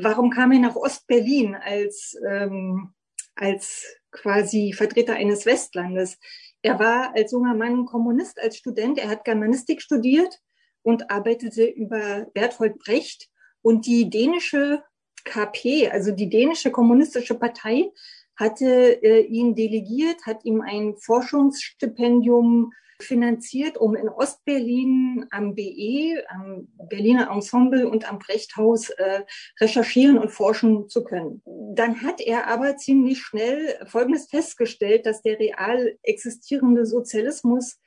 Warum 0.03 0.31
kam 0.31 0.53
er 0.53 0.59
nach 0.59 0.77
Ostberlin 0.77 1.55
als, 1.55 2.17
ähm, 2.29 2.93
als 3.35 3.87
quasi 4.11 4.73
Vertreter 4.73 5.15
eines 5.15 5.47
Westlandes? 5.47 6.19
Er 6.63 6.79
war 6.79 7.15
als 7.15 7.33
junger 7.33 7.55
Mann 7.55 7.87
Kommunist, 7.87 8.41
als 8.43 8.57
Student. 8.57 8.99
Er 8.99 9.09
hat 9.09 9.25
Germanistik 9.25 9.81
studiert 9.81 10.41
und 10.83 11.11
arbeitete 11.11 11.65
über 11.65 12.27
Berthold 12.35 12.79
Brecht 12.79 13.29
und 13.63 13.87
die 13.87 14.11
dänische 14.11 14.83
KP, 15.25 15.89
also 15.91 16.13
die 16.13 16.29
dänische 16.29 16.71
kommunistische 16.71 17.35
Partei, 17.35 17.91
hatte 18.37 19.03
äh, 19.03 19.21
ihn 19.21 19.55
delegiert, 19.55 20.27
hat 20.27 20.45
ihm 20.45 20.61
ein 20.61 20.97
Forschungsstipendium 20.97 22.73
finanziert, 23.01 23.77
um 23.77 23.95
in 23.95 24.09
Ostberlin 24.09 25.27
am 25.31 25.55
BE, 25.55 26.23
am 26.29 26.69
Berliner 26.89 27.31
Ensemble 27.31 27.89
und 27.89 28.09
am 28.09 28.19
Brechthaus 28.19 28.91
äh, 28.91 29.23
recherchieren 29.61 30.19
und 30.19 30.31
forschen 30.31 30.89
zu 30.89 31.05
können. 31.05 31.43
Dann 31.75 32.03
hat 32.03 32.21
er 32.21 32.47
aber 32.47 32.77
ziemlich 32.77 33.21
schnell 33.21 33.79
Folgendes 33.87 34.29
festgestellt, 34.29 35.07
dass 35.07 35.23
der 35.23 35.39
real 35.39 35.97
existierende 36.03 36.87
Sozialismus 36.87 37.79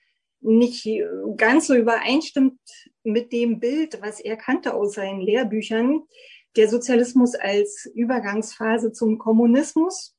nicht 0.42 0.88
ganz 1.36 1.68
so 1.68 1.76
übereinstimmt 1.76 2.60
mit 3.04 3.32
dem 3.32 3.60
Bild, 3.60 4.02
was 4.02 4.20
er 4.20 4.38
kannte 4.38 4.74
aus 4.74 4.94
seinen 4.94 5.22
Lehrbüchern. 5.22 6.04
Der 6.56 6.70
Sozialismus 6.70 7.36
als 7.36 7.90
Übergangsphase 7.94 8.92
zum 8.92 9.18
Kommunismus. 9.18 10.17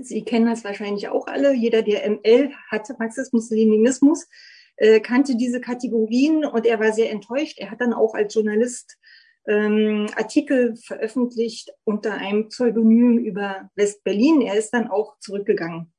Sie 0.00 0.24
kennen 0.24 0.46
das 0.46 0.64
wahrscheinlich 0.64 1.08
auch 1.08 1.26
alle. 1.26 1.54
Jeder, 1.54 1.82
der 1.82 2.08
ML 2.08 2.52
hatte, 2.70 2.94
Marxismus, 2.98 3.50
Leninismus, 3.50 4.26
äh, 4.76 5.00
kannte 5.00 5.36
diese 5.36 5.60
Kategorien 5.60 6.44
und 6.44 6.66
er 6.66 6.80
war 6.80 6.92
sehr 6.92 7.10
enttäuscht. 7.10 7.58
Er 7.58 7.70
hat 7.70 7.80
dann 7.80 7.92
auch 7.92 8.14
als 8.14 8.34
Journalist 8.34 8.96
ähm, 9.46 10.06
Artikel 10.14 10.76
veröffentlicht 10.76 11.70
unter 11.84 12.14
einem 12.14 12.48
Pseudonym 12.48 13.18
über 13.18 13.70
West-Berlin. 13.74 14.42
Er 14.42 14.54
ist 14.54 14.70
dann 14.70 14.88
auch 14.88 15.18
zurückgegangen 15.20 15.92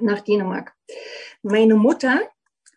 nach 0.00 0.20
Dänemark. 0.20 0.72
Meine 1.42 1.74
Mutter 1.74 2.20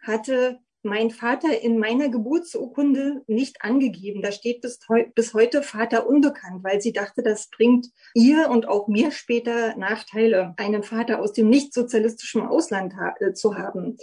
hatte 0.01 0.59
mein 0.83 1.11
Vater 1.11 1.61
in 1.61 1.77
meiner 1.77 2.09
Geburtsurkunde 2.09 3.23
nicht 3.27 3.61
angegeben. 3.61 4.21
Da 4.21 4.31
steht 4.31 4.61
bis, 4.61 4.79
bis, 5.15 5.33
heute 5.33 5.61
Vater 5.61 6.07
unbekannt, 6.07 6.63
weil 6.63 6.81
sie 6.81 6.93
dachte, 6.93 7.21
das 7.21 7.49
bringt 7.49 7.87
ihr 8.13 8.49
und 8.49 8.67
auch 8.67 8.87
mir 8.87 9.11
später 9.11 9.75
Nachteile, 9.77 10.53
einen 10.57 10.83
Vater 10.83 11.19
aus 11.19 11.33
dem 11.33 11.49
nicht 11.49 11.73
sozialistischen 11.73 12.41
Ausland 12.41 12.95
ha 12.95 13.15
äh, 13.19 13.33
zu 13.33 13.55
haben. 13.57 13.97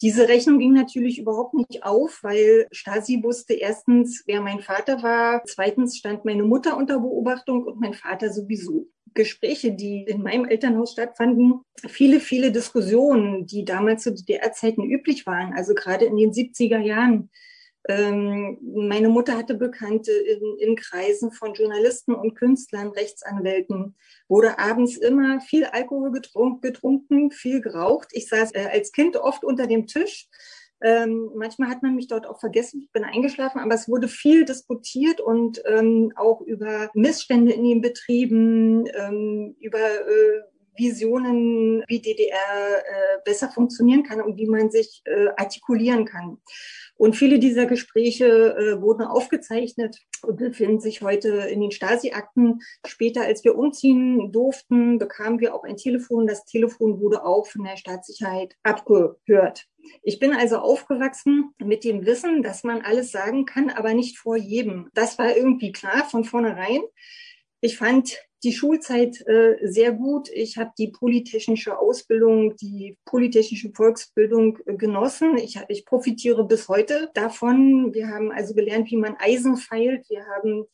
Diese 0.00 0.28
Rechnung 0.28 0.58
ging 0.58 0.72
natürlich 0.72 1.18
überhaupt 1.18 1.54
nicht 1.54 1.84
auf, 1.84 2.20
weil 2.22 2.66
Stasi 2.72 3.22
wusste 3.22 3.54
erstens, 3.54 4.24
wer 4.26 4.40
mein 4.40 4.58
Vater 4.60 5.00
war, 5.02 5.44
zweitens 5.44 5.96
stand 5.96 6.24
meine 6.24 6.42
Mutter 6.42 6.76
unter 6.76 6.98
Beobachtung 6.98 7.62
und 7.64 7.80
mein 7.80 7.94
Vater 7.94 8.32
sowieso. 8.32 8.88
Gespräche, 9.14 9.72
die 9.72 10.04
in 10.04 10.22
meinem 10.22 10.44
Elternhaus 10.44 10.92
stattfanden, 10.92 11.60
viele, 11.88 12.20
viele 12.20 12.52
Diskussionen, 12.52 13.46
die 13.46 13.64
damals 13.64 14.02
zu 14.02 14.12
DDR-Zeiten 14.12 14.82
üblich 14.82 15.26
waren, 15.26 15.52
also 15.54 15.74
gerade 15.74 16.04
in 16.04 16.16
den 16.16 16.32
70er 16.32 16.78
Jahren. 16.78 17.30
Ähm, 17.88 18.58
meine 18.62 19.08
Mutter 19.08 19.36
hatte 19.36 19.54
Bekannte 19.54 20.12
in, 20.12 20.58
in 20.58 20.76
Kreisen 20.76 21.32
von 21.32 21.54
Journalisten 21.54 22.14
und 22.14 22.36
Künstlern, 22.36 22.88
Rechtsanwälten, 22.88 23.96
wurde 24.28 24.58
abends 24.58 24.96
immer 24.96 25.40
viel 25.40 25.64
Alkohol 25.64 26.12
getrunken, 26.12 26.60
getrunken 26.60 27.30
viel 27.32 27.60
geraucht. 27.60 28.08
Ich 28.12 28.28
saß 28.28 28.54
äh, 28.54 28.68
als 28.72 28.92
Kind 28.92 29.16
oft 29.16 29.42
unter 29.42 29.66
dem 29.66 29.88
Tisch 29.88 30.28
ähm, 30.82 31.30
manchmal 31.34 31.68
hat 31.68 31.82
man 31.82 31.94
mich 31.94 32.08
dort 32.08 32.26
auch 32.26 32.40
vergessen, 32.40 32.82
ich 32.82 32.92
bin 32.92 33.04
eingeschlafen, 33.04 33.60
aber 33.60 33.74
es 33.74 33.88
wurde 33.88 34.08
viel 34.08 34.44
diskutiert 34.44 35.20
und 35.20 35.62
ähm, 35.66 36.12
auch 36.16 36.40
über 36.40 36.90
Missstände 36.94 37.52
in 37.52 37.64
den 37.64 37.80
Betrieben, 37.80 38.86
ähm, 38.94 39.54
über 39.60 39.78
äh, 39.78 40.42
Visionen, 40.76 41.84
wie 41.88 42.00
DDR 42.00 42.78
äh, 42.78 43.18
besser 43.24 43.50
funktionieren 43.50 44.02
kann 44.02 44.20
und 44.20 44.36
wie 44.36 44.46
man 44.46 44.70
sich 44.70 45.02
äh, 45.04 45.28
artikulieren 45.36 46.04
kann. 46.04 46.38
Und 46.96 47.16
viele 47.16 47.38
dieser 47.38 47.66
Gespräche 47.66 48.26
äh, 48.26 48.80
wurden 48.80 49.02
aufgezeichnet 49.02 49.98
und 50.22 50.36
befinden 50.38 50.80
sich 50.80 51.02
heute 51.02 51.28
in 51.28 51.60
den 51.60 51.72
Stasi-Akten. 51.72 52.60
Später, 52.86 53.22
als 53.22 53.44
wir 53.44 53.56
umziehen 53.56 54.30
durften, 54.30 54.98
bekamen 54.98 55.40
wir 55.40 55.54
auch 55.54 55.64
ein 55.64 55.76
Telefon. 55.76 56.26
Das 56.26 56.44
Telefon 56.44 57.00
wurde 57.00 57.24
auch 57.24 57.46
von 57.46 57.64
der 57.64 57.76
Staatssicherheit 57.76 58.54
abgehört. 58.62 59.66
Ich 60.02 60.18
bin 60.18 60.32
also 60.32 60.58
aufgewachsen 60.58 61.54
mit 61.58 61.84
dem 61.84 62.06
Wissen, 62.06 62.42
dass 62.42 62.62
man 62.62 62.82
alles 62.82 63.10
sagen 63.10 63.46
kann, 63.46 63.70
aber 63.70 63.94
nicht 63.94 64.18
vor 64.18 64.36
jedem. 64.36 64.88
Das 64.94 65.18
war 65.18 65.36
irgendwie 65.36 65.72
klar 65.72 66.04
von 66.08 66.24
vornherein. 66.24 66.82
Ich 67.60 67.78
fand 67.78 68.16
die 68.42 68.52
Schulzeit 68.52 69.20
äh, 69.26 69.56
sehr 69.62 69.92
gut. 69.92 70.28
Ich 70.32 70.56
habe 70.56 70.72
die 70.76 70.88
polytechnische 70.88 71.78
Ausbildung, 71.78 72.56
die 72.56 72.98
polytechnische 73.04 73.70
Volksbildung 73.72 74.58
äh, 74.66 74.74
genossen. 74.74 75.36
Ich, 75.36 75.58
ich 75.68 75.86
profitiere 75.86 76.44
bis 76.44 76.68
heute 76.68 77.10
davon. 77.14 77.94
Wir 77.94 78.08
haben 78.08 78.32
also 78.32 78.54
gelernt, 78.54 78.90
wie 78.90 78.96
man 78.96 79.16
Eisen 79.18 79.56
feilt. 79.56 80.08
Wir 80.10 80.26
haben 80.26 80.64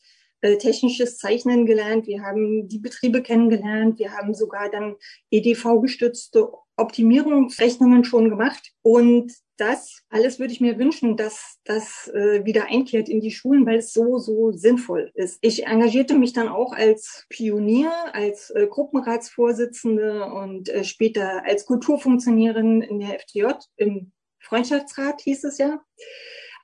äh, 0.40 0.57
technisches 0.57 1.19
Zeichnen 1.19 1.66
gelernt. 1.66 2.07
Wir 2.07 2.23
haben 2.23 2.69
die 2.69 2.78
Betriebe 2.78 3.23
kennengelernt. 3.23 3.99
Wir 3.99 4.12
haben 4.12 4.35
sogar 4.35 4.70
dann 4.70 4.97
EDV-gestützte 5.31 6.49
Optimierungsrechnungen 6.79 8.05
schon 8.05 8.31
gemacht. 8.31 8.73
Und 8.83 9.33
das 9.59 10.03
alles 10.09 10.39
würde 10.39 10.53
ich 10.53 10.61
mir 10.61 10.79
wünschen, 10.79 11.17
dass 11.17 11.59
das 11.65 12.09
äh, 12.15 12.45
wieder 12.45 12.67
einkehrt 12.67 13.09
in 13.09 13.21
die 13.21 13.33
Schulen, 13.33 13.67
weil 13.67 13.79
es 13.79 13.93
so, 13.93 14.19
so 14.19 14.53
sinnvoll 14.53 15.11
ist. 15.15 15.39
Ich 15.43 15.67
engagierte 15.67 16.17
mich 16.17 16.33
dann 16.33 16.49
auch 16.49 16.73
als 16.73 17.27
Pionier, 17.29 17.93
als 18.13 18.51
äh, 18.51 18.69
Gruppenratsvorsitzende 18.69 20.25
und 20.27 20.69
äh, 20.69 20.85
später 20.85 21.45
als 21.45 21.67
Kulturfunktionärin 21.67 22.83
in 22.83 23.01
der 23.01 23.17
FDJ 23.17 23.47
im 23.77 24.13
Freundschaftsrat 24.39 25.21
hieß 25.23 25.45
es 25.45 25.59
ja. 25.59 25.81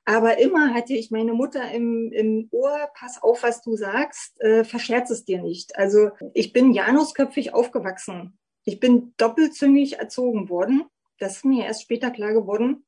Aber 0.06 0.38
immer 0.38 0.74
hatte 0.74 0.92
ich 0.92 1.10
meine 1.10 1.32
Mutter 1.32 1.70
im, 1.72 2.12
im 2.12 2.48
Ohr, 2.50 2.90
pass 2.94 3.22
auf, 3.22 3.42
was 3.42 3.62
du 3.62 3.74
sagst, 3.74 4.40
äh, 4.40 4.62
verscherz 4.62 5.10
es 5.10 5.24
dir 5.24 5.42
nicht. 5.42 5.76
Also 5.76 6.10
ich 6.34 6.52
bin 6.52 6.72
janusköpfig 6.72 7.54
aufgewachsen. 7.54 8.38
Ich 8.64 8.80
bin 8.80 9.12
doppelzüngig 9.16 9.98
erzogen 9.98 10.48
worden. 10.48 10.84
Das 11.18 11.36
ist 11.36 11.44
mir 11.44 11.64
erst 11.64 11.82
später 11.82 12.10
klar 12.10 12.32
geworden. 12.32 12.84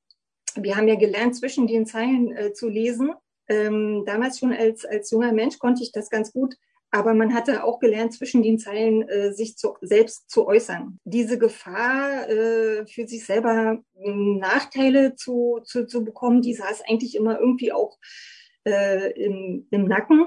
Wir 0.55 0.77
haben 0.77 0.89
ja 0.89 0.94
gelernt, 0.97 1.36
zwischen 1.36 1.66
den 1.66 1.86
Zeilen 1.86 2.35
äh, 2.35 2.53
zu 2.53 2.69
lesen. 2.69 3.12
Ähm, 3.48 4.05
damals 4.07 4.39
schon 4.39 4.53
als, 4.53 4.85
als 4.85 5.11
junger 5.11 5.32
Mensch 5.32 5.59
konnte 5.59 5.82
ich 5.82 5.93
das 5.93 6.11
ganz 6.11 6.32
gut. 6.32 6.57
Aber 6.90 7.15
man 7.15 7.35
hatte 7.35 7.65
auch 7.65 7.78
gelernt, 7.78 8.15
zwischen 8.15 8.43
den 8.43 8.59
Zeilen 8.59 9.07
äh, 9.09 9.32
sich 9.32 9.59
zu, 9.59 9.77
selbst 9.82 10.31
zu 10.31 10.47
äußern. 10.47 10.98
Diese 11.05 11.39
Gefahr, 11.39 12.28
äh, 12.28 12.86
für 12.86 13.07
sich 13.07 13.27
selber 13.27 13.82
hm, 13.97 14.39
Nachteile 14.39 15.15
zu, 15.15 15.61
zu, 15.65 15.86
zu 15.86 16.05
bekommen, 16.05 16.43
die 16.43 16.55
saß 16.55 16.82
eigentlich 16.89 17.16
immer 17.16 17.39
irgendwie 17.39 17.73
auch 17.73 17.98
äh, 18.65 19.12
im, 19.12 19.66
im 19.70 19.85
Nacken. 19.85 20.27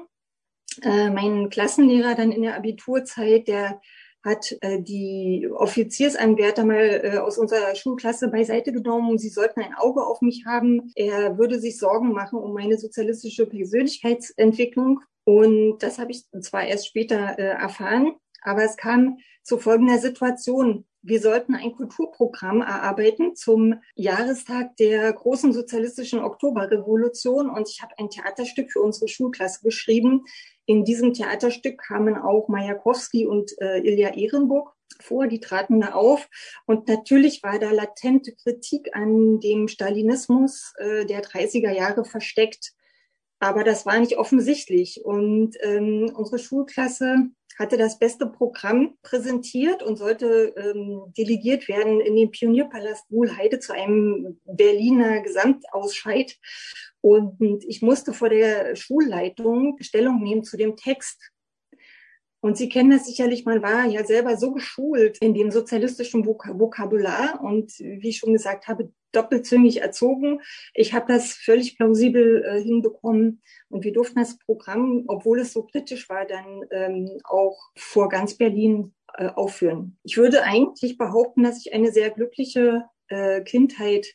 Äh, 0.83 1.09
mein 1.09 1.49
Klassenlehrer 1.49 2.15
dann 2.15 2.31
in 2.31 2.43
der 2.43 2.55
Abiturzeit, 2.55 3.47
der 3.47 3.81
hat 4.23 4.55
äh, 4.61 4.81
die 4.81 5.49
Offiziersanwärter 5.51 6.65
mal 6.65 7.01
äh, 7.03 7.17
aus 7.17 7.37
unserer 7.37 7.75
Schulklasse 7.75 8.27
beiseite 8.29 8.71
genommen 8.71 9.11
und 9.11 9.17
sie 9.19 9.29
sollten 9.29 9.61
ein 9.61 9.75
Auge 9.75 10.05
auf 10.05 10.21
mich 10.21 10.45
haben. 10.45 10.91
Er 10.95 11.37
würde 11.37 11.59
sich 11.59 11.77
Sorgen 11.77 12.11
machen 12.11 12.39
um 12.39 12.53
meine 12.53 12.77
sozialistische 12.77 13.45
Persönlichkeitsentwicklung. 13.45 15.01
Und 15.23 15.79
das 15.79 15.99
habe 15.99 16.11
ich 16.11 16.25
zwar 16.41 16.65
erst 16.65 16.87
später 16.87 17.37
äh, 17.37 17.43
erfahren, 17.43 18.13
aber 18.41 18.63
es 18.63 18.77
kam 18.77 19.17
zu 19.43 19.57
folgender 19.57 19.99
Situation. 19.99 20.85
Wir 21.01 21.21
sollten 21.21 21.55
ein 21.55 21.71
Kulturprogramm 21.71 22.61
erarbeiten 22.61 23.35
zum 23.35 23.75
Jahrestag 23.95 24.75
der 24.77 25.13
großen 25.13 25.53
sozialistischen 25.53 26.19
Oktoberrevolution 26.19 27.49
und 27.49 27.69
ich 27.69 27.81
habe 27.81 27.93
ein 27.97 28.09
Theaterstück 28.09 28.71
für 28.71 28.81
unsere 28.81 29.07
Schulklasse 29.07 29.61
geschrieben, 29.63 30.25
in 30.69 30.85
diesem 30.85 31.15
Theaterstück 31.15 31.79
kamen 31.79 32.15
auch 32.15 32.47
Majakowski 32.47 33.25
und 33.25 33.59
äh, 33.59 33.79
Ilja 33.79 34.13
Ehrenburg 34.13 34.71
vor, 35.01 35.25
die 35.25 35.39
traten 35.39 35.81
da 35.81 35.93
auf. 35.93 36.29
Und 36.67 36.87
natürlich 36.87 37.41
war 37.41 37.57
da 37.57 37.71
latente 37.71 38.35
Kritik 38.35 38.95
an 38.95 39.39
dem 39.39 39.67
Stalinismus 39.67 40.73
äh, 40.77 41.07
der 41.07 41.23
30er 41.23 41.71
Jahre 41.71 42.05
versteckt. 42.05 42.73
Aber 43.39 43.63
das 43.63 43.87
war 43.87 43.97
nicht 43.97 44.19
offensichtlich. 44.19 45.03
Und 45.03 45.55
ähm, 45.63 46.11
unsere 46.15 46.37
Schulklasse 46.37 47.31
hatte 47.57 47.77
das 47.77 47.97
beste 47.97 48.27
Programm 48.27 48.95
präsentiert 49.01 49.81
und 49.81 49.97
sollte 49.97 50.53
ähm, 50.55 51.11
delegiert 51.17 51.67
werden 51.67 51.99
in 51.99 52.15
den 52.15 52.29
Pionierpalast 52.29 53.09
Wuhlheide 53.09 53.59
zu 53.59 53.73
einem 53.73 54.39
Berliner 54.45 55.21
Gesamtausscheid. 55.21 56.37
Und 57.01 57.63
ich 57.65 57.81
musste 57.81 58.13
vor 58.13 58.29
der 58.29 58.75
Schulleitung 58.75 59.77
Stellung 59.79 60.21
nehmen 60.21 60.43
zu 60.43 60.57
dem 60.57 60.75
Text. 60.75 61.31
Und 62.41 62.57
Sie 62.57 62.69
kennen 62.69 62.91
das 62.91 63.05
sicherlich, 63.05 63.45
man 63.45 63.61
war 63.61 63.85
ja 63.85 64.05
selber 64.05 64.37
so 64.37 64.53
geschult 64.53 65.17
in 65.21 65.33
dem 65.33 65.51
sozialistischen 65.51 66.25
Vokabular 66.25 67.41
und 67.43 67.77
wie 67.79 68.09
ich 68.09 68.17
schon 68.17 68.31
gesagt 68.31 68.67
habe, 68.67 68.93
doppelzüngig 69.11 69.81
erzogen. 69.81 70.39
Ich 70.73 70.93
habe 70.93 71.11
das 71.11 71.33
völlig 71.33 71.77
plausibel 71.77 72.43
äh, 72.45 72.61
hinbekommen 72.61 73.41
und 73.69 73.83
wir 73.83 73.91
durften 73.91 74.19
das 74.19 74.37
Programm, 74.37 75.03
obwohl 75.07 75.39
es 75.39 75.51
so 75.51 75.63
kritisch 75.63 76.09
war, 76.09 76.25
dann 76.25 76.63
ähm, 76.71 77.09
auch 77.23 77.57
vor 77.75 78.07
ganz 78.07 78.37
Berlin 78.37 78.93
äh, 79.15 79.27
aufführen. 79.27 79.97
Ich 80.03 80.17
würde 80.17 80.43
eigentlich 80.43 80.97
behaupten, 80.97 81.43
dass 81.43 81.65
ich 81.65 81.73
eine 81.73 81.91
sehr 81.91 82.09
glückliche 82.11 82.85
äh, 83.07 83.41
Kindheit 83.41 84.05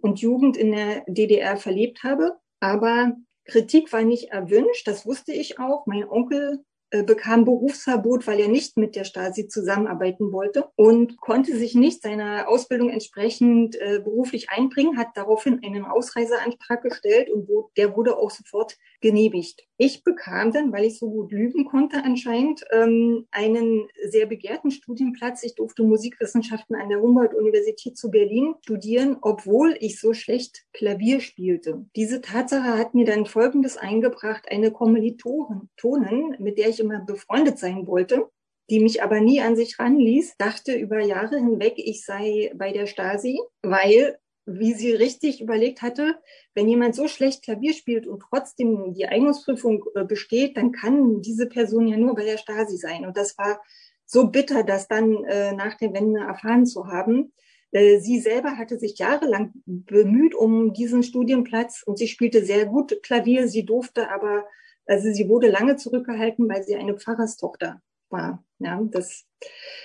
und 0.00 0.20
Jugend 0.20 0.56
in 0.56 0.72
der 0.72 1.04
DDR 1.06 1.56
verlebt 1.56 2.02
habe, 2.02 2.36
aber 2.60 3.16
Kritik 3.46 3.92
war 3.92 4.02
nicht 4.02 4.30
erwünscht, 4.30 4.88
das 4.88 5.06
wusste 5.06 5.32
ich 5.32 5.58
auch. 5.58 5.86
Mein 5.86 6.08
Onkel 6.08 6.64
äh, 6.90 7.02
bekam 7.02 7.44
Berufsverbot, 7.44 8.26
weil 8.28 8.38
er 8.38 8.48
nicht 8.48 8.76
mit 8.76 8.94
der 8.94 9.02
Stasi 9.02 9.48
zusammenarbeiten 9.48 10.30
wollte 10.30 10.68
und 10.76 11.20
konnte 11.20 11.56
sich 11.56 11.74
nicht 11.74 12.02
seiner 12.02 12.48
Ausbildung 12.48 12.90
entsprechend 12.90 13.74
äh, 13.76 14.00
beruflich 14.02 14.50
einbringen, 14.50 14.96
hat 14.96 15.08
daraufhin 15.14 15.60
einen 15.64 15.84
Ausreiseantrag 15.84 16.82
gestellt 16.82 17.28
und 17.28 17.48
wo, 17.48 17.70
der 17.76 17.96
wurde 17.96 18.16
auch 18.16 18.30
sofort 18.30 18.76
genehmigt. 19.00 19.66
Ich 19.78 20.04
bekam 20.04 20.52
dann, 20.52 20.72
weil 20.72 20.84
ich 20.84 20.98
so 20.98 21.10
gut 21.10 21.32
lügen 21.32 21.66
konnte 21.66 22.02
anscheinend, 22.02 22.64
ähm, 22.72 23.26
einen 23.30 23.88
sehr 24.08 24.24
begehrten 24.24 24.70
Studienplatz. 24.70 25.42
Ich 25.42 25.54
durfte 25.54 25.82
Musikwissenschaften 25.82 26.76
an 26.76 26.88
der 26.88 27.00
Humboldt-Universität 27.00 27.96
zu 27.96 28.10
Berlin 28.10 28.54
studieren, 28.62 29.18
obwohl 29.20 29.76
ich 29.80 30.00
so 30.00 30.14
schlecht 30.14 30.64
Klavier 30.72 31.20
spielte. 31.20 31.84
Diese 31.94 32.22
Tatsache 32.22 32.78
hat 32.78 32.94
mir 32.94 33.04
dann 33.04 33.26
Folgendes 33.26 33.76
eingebracht. 33.76 34.46
Eine 34.50 34.70
Kommilitonin, 34.70 36.36
mit 36.38 36.56
der 36.56 36.70
ich 36.70 36.80
immer 36.80 37.04
befreundet 37.04 37.58
sein 37.58 37.86
wollte, 37.86 38.30
die 38.70 38.80
mich 38.80 39.02
aber 39.02 39.20
nie 39.20 39.40
an 39.40 39.56
sich 39.56 39.78
ranließ, 39.78 40.36
dachte 40.38 40.74
über 40.74 41.00
Jahre 41.00 41.36
hinweg, 41.36 41.74
ich 41.76 42.04
sei 42.04 42.52
bei 42.56 42.72
der 42.72 42.86
Stasi, 42.86 43.40
weil, 43.62 44.18
wie 44.46 44.74
sie 44.74 44.92
richtig 44.92 45.40
überlegt 45.40 45.82
hatte, 45.82 46.16
wenn 46.54 46.68
jemand 46.68 46.94
so 46.94 47.08
schlecht 47.08 47.42
Klavier 47.42 47.74
spielt 47.74 48.06
und 48.06 48.22
trotzdem 48.30 48.94
die 48.94 49.06
Eignungsprüfung 49.06 49.84
äh, 49.94 50.04
besteht, 50.04 50.56
dann 50.56 50.72
kann 50.72 51.20
diese 51.20 51.46
Person 51.46 51.86
ja 51.88 51.96
nur 51.96 52.14
bei 52.14 52.24
der 52.24 52.38
Stasi 52.38 52.76
sein. 52.76 53.04
Und 53.04 53.16
das 53.16 53.36
war 53.36 53.60
so 54.06 54.28
bitter, 54.28 54.62
das 54.62 54.86
dann 54.86 55.24
äh, 55.24 55.52
nach 55.52 55.76
der 55.76 55.92
Wende 55.92 56.20
erfahren 56.20 56.64
zu 56.64 56.86
haben. 56.86 57.32
Äh, 57.72 57.98
sie 57.98 58.20
selber 58.20 58.56
hatte 58.56 58.78
sich 58.78 58.98
jahrelang 58.98 59.52
bemüht 59.66 60.34
um 60.34 60.72
diesen 60.72 61.02
Studienplatz 61.02 61.82
und 61.84 61.98
sie 61.98 62.08
spielte 62.08 62.44
sehr 62.44 62.66
gut 62.66 63.02
Klavier. 63.02 63.48
Sie 63.48 63.64
durfte 63.64 64.10
aber 64.10 64.44
also 64.86 65.12
sie 65.12 65.28
wurde 65.28 65.50
lange 65.50 65.76
zurückgehalten, 65.76 66.48
weil 66.48 66.62
sie 66.62 66.76
eine 66.76 66.96
Pfarrerstochter 66.96 67.82
war. 68.10 68.44
Ja, 68.58 68.80
das 68.90 69.24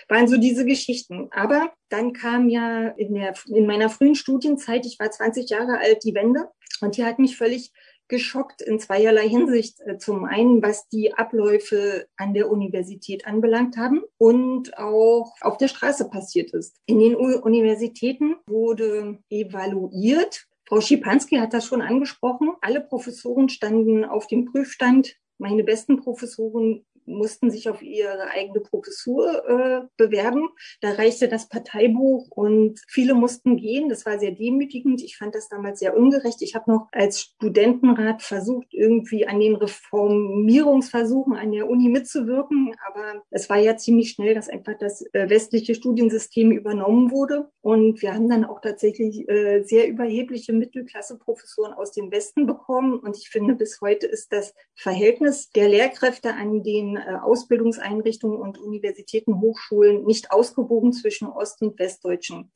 waren 0.07 0.27
so 0.27 0.37
diese 0.37 0.65
Geschichten. 0.65 1.27
Aber 1.31 1.73
dann 1.89 2.13
kam 2.13 2.49
ja 2.49 2.87
in, 2.89 3.13
der, 3.15 3.33
in 3.47 3.65
meiner 3.65 3.89
frühen 3.89 4.15
Studienzeit, 4.15 4.85
ich 4.85 4.99
war 4.99 5.11
20 5.11 5.49
Jahre 5.49 5.79
alt, 5.79 6.03
die 6.03 6.15
Wende. 6.15 6.49
Und 6.81 6.97
die 6.97 7.03
hat 7.03 7.19
mich 7.19 7.37
völlig 7.37 7.71
geschockt 8.07 8.61
in 8.61 8.79
zweierlei 8.79 9.27
Hinsicht. 9.27 9.79
Äh, 9.81 9.97
zum 9.97 10.25
einen, 10.25 10.61
was 10.61 10.87
die 10.89 11.13
Abläufe 11.13 12.07
an 12.17 12.33
der 12.33 12.49
Universität 12.51 13.25
anbelangt 13.25 13.77
haben 13.77 14.03
und 14.17 14.77
auch 14.77 15.33
auf 15.41 15.57
der 15.57 15.69
Straße 15.69 16.09
passiert 16.09 16.53
ist. 16.53 16.77
In 16.85 16.99
den 16.99 17.15
Universitäten 17.15 18.35
wurde 18.45 19.19
evaluiert, 19.29 20.47
Frau 20.71 20.79
Schipanski 20.79 21.35
hat 21.35 21.53
das 21.53 21.65
schon 21.65 21.81
angesprochen. 21.81 22.53
Alle 22.61 22.79
Professoren 22.79 23.49
standen 23.49 24.05
auf 24.05 24.27
dem 24.27 24.45
Prüfstand. 24.45 25.17
Meine 25.37 25.65
besten 25.65 25.97
Professoren 25.97 26.85
mussten 27.05 27.51
sich 27.51 27.69
auf 27.69 27.81
ihre 27.81 28.29
eigene 28.31 28.61
Professur 28.61 29.43
äh, 29.47 29.87
bewerben. 29.97 30.49
Da 30.81 30.91
reichte 30.91 31.27
das 31.27 31.49
Parteibuch 31.49 32.27
und 32.29 32.79
viele 32.87 33.13
mussten 33.13 33.57
gehen. 33.57 33.89
Das 33.89 34.05
war 34.05 34.19
sehr 34.19 34.31
demütigend. 34.31 35.01
Ich 35.01 35.17
fand 35.17 35.35
das 35.35 35.49
damals 35.49 35.79
sehr 35.79 35.97
ungerecht. 35.97 36.41
Ich 36.41 36.55
habe 36.55 36.71
noch 36.71 36.87
als 36.91 37.21
Studentenrat 37.21 38.21
versucht, 38.21 38.67
irgendwie 38.71 39.27
an 39.27 39.39
den 39.39 39.55
Reformierungsversuchen 39.55 41.33
an 41.33 41.51
der 41.51 41.69
Uni 41.69 41.89
mitzuwirken. 41.89 42.75
Aber 42.87 43.23
es 43.29 43.49
war 43.49 43.57
ja 43.57 43.77
ziemlich 43.77 44.11
schnell, 44.11 44.33
dass 44.33 44.49
einfach 44.49 44.77
das 44.79 45.01
äh, 45.13 45.29
westliche 45.29 45.75
Studiensystem 45.75 46.51
übernommen 46.51 47.11
wurde. 47.11 47.49
Und 47.61 48.01
wir 48.01 48.13
haben 48.13 48.29
dann 48.29 48.45
auch 48.45 48.61
tatsächlich 48.61 49.27
äh, 49.29 49.63
sehr 49.63 49.87
überhebliche 49.87 50.53
Mittelklasse-Professoren 50.53 51.73
aus 51.73 51.91
dem 51.91 52.11
Westen 52.11 52.45
bekommen. 52.45 52.99
Und 52.99 53.17
ich 53.17 53.29
finde, 53.29 53.55
bis 53.55 53.81
heute 53.81 54.07
ist 54.07 54.31
das 54.33 54.53
Verhältnis 54.75 55.49
der 55.49 55.69
Lehrkräfte 55.69 56.33
an 56.33 56.63
den 56.63 56.97
Ausbildungseinrichtungen 57.23 58.39
und 58.39 58.57
Universitäten, 58.57 59.39
Hochschulen 59.41 60.05
nicht 60.05 60.31
ausgewogen 60.31 60.93
zwischen 60.93 61.27
Ost- 61.27 61.61
und 61.61 61.79
Westdeutschen. 61.79 62.51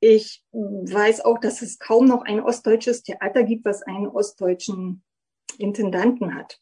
Ich 0.00 0.44
weiß 0.52 1.24
auch, 1.24 1.38
dass 1.38 1.62
es 1.62 1.78
kaum 1.78 2.06
noch 2.06 2.22
ein 2.22 2.40
ostdeutsches 2.40 3.02
Theater 3.02 3.42
gibt, 3.42 3.64
was 3.64 3.82
einen 3.82 4.06
ostdeutschen 4.06 5.02
Intendanten 5.58 6.34
hat. 6.34 6.60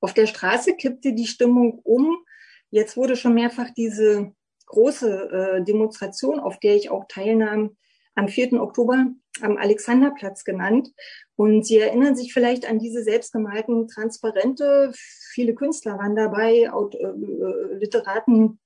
Auf 0.00 0.14
der 0.14 0.26
Straße 0.26 0.74
kippte 0.76 1.12
die 1.12 1.26
Stimmung 1.26 1.80
um. 1.82 2.24
Jetzt 2.70 2.96
wurde 2.96 3.16
schon 3.16 3.34
mehrfach 3.34 3.70
diese 3.76 4.32
große 4.66 5.30
äh, 5.58 5.64
Demonstration, 5.64 6.38
auf 6.38 6.60
der 6.60 6.76
ich 6.76 6.90
auch 6.90 7.04
teilnahm, 7.08 7.76
am 8.14 8.28
4. 8.28 8.60
Oktober 8.60 9.06
am 9.40 9.56
Alexanderplatz 9.56 10.44
genannt. 10.44 10.92
Und 11.40 11.64
Sie 11.64 11.78
erinnern 11.78 12.16
sich 12.16 12.34
vielleicht 12.34 12.68
an 12.68 12.78
diese 12.78 13.02
selbstgemalten 13.02 13.88
Transparente. 13.88 14.92
Viele 15.32 15.54
Künstler 15.54 15.96
waren 15.96 16.14
dabei, 16.14 16.64
äh, 16.64 17.76
Literaten, 17.78 18.60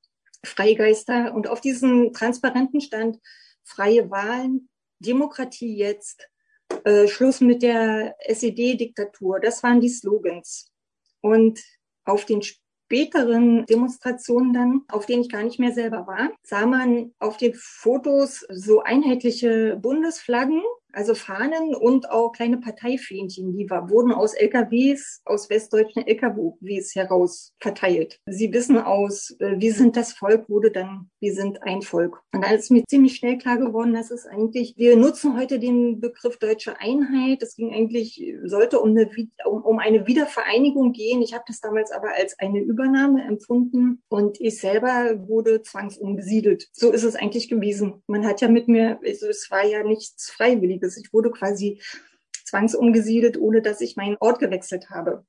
Freigeister. 0.44 1.32
Und 1.36 1.46
auf 1.46 1.60
diesen 1.60 2.12
Transparenten 2.12 2.80
stand 2.80 3.20
freie 3.62 4.10
Wahlen, 4.10 4.68
Demokratie 4.98 5.76
jetzt, 5.76 6.28
äh, 6.82 7.06
Schluss 7.06 7.40
mit 7.40 7.62
der 7.62 8.16
SED-Diktatur. 8.18 9.38
Das 9.38 9.62
waren 9.62 9.80
die 9.80 9.88
Slogans. 9.88 10.72
Und 11.20 11.62
auf 12.04 12.24
den 12.24 12.42
späteren 12.42 13.66
Demonstrationen 13.66 14.52
dann, 14.52 14.80
auf 14.88 15.06
denen 15.06 15.22
ich 15.22 15.30
gar 15.30 15.44
nicht 15.44 15.60
mehr 15.60 15.72
selber 15.72 16.08
war, 16.08 16.32
sah 16.42 16.66
man 16.66 17.14
auf 17.20 17.36
den 17.36 17.54
Fotos 17.54 18.44
so 18.50 18.82
einheitliche 18.82 19.78
Bundesflaggen 19.80 20.60
also 20.94 21.14
Fahnen 21.14 21.74
und 21.74 22.10
auch 22.10 22.32
kleine 22.32 22.58
Parteifähnchen, 22.58 23.56
die 23.56 23.68
war, 23.68 23.90
wurden 23.90 24.12
aus 24.12 24.34
LKWs, 24.34 25.22
aus 25.24 25.50
westdeutschen 25.50 26.06
LKWs 26.06 26.94
heraus 26.94 27.52
verteilt. 27.60 28.20
Sie 28.26 28.52
wissen 28.52 28.78
aus, 28.78 29.34
äh, 29.40 29.56
wir 29.58 29.72
sind 29.74 29.96
das 29.96 30.12
Volk, 30.12 30.48
wurde 30.48 30.70
dann, 30.70 31.10
wir 31.20 31.34
sind 31.34 31.62
ein 31.62 31.82
Volk. 31.82 32.22
Und 32.32 32.44
da 32.44 32.50
ist 32.52 32.70
mir 32.70 32.84
ziemlich 32.86 33.16
schnell 33.16 33.38
klar 33.38 33.58
geworden, 33.58 33.94
dass 33.94 34.10
es 34.10 34.26
eigentlich, 34.26 34.74
wir 34.76 34.96
nutzen 34.96 35.38
heute 35.38 35.58
den 35.58 36.00
Begriff 36.00 36.38
deutsche 36.38 36.78
Einheit. 36.80 37.42
Es 37.42 37.56
ging 37.56 37.74
eigentlich, 37.74 38.22
sollte 38.44 38.80
um 38.80 38.90
eine, 38.90 39.10
um, 39.46 39.62
um 39.62 39.78
eine 39.78 40.06
Wiedervereinigung 40.06 40.92
gehen. 40.92 41.22
Ich 41.22 41.34
habe 41.34 41.44
das 41.46 41.60
damals 41.60 41.90
aber 41.92 42.08
als 42.16 42.38
eine 42.38 42.60
Übernahme 42.60 43.22
empfunden 43.24 44.02
und 44.08 44.40
ich 44.40 44.60
selber 44.60 45.28
wurde 45.28 45.62
zwangsumgesiedelt. 45.62 46.68
So 46.72 46.92
ist 46.92 47.04
es 47.04 47.16
eigentlich 47.16 47.48
gewesen. 47.48 48.02
Man 48.06 48.26
hat 48.26 48.40
ja 48.40 48.48
mit 48.48 48.68
mir, 48.68 48.98
also 49.04 49.26
es 49.28 49.50
war 49.50 49.64
ja 49.64 49.82
nichts 49.82 50.30
Freiwilliges 50.30 50.83
Einziges. 50.84 50.96
Ich 50.96 51.12
wurde 51.12 51.30
quasi 51.30 51.80
zwangsumgesiedelt, 52.44 53.38
ohne 53.38 53.62
dass 53.62 53.80
ich 53.80 53.96
meinen 53.96 54.16
Ort 54.20 54.38
gewechselt 54.38 54.90
habe. 54.90 55.24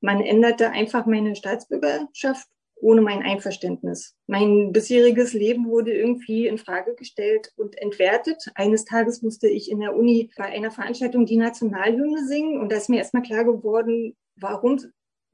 Man 0.00 0.20
änderte 0.20 0.70
einfach 0.70 1.06
meine 1.06 1.36
Staatsbürgerschaft 1.36 2.48
ohne 2.82 3.02
mein 3.02 3.22
Einverständnis. 3.22 4.16
Mein 4.26 4.72
bisheriges 4.72 5.34
Leben 5.34 5.66
wurde 5.66 5.92
irgendwie 5.92 6.46
in 6.46 6.56
Frage 6.56 6.94
gestellt 6.94 7.52
und 7.56 7.76
entwertet. 7.76 8.42
Eines 8.54 8.86
Tages 8.86 9.20
musste 9.20 9.48
ich 9.48 9.70
in 9.70 9.80
der 9.80 9.94
Uni 9.94 10.30
bei 10.34 10.46
einer 10.46 10.70
Veranstaltung 10.70 11.26
die 11.26 11.36
Nationalhymne 11.36 12.26
singen 12.26 12.58
und 12.58 12.72
da 12.72 12.76
ist 12.76 12.88
mir 12.88 12.96
erstmal 12.96 13.22
klar 13.22 13.44
geworden, 13.44 14.16
warum 14.36 14.80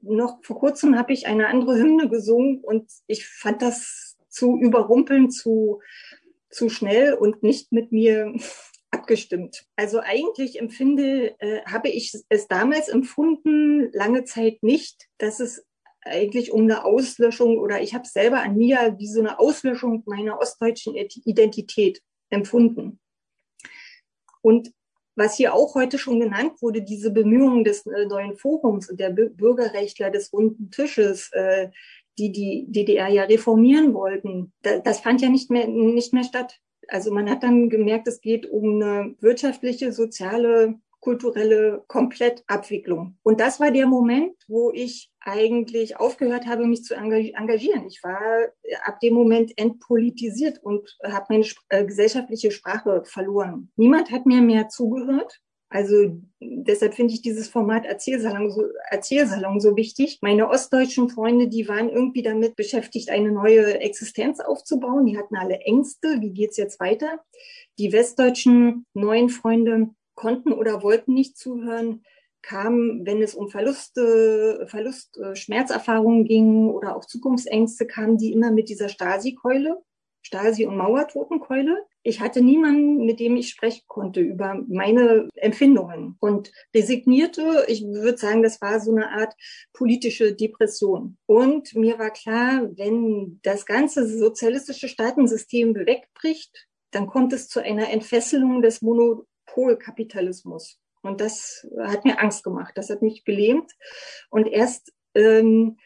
noch 0.01 0.43
vor 0.43 0.59
kurzem 0.59 0.97
habe 0.97 1.13
ich 1.13 1.25
eine 1.25 1.47
andere 1.47 1.77
Hymne 1.77 2.09
gesungen 2.09 2.59
und 2.61 2.91
ich 3.07 3.25
fand 3.25 3.61
das 3.61 4.17
zu 4.27 4.59
überrumpeln, 4.59 5.31
zu, 5.31 5.79
zu 6.49 6.67
schnell 6.67 7.13
und 7.13 7.43
nicht 7.43 7.71
mit 7.71 7.93
mir 7.93 8.33
abgestimmt. 8.91 9.65
Also 9.75 9.99
eigentlich 9.99 10.59
empfinde, 10.59 11.39
äh, 11.39 11.61
habe 11.65 11.89
ich 11.89 12.13
es 12.29 12.47
damals 12.47 12.87
empfunden, 12.87 13.91
lange 13.91 14.23
Zeit 14.23 14.63
nicht, 14.63 15.07
dass 15.17 15.39
es 15.39 15.65
eigentlich 16.05 16.51
um 16.51 16.63
eine 16.63 16.85
Auslöschung 16.85 17.57
oder 17.57 17.81
ich 17.81 17.93
habe 17.93 18.07
selber 18.07 18.41
an 18.41 18.55
mir 18.55 18.95
wie 18.97 19.07
so 19.07 19.19
eine 19.19 19.39
Auslöschung 19.39 20.03
meiner 20.05 20.39
ostdeutschen 20.39 20.95
Identität 20.95 22.01
empfunden. 22.29 22.99
Und 24.41 24.71
was 25.15 25.35
hier 25.35 25.53
auch 25.53 25.75
heute 25.75 25.97
schon 25.97 26.19
genannt 26.19 26.61
wurde, 26.61 26.83
diese 26.83 27.11
Bemühungen 27.11 27.63
des 27.63 27.85
äh, 27.87 28.05
neuen 28.05 28.37
Forums 28.37 28.89
und 28.89 28.99
der 28.99 29.09
Bürgerrechtler 29.09 30.11
des 30.11 30.31
runden 30.31 30.69
Tisches, 30.69 31.31
äh, 31.33 31.69
die 32.19 32.31
die 32.31 32.65
DDR 32.67 33.09
ja 33.09 33.23
reformieren 33.23 33.93
wollten, 33.93 34.53
das 34.61 35.01
fand 35.01 35.21
ja 35.21 35.29
nicht 35.29 35.51
mehr, 35.51 35.67
nicht 35.67 36.13
mehr 36.13 36.23
statt. 36.23 36.59
Also 36.87 37.11
man 37.11 37.29
hat 37.29 37.43
dann 37.43 37.69
gemerkt, 37.69 38.07
es 38.07 38.21
geht 38.21 38.49
um 38.49 38.81
eine 38.81 39.15
wirtschaftliche, 39.19 39.91
soziale 39.91 40.79
kulturelle 40.99 41.83
Komplettabwicklung. 41.87 43.17
Und 43.23 43.39
das 43.39 43.59
war 43.59 43.71
der 43.71 43.87
Moment, 43.87 44.33
wo 44.47 44.71
ich 44.73 45.09
eigentlich 45.21 45.97
aufgehört 45.97 46.47
habe, 46.47 46.65
mich 46.65 46.83
zu 46.83 46.95
engagieren. 46.95 47.85
Ich 47.87 48.03
war 48.03 48.19
ab 48.83 48.99
dem 48.99 49.13
Moment 49.13 49.57
entpolitisiert 49.57 50.61
und 50.63 50.97
habe 51.03 51.25
meine 51.29 51.45
äh, 51.69 51.85
gesellschaftliche 51.85 52.51
Sprache 52.51 53.03
verloren. 53.05 53.71
Niemand 53.75 54.11
hat 54.11 54.25
mir 54.25 54.41
mehr 54.41 54.69
zugehört. 54.69 55.39
Also 55.69 56.21
deshalb 56.39 56.93
finde 56.93 57.13
ich 57.13 57.21
dieses 57.21 57.49
Format 57.49 57.85
Erzählsalon 57.85 58.49
so, 58.51 58.63
Erzählsalon 58.89 59.59
so 59.59 59.75
wichtig. 59.75 60.19
Meine 60.21 60.49
ostdeutschen 60.49 61.09
Freunde, 61.09 61.49
die 61.49 61.67
waren 61.67 61.89
irgendwie 61.89 62.21
damit 62.21 62.55
beschäftigt, 62.55 63.09
eine 63.09 63.31
neue 63.31 63.79
Existenz 63.81 64.39
aufzubauen. 64.39 65.05
Die 65.05 65.17
hatten 65.17 65.35
alle 65.35 65.59
Ängste. 65.59 66.21
Wie 66.21 66.31
geht's 66.31 66.55
jetzt 66.57 66.79
weiter? 66.79 67.19
Die 67.79 67.91
westdeutschen 67.91 68.85
neuen 68.93 69.29
Freunde 69.29 69.89
konnten 70.15 70.53
oder 70.53 70.83
wollten 70.83 71.13
nicht 71.13 71.37
zuhören, 71.37 72.03
kamen, 72.41 73.05
wenn 73.05 73.21
es 73.21 73.35
um 73.35 73.49
Verluste, 73.49 74.65
Verlust, 74.69 75.17
äh, 75.17 75.35
Schmerzerfahrungen 75.35 76.23
ging 76.23 76.69
oder 76.69 76.95
auch 76.95 77.05
Zukunftsängste, 77.05 77.85
kamen 77.85 78.17
die 78.17 78.31
immer 78.31 78.51
mit 78.51 78.69
dieser 78.69 78.89
Stasi-Keule, 78.89 79.77
Stasi- 80.25 80.65
und 80.65 80.77
Mauertotenkeule. 80.77 81.85
Ich 82.07 82.21
hatte 82.21 82.41
niemanden, 82.41 83.05
mit 83.05 83.19
dem 83.19 83.35
ich 83.35 83.49
sprechen 83.49 83.83
konnte 83.87 84.21
über 84.21 84.63
meine 84.69 85.27
Empfindungen 85.35 86.15
und 86.21 86.53
resignierte. 86.73 87.65
Ich 87.67 87.83
würde 87.83 88.17
sagen, 88.17 88.41
das 88.41 88.61
war 88.61 88.79
so 88.79 88.95
eine 88.95 89.09
Art 89.11 89.33
politische 89.73 90.33
Depression. 90.33 91.17
Und 91.25 91.75
mir 91.75 91.99
war 91.99 92.11
klar, 92.11 92.69
wenn 92.77 93.41
das 93.43 93.65
ganze 93.65 94.07
sozialistische 94.07 94.87
Staatensystem 94.87 95.75
wegbricht, 95.75 96.69
dann 96.91 97.07
kommt 97.07 97.33
es 97.33 97.49
zu 97.49 97.59
einer 97.61 97.89
Entfesselung 97.89 98.61
des 98.61 98.81
Monopolkapitalismus. 98.81 100.79
Und 101.01 101.19
das 101.19 101.67
hat 101.77 102.05
mir 102.05 102.21
Angst 102.21 102.41
gemacht, 102.41 102.71
das 102.77 102.89
hat 102.89 103.01
mich 103.01 103.25
gelähmt. 103.25 103.73
Und 104.29 104.47
erst 104.47 104.93
ähm, 105.13 105.77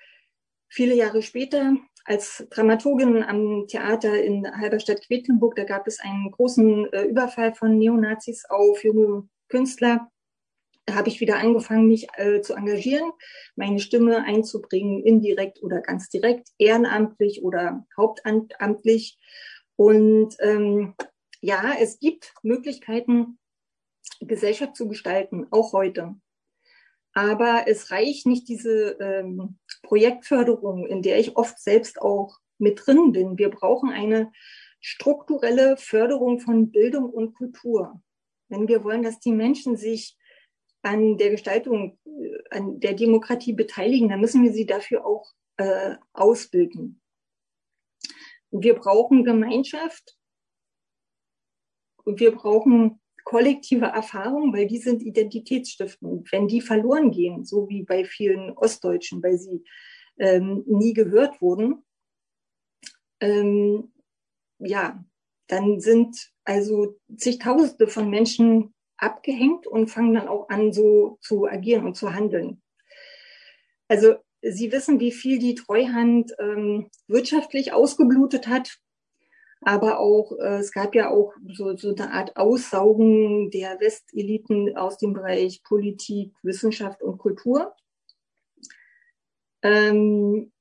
viele 0.70 0.94
Jahre 0.94 1.24
später, 1.24 1.78
als 2.06 2.46
Dramaturgin 2.50 3.24
am 3.24 3.68
Theater 3.68 4.22
in 4.22 4.46
Halberstadt-Quedlinburg, 4.46 5.56
da 5.56 5.64
gab 5.64 5.88
es 5.88 6.00
einen 6.00 6.32
großen 6.32 6.92
äh, 6.94 7.04
Überfall 7.04 7.54
von 7.54 7.78
Neonazis 7.78 8.46
auf 8.50 8.84
junge 8.84 9.28
Künstler. 9.50 10.10
Da 10.86 10.96
habe 10.96 11.10
ich 11.10 11.22
wieder 11.22 11.38
angefangen, 11.38 11.88
mich 11.88 12.08
äh, 12.16 12.42
zu 12.42 12.56
engagieren, 12.56 13.12
meine 13.56 13.80
Stimme 13.80 14.24
einzubringen, 14.24 15.04
indirekt 15.04 15.62
oder 15.62 15.82
ganz 15.82 16.10
direkt, 16.10 16.50
ehrenamtlich 16.58 17.44
oder 17.44 17.86
hauptamtlich. 17.96 19.18
Und 19.76 20.36
ähm, 20.40 20.96
ja, 21.40 21.74
es 21.80 22.00
gibt 22.00 22.34
Möglichkeiten, 22.42 23.38
Gesellschaft 24.20 24.76
zu 24.76 24.88
gestalten, 24.88 25.48
auch 25.52 25.74
heute. 25.74 26.16
Aber 27.14 27.66
es 27.68 27.92
reicht 27.92 28.26
nicht 28.26 28.48
diese 28.48 28.98
ähm, 29.00 29.58
Projektförderung, 29.84 30.88
in 30.88 31.02
der 31.02 31.20
ich 31.20 31.36
oft 31.36 31.60
selbst 31.60 32.02
auch 32.02 32.38
mit 32.58 32.86
drin 32.86 33.12
bin. 33.12 33.38
Wir 33.38 33.50
brauchen 33.50 33.90
eine 33.90 34.32
strukturelle 34.80 35.76
Förderung 35.78 36.40
von 36.40 36.72
Bildung 36.72 37.10
und 37.10 37.34
Kultur. 37.34 38.02
Wenn 38.48 38.68
wir 38.68 38.84
wollen, 38.84 39.04
dass 39.04 39.20
die 39.20 39.34
Menschen 39.34 39.76
sich 39.76 40.18
an 40.84 41.18
der 41.18 41.32
Gestaltung, 41.32 42.00
äh, 42.06 42.56
an 42.56 42.80
der 42.80 42.94
Demokratie 42.94 43.54
beteiligen, 43.54 44.10
dann 44.10 44.22
müssen 44.22 44.44
wir 44.44 44.54
sie 44.54 44.66
dafür 44.66 45.06
auch 45.06 45.32
äh, 45.58 45.96
ausbilden. 46.14 47.02
Wir 48.52 48.76
brauchen 48.76 49.24
Gemeinschaft 49.24 50.18
und 52.04 52.20
wir 52.20 52.32
brauchen 52.32 53.01
kollektive 53.32 53.86
Erfahrungen, 53.86 54.52
weil 54.52 54.68
die 54.68 54.80
sind 54.80 55.02
identitätsstiftend. 55.02 56.30
Wenn 56.34 56.50
die 56.50 56.60
verloren 56.60 57.12
gehen, 57.12 57.46
so 57.46 57.70
wie 57.70 57.84
bei 57.84 58.04
vielen 58.04 58.52
Ostdeutschen, 58.58 59.24
weil 59.24 59.38
sie 59.38 59.64
ähm, 60.20 60.66
nie 60.68 60.92
gehört 60.92 61.42
wurden, 61.42 61.82
ähm, 63.22 63.94
ja, 64.60 65.02
dann 65.48 65.80
sind 65.80 66.34
also 66.44 67.00
zigtausende 67.16 67.88
von 67.88 68.10
Menschen 68.10 68.74
abgehängt 68.98 69.66
und 69.66 69.88
fangen 69.88 70.14
dann 70.14 70.28
auch 70.28 70.50
an, 70.50 70.74
so 70.74 71.18
zu 71.22 71.48
agieren 71.48 71.86
und 71.86 71.96
zu 71.96 72.14
handeln. 72.14 72.62
Also 73.88 74.16
Sie 74.44 74.72
wissen, 74.74 75.00
wie 75.00 75.12
viel 75.12 75.40
die 75.40 75.56
Treuhand 75.56 76.34
ähm, 76.40 76.90
wirtschaftlich 77.08 77.72
ausgeblutet 77.72 78.48
hat 78.48 78.78
aber 79.62 80.00
auch, 80.00 80.32
äh, 80.40 80.58
es 80.58 80.72
gab 80.72 80.96
ja 80.96 81.10
auch 81.10 81.34
so, 81.54 81.78
so 81.78 81.94
eine 81.96 82.12
Art 82.12 82.36
Aussaugen 82.36 83.52
der 83.52 83.80
Westeliten 83.80 84.76
aus 84.76 84.98
dem 84.98 85.14
Bereich 85.14 85.64
Politik, 85.64 86.34
Wissenschaft 86.42 87.04
und 87.04 87.20
Kultur. 87.20 87.76
Ähm, 89.62 90.52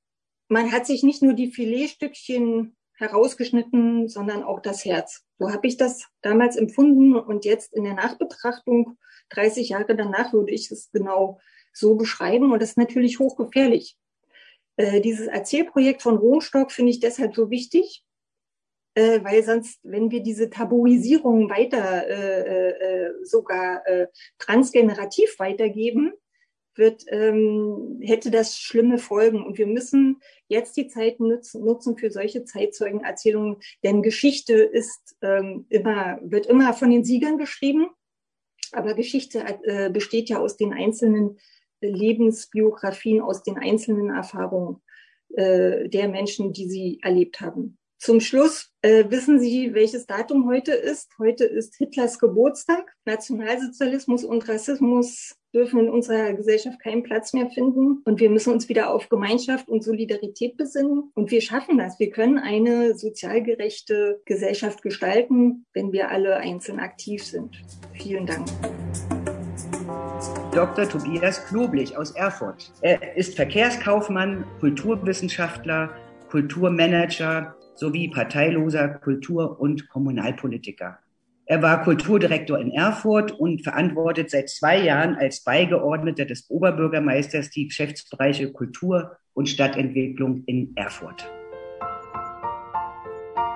man 0.48 0.70
hat 0.70 0.86
sich 0.86 1.02
nicht 1.02 1.22
nur 1.22 1.32
die 1.32 1.50
Filetstückchen 1.50 2.76
herausgeschnitten, 2.94 4.08
sondern 4.08 4.42
auch 4.42 4.60
das 4.60 4.84
Herz. 4.84 5.24
So 5.38 5.50
habe 5.50 5.66
ich 5.66 5.78
das 5.78 6.06
damals 6.20 6.56
empfunden 6.56 7.16
und 7.16 7.46
jetzt 7.46 7.72
in 7.72 7.84
der 7.84 7.94
Nachbetrachtung, 7.94 8.98
30 9.30 9.70
Jahre 9.70 9.96
danach, 9.96 10.34
würde 10.34 10.52
ich 10.52 10.70
es 10.70 10.90
genau 10.92 11.40
so 11.72 11.94
beschreiben 11.94 12.52
und 12.52 12.60
das 12.60 12.70
ist 12.70 12.78
natürlich 12.78 13.18
hochgefährlich. 13.18 13.96
Äh, 14.76 15.00
dieses 15.00 15.28
Erzählprojekt 15.28 16.02
von 16.02 16.18
Rohnstock 16.18 16.72
finde 16.72 16.90
ich 16.90 17.00
deshalb 17.00 17.34
so 17.34 17.48
wichtig, 17.48 18.04
äh, 18.94 19.20
weil 19.22 19.42
sonst, 19.42 19.80
wenn 19.82 20.10
wir 20.10 20.22
diese 20.22 20.50
Tabuisierung 20.50 21.48
weiter 21.50 22.08
äh, 22.08 22.70
äh, 22.70 23.12
sogar 23.22 23.86
äh, 23.86 24.06
transgenerativ 24.38 25.38
weitergeben, 25.38 26.12
wird, 26.74 27.04
ähm, 27.08 28.00
hätte 28.02 28.30
das 28.30 28.56
schlimme 28.56 28.98
Folgen. 28.98 29.44
Und 29.44 29.58
wir 29.58 29.66
müssen 29.66 30.20
jetzt 30.48 30.76
die 30.76 30.88
Zeit 30.88 31.20
nutzen, 31.20 31.64
nutzen 31.64 31.96
für 31.96 32.10
solche 32.10 32.44
Zeitzeugenerzählungen, 32.44 33.58
denn 33.84 34.02
Geschichte 34.02 34.54
ist 34.54 35.16
ähm, 35.22 35.66
immer, 35.68 36.18
wird 36.22 36.46
immer 36.46 36.72
von 36.72 36.90
den 36.90 37.04
Siegern 37.04 37.38
geschrieben. 37.38 37.88
Aber 38.72 38.94
Geschichte 38.94 39.44
äh, 39.64 39.90
besteht 39.90 40.28
ja 40.28 40.38
aus 40.38 40.56
den 40.56 40.72
einzelnen 40.72 41.38
Lebensbiografien, 41.80 43.20
aus 43.20 43.42
den 43.42 43.58
einzelnen 43.58 44.10
Erfahrungen 44.10 44.80
äh, 45.34 45.88
der 45.88 46.08
Menschen, 46.08 46.52
die 46.52 46.68
sie 46.68 47.00
erlebt 47.02 47.40
haben. 47.40 47.79
Zum 48.00 48.20
Schluss 48.20 48.72
äh, 48.80 49.04
wissen 49.10 49.38
Sie, 49.40 49.74
welches 49.74 50.06
Datum 50.06 50.48
heute 50.48 50.72
ist. 50.72 51.10
Heute 51.18 51.44
ist 51.44 51.76
Hitlers 51.76 52.18
Geburtstag. 52.18 52.90
Nationalsozialismus 53.04 54.24
und 54.24 54.48
Rassismus 54.48 55.36
dürfen 55.52 55.80
in 55.80 55.90
unserer 55.90 56.32
Gesellschaft 56.32 56.80
keinen 56.80 57.02
Platz 57.02 57.34
mehr 57.34 57.50
finden. 57.50 58.00
Und 58.06 58.18
wir 58.18 58.30
müssen 58.30 58.54
uns 58.54 58.70
wieder 58.70 58.88
auf 58.88 59.10
Gemeinschaft 59.10 59.68
und 59.68 59.84
Solidarität 59.84 60.56
besinnen. 60.56 61.10
Und 61.14 61.30
wir 61.30 61.42
schaffen 61.42 61.76
das. 61.76 62.00
Wir 62.00 62.08
können 62.08 62.38
eine 62.38 62.96
sozial 62.96 63.42
gerechte 63.42 64.22
Gesellschaft 64.24 64.80
gestalten, 64.80 65.66
wenn 65.74 65.92
wir 65.92 66.10
alle 66.10 66.36
einzeln 66.38 66.80
aktiv 66.80 67.22
sind. 67.22 67.60
Vielen 67.92 68.24
Dank. 68.24 68.48
Dr. 70.54 70.88
Tobias 70.88 71.44
Knoblich 71.44 71.98
aus 71.98 72.12
Erfurt. 72.12 72.72
Er 72.80 73.18
ist 73.18 73.36
Verkehrskaufmann, 73.36 74.46
Kulturwissenschaftler, 74.60 75.94
Kulturmanager, 76.30 77.56
sowie 77.74 78.08
parteiloser 78.08 78.88
Kultur- 78.88 79.60
und 79.60 79.88
Kommunalpolitiker. 79.88 80.98
Er 81.46 81.62
war 81.62 81.82
Kulturdirektor 81.82 82.58
in 82.60 82.70
Erfurt 82.70 83.32
und 83.32 83.62
verantwortet 83.62 84.30
seit 84.30 84.48
zwei 84.48 84.78
Jahren 84.78 85.16
als 85.16 85.42
Beigeordneter 85.42 86.24
des 86.24 86.48
Oberbürgermeisters 86.48 87.50
die 87.50 87.66
Geschäftsbereiche 87.66 88.52
Kultur 88.52 89.16
und 89.34 89.48
Stadtentwicklung 89.48 90.44
in 90.46 90.76
Erfurt. 90.76 91.28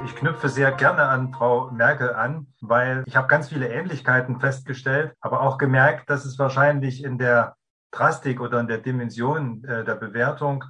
Ich 0.04 0.14
knüpfe 0.16 0.48
sehr 0.48 0.72
gerne 0.72 1.04
an 1.04 1.32
Frau 1.32 1.70
Merkel 1.70 2.12
an, 2.12 2.48
weil 2.60 3.04
ich 3.06 3.16
habe 3.16 3.28
ganz 3.28 3.48
viele 3.48 3.68
Ähnlichkeiten 3.68 4.40
festgestellt, 4.40 5.12
aber 5.20 5.40
auch 5.40 5.56
gemerkt, 5.56 6.10
dass 6.10 6.24
es 6.24 6.38
wahrscheinlich 6.38 7.04
in 7.04 7.16
der 7.16 7.54
Drastik 7.90 8.40
oder 8.40 8.60
in 8.60 8.66
der 8.66 8.78
Dimension 8.78 9.64
äh, 9.64 9.84
der 9.84 9.94
Bewertung 9.94 10.64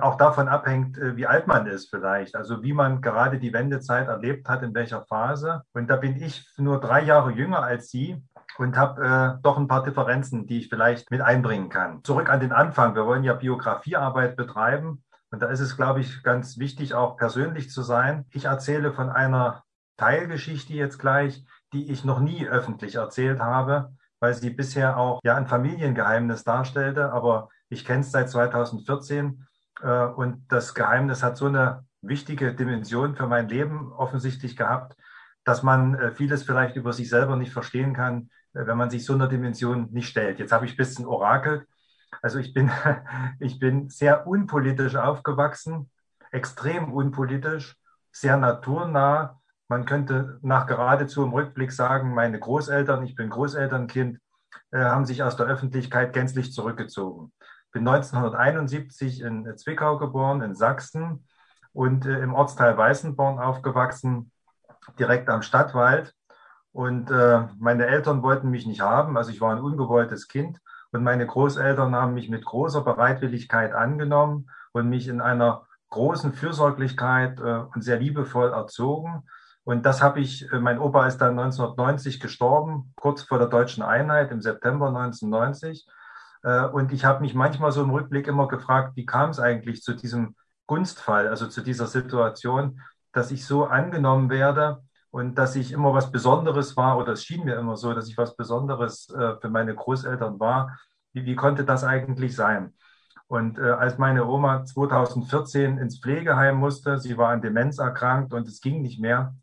auch 0.00 0.16
davon 0.16 0.48
abhängt, 0.48 0.96
äh, 0.98 1.16
wie 1.16 1.26
alt 1.26 1.46
man 1.46 1.66
ist 1.66 1.90
vielleicht, 1.90 2.36
also 2.36 2.62
wie 2.62 2.72
man 2.72 3.00
gerade 3.00 3.38
die 3.38 3.52
Wendezeit 3.52 4.08
erlebt 4.08 4.48
hat, 4.48 4.62
in 4.62 4.74
welcher 4.74 5.04
Phase. 5.06 5.62
Und 5.72 5.88
da 5.88 5.96
bin 5.96 6.20
ich 6.22 6.48
nur 6.56 6.80
drei 6.80 7.02
Jahre 7.02 7.32
jünger 7.32 7.62
als 7.62 7.90
Sie 7.90 8.22
und 8.58 8.76
habe 8.76 9.04
äh, 9.04 9.42
doch 9.42 9.58
ein 9.58 9.68
paar 9.68 9.82
Differenzen, 9.82 10.46
die 10.46 10.58
ich 10.58 10.68
vielleicht 10.68 11.10
mit 11.10 11.20
einbringen 11.20 11.68
kann. 11.68 12.02
Zurück 12.04 12.30
an 12.30 12.40
den 12.40 12.52
Anfang. 12.52 12.94
Wir 12.94 13.06
wollen 13.06 13.24
ja 13.24 13.34
Biografiearbeit 13.34 14.36
betreiben. 14.36 15.02
Und 15.30 15.42
da 15.42 15.48
ist 15.48 15.60
es, 15.60 15.76
glaube 15.76 16.00
ich, 16.00 16.22
ganz 16.22 16.58
wichtig, 16.58 16.94
auch 16.94 17.16
persönlich 17.16 17.70
zu 17.70 17.82
sein. 17.82 18.26
Ich 18.30 18.44
erzähle 18.44 18.92
von 18.92 19.10
einer 19.10 19.64
Teilgeschichte 19.96 20.74
jetzt 20.74 20.98
gleich, 20.98 21.44
die 21.72 21.90
ich 21.90 22.04
noch 22.04 22.20
nie 22.20 22.46
öffentlich 22.46 22.94
erzählt 22.94 23.40
habe, 23.40 23.92
weil 24.20 24.34
sie 24.34 24.50
bisher 24.50 24.96
auch 24.96 25.20
ja 25.24 25.34
ein 25.34 25.46
Familiengeheimnis 25.46 26.44
darstellte. 26.44 27.12
Aber 27.12 27.48
ich 27.68 27.84
kenne 27.84 28.00
es 28.00 28.12
seit 28.12 28.30
2014 28.30 29.26
äh, 29.26 29.45
und 29.82 30.44
das 30.48 30.74
Geheimnis 30.74 31.22
hat 31.22 31.36
so 31.36 31.46
eine 31.46 31.84
wichtige 32.02 32.54
Dimension 32.54 33.14
für 33.14 33.26
mein 33.26 33.48
Leben 33.48 33.92
offensichtlich 33.92 34.56
gehabt, 34.56 34.96
dass 35.44 35.62
man 35.62 35.94
äh, 35.94 36.12
vieles 36.12 36.42
vielleicht 36.42 36.76
über 36.76 36.92
sich 36.92 37.08
selber 37.08 37.36
nicht 37.36 37.52
verstehen 37.52 37.94
kann, 37.94 38.30
wenn 38.52 38.76
man 38.76 38.90
sich 38.90 39.04
so 39.04 39.14
einer 39.14 39.28
Dimension 39.28 39.88
nicht 39.92 40.08
stellt. 40.08 40.38
Jetzt 40.38 40.52
habe 40.52 40.64
ich 40.64 40.72
ein 40.72 40.76
bisschen 40.76 41.06
orakelt. 41.06 41.66
Also 42.22 42.38
ich 42.38 42.54
bin, 42.54 42.70
ich 43.40 43.58
bin 43.58 43.88
sehr 43.88 44.26
unpolitisch 44.26 44.96
aufgewachsen, 44.96 45.90
extrem 46.30 46.92
unpolitisch, 46.92 47.76
sehr 48.12 48.36
naturnah. 48.36 49.40
Man 49.68 49.84
könnte 49.84 50.38
nach 50.42 50.66
geradezu 50.66 51.24
im 51.24 51.32
Rückblick 51.32 51.72
sagen, 51.72 52.14
meine 52.14 52.38
Großeltern, 52.38 53.04
ich 53.04 53.14
bin 53.14 53.30
Großelternkind, 53.30 54.18
äh, 54.70 54.78
haben 54.78 55.04
sich 55.04 55.22
aus 55.22 55.36
der 55.36 55.46
Öffentlichkeit 55.46 56.12
gänzlich 56.12 56.52
zurückgezogen. 56.52 57.32
Bin 57.76 57.86
1971 57.86 59.20
in 59.20 59.54
Zwickau 59.58 59.98
geboren, 59.98 60.40
in 60.40 60.54
Sachsen 60.54 61.26
und 61.74 62.06
äh, 62.06 62.20
im 62.20 62.32
Ortsteil 62.32 62.74
Weißenborn 62.74 63.38
aufgewachsen, 63.38 64.32
direkt 64.98 65.28
am 65.28 65.42
Stadtwald. 65.42 66.14
Und 66.72 67.10
äh, 67.10 67.42
meine 67.58 67.86
Eltern 67.86 68.22
wollten 68.22 68.48
mich 68.48 68.66
nicht 68.66 68.80
haben, 68.80 69.18
also 69.18 69.30
ich 69.30 69.42
war 69.42 69.54
ein 69.54 69.60
ungewolltes 69.60 70.26
Kind. 70.26 70.58
Und 70.90 71.04
meine 71.04 71.26
Großeltern 71.26 71.94
haben 71.94 72.14
mich 72.14 72.30
mit 72.30 72.46
großer 72.46 72.80
Bereitwilligkeit 72.80 73.74
angenommen 73.74 74.48
und 74.72 74.88
mich 74.88 75.06
in 75.06 75.20
einer 75.20 75.66
großen 75.90 76.32
Fürsorglichkeit 76.32 77.40
äh, 77.40 77.58
und 77.74 77.84
sehr 77.84 77.98
liebevoll 77.98 78.54
erzogen. 78.54 79.24
Und 79.64 79.84
das 79.84 80.00
habe 80.00 80.20
ich, 80.20 80.50
äh, 80.50 80.60
mein 80.60 80.78
Opa 80.78 81.06
ist 81.06 81.18
dann 81.18 81.38
1990 81.38 82.20
gestorben, 82.20 82.94
kurz 82.96 83.20
vor 83.20 83.38
der 83.38 83.48
deutschen 83.48 83.82
Einheit 83.82 84.30
im 84.30 84.40
September 84.40 84.86
1990. 84.86 85.86
Äh, 86.42 86.66
und 86.66 86.92
ich 86.92 87.04
habe 87.04 87.20
mich 87.20 87.34
manchmal 87.34 87.72
so 87.72 87.82
im 87.82 87.90
Rückblick 87.90 88.26
immer 88.26 88.48
gefragt, 88.48 88.92
wie 88.96 89.06
kam 89.06 89.30
es 89.30 89.40
eigentlich 89.40 89.82
zu 89.82 89.94
diesem 89.94 90.34
Gunstfall, 90.66 91.28
also 91.28 91.46
zu 91.46 91.60
dieser 91.60 91.86
Situation, 91.86 92.80
dass 93.12 93.30
ich 93.30 93.46
so 93.46 93.64
angenommen 93.64 94.30
werde 94.30 94.82
und 95.10 95.36
dass 95.36 95.56
ich 95.56 95.72
immer 95.72 95.94
was 95.94 96.10
Besonderes 96.10 96.76
war, 96.76 96.98
oder 96.98 97.12
es 97.12 97.24
schien 97.24 97.44
mir 97.44 97.56
immer 97.56 97.76
so, 97.76 97.94
dass 97.94 98.08
ich 98.08 98.18
was 98.18 98.36
Besonderes 98.36 99.08
äh, 99.10 99.36
für 99.40 99.48
meine 99.48 99.74
Großeltern 99.74 100.38
war. 100.40 100.78
Wie, 101.12 101.24
wie 101.24 101.36
konnte 101.36 101.64
das 101.64 101.84
eigentlich 101.84 102.34
sein? 102.36 102.74
Und 103.28 103.58
äh, 103.58 103.62
als 103.70 103.98
meine 103.98 104.26
Oma 104.26 104.64
2014 104.64 105.78
ins 105.78 106.00
Pflegeheim 106.00 106.56
musste, 106.56 106.98
sie 106.98 107.16
war 107.16 107.30
an 107.30 107.42
Demenz 107.42 107.78
erkrankt 107.78 108.32
und 108.32 108.46
es 108.46 108.60
ging 108.60 108.82
nicht 108.82 109.00
mehr, 109.00 109.34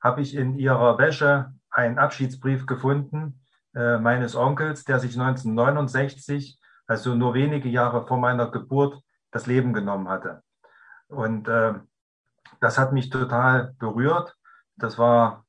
habe 0.00 0.20
ich 0.22 0.34
in 0.34 0.54
ihrer 0.54 0.98
Wäsche 0.98 1.52
einen 1.70 1.98
Abschiedsbrief 1.98 2.66
gefunden 2.66 3.39
äh, 3.74 3.98
meines 3.98 4.36
Onkels, 4.36 4.84
der 4.84 4.98
sich 4.98 5.18
1969, 5.18 6.58
also 6.86 7.14
nur 7.14 7.34
wenige 7.34 7.68
Jahre 7.68 8.06
vor 8.06 8.18
meiner 8.18 8.50
Geburt, 8.50 9.00
das 9.30 9.46
Leben 9.46 9.72
genommen 9.72 10.08
hatte. 10.08 10.42
Und 11.08 11.48
äh, 11.48 11.74
das 12.60 12.78
hat 12.78 12.92
mich 12.92 13.10
total 13.10 13.74
berührt. 13.78 14.36
Das 14.76 14.98
war 14.98 15.44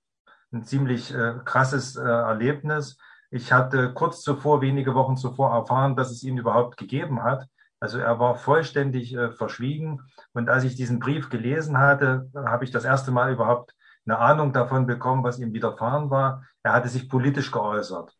ein 0.51 0.63
ziemlich 0.63 1.13
äh, 1.13 1.35
krasses 1.45 1.95
äh, 1.95 2.01
Erlebnis. 2.01 2.97
Ich 3.31 3.51
hatte 3.53 3.93
kurz 3.93 4.21
zuvor, 4.21 4.61
wenige 4.61 4.93
Wochen 4.93 5.17
zuvor 5.17 5.53
erfahren, 5.53 5.95
dass 5.95 6.11
es 6.11 6.23
ihn 6.23 6.37
überhaupt 6.37 6.77
gegeben 6.77 7.23
hat. 7.23 7.47
Also 7.79 7.97
er 7.97 8.19
war 8.19 8.35
vollständig 8.35 9.15
äh, 9.15 9.31
verschwiegen. 9.31 10.01
Und 10.33 10.49
als 10.49 10.63
ich 10.63 10.75
diesen 10.75 10.99
Brief 10.99 11.29
gelesen 11.29 11.77
hatte, 11.79 12.29
habe 12.35 12.65
ich 12.65 12.71
das 12.71 12.85
erste 12.85 13.11
Mal 13.11 13.31
überhaupt 13.31 13.73
eine 14.05 14.17
Ahnung 14.17 14.53
davon 14.53 14.87
bekommen, 14.87 15.23
was 15.23 15.39
ihm 15.39 15.53
widerfahren 15.53 16.09
war. 16.09 16.43
Er 16.63 16.73
hatte 16.73 16.89
sich 16.89 17.09
politisch 17.09 17.51
geäußert. 17.51 18.15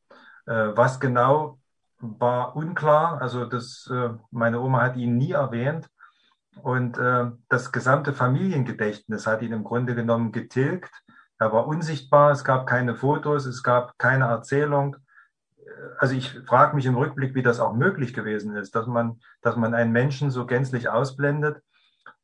Äh, 0.45 0.75
was 0.75 0.99
genau 0.99 1.59
war 1.99 2.55
unklar. 2.55 3.21
Also 3.21 3.45
das, 3.45 3.89
äh, 3.91 4.09
meine 4.31 4.59
Oma 4.59 4.81
hat 4.81 4.95
ihn 4.95 5.17
nie 5.17 5.31
erwähnt. 5.31 5.89
Und 6.61 6.97
äh, 6.97 7.31
das 7.49 7.71
gesamte 7.71 8.13
Familiengedächtnis 8.13 9.25
hat 9.25 9.41
ihn 9.41 9.53
im 9.53 9.63
Grunde 9.63 9.95
genommen 9.95 10.31
getilgt. 10.31 10.91
Er 11.39 11.51
war 11.51 11.65
unsichtbar, 11.65 12.31
es 12.31 12.43
gab 12.43 12.67
keine 12.67 12.95
Fotos, 12.95 13.45
es 13.45 13.63
gab 13.63 13.97
keine 13.97 14.25
Erzählung. 14.25 14.97
Also 15.97 16.13
ich 16.13 16.39
frage 16.45 16.75
mich 16.75 16.85
im 16.85 16.97
Rückblick, 16.97 17.33
wie 17.33 17.41
das 17.41 17.59
auch 17.59 17.73
möglich 17.73 18.13
gewesen 18.13 18.55
ist, 18.55 18.75
dass 18.75 18.85
man, 18.85 19.19
dass 19.41 19.55
man 19.55 19.73
einen 19.73 19.91
Menschen 19.91 20.29
so 20.29 20.45
gänzlich 20.45 20.89
ausblendet. 20.89 21.63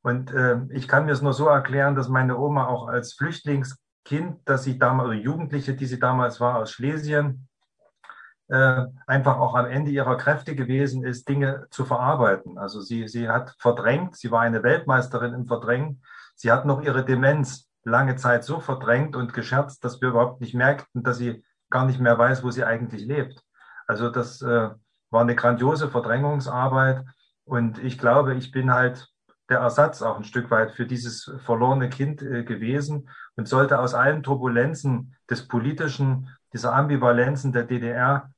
Und 0.07 0.31
äh, 0.31 0.61
ich 0.69 0.87
kann 0.87 1.05
mir 1.05 1.11
es 1.11 1.21
nur 1.21 1.33
so 1.33 1.47
erklären, 1.47 1.93
dass 1.93 2.07
meine 2.07 2.37
Oma 2.37 2.67
auch 2.67 2.87
als 2.87 3.11
Flüchtlingskind, 3.15 4.39
dass 4.45 4.63
sie 4.63 4.79
damals, 4.79 5.09
oder 5.09 5.17
Jugendliche, 5.17 5.75
die 5.75 5.85
sie 5.85 5.99
damals 5.99 6.39
war, 6.39 6.59
aus 6.59 6.71
Schlesien, 6.71 7.49
äh, 8.47 8.85
einfach 9.05 9.37
auch 9.37 9.53
am 9.53 9.65
Ende 9.65 9.91
ihrer 9.91 10.15
Kräfte 10.15 10.55
gewesen 10.55 11.03
ist, 11.03 11.27
Dinge 11.27 11.67
zu 11.71 11.83
verarbeiten. 11.83 12.57
Also 12.57 12.79
sie, 12.79 13.09
sie 13.09 13.27
hat 13.27 13.53
verdrängt, 13.59 14.15
sie 14.15 14.31
war 14.31 14.39
eine 14.39 14.63
Weltmeisterin 14.63 15.33
im 15.33 15.45
Verdrängen. 15.45 16.01
Sie 16.35 16.53
hat 16.53 16.65
noch 16.65 16.81
ihre 16.81 17.03
Demenz 17.03 17.69
lange 17.83 18.15
Zeit 18.15 18.45
so 18.45 18.61
verdrängt 18.61 19.13
und 19.17 19.33
gescherzt, 19.33 19.83
dass 19.83 19.99
wir 19.99 20.07
überhaupt 20.07 20.39
nicht 20.39 20.55
merkten, 20.55 21.03
dass 21.03 21.17
sie 21.17 21.43
gar 21.69 21.85
nicht 21.85 21.99
mehr 21.99 22.17
weiß, 22.17 22.45
wo 22.45 22.49
sie 22.49 22.63
eigentlich 22.63 23.05
lebt. 23.05 23.43
Also 23.87 24.09
das 24.09 24.41
äh, 24.41 24.69
war 25.09 25.21
eine 25.21 25.35
grandiose 25.35 25.89
Verdrängungsarbeit. 25.89 27.03
Und 27.43 27.83
ich 27.83 27.97
glaube, 27.97 28.35
ich 28.35 28.51
bin 28.51 28.73
halt 28.73 29.09
der 29.49 29.59
Ersatz 29.59 30.01
auch 30.01 30.17
ein 30.17 30.23
Stück 30.23 30.51
weit 30.51 30.71
für 30.71 30.85
dieses 30.85 31.31
verlorene 31.45 31.89
Kind 31.89 32.21
äh, 32.21 32.43
gewesen 32.43 33.09
und 33.35 33.47
sollte 33.47 33.79
aus 33.79 33.93
allen 33.93 34.23
Turbulenzen 34.23 35.15
des 35.29 35.47
Politischen, 35.47 36.29
dieser 36.53 36.73
Ambivalenzen 36.73 37.51
der 37.53 37.63
DDR, 37.63 38.31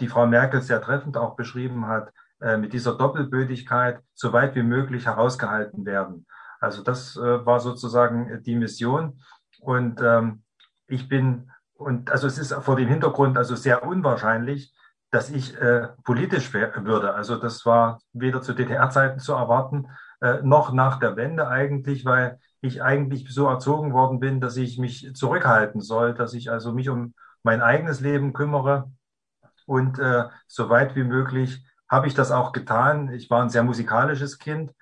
die 0.00 0.08
Frau 0.08 0.26
Merkel 0.26 0.62
sehr 0.62 0.80
treffend 0.80 1.16
auch 1.16 1.36
beschrieben 1.36 1.86
hat, 1.86 2.12
äh, 2.40 2.56
mit 2.56 2.72
dieser 2.72 2.96
Doppelbödigkeit 2.96 4.00
so 4.14 4.32
weit 4.32 4.54
wie 4.54 4.62
möglich 4.62 5.06
herausgehalten 5.06 5.84
werden. 5.84 6.26
Also 6.60 6.82
das 6.82 7.16
äh, 7.16 7.46
war 7.46 7.60
sozusagen 7.60 8.42
die 8.42 8.56
Mission. 8.56 9.20
Und 9.60 10.00
ähm, 10.02 10.42
ich 10.86 11.08
bin, 11.08 11.50
und 11.74 12.10
also 12.10 12.26
es 12.26 12.38
ist 12.38 12.52
vor 12.54 12.76
dem 12.76 12.88
Hintergrund 12.88 13.36
also 13.36 13.54
sehr 13.54 13.86
unwahrscheinlich, 13.86 14.74
dass 15.10 15.30
ich 15.30 15.56
politisch 16.02 16.52
würde. 16.52 17.14
Also 17.14 17.36
das 17.36 17.64
war 17.64 18.00
weder 18.12 18.42
zu 18.42 18.52
DDR-Zeiten 18.52 19.20
zu 19.20 19.32
erwarten, 19.34 19.86
äh, 20.20 20.42
noch 20.42 20.72
nach 20.72 20.98
der 20.98 21.16
Wende 21.16 21.48
eigentlich, 21.48 22.04
weil 22.04 22.38
ich 22.60 22.82
eigentlich 22.82 23.32
so 23.32 23.46
erzogen 23.46 23.92
worden 23.92 24.20
bin, 24.20 24.40
dass 24.40 24.56
ich 24.56 24.78
mich 24.78 25.14
zurückhalten 25.14 25.80
soll, 25.80 26.14
dass 26.14 26.34
ich 26.34 26.50
also 26.50 26.72
mich 26.72 26.88
um 26.88 27.14
mein 27.42 27.60
eigenes 27.60 28.00
Leben 28.00 28.32
kümmere. 28.32 28.90
Und 29.66 29.98
äh, 29.98 30.24
so 30.46 30.68
weit 30.70 30.96
wie 30.96 31.04
möglich 31.04 31.64
habe 31.88 32.06
ich 32.06 32.14
das 32.14 32.30
auch 32.30 32.52
getan. 32.52 33.12
Ich 33.12 33.30
war 33.30 33.42
ein 33.42 33.50
sehr 33.50 33.62
musikalisches 33.62 34.38
Kind, 34.38 34.72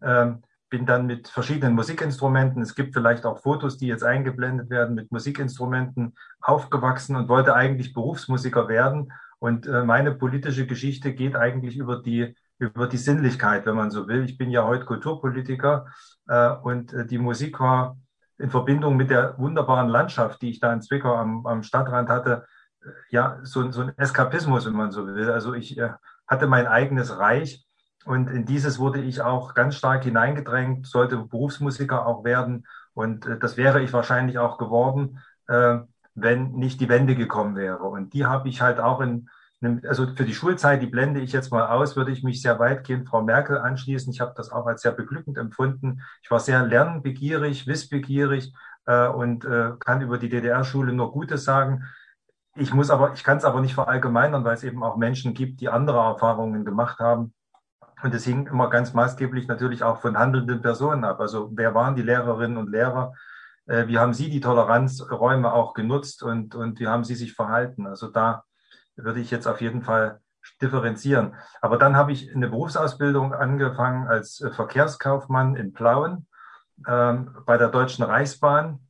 äh, 0.00 0.32
bin 0.70 0.86
dann 0.86 1.06
mit 1.06 1.28
verschiedenen 1.28 1.74
Musikinstrumenten, 1.74 2.62
es 2.62 2.74
gibt 2.74 2.94
vielleicht 2.94 3.26
auch 3.26 3.42
Fotos, 3.42 3.76
die 3.76 3.88
jetzt 3.88 4.04
eingeblendet 4.04 4.70
werden, 4.70 4.94
mit 4.94 5.12
Musikinstrumenten 5.12 6.14
aufgewachsen 6.40 7.14
und 7.14 7.28
wollte 7.28 7.54
eigentlich 7.54 7.92
Berufsmusiker 7.92 8.68
werden. 8.68 9.12
Und 9.38 9.66
äh, 9.66 9.84
meine 9.84 10.12
politische 10.12 10.66
Geschichte 10.66 11.12
geht 11.12 11.36
eigentlich 11.36 11.76
über 11.76 12.00
die 12.00 12.34
über 12.62 12.86
die 12.86 12.96
Sinnlichkeit, 12.96 13.66
wenn 13.66 13.74
man 13.74 13.90
so 13.90 14.06
will. 14.06 14.24
Ich 14.24 14.38
bin 14.38 14.50
ja 14.50 14.64
heute 14.64 14.84
Kulturpolitiker 14.84 15.86
äh, 16.28 16.50
und 16.50 16.92
äh, 16.92 17.04
die 17.04 17.18
Musik 17.18 17.58
war 17.58 17.96
in 18.38 18.50
Verbindung 18.50 18.96
mit 18.96 19.10
der 19.10 19.36
wunderbaren 19.38 19.88
Landschaft, 19.88 20.40
die 20.42 20.50
ich 20.50 20.60
da 20.60 20.72
in 20.72 20.80
Zwickau 20.80 21.16
am, 21.16 21.44
am 21.46 21.62
Stadtrand 21.64 22.08
hatte, 22.08 22.46
äh, 22.82 22.88
ja, 23.10 23.38
so, 23.42 23.70
so 23.72 23.82
ein 23.82 23.98
Eskapismus, 23.98 24.64
wenn 24.66 24.74
man 24.74 24.92
so 24.92 25.06
will. 25.06 25.30
Also 25.30 25.54
ich 25.54 25.76
äh, 25.76 25.90
hatte 26.28 26.46
mein 26.46 26.68
eigenes 26.68 27.18
Reich 27.18 27.66
und 28.04 28.28
in 28.28 28.46
dieses 28.46 28.78
wurde 28.78 29.00
ich 29.00 29.22
auch 29.22 29.54
ganz 29.54 29.74
stark 29.74 30.04
hineingedrängt, 30.04 30.86
sollte 30.86 31.16
Berufsmusiker 31.16 32.06
auch 32.06 32.24
werden 32.24 32.64
und 32.94 33.26
äh, 33.26 33.38
das 33.38 33.56
wäre 33.56 33.82
ich 33.82 33.92
wahrscheinlich 33.92 34.38
auch 34.38 34.56
geworden, 34.56 35.18
äh, 35.48 35.78
wenn 36.14 36.52
nicht 36.52 36.80
die 36.80 36.88
Wende 36.88 37.16
gekommen 37.16 37.56
wäre. 37.56 37.84
Und 37.84 38.12
die 38.14 38.24
habe 38.24 38.48
ich 38.48 38.62
halt 38.62 38.78
auch 38.78 39.00
in 39.00 39.28
also 39.62 40.06
für 40.14 40.24
die 40.24 40.34
Schulzeit, 40.34 40.82
die 40.82 40.86
blende 40.86 41.20
ich 41.20 41.32
jetzt 41.32 41.52
mal 41.52 41.68
aus, 41.68 41.96
würde 41.96 42.10
ich 42.10 42.22
mich 42.22 42.42
sehr 42.42 42.58
weitgehend 42.58 43.08
Frau 43.08 43.22
Merkel 43.22 43.58
anschließen. 43.58 44.12
Ich 44.12 44.20
habe 44.20 44.34
das 44.36 44.50
auch 44.50 44.66
als 44.66 44.82
sehr 44.82 44.92
beglückend 44.92 45.38
empfunden. 45.38 46.02
Ich 46.22 46.30
war 46.30 46.40
sehr 46.40 46.64
lernbegierig, 46.66 47.66
wissbegierig 47.66 48.52
äh, 48.86 49.06
und 49.06 49.44
äh, 49.44 49.72
kann 49.78 50.00
über 50.02 50.18
die 50.18 50.28
DDR-Schule 50.28 50.92
nur 50.92 51.12
Gutes 51.12 51.44
sagen. 51.44 51.84
Ich 52.56 52.74
muss 52.74 52.90
aber, 52.90 53.12
ich 53.14 53.24
kann 53.24 53.38
es 53.38 53.44
aber 53.44 53.60
nicht 53.60 53.74
verallgemeinern, 53.74 54.44
weil 54.44 54.54
es 54.54 54.64
eben 54.64 54.82
auch 54.82 54.96
Menschen 54.96 55.32
gibt, 55.32 55.60
die 55.60 55.68
andere 55.68 55.98
Erfahrungen 55.98 56.64
gemacht 56.64 56.98
haben. 56.98 57.32
Und 58.02 58.12
es 58.14 58.24
hing 58.24 58.48
immer 58.48 58.68
ganz 58.68 58.92
maßgeblich 58.94 59.46
natürlich 59.46 59.84
auch 59.84 60.00
von 60.00 60.18
handelnden 60.18 60.60
Personen 60.60 61.04
ab. 61.04 61.20
Also 61.20 61.50
wer 61.54 61.74
waren 61.74 61.94
die 61.94 62.02
Lehrerinnen 62.02 62.56
und 62.56 62.68
Lehrer? 62.68 63.14
Äh, 63.66 63.86
wie 63.86 63.98
haben 63.98 64.12
sie 64.12 64.28
die 64.28 64.40
Toleranzräume 64.40 65.52
auch 65.52 65.72
genutzt 65.72 66.24
und, 66.24 66.56
und 66.56 66.80
wie 66.80 66.88
haben 66.88 67.04
sie 67.04 67.14
sich 67.14 67.34
verhalten? 67.34 67.86
Also 67.86 68.08
da 68.08 68.44
würde 68.96 69.20
ich 69.20 69.30
jetzt 69.30 69.46
auf 69.46 69.60
jeden 69.60 69.82
Fall 69.82 70.20
differenzieren. 70.60 71.34
Aber 71.60 71.78
dann 71.78 71.96
habe 71.96 72.12
ich 72.12 72.34
eine 72.34 72.48
Berufsausbildung 72.48 73.32
angefangen 73.32 74.08
als 74.08 74.40
äh, 74.40 74.50
Verkehrskaufmann 74.50 75.56
in 75.56 75.72
Plauen 75.72 76.26
ähm, 76.86 77.36
bei 77.46 77.56
der 77.56 77.68
Deutschen 77.68 78.04
Reichsbahn. 78.04 78.80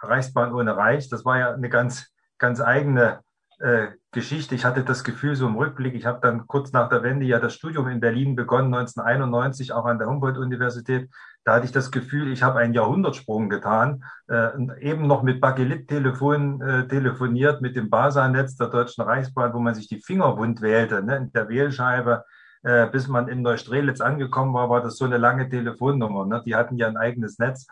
Reichsbahn 0.00 0.52
ohne 0.52 0.76
Reich. 0.76 1.08
Das 1.08 1.24
war 1.24 1.38
ja 1.38 1.54
eine 1.54 1.68
ganz, 1.68 2.12
ganz 2.38 2.60
eigene 2.60 3.20
äh, 3.60 3.88
Geschichte. 4.10 4.54
Ich 4.54 4.64
hatte 4.64 4.84
das 4.84 5.04
Gefühl, 5.04 5.36
so 5.36 5.46
im 5.46 5.56
Rückblick, 5.56 5.94
ich 5.94 6.06
habe 6.06 6.20
dann 6.20 6.46
kurz 6.46 6.72
nach 6.72 6.88
der 6.88 7.02
Wende 7.02 7.24
ja 7.24 7.38
das 7.38 7.54
Studium 7.54 7.88
in 7.88 8.00
Berlin 8.00 8.36
begonnen, 8.36 8.74
1991, 8.74 9.72
auch 9.72 9.86
an 9.86 9.98
der 9.98 10.08
Humboldt-Universität. 10.08 11.08
Da 11.44 11.54
hatte 11.54 11.66
ich 11.66 11.72
das 11.72 11.90
Gefühl, 11.90 12.32
ich 12.32 12.42
habe 12.42 12.58
einen 12.58 12.74
Jahrhundertsprung 12.74 13.48
getan, 13.50 14.04
äh, 14.28 14.48
eben 14.80 15.06
noch 15.06 15.22
mit 15.22 15.40
Bakelit-Telefon 15.40 16.60
äh, 16.62 16.88
telefoniert, 16.88 17.60
mit 17.60 17.76
dem 17.76 17.90
BASA-Netz 17.90 18.56
der 18.56 18.68
Deutschen 18.68 19.04
Reichsbahn, 19.04 19.52
wo 19.52 19.58
man 19.58 19.74
sich 19.74 19.88
die 19.88 20.00
Finger 20.00 20.36
wund 20.38 20.62
wählte, 20.62 21.02
ne, 21.02 21.16
in 21.16 21.32
der 21.32 21.48
Wählscheibe. 21.48 22.24
Äh, 22.62 22.86
bis 22.86 23.08
man 23.08 23.28
in 23.28 23.42
Neustrelitz 23.42 24.00
angekommen 24.00 24.54
war, 24.54 24.70
war 24.70 24.80
das 24.80 24.96
so 24.96 25.04
eine 25.04 25.18
lange 25.18 25.50
Telefonnummer. 25.50 26.24
Ne? 26.24 26.42
Die 26.46 26.54
hatten 26.54 26.78
ja 26.78 26.88
ein 26.88 26.96
eigenes 26.96 27.38
Netz. 27.38 27.66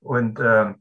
Und 0.00 0.40
äh, 0.40 0.74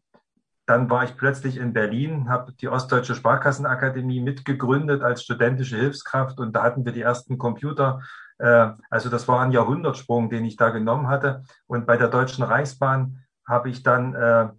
dann 0.65 0.89
war 0.89 1.03
ich 1.03 1.17
plötzlich 1.17 1.57
in 1.57 1.73
Berlin, 1.73 2.29
habe 2.29 2.53
die 2.53 2.69
Ostdeutsche 2.69 3.15
Sparkassenakademie 3.15 4.21
mitgegründet 4.21 5.03
als 5.03 5.23
studentische 5.23 5.77
Hilfskraft 5.77 6.39
und 6.39 6.55
da 6.55 6.63
hatten 6.63 6.85
wir 6.85 6.93
die 6.93 7.01
ersten 7.01 7.37
Computer. 7.37 8.01
Äh, 8.43 8.73
also 8.89 9.09
das 9.09 9.27
war 9.27 9.39
ein 9.39 9.51
Jahrhundertsprung, 9.51 10.29
den 10.29 10.43
ich 10.43 10.57
da 10.57 10.69
genommen 10.69 11.07
hatte. 11.07 11.43
Und 11.65 11.87
bei 11.87 11.95
der 11.95 12.09
Deutschen 12.09 12.43
Reichsbahn 12.43 13.23
habe 13.47 13.69
ich 13.69 13.83
dann 13.83 14.13
äh, 14.13 14.49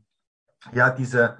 ja 0.73 0.91
diese 0.91 1.39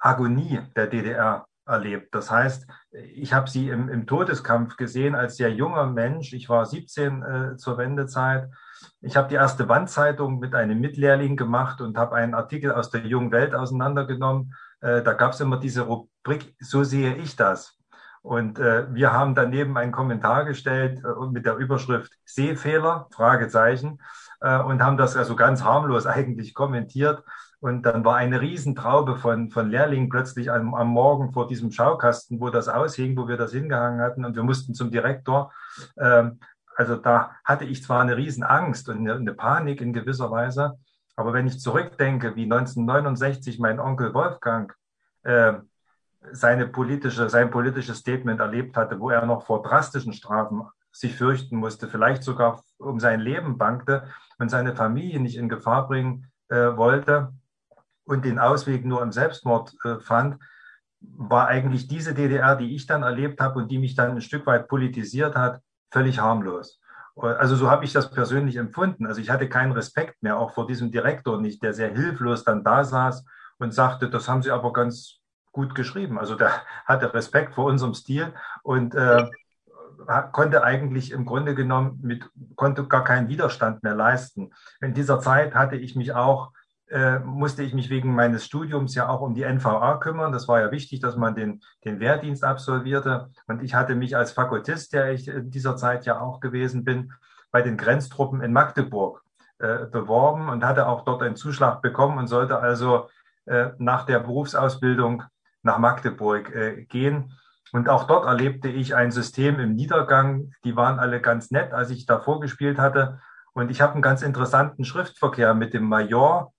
Agonie 0.00 0.60
der 0.74 0.86
DDR 0.86 1.46
erlebt. 1.66 2.14
Das 2.14 2.30
heißt, 2.30 2.66
ich 3.14 3.32
habe 3.34 3.48
sie 3.48 3.68
im, 3.68 3.88
im, 3.88 4.06
Todeskampf 4.06 4.76
gesehen 4.76 5.14
als 5.14 5.36
sehr 5.36 5.52
junger 5.52 5.86
Mensch. 5.86 6.32
Ich 6.32 6.48
war 6.48 6.64
17 6.66 7.22
äh, 7.22 7.56
zur 7.56 7.78
Wendezeit. 7.78 8.50
Ich 9.00 9.16
habe 9.16 9.28
die 9.28 9.36
erste 9.36 9.68
Wandzeitung 9.68 10.38
mit 10.38 10.54
einem 10.54 10.80
Mitlehrling 10.80 11.36
gemacht 11.36 11.80
und 11.80 11.96
habe 11.98 12.16
einen 12.16 12.34
Artikel 12.34 12.72
aus 12.72 12.90
der 12.90 13.06
jungen 13.06 13.30
Welt 13.30 13.54
auseinandergenommen. 13.54 14.54
Äh, 14.80 15.02
da 15.02 15.12
gab 15.12 15.34
es 15.34 15.40
immer 15.40 15.58
diese 15.58 15.82
Rubrik, 15.82 16.56
so 16.58 16.84
sehe 16.84 17.14
ich 17.16 17.36
das. 17.36 17.78
Und 18.22 18.58
äh, 18.58 18.86
wir 18.94 19.12
haben 19.12 19.34
daneben 19.34 19.76
einen 19.76 19.92
Kommentar 19.92 20.44
gestellt 20.44 21.02
äh, 21.04 21.26
mit 21.30 21.44
der 21.44 21.56
Überschrift 21.56 22.12
Sehfehler, 22.24 23.08
Fragezeichen, 23.10 24.00
äh, 24.40 24.58
und 24.58 24.82
haben 24.82 24.96
das 24.96 25.16
also 25.16 25.36
ganz 25.36 25.64
harmlos 25.64 26.06
eigentlich 26.06 26.54
kommentiert. 26.54 27.22
Und 27.60 27.82
dann 27.82 28.04
war 28.04 28.16
eine 28.16 28.40
Riesentraube 28.40 29.16
von, 29.16 29.50
von 29.50 29.70
Lehrlingen 29.70 30.08
plötzlich 30.08 30.50
am, 30.50 30.74
am 30.74 30.88
Morgen 30.88 31.32
vor 31.32 31.46
diesem 31.46 31.70
Schaukasten, 31.70 32.40
wo 32.40 32.50
das 32.50 32.68
aushing, 32.68 33.16
wo 33.16 33.28
wir 33.28 33.36
das 33.36 33.52
hingehangen 33.52 34.00
hatten. 34.00 34.24
Und 34.24 34.34
wir 34.34 34.42
mussten 34.42 34.74
zum 34.74 34.90
Direktor. 34.90 35.52
Ähm, 35.96 36.40
also 36.76 36.96
da 36.96 37.32
hatte 37.44 37.64
ich 37.64 37.82
zwar 37.82 38.00
eine 38.00 38.16
Riesenangst 38.16 38.88
und 38.88 38.98
eine, 38.98 39.14
eine 39.14 39.34
Panik 39.34 39.80
in 39.80 39.92
gewisser 39.92 40.30
Weise, 40.30 40.78
aber 41.16 41.32
wenn 41.32 41.46
ich 41.46 41.60
zurückdenke, 41.60 42.36
wie 42.36 42.44
1969 42.44 43.58
mein 43.58 43.78
Onkel 43.78 44.14
Wolfgang 44.14 44.74
äh, 45.22 45.54
seine 46.30 46.66
politische, 46.66 47.28
sein 47.28 47.50
politisches 47.50 47.98
Statement 47.98 48.40
erlebt 48.40 48.76
hatte, 48.76 49.00
wo 49.00 49.10
er 49.10 49.26
noch 49.26 49.44
vor 49.44 49.62
drastischen 49.62 50.12
Strafen 50.12 50.62
sich 50.92 51.16
fürchten 51.16 51.56
musste, 51.56 51.88
vielleicht 51.88 52.22
sogar 52.22 52.62
um 52.78 53.00
sein 53.00 53.20
Leben 53.20 53.58
bangte 53.58 54.08
und 54.38 54.50
seine 54.50 54.76
Familie 54.76 55.20
nicht 55.20 55.36
in 55.36 55.48
Gefahr 55.48 55.88
bringen 55.88 56.30
äh, 56.48 56.76
wollte, 56.76 57.32
und 58.04 58.24
den 58.24 58.38
Ausweg 58.38 58.84
nur 58.84 59.02
im 59.02 59.12
Selbstmord 59.12 59.74
äh, 59.84 59.98
fand, 60.00 60.38
war 61.00 61.48
eigentlich 61.48 61.88
diese 61.88 62.14
DDR, 62.14 62.56
die 62.56 62.74
ich 62.74 62.86
dann 62.86 63.02
erlebt 63.02 63.40
habe 63.40 63.58
und 63.58 63.70
die 63.70 63.78
mich 63.78 63.94
dann 63.94 64.12
ein 64.12 64.20
Stück 64.20 64.46
weit 64.46 64.68
politisiert 64.68 65.34
hat, 65.34 65.60
völlig 65.90 66.20
harmlos. 66.20 66.80
Also 67.16 67.56
so 67.56 67.70
habe 67.70 67.84
ich 67.84 67.92
das 67.92 68.10
persönlich 68.10 68.56
empfunden. 68.56 69.06
Also 69.06 69.20
ich 69.20 69.28
hatte 69.28 69.48
keinen 69.48 69.72
Respekt 69.72 70.22
mehr, 70.22 70.38
auch 70.38 70.52
vor 70.52 70.66
diesem 70.66 70.90
Direktor 70.90 71.40
nicht, 71.40 71.62
der 71.62 71.74
sehr 71.74 71.90
hilflos 71.90 72.44
dann 72.44 72.64
da 72.64 72.84
saß 72.84 73.24
und 73.58 73.74
sagte, 73.74 74.08
das 74.08 74.28
haben 74.28 74.42
Sie 74.42 74.50
aber 74.50 74.72
ganz 74.72 75.20
gut 75.52 75.74
geschrieben. 75.74 76.18
Also 76.18 76.34
der 76.34 76.50
hatte 76.84 77.14
Respekt 77.14 77.54
vor 77.54 77.66
unserem 77.66 77.94
Stil 77.94 78.32
und 78.62 78.94
äh, 78.94 79.26
konnte 80.32 80.64
eigentlich 80.64 81.12
im 81.12 81.24
Grunde 81.24 81.54
genommen 81.54 82.00
mit, 82.02 82.28
konnte 82.56 82.86
gar 82.88 83.04
keinen 83.04 83.28
Widerstand 83.28 83.82
mehr 83.82 83.94
leisten. 83.94 84.50
In 84.80 84.94
dieser 84.94 85.20
Zeit 85.20 85.54
hatte 85.54 85.76
ich 85.76 85.94
mich 85.94 86.12
auch 86.12 86.52
äh, 86.92 87.20
musste 87.20 87.62
ich 87.62 87.72
mich 87.72 87.88
wegen 87.88 88.14
meines 88.14 88.44
Studiums 88.44 88.94
ja 88.94 89.08
auch 89.08 89.22
um 89.22 89.34
die 89.34 89.44
NVA 89.44 89.96
kümmern. 89.96 90.30
Das 90.30 90.46
war 90.46 90.60
ja 90.60 90.70
wichtig, 90.70 91.00
dass 91.00 91.16
man 91.16 91.34
den, 91.34 91.62
den 91.86 92.00
Wehrdienst 92.00 92.44
absolvierte. 92.44 93.30
Und 93.46 93.62
ich 93.62 93.74
hatte 93.74 93.94
mich 93.94 94.14
als 94.14 94.32
Fakultist, 94.32 94.92
der 94.92 95.10
ich 95.12 95.26
in 95.26 95.50
dieser 95.50 95.76
Zeit 95.76 96.04
ja 96.04 96.20
auch 96.20 96.40
gewesen 96.40 96.84
bin, 96.84 97.12
bei 97.50 97.62
den 97.62 97.78
Grenztruppen 97.78 98.42
in 98.42 98.52
Magdeburg 98.52 99.22
äh, 99.58 99.86
beworben 99.86 100.50
und 100.50 100.66
hatte 100.66 100.86
auch 100.86 101.04
dort 101.04 101.22
einen 101.22 101.36
Zuschlag 101.36 101.80
bekommen 101.80 102.18
und 102.18 102.26
sollte 102.26 102.58
also 102.58 103.08
äh, 103.46 103.70
nach 103.78 104.04
der 104.04 104.20
Berufsausbildung 104.20 105.22
nach 105.62 105.78
Magdeburg 105.78 106.54
äh, 106.54 106.84
gehen. 106.84 107.32
Und 107.72 107.88
auch 107.88 108.04
dort 108.04 108.26
erlebte 108.26 108.68
ich 108.68 108.94
ein 108.94 109.10
System 109.10 109.58
im 109.58 109.74
Niedergang. 109.74 110.52
Die 110.64 110.76
waren 110.76 110.98
alle 110.98 111.20
ganz 111.20 111.50
nett, 111.50 111.72
als 111.72 111.90
ich 111.90 112.06
da 112.06 112.20
vorgespielt 112.20 112.78
hatte. 112.78 113.20
Und 113.54 113.70
ich 113.70 113.80
habe 113.80 113.94
einen 113.94 114.02
ganz 114.02 114.22
interessanten 114.22 114.84
Schriftverkehr 114.84 115.54
mit 115.54 115.74
dem 115.74 115.84
Major 115.84 116.52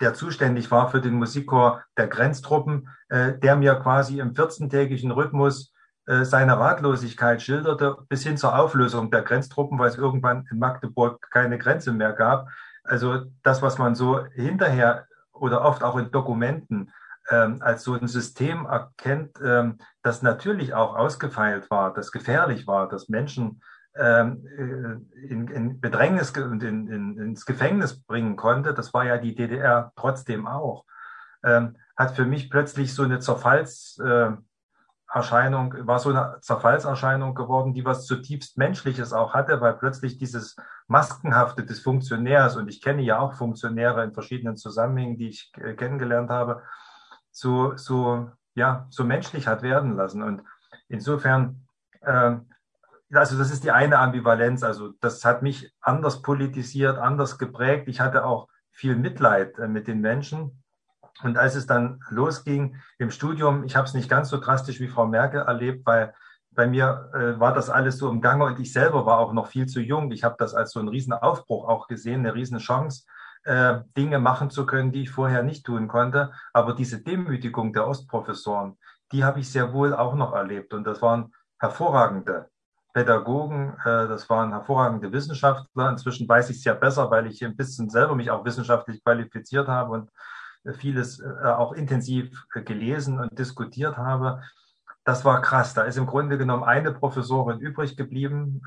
der 0.00 0.14
zuständig 0.14 0.70
war 0.70 0.90
für 0.90 1.00
den 1.00 1.14
Musikchor 1.14 1.82
der 1.96 2.08
Grenztruppen, 2.08 2.88
äh, 3.08 3.34
der 3.38 3.56
mir 3.56 3.74
quasi 3.76 4.20
im 4.20 4.32
14-tägigen 4.32 5.10
Rhythmus 5.10 5.72
äh, 6.06 6.24
seine 6.24 6.58
Ratlosigkeit 6.58 7.42
schilderte, 7.42 7.96
bis 8.08 8.22
hin 8.22 8.36
zur 8.36 8.58
Auflösung 8.58 9.10
der 9.10 9.22
Grenztruppen, 9.22 9.78
weil 9.78 9.88
es 9.88 9.96
irgendwann 9.96 10.46
in 10.50 10.58
Magdeburg 10.58 11.28
keine 11.30 11.58
Grenze 11.58 11.92
mehr 11.92 12.12
gab. 12.12 12.48
Also 12.84 13.24
das, 13.42 13.60
was 13.62 13.78
man 13.78 13.94
so 13.94 14.24
hinterher 14.26 15.06
oder 15.32 15.62
oft 15.62 15.82
auch 15.82 15.96
in 15.96 16.10
Dokumenten 16.10 16.90
ähm, 17.30 17.58
als 17.60 17.84
so 17.84 17.94
ein 17.94 18.08
System 18.08 18.66
erkennt, 18.66 19.38
ähm, 19.44 19.78
das 20.02 20.22
natürlich 20.22 20.74
auch 20.74 20.96
ausgefeilt 20.96 21.70
war, 21.70 21.92
das 21.92 22.12
gefährlich 22.12 22.66
war, 22.66 22.88
dass 22.88 23.08
Menschen 23.08 23.60
ähm, 23.98 24.46
äh, 24.56 25.26
in, 25.26 25.48
in 25.48 25.80
Bedrängnis 25.80 26.30
und 26.30 26.62
in, 26.62 26.86
in, 26.88 27.18
ins 27.18 27.44
Gefängnis 27.44 28.00
bringen 28.00 28.36
konnte, 28.36 28.72
das 28.72 28.94
war 28.94 29.04
ja 29.04 29.18
die 29.18 29.34
DDR 29.34 29.92
trotzdem 29.96 30.46
auch, 30.46 30.84
ähm, 31.42 31.76
hat 31.96 32.14
für 32.14 32.24
mich 32.24 32.48
plötzlich 32.48 32.94
so 32.94 33.02
eine 33.02 33.18
Zerfallserscheinung, 33.18 35.74
äh, 35.74 35.84
war 35.86 35.98
so 35.98 36.10
eine 36.10 36.38
Zerfallserscheinung 36.40 37.34
geworden, 37.34 37.74
die 37.74 37.84
was 37.84 38.06
zutiefst 38.06 38.56
Menschliches 38.56 39.12
auch 39.12 39.34
hatte, 39.34 39.60
weil 39.60 39.74
plötzlich 39.74 40.16
dieses 40.16 40.54
Maskenhafte 40.86 41.64
des 41.64 41.80
Funktionärs, 41.80 42.56
und 42.56 42.68
ich 42.68 42.80
kenne 42.80 43.02
ja 43.02 43.18
auch 43.18 43.34
Funktionäre 43.34 44.04
in 44.04 44.14
verschiedenen 44.14 44.56
Zusammenhängen, 44.56 45.18
die 45.18 45.30
ich 45.30 45.50
äh, 45.56 45.74
kennengelernt 45.74 46.30
habe, 46.30 46.62
so, 47.38 47.76
so, 47.76 48.30
ja, 48.54 48.86
so 48.90 49.04
menschlich 49.04 49.46
hat 49.46 49.62
werden 49.62 49.96
lassen. 49.96 50.22
Und 50.22 50.42
insofern 50.88 51.66
äh, 52.00 52.36
also 53.12 53.38
das 53.38 53.50
ist 53.50 53.64
die 53.64 53.70
eine 53.70 53.98
Ambivalenz. 53.98 54.62
Also 54.62 54.92
das 55.00 55.24
hat 55.24 55.42
mich 55.42 55.72
anders 55.80 56.22
politisiert, 56.22 56.98
anders 56.98 57.38
geprägt. 57.38 57.88
Ich 57.88 58.00
hatte 58.00 58.24
auch 58.24 58.48
viel 58.70 58.96
Mitleid 58.96 59.58
äh, 59.58 59.68
mit 59.68 59.86
den 59.86 60.00
Menschen. 60.00 60.62
Und 61.22 61.36
als 61.36 61.56
es 61.56 61.66
dann 61.66 62.00
losging 62.10 62.76
im 62.98 63.10
Studium, 63.10 63.64
ich 63.64 63.74
habe 63.74 63.86
es 63.86 63.94
nicht 63.94 64.08
ganz 64.08 64.28
so 64.28 64.38
drastisch 64.38 64.78
wie 64.78 64.88
Frau 64.88 65.06
Merkel 65.06 65.40
erlebt, 65.40 65.84
weil 65.84 66.14
bei 66.50 66.66
mir 66.66 67.10
äh, 67.14 67.40
war 67.40 67.52
das 67.52 67.70
alles 67.70 67.98
so 67.98 68.10
im 68.10 68.20
Gange 68.20 68.44
und 68.44 68.60
ich 68.60 68.72
selber 68.72 69.06
war 69.06 69.18
auch 69.18 69.32
noch 69.32 69.48
viel 69.48 69.66
zu 69.66 69.80
jung. 69.80 70.12
Ich 70.12 70.22
habe 70.22 70.36
das 70.38 70.54
als 70.54 70.72
so 70.72 70.80
einen 70.80 70.88
riesen 70.88 71.12
Aufbruch 71.12 71.68
auch 71.68 71.88
gesehen, 71.88 72.20
eine 72.20 72.34
riesen 72.34 72.58
Chance, 72.58 73.04
äh, 73.44 73.80
Dinge 73.96 74.18
machen 74.18 74.50
zu 74.50 74.66
können, 74.66 74.92
die 74.92 75.02
ich 75.02 75.10
vorher 75.10 75.42
nicht 75.42 75.64
tun 75.64 75.88
konnte. 75.88 76.32
Aber 76.52 76.74
diese 76.74 77.02
Demütigung 77.02 77.72
der 77.72 77.86
Ostprofessoren, 77.86 78.76
die 79.12 79.24
habe 79.24 79.40
ich 79.40 79.50
sehr 79.50 79.72
wohl 79.72 79.94
auch 79.94 80.14
noch 80.14 80.34
erlebt. 80.34 80.74
Und 80.74 80.84
das 80.84 81.00
waren 81.02 81.32
hervorragende 81.58 82.48
Pädagogen, 82.92 83.74
äh, 83.84 84.08
das 84.08 84.28
waren 84.28 84.50
hervorragende 84.50 85.12
Wissenschaftler. 85.12 85.90
Inzwischen 85.90 86.28
weiß 86.28 86.50
ich 86.50 86.58
es 86.58 86.64
ja 86.64 86.74
besser, 86.74 87.10
weil 87.10 87.26
ich 87.26 87.44
ein 87.44 87.56
bisschen 87.56 87.90
selber 87.90 88.14
mich 88.14 88.30
auch 88.30 88.44
wissenschaftlich 88.44 89.02
qualifiziert 89.02 89.68
habe 89.68 89.92
und 89.92 90.10
vieles 90.76 91.20
äh, 91.20 91.44
auch 91.44 91.72
intensiv 91.72 92.44
gelesen 92.52 93.20
und 93.20 93.38
diskutiert 93.38 93.96
habe. 93.96 94.42
Das 95.04 95.24
war 95.24 95.40
krass. 95.40 95.74
Da 95.74 95.82
ist 95.82 95.96
im 95.96 96.06
Grunde 96.06 96.36
genommen 96.36 96.64
eine 96.64 96.92
Professorin 96.92 97.60
übrig 97.60 97.96
geblieben. 97.96 98.60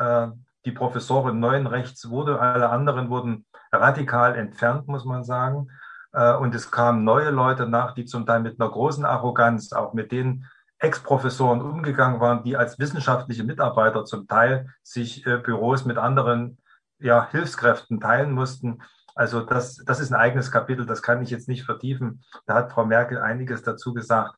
Äh, 0.62 0.66
die 0.66 0.72
Professorin 0.72 1.40
neuen 1.40 1.68
Rechts 1.68 2.10
wurde, 2.10 2.40
alle 2.40 2.70
anderen 2.70 3.10
wurden 3.10 3.46
radikal 3.72 4.36
entfernt, 4.36 4.88
muss 4.88 5.06
man 5.06 5.24
sagen. 5.24 5.70
Und 6.14 6.54
es 6.54 6.72
kamen 6.72 7.06
neue 7.06 7.30
Leute 7.30 7.70
nach, 7.70 7.94
die 7.94 8.04
zum 8.04 8.26
Teil 8.26 8.42
mit 8.42 8.60
einer 8.60 8.70
großen 8.70 9.06
Arroganz, 9.06 9.72
auch 9.72 9.94
mit 9.94 10.12
denen 10.12 10.46
Ex-Professoren 10.82 11.62
umgegangen 11.62 12.20
waren, 12.20 12.44
die 12.44 12.58
als 12.58 12.80
wissenschaftliche 12.80 13.44
Mitarbeiter 13.44 14.04
zum 14.04 14.28
Teil 14.28 14.74
sich 14.82 15.26
äh, 15.28 15.38
Büros 15.38 15.86
mit 15.86 15.98
anderen 15.98 16.58
ja, 16.98 17.30
Hilfskräften 17.30 18.00
teilen 18.00 18.32
mussten. 18.32 18.82
Also 19.14 19.42
das, 19.42 19.78
das 19.86 20.00
ist 20.00 20.12
ein 20.12 20.20
eigenes 20.20 20.52
Kapitel, 20.52 20.88
das 20.88 21.04
kann 21.04 21.22
ich 21.22 21.30
jetzt 21.30 21.48
nicht 21.48 21.66
vertiefen. 21.66 22.24
Da 22.48 22.56
hat 22.56 22.72
Frau 22.72 22.84
Merkel 22.84 23.20
einiges 23.20 23.62
dazu 23.62 23.94
gesagt. 23.94 24.36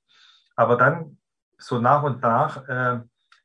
Aber 0.58 0.76
dann 0.76 1.18
so 1.58 1.80
nach 1.80 2.04
und 2.04 2.22
nach 2.22 2.68
äh, 2.68 3.00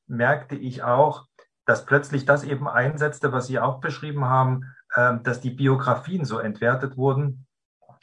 merkte 0.09 0.57
ich 0.57 0.83
auch, 0.83 1.28
dass 1.69 1.85
plötzlich 1.85 2.25
das 2.25 2.45
eben 2.45 2.67
einsetzte, 2.67 3.31
was 3.31 3.47
Sie 3.47 3.61
auch 3.61 3.79
beschrieben 3.81 4.25
haben, 4.25 4.75
äh, 4.95 5.19
dass 5.23 5.43
die 5.43 5.51
Biografien 5.51 6.25
so 6.25 6.39
entwertet 6.39 6.97
wurden 6.97 7.47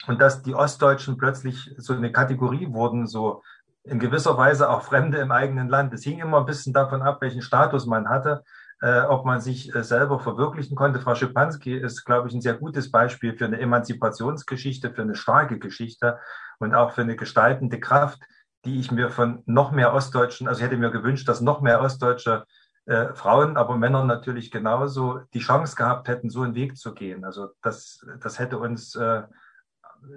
und 0.06 0.20
dass 0.20 0.44
die 0.44 0.54
Ostdeutschen 0.54 1.18
plötzlich 1.18 1.74
so 1.76 1.92
eine 1.92 2.12
Kategorie 2.12 2.72
wurden, 2.72 3.08
so 3.08 3.42
in 3.82 3.98
gewisser 3.98 4.38
Weise 4.38 4.70
auch 4.70 4.82
Fremde 4.82 5.18
im 5.18 5.32
eigenen 5.32 5.68
Land. 5.68 5.92
Es 5.92 6.04
hing 6.04 6.20
immer 6.20 6.38
ein 6.38 6.46
bisschen 6.46 6.72
davon 6.72 7.02
ab, 7.02 7.20
welchen 7.20 7.42
Status 7.42 7.86
man 7.86 8.08
hatte, 8.08 8.44
äh, 8.82 9.00
ob 9.00 9.24
man 9.24 9.40
sich 9.40 9.74
äh, 9.74 9.82
selber 9.82 10.20
verwirklichen 10.20 10.76
konnte. 10.76 11.00
Frau 11.00 11.16
Schipanski 11.16 11.76
ist, 11.76 12.04
glaube 12.04 12.28
ich, 12.28 12.34
ein 12.34 12.42
sehr 12.42 12.54
gutes 12.54 12.92
Beispiel 12.92 13.36
für 13.36 13.46
eine 13.46 13.58
Emanzipationsgeschichte, 13.58 14.92
für 14.94 15.02
eine 15.02 15.16
starke 15.16 15.58
Geschichte 15.58 16.20
und 16.60 16.72
auch 16.72 16.92
für 16.92 17.02
eine 17.02 17.16
gestaltende 17.16 17.80
Kraft, 17.80 18.22
die 18.64 18.78
ich 18.78 18.92
mir 18.92 19.10
von 19.10 19.42
noch 19.46 19.72
mehr 19.72 19.92
Ostdeutschen, 19.92 20.46
also 20.46 20.60
ich 20.60 20.64
hätte 20.64 20.76
mir 20.76 20.92
gewünscht, 20.92 21.28
dass 21.28 21.40
noch 21.40 21.62
mehr 21.62 21.80
Ostdeutsche 21.80 22.44
äh, 22.86 23.14
Frauen, 23.14 23.56
aber 23.56 23.76
Männer 23.76 24.04
natürlich 24.04 24.50
genauso 24.50 25.20
die 25.34 25.40
Chance 25.40 25.76
gehabt 25.76 26.08
hätten, 26.08 26.30
so 26.30 26.42
einen 26.42 26.54
Weg 26.54 26.76
zu 26.76 26.94
gehen. 26.94 27.24
Also 27.24 27.48
das, 27.62 28.04
das 28.20 28.38
hätte 28.38 28.58
uns 28.58 28.94
äh, 28.94 29.22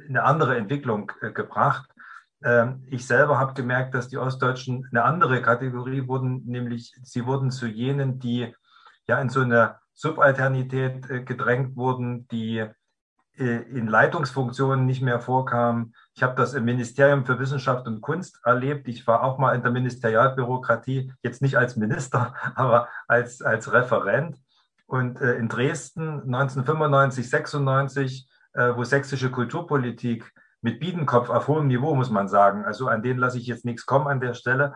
eine 0.07 0.23
andere 0.23 0.55
Entwicklung 0.57 1.11
äh, 1.21 1.31
gebracht. 1.31 1.89
Ähm, 2.43 2.85
ich 2.87 3.05
selber 3.05 3.39
habe 3.39 3.53
gemerkt, 3.53 3.93
dass 3.95 4.07
die 4.07 4.17
Ostdeutschen 4.17 4.87
eine 4.91 5.03
andere 5.03 5.41
Kategorie 5.41 6.07
wurden, 6.07 6.43
nämlich 6.45 6.93
sie 7.03 7.25
wurden 7.25 7.51
zu 7.51 7.67
jenen, 7.67 8.19
die 8.19 8.53
ja 9.07 9.19
in 9.19 9.29
so 9.29 9.41
eine 9.41 9.79
Subalternität 9.93 11.09
äh, 11.09 11.23
gedrängt 11.23 11.75
wurden, 11.75 12.27
die 12.27 12.59
äh, 13.39 13.43
in 13.43 13.87
Leitungsfunktionen 13.87 14.85
nicht 14.85 15.01
mehr 15.01 15.19
vorkamen. 15.19 15.95
Ich 16.19 16.23
habe 16.23 16.35
das 16.35 16.53
im 16.53 16.65
Ministerium 16.65 17.23
für 17.23 17.39
Wissenschaft 17.39 17.87
und 17.87 18.01
Kunst 18.01 18.41
erlebt. 18.43 18.89
Ich 18.89 19.07
war 19.07 19.23
auch 19.23 19.37
mal 19.37 19.55
in 19.55 19.63
der 19.63 19.71
Ministerialbürokratie, 19.71 21.13
jetzt 21.23 21.41
nicht 21.41 21.55
als 21.55 21.77
Minister, 21.77 22.33
aber 22.55 22.89
als, 23.07 23.41
als 23.41 23.71
Referent. 23.71 24.35
Und 24.85 25.21
in 25.21 25.47
Dresden 25.47 26.23
1995, 26.23 27.29
96, 27.29 28.29
wo 28.53 28.83
sächsische 28.83 29.31
Kulturpolitik 29.31 30.29
mit 30.59 30.81
Biedenkopf 30.81 31.29
auf 31.29 31.47
hohem 31.47 31.67
Niveau, 31.67 31.95
muss 31.95 32.09
man 32.09 32.27
sagen. 32.27 32.65
Also 32.65 32.89
an 32.89 33.01
den 33.01 33.17
lasse 33.17 33.37
ich 33.37 33.47
jetzt 33.47 33.63
nichts 33.63 33.85
kommen 33.85 34.07
an 34.07 34.19
der 34.19 34.33
Stelle, 34.33 34.73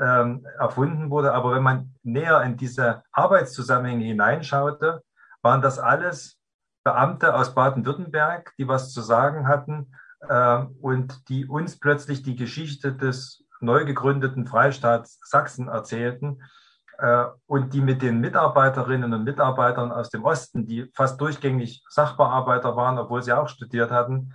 ähm, 0.00 0.46
erfunden 0.60 1.10
wurde. 1.10 1.32
Aber 1.32 1.56
wenn 1.56 1.64
man 1.64 1.92
näher 2.04 2.40
in 2.42 2.56
diese 2.56 3.02
Arbeitszusammenhänge 3.10 4.04
hineinschaute, 4.04 5.02
waren 5.42 5.60
das 5.60 5.80
alles 5.80 6.38
Beamte 6.84 7.34
aus 7.34 7.52
Baden-Württemberg, 7.52 8.52
die 8.58 8.68
was 8.68 8.92
zu 8.92 9.00
sagen 9.00 9.48
hatten 9.48 9.88
äh, 9.90 10.03
und 10.80 11.28
die 11.28 11.46
uns 11.46 11.78
plötzlich 11.78 12.22
die 12.22 12.34
Geschichte 12.34 12.94
des 12.94 13.44
neu 13.60 13.84
gegründeten 13.84 14.46
Freistaats 14.46 15.18
Sachsen 15.22 15.68
erzählten 15.68 16.40
äh, 16.98 17.26
und 17.46 17.74
die 17.74 17.80
mit 17.80 18.02
den 18.02 18.20
Mitarbeiterinnen 18.20 19.12
und 19.12 19.24
Mitarbeitern 19.24 19.92
aus 19.92 20.10
dem 20.10 20.24
Osten, 20.24 20.66
die 20.66 20.90
fast 20.94 21.20
durchgängig 21.20 21.84
Sachbearbeiter 21.88 22.76
waren, 22.76 22.98
obwohl 22.98 23.22
sie 23.22 23.32
auch 23.32 23.48
studiert 23.48 23.90
hatten, 23.90 24.34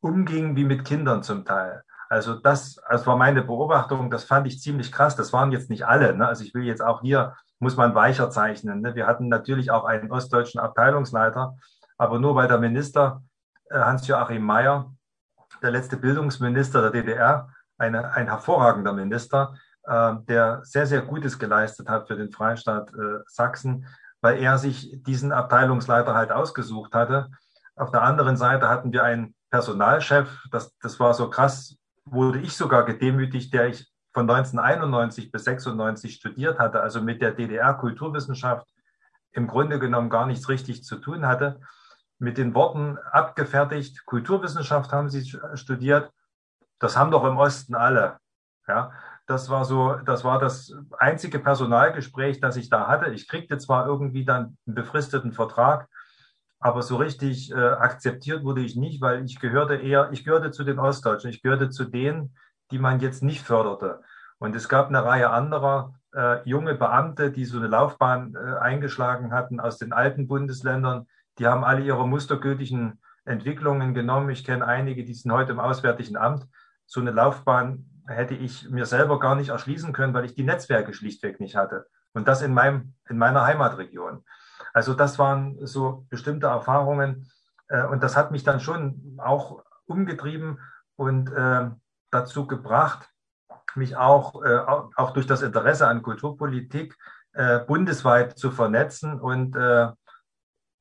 umging 0.00 0.56
wie 0.56 0.64
mit 0.64 0.84
Kindern 0.84 1.22
zum 1.22 1.44
Teil. 1.44 1.82
Also 2.10 2.34
das, 2.34 2.76
das 2.90 3.06
war 3.06 3.16
meine 3.16 3.42
Beobachtung, 3.42 4.10
das 4.10 4.24
fand 4.24 4.46
ich 4.46 4.60
ziemlich 4.60 4.92
krass. 4.92 5.16
Das 5.16 5.32
waren 5.32 5.52
jetzt 5.52 5.70
nicht 5.70 5.86
alle. 5.86 6.14
Ne? 6.14 6.28
Also 6.28 6.44
ich 6.44 6.54
will 6.54 6.64
jetzt 6.64 6.82
auch 6.82 7.00
hier, 7.00 7.34
muss 7.58 7.76
man 7.76 7.94
weicher 7.94 8.30
zeichnen. 8.30 8.82
Ne? 8.82 8.94
Wir 8.94 9.06
hatten 9.06 9.28
natürlich 9.28 9.70
auch 9.70 9.84
einen 9.84 10.12
ostdeutschen 10.12 10.60
Abteilungsleiter, 10.60 11.56
aber 11.96 12.18
nur 12.18 12.34
weil 12.34 12.48
der 12.48 12.58
Minister 12.58 13.22
äh, 13.70 13.78
Hans-Joachim 13.78 14.44
Mayer, 14.44 14.92
der 15.64 15.72
letzte 15.72 15.96
Bildungsminister 15.96 16.82
der 16.82 16.90
DDR, 16.90 17.48
eine, 17.78 18.12
ein 18.12 18.28
hervorragender 18.28 18.92
Minister, 18.92 19.56
äh, 19.84 20.14
der 20.28 20.60
sehr, 20.62 20.86
sehr 20.86 21.02
Gutes 21.02 21.38
geleistet 21.38 21.88
hat 21.88 22.06
für 22.06 22.16
den 22.16 22.30
Freistaat 22.30 22.90
äh, 22.90 23.22
Sachsen, 23.26 23.86
weil 24.20 24.38
er 24.38 24.58
sich 24.58 25.02
diesen 25.02 25.32
Abteilungsleiter 25.32 26.14
halt 26.14 26.30
ausgesucht 26.30 26.94
hatte. 26.94 27.30
Auf 27.74 27.90
der 27.90 28.02
anderen 28.02 28.36
Seite 28.36 28.68
hatten 28.68 28.92
wir 28.92 29.02
einen 29.02 29.34
Personalchef, 29.50 30.28
das, 30.52 30.76
das 30.78 31.00
war 31.00 31.14
so 31.14 31.30
krass, 31.30 31.76
wurde 32.04 32.40
ich 32.40 32.56
sogar 32.56 32.84
gedemütigt, 32.84 33.52
der 33.52 33.68
ich 33.68 33.90
von 34.12 34.30
1991 34.30 35.32
bis 35.32 35.44
96 35.44 36.14
studiert 36.14 36.58
hatte, 36.58 36.80
also 36.80 37.00
mit 37.00 37.20
der 37.20 37.32
DDR-Kulturwissenschaft 37.32 38.68
im 39.32 39.48
Grunde 39.48 39.78
genommen 39.78 40.10
gar 40.10 40.26
nichts 40.26 40.48
richtig 40.48 40.84
zu 40.84 40.96
tun 40.96 41.26
hatte. 41.26 41.60
Mit 42.18 42.38
den 42.38 42.54
Worten 42.54 42.98
abgefertigt, 43.10 44.06
Kulturwissenschaft 44.06 44.92
haben 44.92 45.10
Sie 45.10 45.38
studiert, 45.54 46.10
das 46.78 46.96
haben 46.96 47.10
doch 47.10 47.24
im 47.24 47.36
Osten 47.36 47.74
alle. 47.74 48.18
Ja, 48.66 48.92
das 49.26 49.50
war 49.50 49.64
so, 49.64 49.94
das 50.04 50.24
war 50.24 50.38
das 50.38 50.72
einzige 50.98 51.38
Personalgespräch, 51.38 52.40
das 52.40 52.56
ich 52.56 52.70
da 52.70 52.86
hatte. 52.86 53.10
Ich 53.10 53.28
kriegte 53.28 53.58
zwar 53.58 53.86
irgendwie 53.86 54.24
dann 54.24 54.56
einen 54.66 54.74
befristeten 54.74 55.32
Vertrag, 55.32 55.88
aber 56.60 56.82
so 56.82 56.96
richtig 56.96 57.52
äh, 57.52 57.56
akzeptiert 57.56 58.44
wurde 58.44 58.62
ich 58.62 58.76
nicht, 58.76 59.00
weil 59.02 59.24
ich 59.24 59.38
gehörte 59.38 59.74
eher, 59.74 60.10
ich 60.12 60.24
gehörte 60.24 60.50
zu 60.50 60.64
den 60.64 60.78
Ostdeutschen, 60.78 61.30
ich 61.30 61.42
gehörte 61.42 61.68
zu 61.70 61.84
denen, 61.84 62.36
die 62.70 62.78
man 62.78 63.00
jetzt 63.00 63.22
nicht 63.22 63.42
förderte. 63.42 64.02
Und 64.38 64.56
es 64.56 64.68
gab 64.68 64.88
eine 64.88 65.04
Reihe 65.04 65.30
anderer 65.30 65.94
äh, 66.14 66.42
junge 66.48 66.74
Beamte, 66.74 67.30
die 67.30 67.44
so 67.44 67.58
eine 67.58 67.66
Laufbahn 67.68 68.34
äh, 68.34 68.58
eingeschlagen 68.58 69.32
hatten 69.32 69.60
aus 69.60 69.78
den 69.78 69.92
alten 69.92 70.26
Bundesländern. 70.26 71.06
Die 71.38 71.46
haben 71.46 71.64
alle 71.64 71.82
ihre 71.82 72.06
mustergültigen 72.06 73.00
Entwicklungen 73.24 73.94
genommen. 73.94 74.30
Ich 74.30 74.44
kenne 74.44 74.66
einige, 74.66 75.04
die 75.04 75.14
sind 75.14 75.32
heute 75.32 75.52
im 75.52 75.60
Auswärtigen 75.60 76.16
Amt. 76.16 76.46
So 76.86 77.00
eine 77.00 77.10
Laufbahn 77.10 77.86
hätte 78.06 78.34
ich 78.34 78.68
mir 78.68 78.86
selber 78.86 79.18
gar 79.18 79.34
nicht 79.34 79.48
erschließen 79.48 79.92
können, 79.92 80.14
weil 80.14 80.24
ich 80.24 80.34
die 80.34 80.44
Netzwerke 80.44 80.92
schlichtweg 80.92 81.40
nicht 81.40 81.56
hatte. 81.56 81.86
Und 82.12 82.28
das 82.28 82.42
in, 82.42 82.52
meinem, 82.52 82.94
in 83.08 83.18
meiner 83.18 83.44
Heimatregion. 83.44 84.24
Also 84.72 84.94
das 84.94 85.18
waren 85.18 85.56
so 85.66 86.06
bestimmte 86.10 86.48
Erfahrungen 86.48 87.30
äh, 87.68 87.84
und 87.84 88.02
das 88.02 88.16
hat 88.16 88.30
mich 88.30 88.44
dann 88.44 88.60
schon 88.60 89.18
auch 89.22 89.64
umgetrieben 89.86 90.60
und 90.96 91.32
äh, 91.32 91.70
dazu 92.10 92.46
gebracht, 92.46 93.08
mich 93.74 93.96
auch, 93.96 94.44
äh, 94.44 94.56
auch 94.56 95.12
durch 95.12 95.26
das 95.26 95.42
Interesse 95.42 95.88
an 95.88 96.02
Kulturpolitik 96.02 96.96
äh, 97.32 97.58
bundesweit 97.60 98.38
zu 98.38 98.50
vernetzen 98.50 99.20
und 99.20 99.56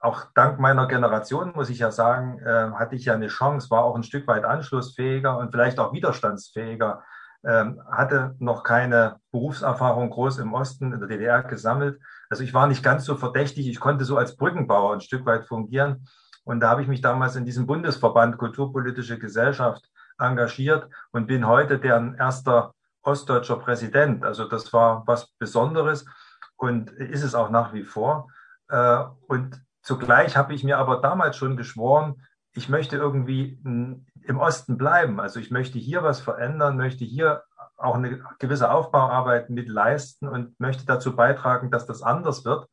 auch 0.03 0.25
dank 0.35 0.59
meiner 0.59 0.87
Generation, 0.87 1.53
muss 1.55 1.69
ich 1.69 1.79
ja 1.79 1.91
sagen, 1.91 2.39
äh, 2.39 2.71
hatte 2.73 2.95
ich 2.95 3.05
ja 3.05 3.13
eine 3.13 3.27
Chance, 3.27 3.69
war 3.69 3.83
auch 3.83 3.95
ein 3.95 4.03
Stück 4.03 4.27
weit 4.27 4.45
anschlussfähiger 4.45 5.37
und 5.37 5.51
vielleicht 5.51 5.79
auch 5.79 5.93
widerstandsfähiger, 5.93 7.03
ähm, 7.45 7.81
hatte 7.89 8.35
noch 8.39 8.63
keine 8.63 9.17
Berufserfahrung 9.31 10.09
groß 10.09 10.39
im 10.39 10.53
Osten, 10.53 10.93
in 10.93 10.99
der 10.99 11.09
DDR 11.09 11.43
gesammelt 11.43 11.99
also 12.33 12.43
ich 12.43 12.55
war 12.55 12.65
nicht 12.65 12.81
ganz 12.81 13.05
so 13.05 13.15
verdächtig, 13.15 13.67
ich 13.67 13.79
konnte 13.79 14.05
so 14.05 14.17
als 14.17 14.35
Brückenbauer 14.35 14.93
ein 14.93 15.01
Stück 15.01 15.23
weit 15.27 15.45
fungieren. 15.45 16.07
Und 16.43 16.61
da 16.61 16.69
habe 16.69 16.81
ich 16.81 16.87
mich 16.87 16.99
damals 16.99 17.35
in 17.35 17.45
diesem 17.45 17.67
Bundesverband 17.67 18.39
Kulturpolitische 18.39 19.19
Gesellschaft 19.19 19.87
engagiert 20.17 20.89
und 21.11 21.27
bin 21.27 21.45
heute 21.45 21.77
deren 21.77 22.15
erster 22.15 22.73
ostdeutscher 23.03 23.57
Präsident. 23.57 24.25
Also 24.25 24.45
das 24.45 24.73
war 24.73 25.03
was 25.05 25.27
Besonderes 25.37 26.07
und 26.55 26.89
ist 26.89 27.21
es 27.21 27.35
auch 27.35 27.51
nach 27.51 27.71
wie 27.71 27.83
vor. 27.83 28.29
Äh, 28.69 29.03
und 29.27 29.61
zugleich 29.83 30.35
habe 30.35 30.53
ich 30.53 30.63
mir 30.63 30.77
aber 30.79 31.01
damals 31.01 31.37
schon 31.37 31.57
geschworen, 31.57 32.23
ich 32.55 32.69
möchte 32.69 32.97
irgendwie 32.97 33.59
im 33.63 34.39
Osten 34.39 34.77
bleiben. 34.77 35.19
Also 35.19 35.39
ich 35.39 35.51
möchte 35.51 35.79
hier 35.79 36.03
was 36.03 36.21
verändern, 36.21 36.77
möchte 36.77 37.03
hier 37.03 37.43
auch 37.77 37.95
eine 37.95 38.23
gewisse 38.39 38.71
Aufbauarbeit 38.71 39.49
mit 39.49 39.67
leisten 39.67 40.27
und 40.27 40.59
möchte 40.59 40.85
dazu 40.85 41.15
beitragen, 41.15 41.71
dass 41.71 41.85
das 41.85 42.01
anders 42.01 42.45
wird, 42.45 42.67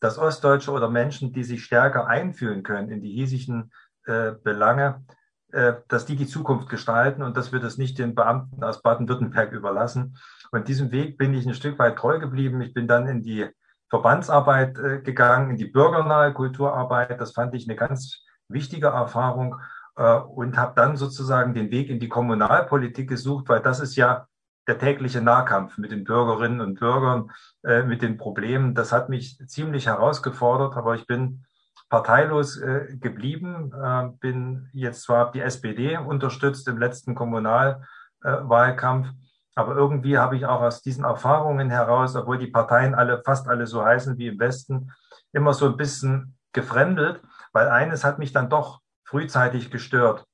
dass 0.00 0.18
Ostdeutsche 0.18 0.72
oder 0.72 0.90
Menschen, 0.90 1.32
die 1.32 1.44
sich 1.44 1.64
stärker 1.64 2.06
einfühlen 2.06 2.62
können 2.62 2.90
in 2.90 3.00
die 3.00 3.12
hiesigen 3.12 3.70
äh, 4.04 4.32
Belange, 4.32 5.04
äh, 5.52 5.74
dass 5.88 6.04
die 6.04 6.16
die 6.16 6.26
Zukunft 6.26 6.68
gestalten 6.68 7.22
und 7.22 7.36
dass 7.36 7.52
wir 7.52 7.60
das 7.60 7.78
nicht 7.78 7.98
den 7.98 8.14
Beamten 8.14 8.64
aus 8.64 8.82
Baden-Württemberg 8.82 9.52
überlassen. 9.52 10.18
Und 10.50 10.66
diesem 10.66 10.90
Weg 10.90 11.16
bin 11.16 11.32
ich 11.32 11.46
ein 11.46 11.54
Stück 11.54 11.78
weit 11.78 11.96
treu 11.96 12.18
geblieben. 12.18 12.60
Ich 12.60 12.74
bin 12.74 12.88
dann 12.88 13.06
in 13.06 13.22
die 13.22 13.48
Verbandsarbeit 13.92 14.78
äh, 14.78 15.02
gegangen, 15.02 15.50
in 15.50 15.56
die 15.58 15.66
bürgernahe 15.66 16.32
Kulturarbeit. 16.32 17.20
Das 17.20 17.32
fand 17.32 17.54
ich 17.54 17.68
eine 17.68 17.76
ganz 17.76 18.24
wichtige 18.48 18.86
Erfahrung 18.86 19.56
äh, 19.96 20.14
und 20.14 20.56
habe 20.56 20.72
dann 20.74 20.96
sozusagen 20.96 21.52
den 21.52 21.70
Weg 21.70 21.90
in 21.90 22.00
die 22.00 22.08
Kommunalpolitik 22.08 23.06
gesucht, 23.06 23.50
weil 23.50 23.60
das 23.60 23.80
ist 23.80 23.94
ja 23.96 24.26
der 24.66 24.78
tägliche 24.78 25.20
Nahkampf 25.20 25.76
mit 25.76 25.90
den 25.90 26.04
Bürgerinnen 26.04 26.62
und 26.62 26.80
Bürgern, 26.80 27.32
äh, 27.64 27.82
mit 27.82 28.00
den 28.00 28.16
Problemen. 28.16 28.74
Das 28.74 28.92
hat 28.92 29.10
mich 29.10 29.36
ziemlich 29.46 29.88
herausgefordert, 29.88 30.74
aber 30.74 30.94
ich 30.94 31.06
bin 31.06 31.44
parteilos 31.90 32.56
äh, 32.56 32.96
geblieben, 32.98 33.74
äh, 33.74 34.08
bin 34.20 34.70
jetzt 34.72 35.02
zwar 35.02 35.32
die 35.32 35.40
SPD 35.40 35.98
unterstützt 35.98 36.66
im 36.66 36.78
letzten 36.78 37.14
Kommunalwahlkampf, 37.14 39.08
aber 39.54 39.76
irgendwie 39.76 40.18
habe 40.18 40.36
ich 40.36 40.46
auch 40.46 40.60
aus 40.62 40.82
diesen 40.82 41.04
Erfahrungen 41.04 41.70
heraus, 41.70 42.16
obwohl 42.16 42.38
die 42.38 42.46
Parteien 42.46 42.94
alle, 42.94 43.22
fast 43.22 43.48
alle 43.48 43.66
so 43.66 43.84
heißen 43.84 44.18
wie 44.18 44.28
im 44.28 44.38
Westen, 44.38 44.92
immer 45.32 45.54
so 45.54 45.66
ein 45.66 45.76
bisschen 45.76 46.36
gefremdelt, 46.52 47.22
weil 47.52 47.68
eines 47.68 48.04
hat 48.04 48.18
mich 48.18 48.32
dann 48.32 48.48
doch 48.48 48.80
frühzeitig 49.04 49.70
gestört 49.70 50.26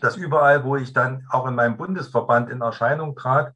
dass 0.00 0.16
überall, 0.16 0.64
wo 0.64 0.76
ich 0.76 0.92
dann 0.92 1.26
auch 1.30 1.46
in 1.46 1.54
meinem 1.54 1.76
Bundesverband 1.76 2.50
in 2.50 2.60
Erscheinung 2.60 3.16
trat, 3.16 3.54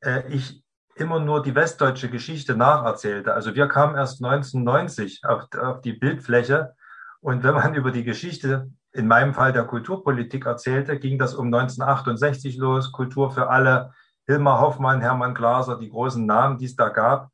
äh, 0.00 0.26
ich 0.28 0.62
immer 0.94 1.20
nur 1.20 1.42
die 1.42 1.54
westdeutsche 1.54 2.10
Geschichte 2.10 2.56
nacherzählte. 2.56 3.32
Also 3.32 3.54
wir 3.54 3.68
kamen 3.68 3.96
erst 3.96 4.22
1990 4.22 5.22
auf, 5.24 5.48
auf 5.58 5.80
die 5.80 5.94
Bildfläche 5.94 6.74
und 7.20 7.42
wenn 7.42 7.54
man 7.54 7.74
über 7.74 7.90
die 7.90 8.04
Geschichte, 8.04 8.70
in 8.92 9.06
meinem 9.06 9.34
Fall 9.34 9.52
der 9.52 9.64
Kulturpolitik 9.64 10.46
erzählte, 10.46 10.98
ging 10.98 11.16
das 11.16 11.34
um 11.34 11.46
1968 11.46 12.56
los, 12.56 12.90
Kultur 12.90 13.30
für 13.30 13.48
alle, 13.48 13.92
Hilmar 14.26 14.60
Hoffmann, 14.60 15.00
Hermann 15.00 15.34
Glaser, 15.34 15.78
die 15.78 15.90
großen 15.90 16.24
Namen, 16.24 16.58
die 16.58 16.66
es 16.66 16.76
da 16.76 16.88
gab, 16.88 17.30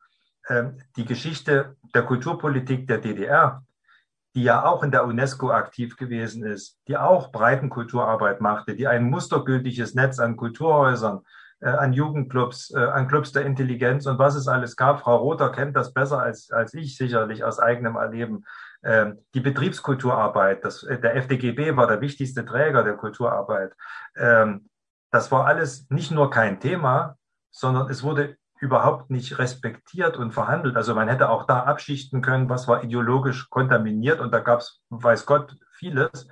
ähm, 0.48 0.78
die 0.96 1.04
Geschichte 1.04 1.76
der 1.94 2.02
Kulturpolitik 2.02 2.86
der 2.86 2.98
DDR, 2.98 3.64
die 4.34 4.44
ja 4.44 4.64
auch 4.64 4.82
in 4.82 4.90
der 4.90 5.06
UNESCO 5.06 5.50
aktiv 5.50 5.96
gewesen 5.96 6.44
ist, 6.44 6.78
die 6.88 6.96
auch 6.96 7.32
Breitenkulturarbeit 7.32 8.40
machte, 8.40 8.76
die 8.76 8.86
ein 8.86 9.04
mustergültiges 9.04 9.94
Netz 9.94 10.18
an 10.18 10.36
Kulturhäusern, 10.36 11.22
äh, 11.60 11.70
an 11.70 11.94
Jugendclubs, 11.94 12.70
äh, 12.74 12.78
an 12.78 13.08
Clubs 13.08 13.32
der 13.32 13.46
Intelligenz 13.46 14.06
und 14.06 14.18
was 14.18 14.34
es 14.34 14.46
alles 14.46 14.76
gab. 14.76 15.00
Frau 15.00 15.16
Rother 15.16 15.50
kennt 15.50 15.74
das 15.74 15.92
besser 15.94 16.20
als, 16.20 16.50
als 16.50 16.74
ich 16.74 16.96
sicherlich 16.96 17.44
aus 17.44 17.58
eigenem 17.58 17.96
Erleben. 17.96 18.44
Ähm, 18.84 19.24
die 19.34 19.40
Betriebskulturarbeit, 19.40 20.64
das, 20.64 20.82
äh, 20.82 21.00
der 21.00 21.16
FDGB 21.16 21.74
war 21.74 21.86
der 21.86 22.02
wichtigste 22.02 22.44
Träger 22.44 22.84
der 22.84 22.94
Kulturarbeit. 22.94 23.72
Das 25.10 25.30
war 25.32 25.46
alles 25.46 25.88
nicht 25.90 26.10
nur 26.10 26.30
kein 26.30 26.60
Thema, 26.60 27.16
sondern 27.50 27.88
es 27.90 28.02
wurde 28.02 28.36
überhaupt 28.60 29.10
nicht 29.10 29.38
respektiert 29.38 30.16
und 30.16 30.32
verhandelt. 30.32 30.76
Also 30.76 30.94
man 30.94 31.08
hätte 31.08 31.28
auch 31.28 31.46
da 31.46 31.64
abschichten 31.64 32.22
können, 32.22 32.48
was 32.48 32.68
war 32.68 32.82
ideologisch 32.82 33.50
kontaminiert 33.50 34.20
und 34.20 34.32
da 34.32 34.40
gab 34.40 34.60
es, 34.60 34.80
weiß 34.88 35.26
Gott, 35.26 35.56
vieles. 35.70 36.26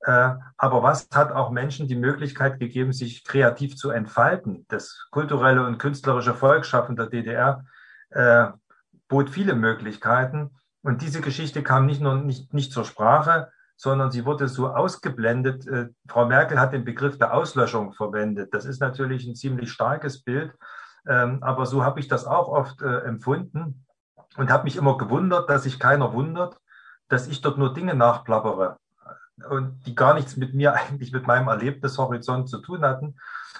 Äh, 0.00 0.34
aber 0.56 0.82
was 0.82 1.08
hat 1.14 1.32
auch 1.32 1.50
Menschen 1.50 1.88
die 1.88 1.96
Möglichkeit 1.96 2.58
gegeben, 2.58 2.92
sich 2.92 3.24
kreativ 3.24 3.76
zu 3.76 3.90
entfalten? 3.90 4.66
Das 4.68 5.06
kulturelle 5.10 5.64
und 5.66 5.78
künstlerische 5.78 6.34
Volksschaffen 6.34 6.96
der 6.96 7.06
DDR 7.06 7.64
äh, 8.10 8.48
bot 9.08 9.30
viele 9.30 9.54
Möglichkeiten. 9.54 10.50
Und 10.82 11.00
diese 11.00 11.20
Geschichte 11.20 11.62
kam 11.62 11.86
nicht 11.86 12.02
nur 12.02 12.16
nicht, 12.16 12.52
nicht 12.52 12.72
zur 12.72 12.84
Sprache, 12.84 13.50
sondern 13.76 14.10
sie 14.10 14.24
wurde 14.24 14.48
so 14.48 14.68
ausgeblendet. 14.68 15.66
Äh, 15.66 15.88
Frau 16.08 16.26
Merkel 16.26 16.60
hat 16.60 16.72
den 16.72 16.84
Begriff 16.84 17.18
der 17.18 17.34
Auslöschung 17.34 17.92
verwendet. 17.92 18.54
Das 18.54 18.64
ist 18.64 18.80
natürlich 18.80 19.26
ein 19.26 19.34
ziemlich 19.34 19.70
starkes 19.72 20.22
Bild. 20.22 20.52
Ähm, 21.06 21.42
aber 21.42 21.66
so 21.66 21.84
habe 21.84 22.00
ich 22.00 22.08
das 22.08 22.24
auch 22.26 22.48
oft 22.48 22.80
äh, 22.82 23.00
empfunden 23.00 23.84
und 24.36 24.50
habe 24.50 24.64
mich 24.64 24.76
immer 24.76 24.96
gewundert, 24.96 25.50
dass 25.50 25.64
sich 25.64 25.78
keiner 25.78 26.12
wundert, 26.12 26.58
dass 27.08 27.26
ich 27.26 27.42
dort 27.42 27.58
nur 27.58 27.74
Dinge 27.74 27.94
nachplappere 27.94 28.78
und 29.48 29.86
die 29.86 29.94
gar 29.94 30.14
nichts 30.14 30.36
mit 30.36 30.54
mir 30.54 30.74
eigentlich 30.74 31.12
mit 31.12 31.26
meinem 31.26 31.48
Erlebnishorizont 31.48 32.48
zu 32.48 32.58
tun 32.58 32.82
hatten. 32.82 33.16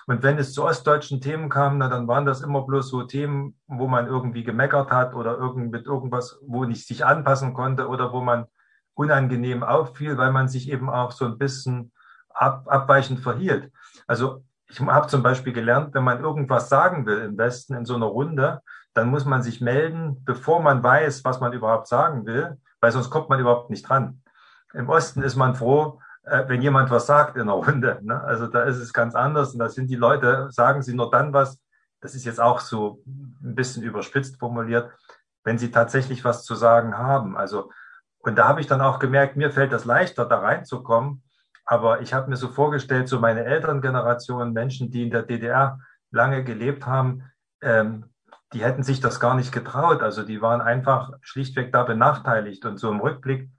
Und 0.06 0.22
wenn 0.22 0.38
es 0.38 0.52
zu 0.52 0.64
ostdeutschen 0.64 1.20
Themen 1.20 1.48
kam, 1.48 1.78
na, 1.78 1.88
dann 1.88 2.08
waren 2.08 2.26
das 2.26 2.42
immer 2.42 2.62
bloß 2.62 2.88
so 2.88 3.04
Themen, 3.04 3.58
wo 3.66 3.86
man 3.86 4.06
irgendwie 4.06 4.44
gemeckert 4.44 4.90
hat 4.90 5.14
oder 5.14 5.38
irgend, 5.38 5.70
mit 5.70 5.86
irgendwas, 5.86 6.38
wo 6.46 6.64
nicht 6.64 6.86
sich 6.86 7.06
anpassen 7.06 7.54
konnte 7.54 7.88
oder 7.88 8.12
wo 8.12 8.20
man 8.20 8.46
unangenehm 8.94 9.62
auffiel, 9.62 10.16
weil 10.16 10.32
man 10.32 10.48
sich 10.48 10.70
eben 10.70 10.88
auch 10.88 11.12
so 11.12 11.24
ein 11.24 11.38
bisschen 11.38 11.92
ab, 12.30 12.64
abweichend 12.68 13.20
verhielt. 13.20 13.72
Also 14.06 14.44
ich 14.68 14.80
habe 14.80 15.06
zum 15.08 15.22
Beispiel 15.22 15.52
gelernt, 15.52 15.94
wenn 15.94 16.04
man 16.04 16.20
irgendwas 16.20 16.68
sagen 16.68 17.06
will 17.06 17.18
im 17.18 17.38
Westen 17.38 17.74
in 17.74 17.84
so 17.84 17.94
einer 17.94 18.06
Runde, 18.06 18.60
dann 18.94 19.08
muss 19.08 19.24
man 19.24 19.42
sich 19.42 19.60
melden, 19.60 20.24
bevor 20.24 20.62
man 20.62 20.82
weiß, 20.82 21.24
was 21.24 21.40
man 21.40 21.52
überhaupt 21.52 21.88
sagen 21.88 22.26
will, 22.26 22.56
weil 22.80 22.92
sonst 22.92 23.10
kommt 23.10 23.28
man 23.28 23.40
überhaupt 23.40 23.70
nicht 23.70 23.88
dran. 23.88 24.22
Im 24.72 24.88
Osten 24.88 25.22
ist 25.22 25.36
man 25.36 25.54
froh, 25.54 26.00
äh, 26.24 26.44
wenn 26.48 26.62
jemand 26.62 26.90
was 26.90 27.06
sagt 27.06 27.36
in 27.36 27.42
einer 27.42 27.52
Runde. 27.52 27.98
Ne? 28.02 28.20
Also 28.22 28.46
da 28.46 28.62
ist 28.62 28.76
es 28.76 28.92
ganz 28.92 29.14
anders 29.14 29.52
und 29.52 29.58
da 29.58 29.68
sind 29.68 29.88
die 29.88 29.96
Leute, 29.96 30.48
sagen 30.50 30.82
sie 30.82 30.94
nur 30.94 31.10
dann 31.10 31.32
was, 31.32 31.60
das 32.00 32.14
ist 32.14 32.24
jetzt 32.24 32.40
auch 32.40 32.60
so 32.60 33.02
ein 33.06 33.54
bisschen 33.54 33.82
überspitzt 33.82 34.38
formuliert, 34.38 34.90
wenn 35.42 35.58
sie 35.58 35.70
tatsächlich 35.70 36.24
was 36.24 36.44
zu 36.44 36.54
sagen 36.54 36.98
haben. 36.98 37.36
Also, 37.36 37.70
und 38.24 38.36
da 38.36 38.48
habe 38.48 38.60
ich 38.60 38.66
dann 38.66 38.80
auch 38.80 38.98
gemerkt, 38.98 39.36
mir 39.36 39.50
fällt 39.50 39.72
das 39.72 39.84
leichter, 39.84 40.24
da 40.24 40.38
reinzukommen, 40.38 41.22
aber 41.64 42.00
ich 42.00 42.12
habe 42.14 42.30
mir 42.30 42.36
so 42.36 42.48
vorgestellt, 42.48 43.08
so 43.08 43.20
meine 43.20 43.44
Elterngeneration, 43.44 44.52
Menschen, 44.52 44.90
die 44.90 45.02
in 45.02 45.10
der 45.10 45.22
DDR 45.22 45.78
lange 46.10 46.44
gelebt 46.44 46.86
haben, 46.86 47.30
ähm, 47.62 48.06
die 48.52 48.62
hätten 48.62 48.82
sich 48.82 49.00
das 49.00 49.20
gar 49.20 49.34
nicht 49.34 49.52
getraut. 49.52 50.02
Also 50.02 50.22
die 50.22 50.40
waren 50.40 50.60
einfach 50.60 51.12
schlichtweg 51.22 51.72
da 51.72 51.82
benachteiligt. 51.82 52.64
Und 52.64 52.78
so 52.78 52.90
im 52.90 53.00
Rückblick 53.00 53.50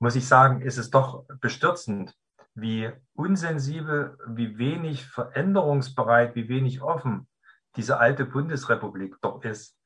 muss 0.00 0.16
ich 0.16 0.26
sagen, 0.26 0.60
ist 0.60 0.76
es 0.76 0.90
doch 0.90 1.24
bestürzend, 1.40 2.14
wie 2.54 2.90
unsensibel, 3.14 4.18
wie 4.26 4.58
wenig 4.58 5.06
veränderungsbereit, 5.06 6.34
wie 6.34 6.48
wenig 6.48 6.82
offen 6.82 7.28
diese 7.76 7.98
alte 7.98 8.24
Bundesrepublik 8.24 9.16
doch 9.20 9.42
ist. 9.42 9.78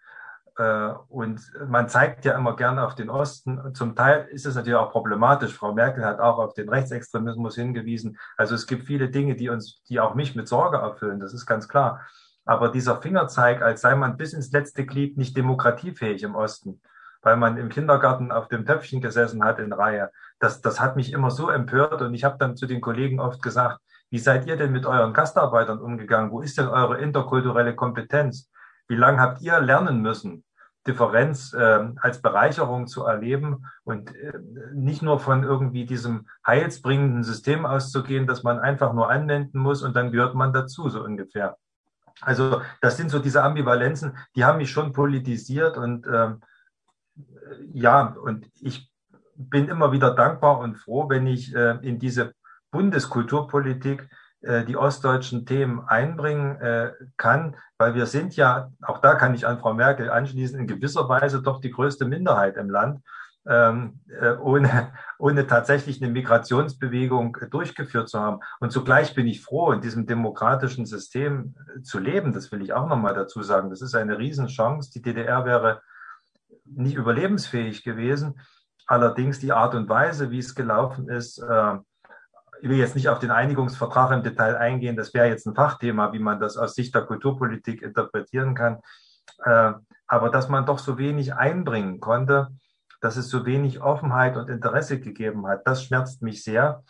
Äh, 0.58 0.92
und 1.08 1.40
man 1.68 1.88
zeigt 1.88 2.24
ja 2.24 2.36
immer 2.36 2.56
gerne 2.56 2.84
auf 2.84 2.94
den 2.96 3.10
Osten. 3.10 3.74
Zum 3.74 3.94
Teil 3.94 4.26
ist 4.30 4.44
es 4.44 4.56
natürlich 4.56 4.76
auch 4.76 4.90
problematisch. 4.90 5.54
Frau 5.54 5.72
Merkel 5.72 6.04
hat 6.04 6.18
auch 6.18 6.38
auf 6.38 6.54
den 6.54 6.68
Rechtsextremismus 6.68 7.54
hingewiesen. 7.54 8.18
Also 8.36 8.54
es 8.56 8.66
gibt 8.66 8.84
viele 8.84 9.08
Dinge, 9.08 9.36
die 9.36 9.48
uns, 9.48 9.82
die 9.88 10.00
auch 10.00 10.14
mich 10.14 10.34
mit 10.34 10.48
Sorge 10.48 10.78
erfüllen. 10.78 11.20
Das 11.20 11.32
ist 11.32 11.46
ganz 11.46 11.68
klar. 11.68 12.00
Aber 12.44 12.70
dieser 12.70 13.00
Fingerzeig, 13.00 13.62
als 13.62 13.82
sei 13.82 13.94
man 13.94 14.16
bis 14.16 14.32
ins 14.32 14.50
letzte 14.50 14.84
Glied 14.84 15.16
nicht 15.16 15.36
demokratiefähig 15.36 16.22
im 16.22 16.34
Osten, 16.34 16.80
weil 17.22 17.36
man 17.36 17.56
im 17.56 17.68
Kindergarten 17.68 18.32
auf 18.32 18.48
dem 18.48 18.66
Töpfchen 18.66 19.00
gesessen 19.00 19.44
hat 19.44 19.60
in 19.60 19.72
Reihe, 19.72 20.10
das, 20.40 20.60
das 20.60 20.80
hat 20.80 20.96
mich 20.96 21.12
immer 21.12 21.30
so 21.30 21.50
empört. 21.50 22.02
Und 22.02 22.14
ich 22.14 22.24
habe 22.24 22.38
dann 22.38 22.56
zu 22.56 22.66
den 22.66 22.80
Kollegen 22.80 23.20
oft 23.20 23.42
gesagt, 23.42 23.80
wie 24.10 24.18
seid 24.18 24.46
ihr 24.46 24.56
denn 24.56 24.72
mit 24.72 24.86
euren 24.86 25.12
Gastarbeitern 25.12 25.78
umgegangen? 25.78 26.32
Wo 26.32 26.40
ist 26.40 26.58
denn 26.58 26.68
eure 26.68 26.98
interkulturelle 26.98 27.76
Kompetenz? 27.76 28.50
Wie 28.88 28.96
lange 28.96 29.20
habt 29.20 29.42
ihr 29.42 29.60
lernen 29.60 30.00
müssen, 30.00 30.44
Differenz 30.88 31.52
äh, 31.52 31.88
als 31.96 32.20
Bereicherung 32.22 32.86
zu 32.86 33.04
erleben 33.04 33.66
und 33.84 34.14
äh, 34.16 34.32
nicht 34.74 35.02
nur 35.02 35.20
von 35.20 35.44
irgendwie 35.44 35.84
diesem 35.84 36.26
heilsbringenden 36.46 37.22
System 37.22 37.66
auszugehen, 37.66 38.26
dass 38.26 38.42
man 38.42 38.58
einfach 38.58 38.94
nur 38.94 39.10
anwenden 39.10 39.58
muss 39.58 39.82
und 39.82 39.94
dann 39.94 40.10
gehört 40.10 40.34
man 40.34 40.52
dazu, 40.52 40.88
so 40.88 41.04
ungefähr. 41.04 41.56
Also 42.20 42.62
das 42.80 42.96
sind 42.96 43.10
so 43.10 43.18
diese 43.18 43.44
Ambivalenzen, 43.44 44.16
die 44.34 44.44
haben 44.44 44.58
mich 44.58 44.70
schon 44.70 44.92
politisiert 44.92 45.76
und 45.76 46.06
äh, 46.06 46.30
ja, 47.72 48.16
und 48.20 48.46
ich 48.60 48.90
bin 49.36 49.68
immer 49.68 49.92
wieder 49.92 50.14
dankbar 50.14 50.58
und 50.58 50.76
froh, 50.76 51.08
wenn 51.08 51.26
ich 51.26 51.54
äh, 51.54 51.78
in 51.82 51.98
diese 51.98 52.32
Bundeskulturpolitik 52.70 54.08
die 54.40 54.76
ostdeutschen 54.76 55.46
Themen 55.46 55.80
einbringen 55.80 56.60
äh, 56.60 56.92
kann, 57.16 57.56
weil 57.76 57.94
wir 57.94 58.06
sind 58.06 58.36
ja, 58.36 58.70
auch 58.82 58.98
da 58.98 59.14
kann 59.14 59.34
ich 59.34 59.46
an 59.46 59.58
Frau 59.58 59.74
Merkel 59.74 60.10
anschließen, 60.10 60.60
in 60.60 60.66
gewisser 60.66 61.08
Weise 61.08 61.42
doch 61.42 61.60
die 61.60 61.72
größte 61.72 62.04
Minderheit 62.04 62.56
im 62.56 62.70
Land, 62.70 63.00
ähm, 63.48 64.00
äh, 64.08 64.36
ohne, 64.36 64.92
ohne 65.18 65.46
tatsächlich 65.46 66.02
eine 66.02 66.12
Migrationsbewegung 66.12 67.36
durchgeführt 67.50 68.08
zu 68.08 68.20
haben. 68.20 68.40
Und 68.60 68.70
zugleich 68.70 69.14
bin 69.14 69.26
ich 69.26 69.42
froh, 69.42 69.72
in 69.72 69.80
diesem 69.80 70.06
demokratischen 70.06 70.86
System 70.86 71.54
zu 71.82 71.98
leben. 71.98 72.32
Das 72.32 72.52
will 72.52 72.62
ich 72.62 72.72
auch 72.72 72.86
nochmal 72.86 73.14
dazu 73.14 73.42
sagen. 73.42 73.70
Das 73.70 73.82
ist 73.82 73.94
eine 73.94 74.18
Riesenchance. 74.18 74.92
Die 74.92 75.02
DDR 75.02 75.44
wäre 75.44 75.82
nicht 76.64 76.94
überlebensfähig 76.94 77.82
gewesen. 77.82 78.40
Allerdings 78.86 79.38
die 79.38 79.52
Art 79.52 79.74
und 79.74 79.88
Weise, 79.88 80.30
wie 80.30 80.38
es 80.38 80.54
gelaufen 80.54 81.08
ist, 81.08 81.38
äh, 81.38 81.74
ich 82.60 82.68
will 82.68 82.78
jetzt 82.78 82.94
nicht 82.94 83.08
auf 83.08 83.18
den 83.18 83.30
Einigungsvertrag 83.30 84.12
im 84.12 84.22
Detail 84.22 84.56
eingehen, 84.56 84.96
das 84.96 85.14
wäre 85.14 85.28
jetzt 85.28 85.46
ein 85.46 85.54
Fachthema, 85.54 86.12
wie 86.12 86.18
man 86.18 86.40
das 86.40 86.56
aus 86.56 86.74
Sicht 86.74 86.94
der 86.94 87.02
Kulturpolitik 87.02 87.82
interpretieren 87.82 88.54
kann. 88.54 88.78
Äh, 89.44 89.72
aber 90.06 90.30
dass 90.30 90.48
man 90.48 90.66
doch 90.66 90.78
so 90.78 90.98
wenig 90.98 91.34
einbringen 91.34 92.00
konnte, 92.00 92.48
dass 93.00 93.16
es 93.16 93.28
so 93.28 93.46
wenig 93.46 93.80
Offenheit 93.80 94.36
und 94.36 94.48
Interesse 94.48 94.98
gegeben 95.00 95.46
hat, 95.46 95.66
das 95.66 95.84
schmerzt 95.84 96.22
mich 96.22 96.42
sehr. 96.42 96.82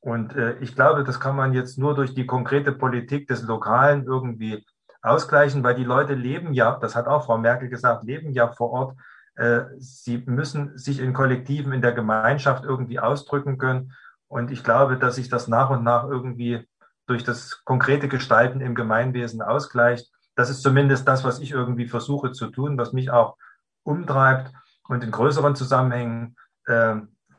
Und 0.00 0.36
äh, 0.36 0.58
ich 0.58 0.74
glaube, 0.74 1.04
das 1.04 1.20
kann 1.20 1.36
man 1.36 1.54
jetzt 1.54 1.78
nur 1.78 1.94
durch 1.94 2.14
die 2.14 2.26
konkrete 2.26 2.72
Politik 2.72 3.26
des 3.28 3.42
Lokalen 3.42 4.04
irgendwie 4.04 4.64
ausgleichen, 5.02 5.62
weil 5.62 5.74
die 5.74 5.84
Leute 5.84 6.14
leben 6.14 6.52
ja, 6.52 6.78
das 6.78 6.94
hat 6.94 7.06
auch 7.06 7.24
Frau 7.24 7.38
Merkel 7.38 7.68
gesagt, 7.68 8.04
leben 8.04 8.32
ja 8.32 8.48
vor 8.48 8.70
Ort. 8.70 8.96
Äh, 9.36 9.62
sie 9.78 10.22
müssen 10.26 10.76
sich 10.76 11.00
in 11.00 11.12
Kollektiven, 11.12 11.72
in 11.72 11.82
der 11.82 11.92
Gemeinschaft 11.92 12.64
irgendwie 12.64 12.98
ausdrücken 12.98 13.58
können. 13.58 13.92
Und 14.36 14.50
ich 14.50 14.62
glaube, 14.62 14.98
dass 14.98 15.14
sich 15.14 15.30
das 15.30 15.48
nach 15.48 15.70
und 15.70 15.82
nach 15.82 16.04
irgendwie 16.04 16.68
durch 17.06 17.24
das 17.24 17.64
konkrete 17.64 18.06
Gestalten 18.06 18.60
im 18.60 18.74
Gemeinwesen 18.74 19.40
ausgleicht. 19.40 20.12
Das 20.34 20.50
ist 20.50 20.62
zumindest 20.62 21.08
das, 21.08 21.24
was 21.24 21.38
ich 21.38 21.52
irgendwie 21.52 21.88
versuche 21.88 22.32
zu 22.32 22.48
tun, 22.48 22.76
was 22.76 22.92
mich 22.92 23.10
auch 23.10 23.38
umtreibt. 23.82 24.52
Und 24.88 25.02
in 25.02 25.10
größeren 25.10 25.56
Zusammenhängen 25.56 26.36
äh, 26.66 26.96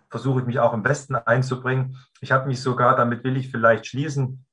versuche 0.09 0.39
ich 0.39 0.47
mich 0.47 0.57
auch 0.57 0.73
im 0.73 0.81
Besten 0.81 1.13
einzubringen. 1.13 1.99
Ich 2.19 2.31
habe 2.31 2.47
mich 2.47 2.63
sogar, 2.63 2.95
damit 2.95 3.23
will 3.23 3.37
ich 3.37 3.51
vielleicht 3.51 3.85
schließen, 3.85 4.43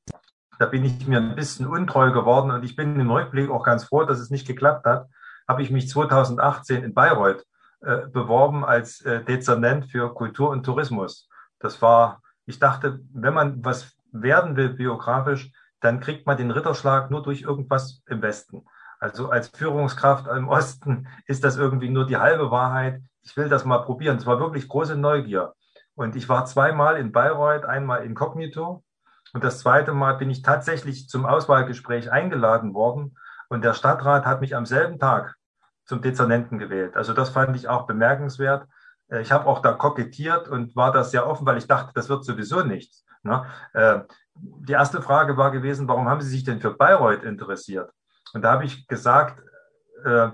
da 0.59 0.67
bin 0.67 0.85
ich 0.85 1.07
mir 1.07 1.21
ein 1.21 1.37
bisschen 1.37 1.67
untreu 1.67 2.13
geworden 2.13 2.51
und 2.51 2.63
ich 2.63 2.77
bin 2.77 3.01
im 3.01 3.11
Rückblick 3.11 3.49
auch 3.49 3.65
ganz 3.65 3.85
froh, 3.85 4.05
dass 4.05 4.19
es 4.19 4.29
nicht 4.29 4.47
geklappt 4.47 4.85
hat, 4.85 5.09
habe 5.49 5.63
ich 5.63 5.71
mich 5.71 5.89
2018 5.89 6.85
in 6.85 6.93
Bayreuth 6.93 7.47
äh, 7.81 8.07
beworben 8.07 8.67
als 8.67 9.01
äh, 9.01 9.25
Dezernent 9.25 9.91
für 9.91 10.13
Kultur 10.13 10.51
und 10.51 10.63
Tourismus. 10.63 11.27
Das 11.59 11.81
war 11.81 12.21
ich 12.47 12.59
dachte, 12.59 13.01
wenn 13.13 13.35
man 13.35 13.65
was 13.65 13.97
werden 14.13 14.57
will 14.57 14.71
biografisch, 14.71 15.53
dann 15.81 16.01
kriegt 16.01 16.27
man 16.27 16.37
den 16.37 16.51
Ritterschlag 16.51 17.11
nur 17.11 17.23
durch 17.23 17.43
irgendwas 17.43 18.03
im 18.07 18.23
Westen. 18.23 18.65
Also 19.01 19.29
als 19.29 19.49
Führungskraft 19.49 20.27
im 20.29 20.49
Osten 20.49 21.09
ist 21.27 21.45
das 21.45 21.57
irgendwie 21.57 21.91
nur 21.91 22.07
die 22.07 22.17
halbe 22.17 22.51
Wahrheit. 22.51 23.03
Ich 23.23 23.37
will 23.37 23.49
das 23.49 23.65
mal 23.65 23.79
probieren. 23.79 24.17
Es 24.17 24.27
war 24.27 24.41
wirklich 24.41 24.69
große 24.69 24.97
Neugier. 24.97 25.53
Und 25.95 26.17
ich 26.17 26.29
war 26.29 26.47
zweimal 26.47 26.97
in 26.97 27.13
Bayreuth, 27.13 27.65
einmal 27.65 28.05
inkognito 28.05 28.83
Und 29.33 29.45
das 29.45 29.61
zweite 29.61 29.93
Mal 29.93 30.15
bin 30.15 30.31
ich 30.31 30.43
tatsächlich 30.43 31.09
zum 31.09 31.27
Auswahlgespräch 31.27 32.11
eingeladen 32.11 32.75
worden 32.75 33.17
und 33.49 33.63
der 33.63 33.75
Stadtrat 33.75 34.25
hat 34.27 34.41
mich 34.41 34.57
am 34.57 34.67
selben 34.67 34.99
Tag 34.99 35.37
zum 35.85 36.01
Dezernenten 36.01 36.59
gewählt. 36.59 36.97
Also 36.97 37.13
das 37.13 37.31
fand 37.31 37.55
ich 37.57 37.69
auch 37.69 37.87
bemerkenswert. 37.87 38.67
Äh, 39.15 39.23
ich 39.23 39.33
habe 39.33 39.47
auch 39.47 39.61
da 39.61 39.73
kokettiert 39.73 40.49
und 40.49 40.77
war 40.77 40.93
da 40.93 41.05
sehr 41.05 41.27
offen, 41.27 41.47
weil 41.47 41.59
ich 41.59 41.67
dachte, 41.67 41.93
das 41.95 42.09
wird 42.09 42.25
sowieso 42.25 42.63
nichts. 42.63 43.05
Ne? 43.23 43.45
Äh, 43.73 44.01
die 44.35 44.73
erste 44.73 45.01
Frage 45.01 45.37
war 45.37 45.51
gewesen, 45.51 45.89
warum 45.89 46.09
haben 46.09 46.21
Sie 46.21 46.31
sich 46.31 46.45
denn 46.45 46.61
für 46.61 46.75
Bayreuth 46.75 47.23
interessiert? 47.23 47.91
Und 48.33 48.43
da 48.43 48.53
habe 48.53 48.65
ich 48.65 48.87
gesagt, 48.89 49.43
äh, 50.05 50.31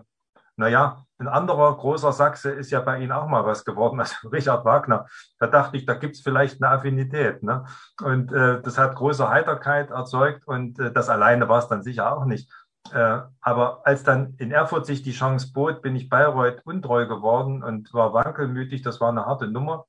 naja, 0.57 1.05
ein 1.19 1.29
anderer 1.29 1.77
großer 1.77 2.13
Sachse 2.13 2.51
ist 2.51 2.71
ja 2.71 2.81
bei 2.81 2.99
Ihnen 2.99 3.13
auch 3.13 3.29
mal 3.29 3.45
was 3.45 3.65
geworden, 3.65 4.01
also 4.01 4.29
Richard 4.29 4.65
Wagner. 4.65 5.07
Da 5.39 5.47
dachte 5.47 5.77
ich, 5.77 5.85
da 5.85 5.95
gibt 5.95 6.17
es 6.17 6.23
vielleicht 6.23 6.63
eine 6.63 6.73
Affinität. 6.73 7.43
Ne? 7.43 7.65
Und 8.03 8.33
äh, 8.33 8.61
das 8.63 8.79
hat 8.79 8.97
große 8.97 9.29
Heiterkeit 9.29 9.91
erzeugt 9.91 10.47
und 10.47 10.79
äh, 10.79 10.93
das 10.93 11.09
alleine 11.09 11.49
war 11.49 11.59
es 11.59 11.69
dann 11.69 11.83
sicher 11.83 12.17
auch 12.17 12.25
nicht. 12.25 12.51
Äh, 12.93 13.21
aber 13.41 13.87
als 13.87 14.03
dann 14.03 14.35
in 14.39 14.51
Erfurt 14.51 14.87
sich 14.87 15.03
die 15.03 15.13
Chance 15.13 15.53
bot, 15.53 15.83
bin 15.83 15.95
ich 15.97 16.09
Bayreuth 16.09 16.63
untreu 16.65 17.07
geworden 17.07 17.63
und 17.63 17.93
war 17.95 18.13
wankelmütig. 18.15 18.83
Das 18.83 19.01
war 19.01 19.11
eine 19.11 19.27
harte 19.27 19.49
Nummer. 19.49 19.87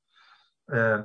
Äh, 0.68 1.04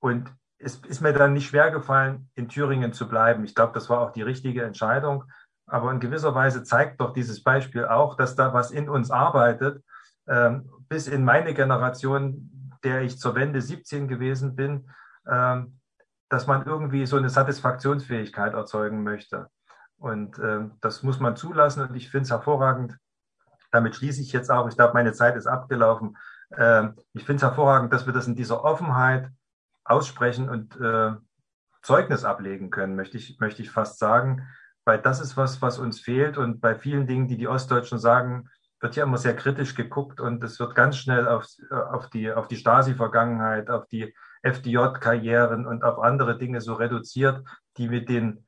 und 0.00 0.32
es 0.58 0.76
ist 0.76 1.00
mir 1.00 1.12
dann 1.12 1.34
nicht 1.34 1.48
schwer 1.48 1.70
gefallen, 1.70 2.30
in 2.34 2.48
Thüringen 2.48 2.92
zu 2.92 3.08
bleiben. 3.08 3.44
Ich 3.44 3.54
glaube, 3.54 3.72
das 3.74 3.90
war 3.90 4.00
auch 4.00 4.12
die 4.12 4.22
richtige 4.22 4.62
Entscheidung. 4.62 5.24
Aber 5.66 5.90
in 5.90 6.00
gewisser 6.00 6.34
Weise 6.34 6.62
zeigt 6.62 7.00
doch 7.00 7.12
dieses 7.12 7.42
Beispiel 7.42 7.86
auch, 7.86 8.16
dass 8.16 8.36
da 8.36 8.52
was 8.52 8.70
in 8.70 8.88
uns 8.88 9.10
arbeitet. 9.10 9.82
Ähm, 10.26 10.70
bis 10.88 11.08
in 11.08 11.24
meine 11.24 11.54
Generation, 11.54 12.78
der 12.82 13.02
ich 13.02 13.18
zur 13.18 13.34
Wende 13.34 13.60
17 13.60 14.08
gewesen 14.08 14.56
bin, 14.56 14.90
ähm, 15.26 15.80
dass 16.28 16.46
man 16.46 16.66
irgendwie 16.66 17.06
so 17.06 17.16
eine 17.16 17.30
Satisfaktionsfähigkeit 17.30 18.54
erzeugen 18.54 19.02
möchte. 19.02 19.48
Und 20.04 20.38
äh, 20.38 20.68
das 20.82 21.02
muss 21.02 21.18
man 21.18 21.34
zulassen 21.34 21.80
und 21.80 21.94
ich 21.94 22.10
finde 22.10 22.24
es 22.24 22.30
hervorragend. 22.30 22.98
Damit 23.72 23.96
schließe 23.96 24.20
ich 24.20 24.32
jetzt 24.32 24.50
auch, 24.50 24.68
ich 24.68 24.76
glaube, 24.76 24.92
meine 24.92 25.14
Zeit 25.14 25.34
ist 25.34 25.46
abgelaufen. 25.46 26.18
Äh, 26.50 26.88
ich 27.14 27.24
finde 27.24 27.36
es 27.36 27.42
hervorragend, 27.42 27.90
dass 27.90 28.04
wir 28.04 28.12
das 28.12 28.26
in 28.26 28.34
dieser 28.36 28.62
Offenheit 28.64 29.30
aussprechen 29.82 30.50
und 30.50 30.78
äh, 30.78 31.12
Zeugnis 31.80 32.26
ablegen 32.26 32.68
können, 32.68 32.96
möchte 32.96 33.16
ich, 33.16 33.40
möchte 33.40 33.62
ich 33.62 33.70
fast 33.70 33.98
sagen. 33.98 34.46
Weil 34.84 35.00
das 35.00 35.22
ist 35.22 35.38
was, 35.38 35.62
was 35.62 35.78
uns 35.78 36.00
fehlt. 36.00 36.36
Und 36.36 36.60
bei 36.60 36.74
vielen 36.74 37.06
Dingen, 37.06 37.26
die 37.26 37.38
die 37.38 37.48
Ostdeutschen 37.48 37.98
sagen, 37.98 38.50
wird 38.80 38.96
ja 38.96 39.04
immer 39.04 39.16
sehr 39.16 39.34
kritisch 39.34 39.74
geguckt 39.74 40.20
und 40.20 40.44
es 40.44 40.60
wird 40.60 40.74
ganz 40.74 40.98
schnell 40.98 41.26
auf, 41.26 41.46
auf 41.70 42.10
die, 42.10 42.30
auf 42.30 42.46
die 42.46 42.56
Stasi-Vergangenheit, 42.56 43.70
auf 43.70 43.86
die 43.86 44.14
FDJ-Karrieren 44.42 45.66
und 45.66 45.82
auf 45.82 45.98
andere 45.98 46.36
Dinge 46.36 46.60
so 46.60 46.74
reduziert, 46.74 47.42
die 47.78 47.88
mit 47.88 48.10
den 48.10 48.44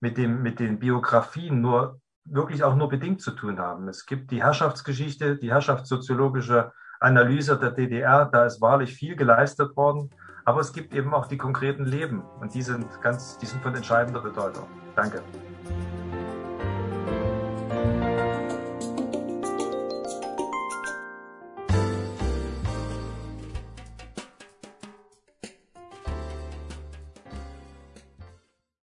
mit, 0.00 0.16
dem, 0.16 0.42
mit 0.42 0.58
den 0.58 0.78
Biografien 0.78 1.60
nur 1.60 2.00
wirklich 2.24 2.64
auch 2.64 2.74
nur 2.74 2.88
bedingt 2.88 3.20
zu 3.20 3.32
tun 3.32 3.58
haben. 3.58 3.88
Es 3.88 4.06
gibt 4.06 4.30
die 4.30 4.42
Herrschaftsgeschichte, 4.42 5.36
die 5.36 5.50
herrschaftssoziologische 5.50 6.72
Analyse 7.00 7.58
der 7.58 7.70
DDR, 7.70 8.26
da 8.26 8.44
ist 8.44 8.60
wahrlich 8.60 8.94
viel 8.94 9.16
geleistet 9.16 9.76
worden, 9.76 10.10
aber 10.44 10.60
es 10.60 10.72
gibt 10.72 10.94
eben 10.94 11.14
auch 11.14 11.26
die 11.26 11.38
konkreten 11.38 11.84
Leben 11.84 12.22
und 12.40 12.54
die 12.54 12.62
sind 12.62 12.86
ganz, 13.00 13.38
die 13.38 13.46
sind 13.46 13.62
von 13.62 13.74
entscheidender 13.74 14.20
Bedeutung. 14.20 14.66
Danke. 14.96 15.22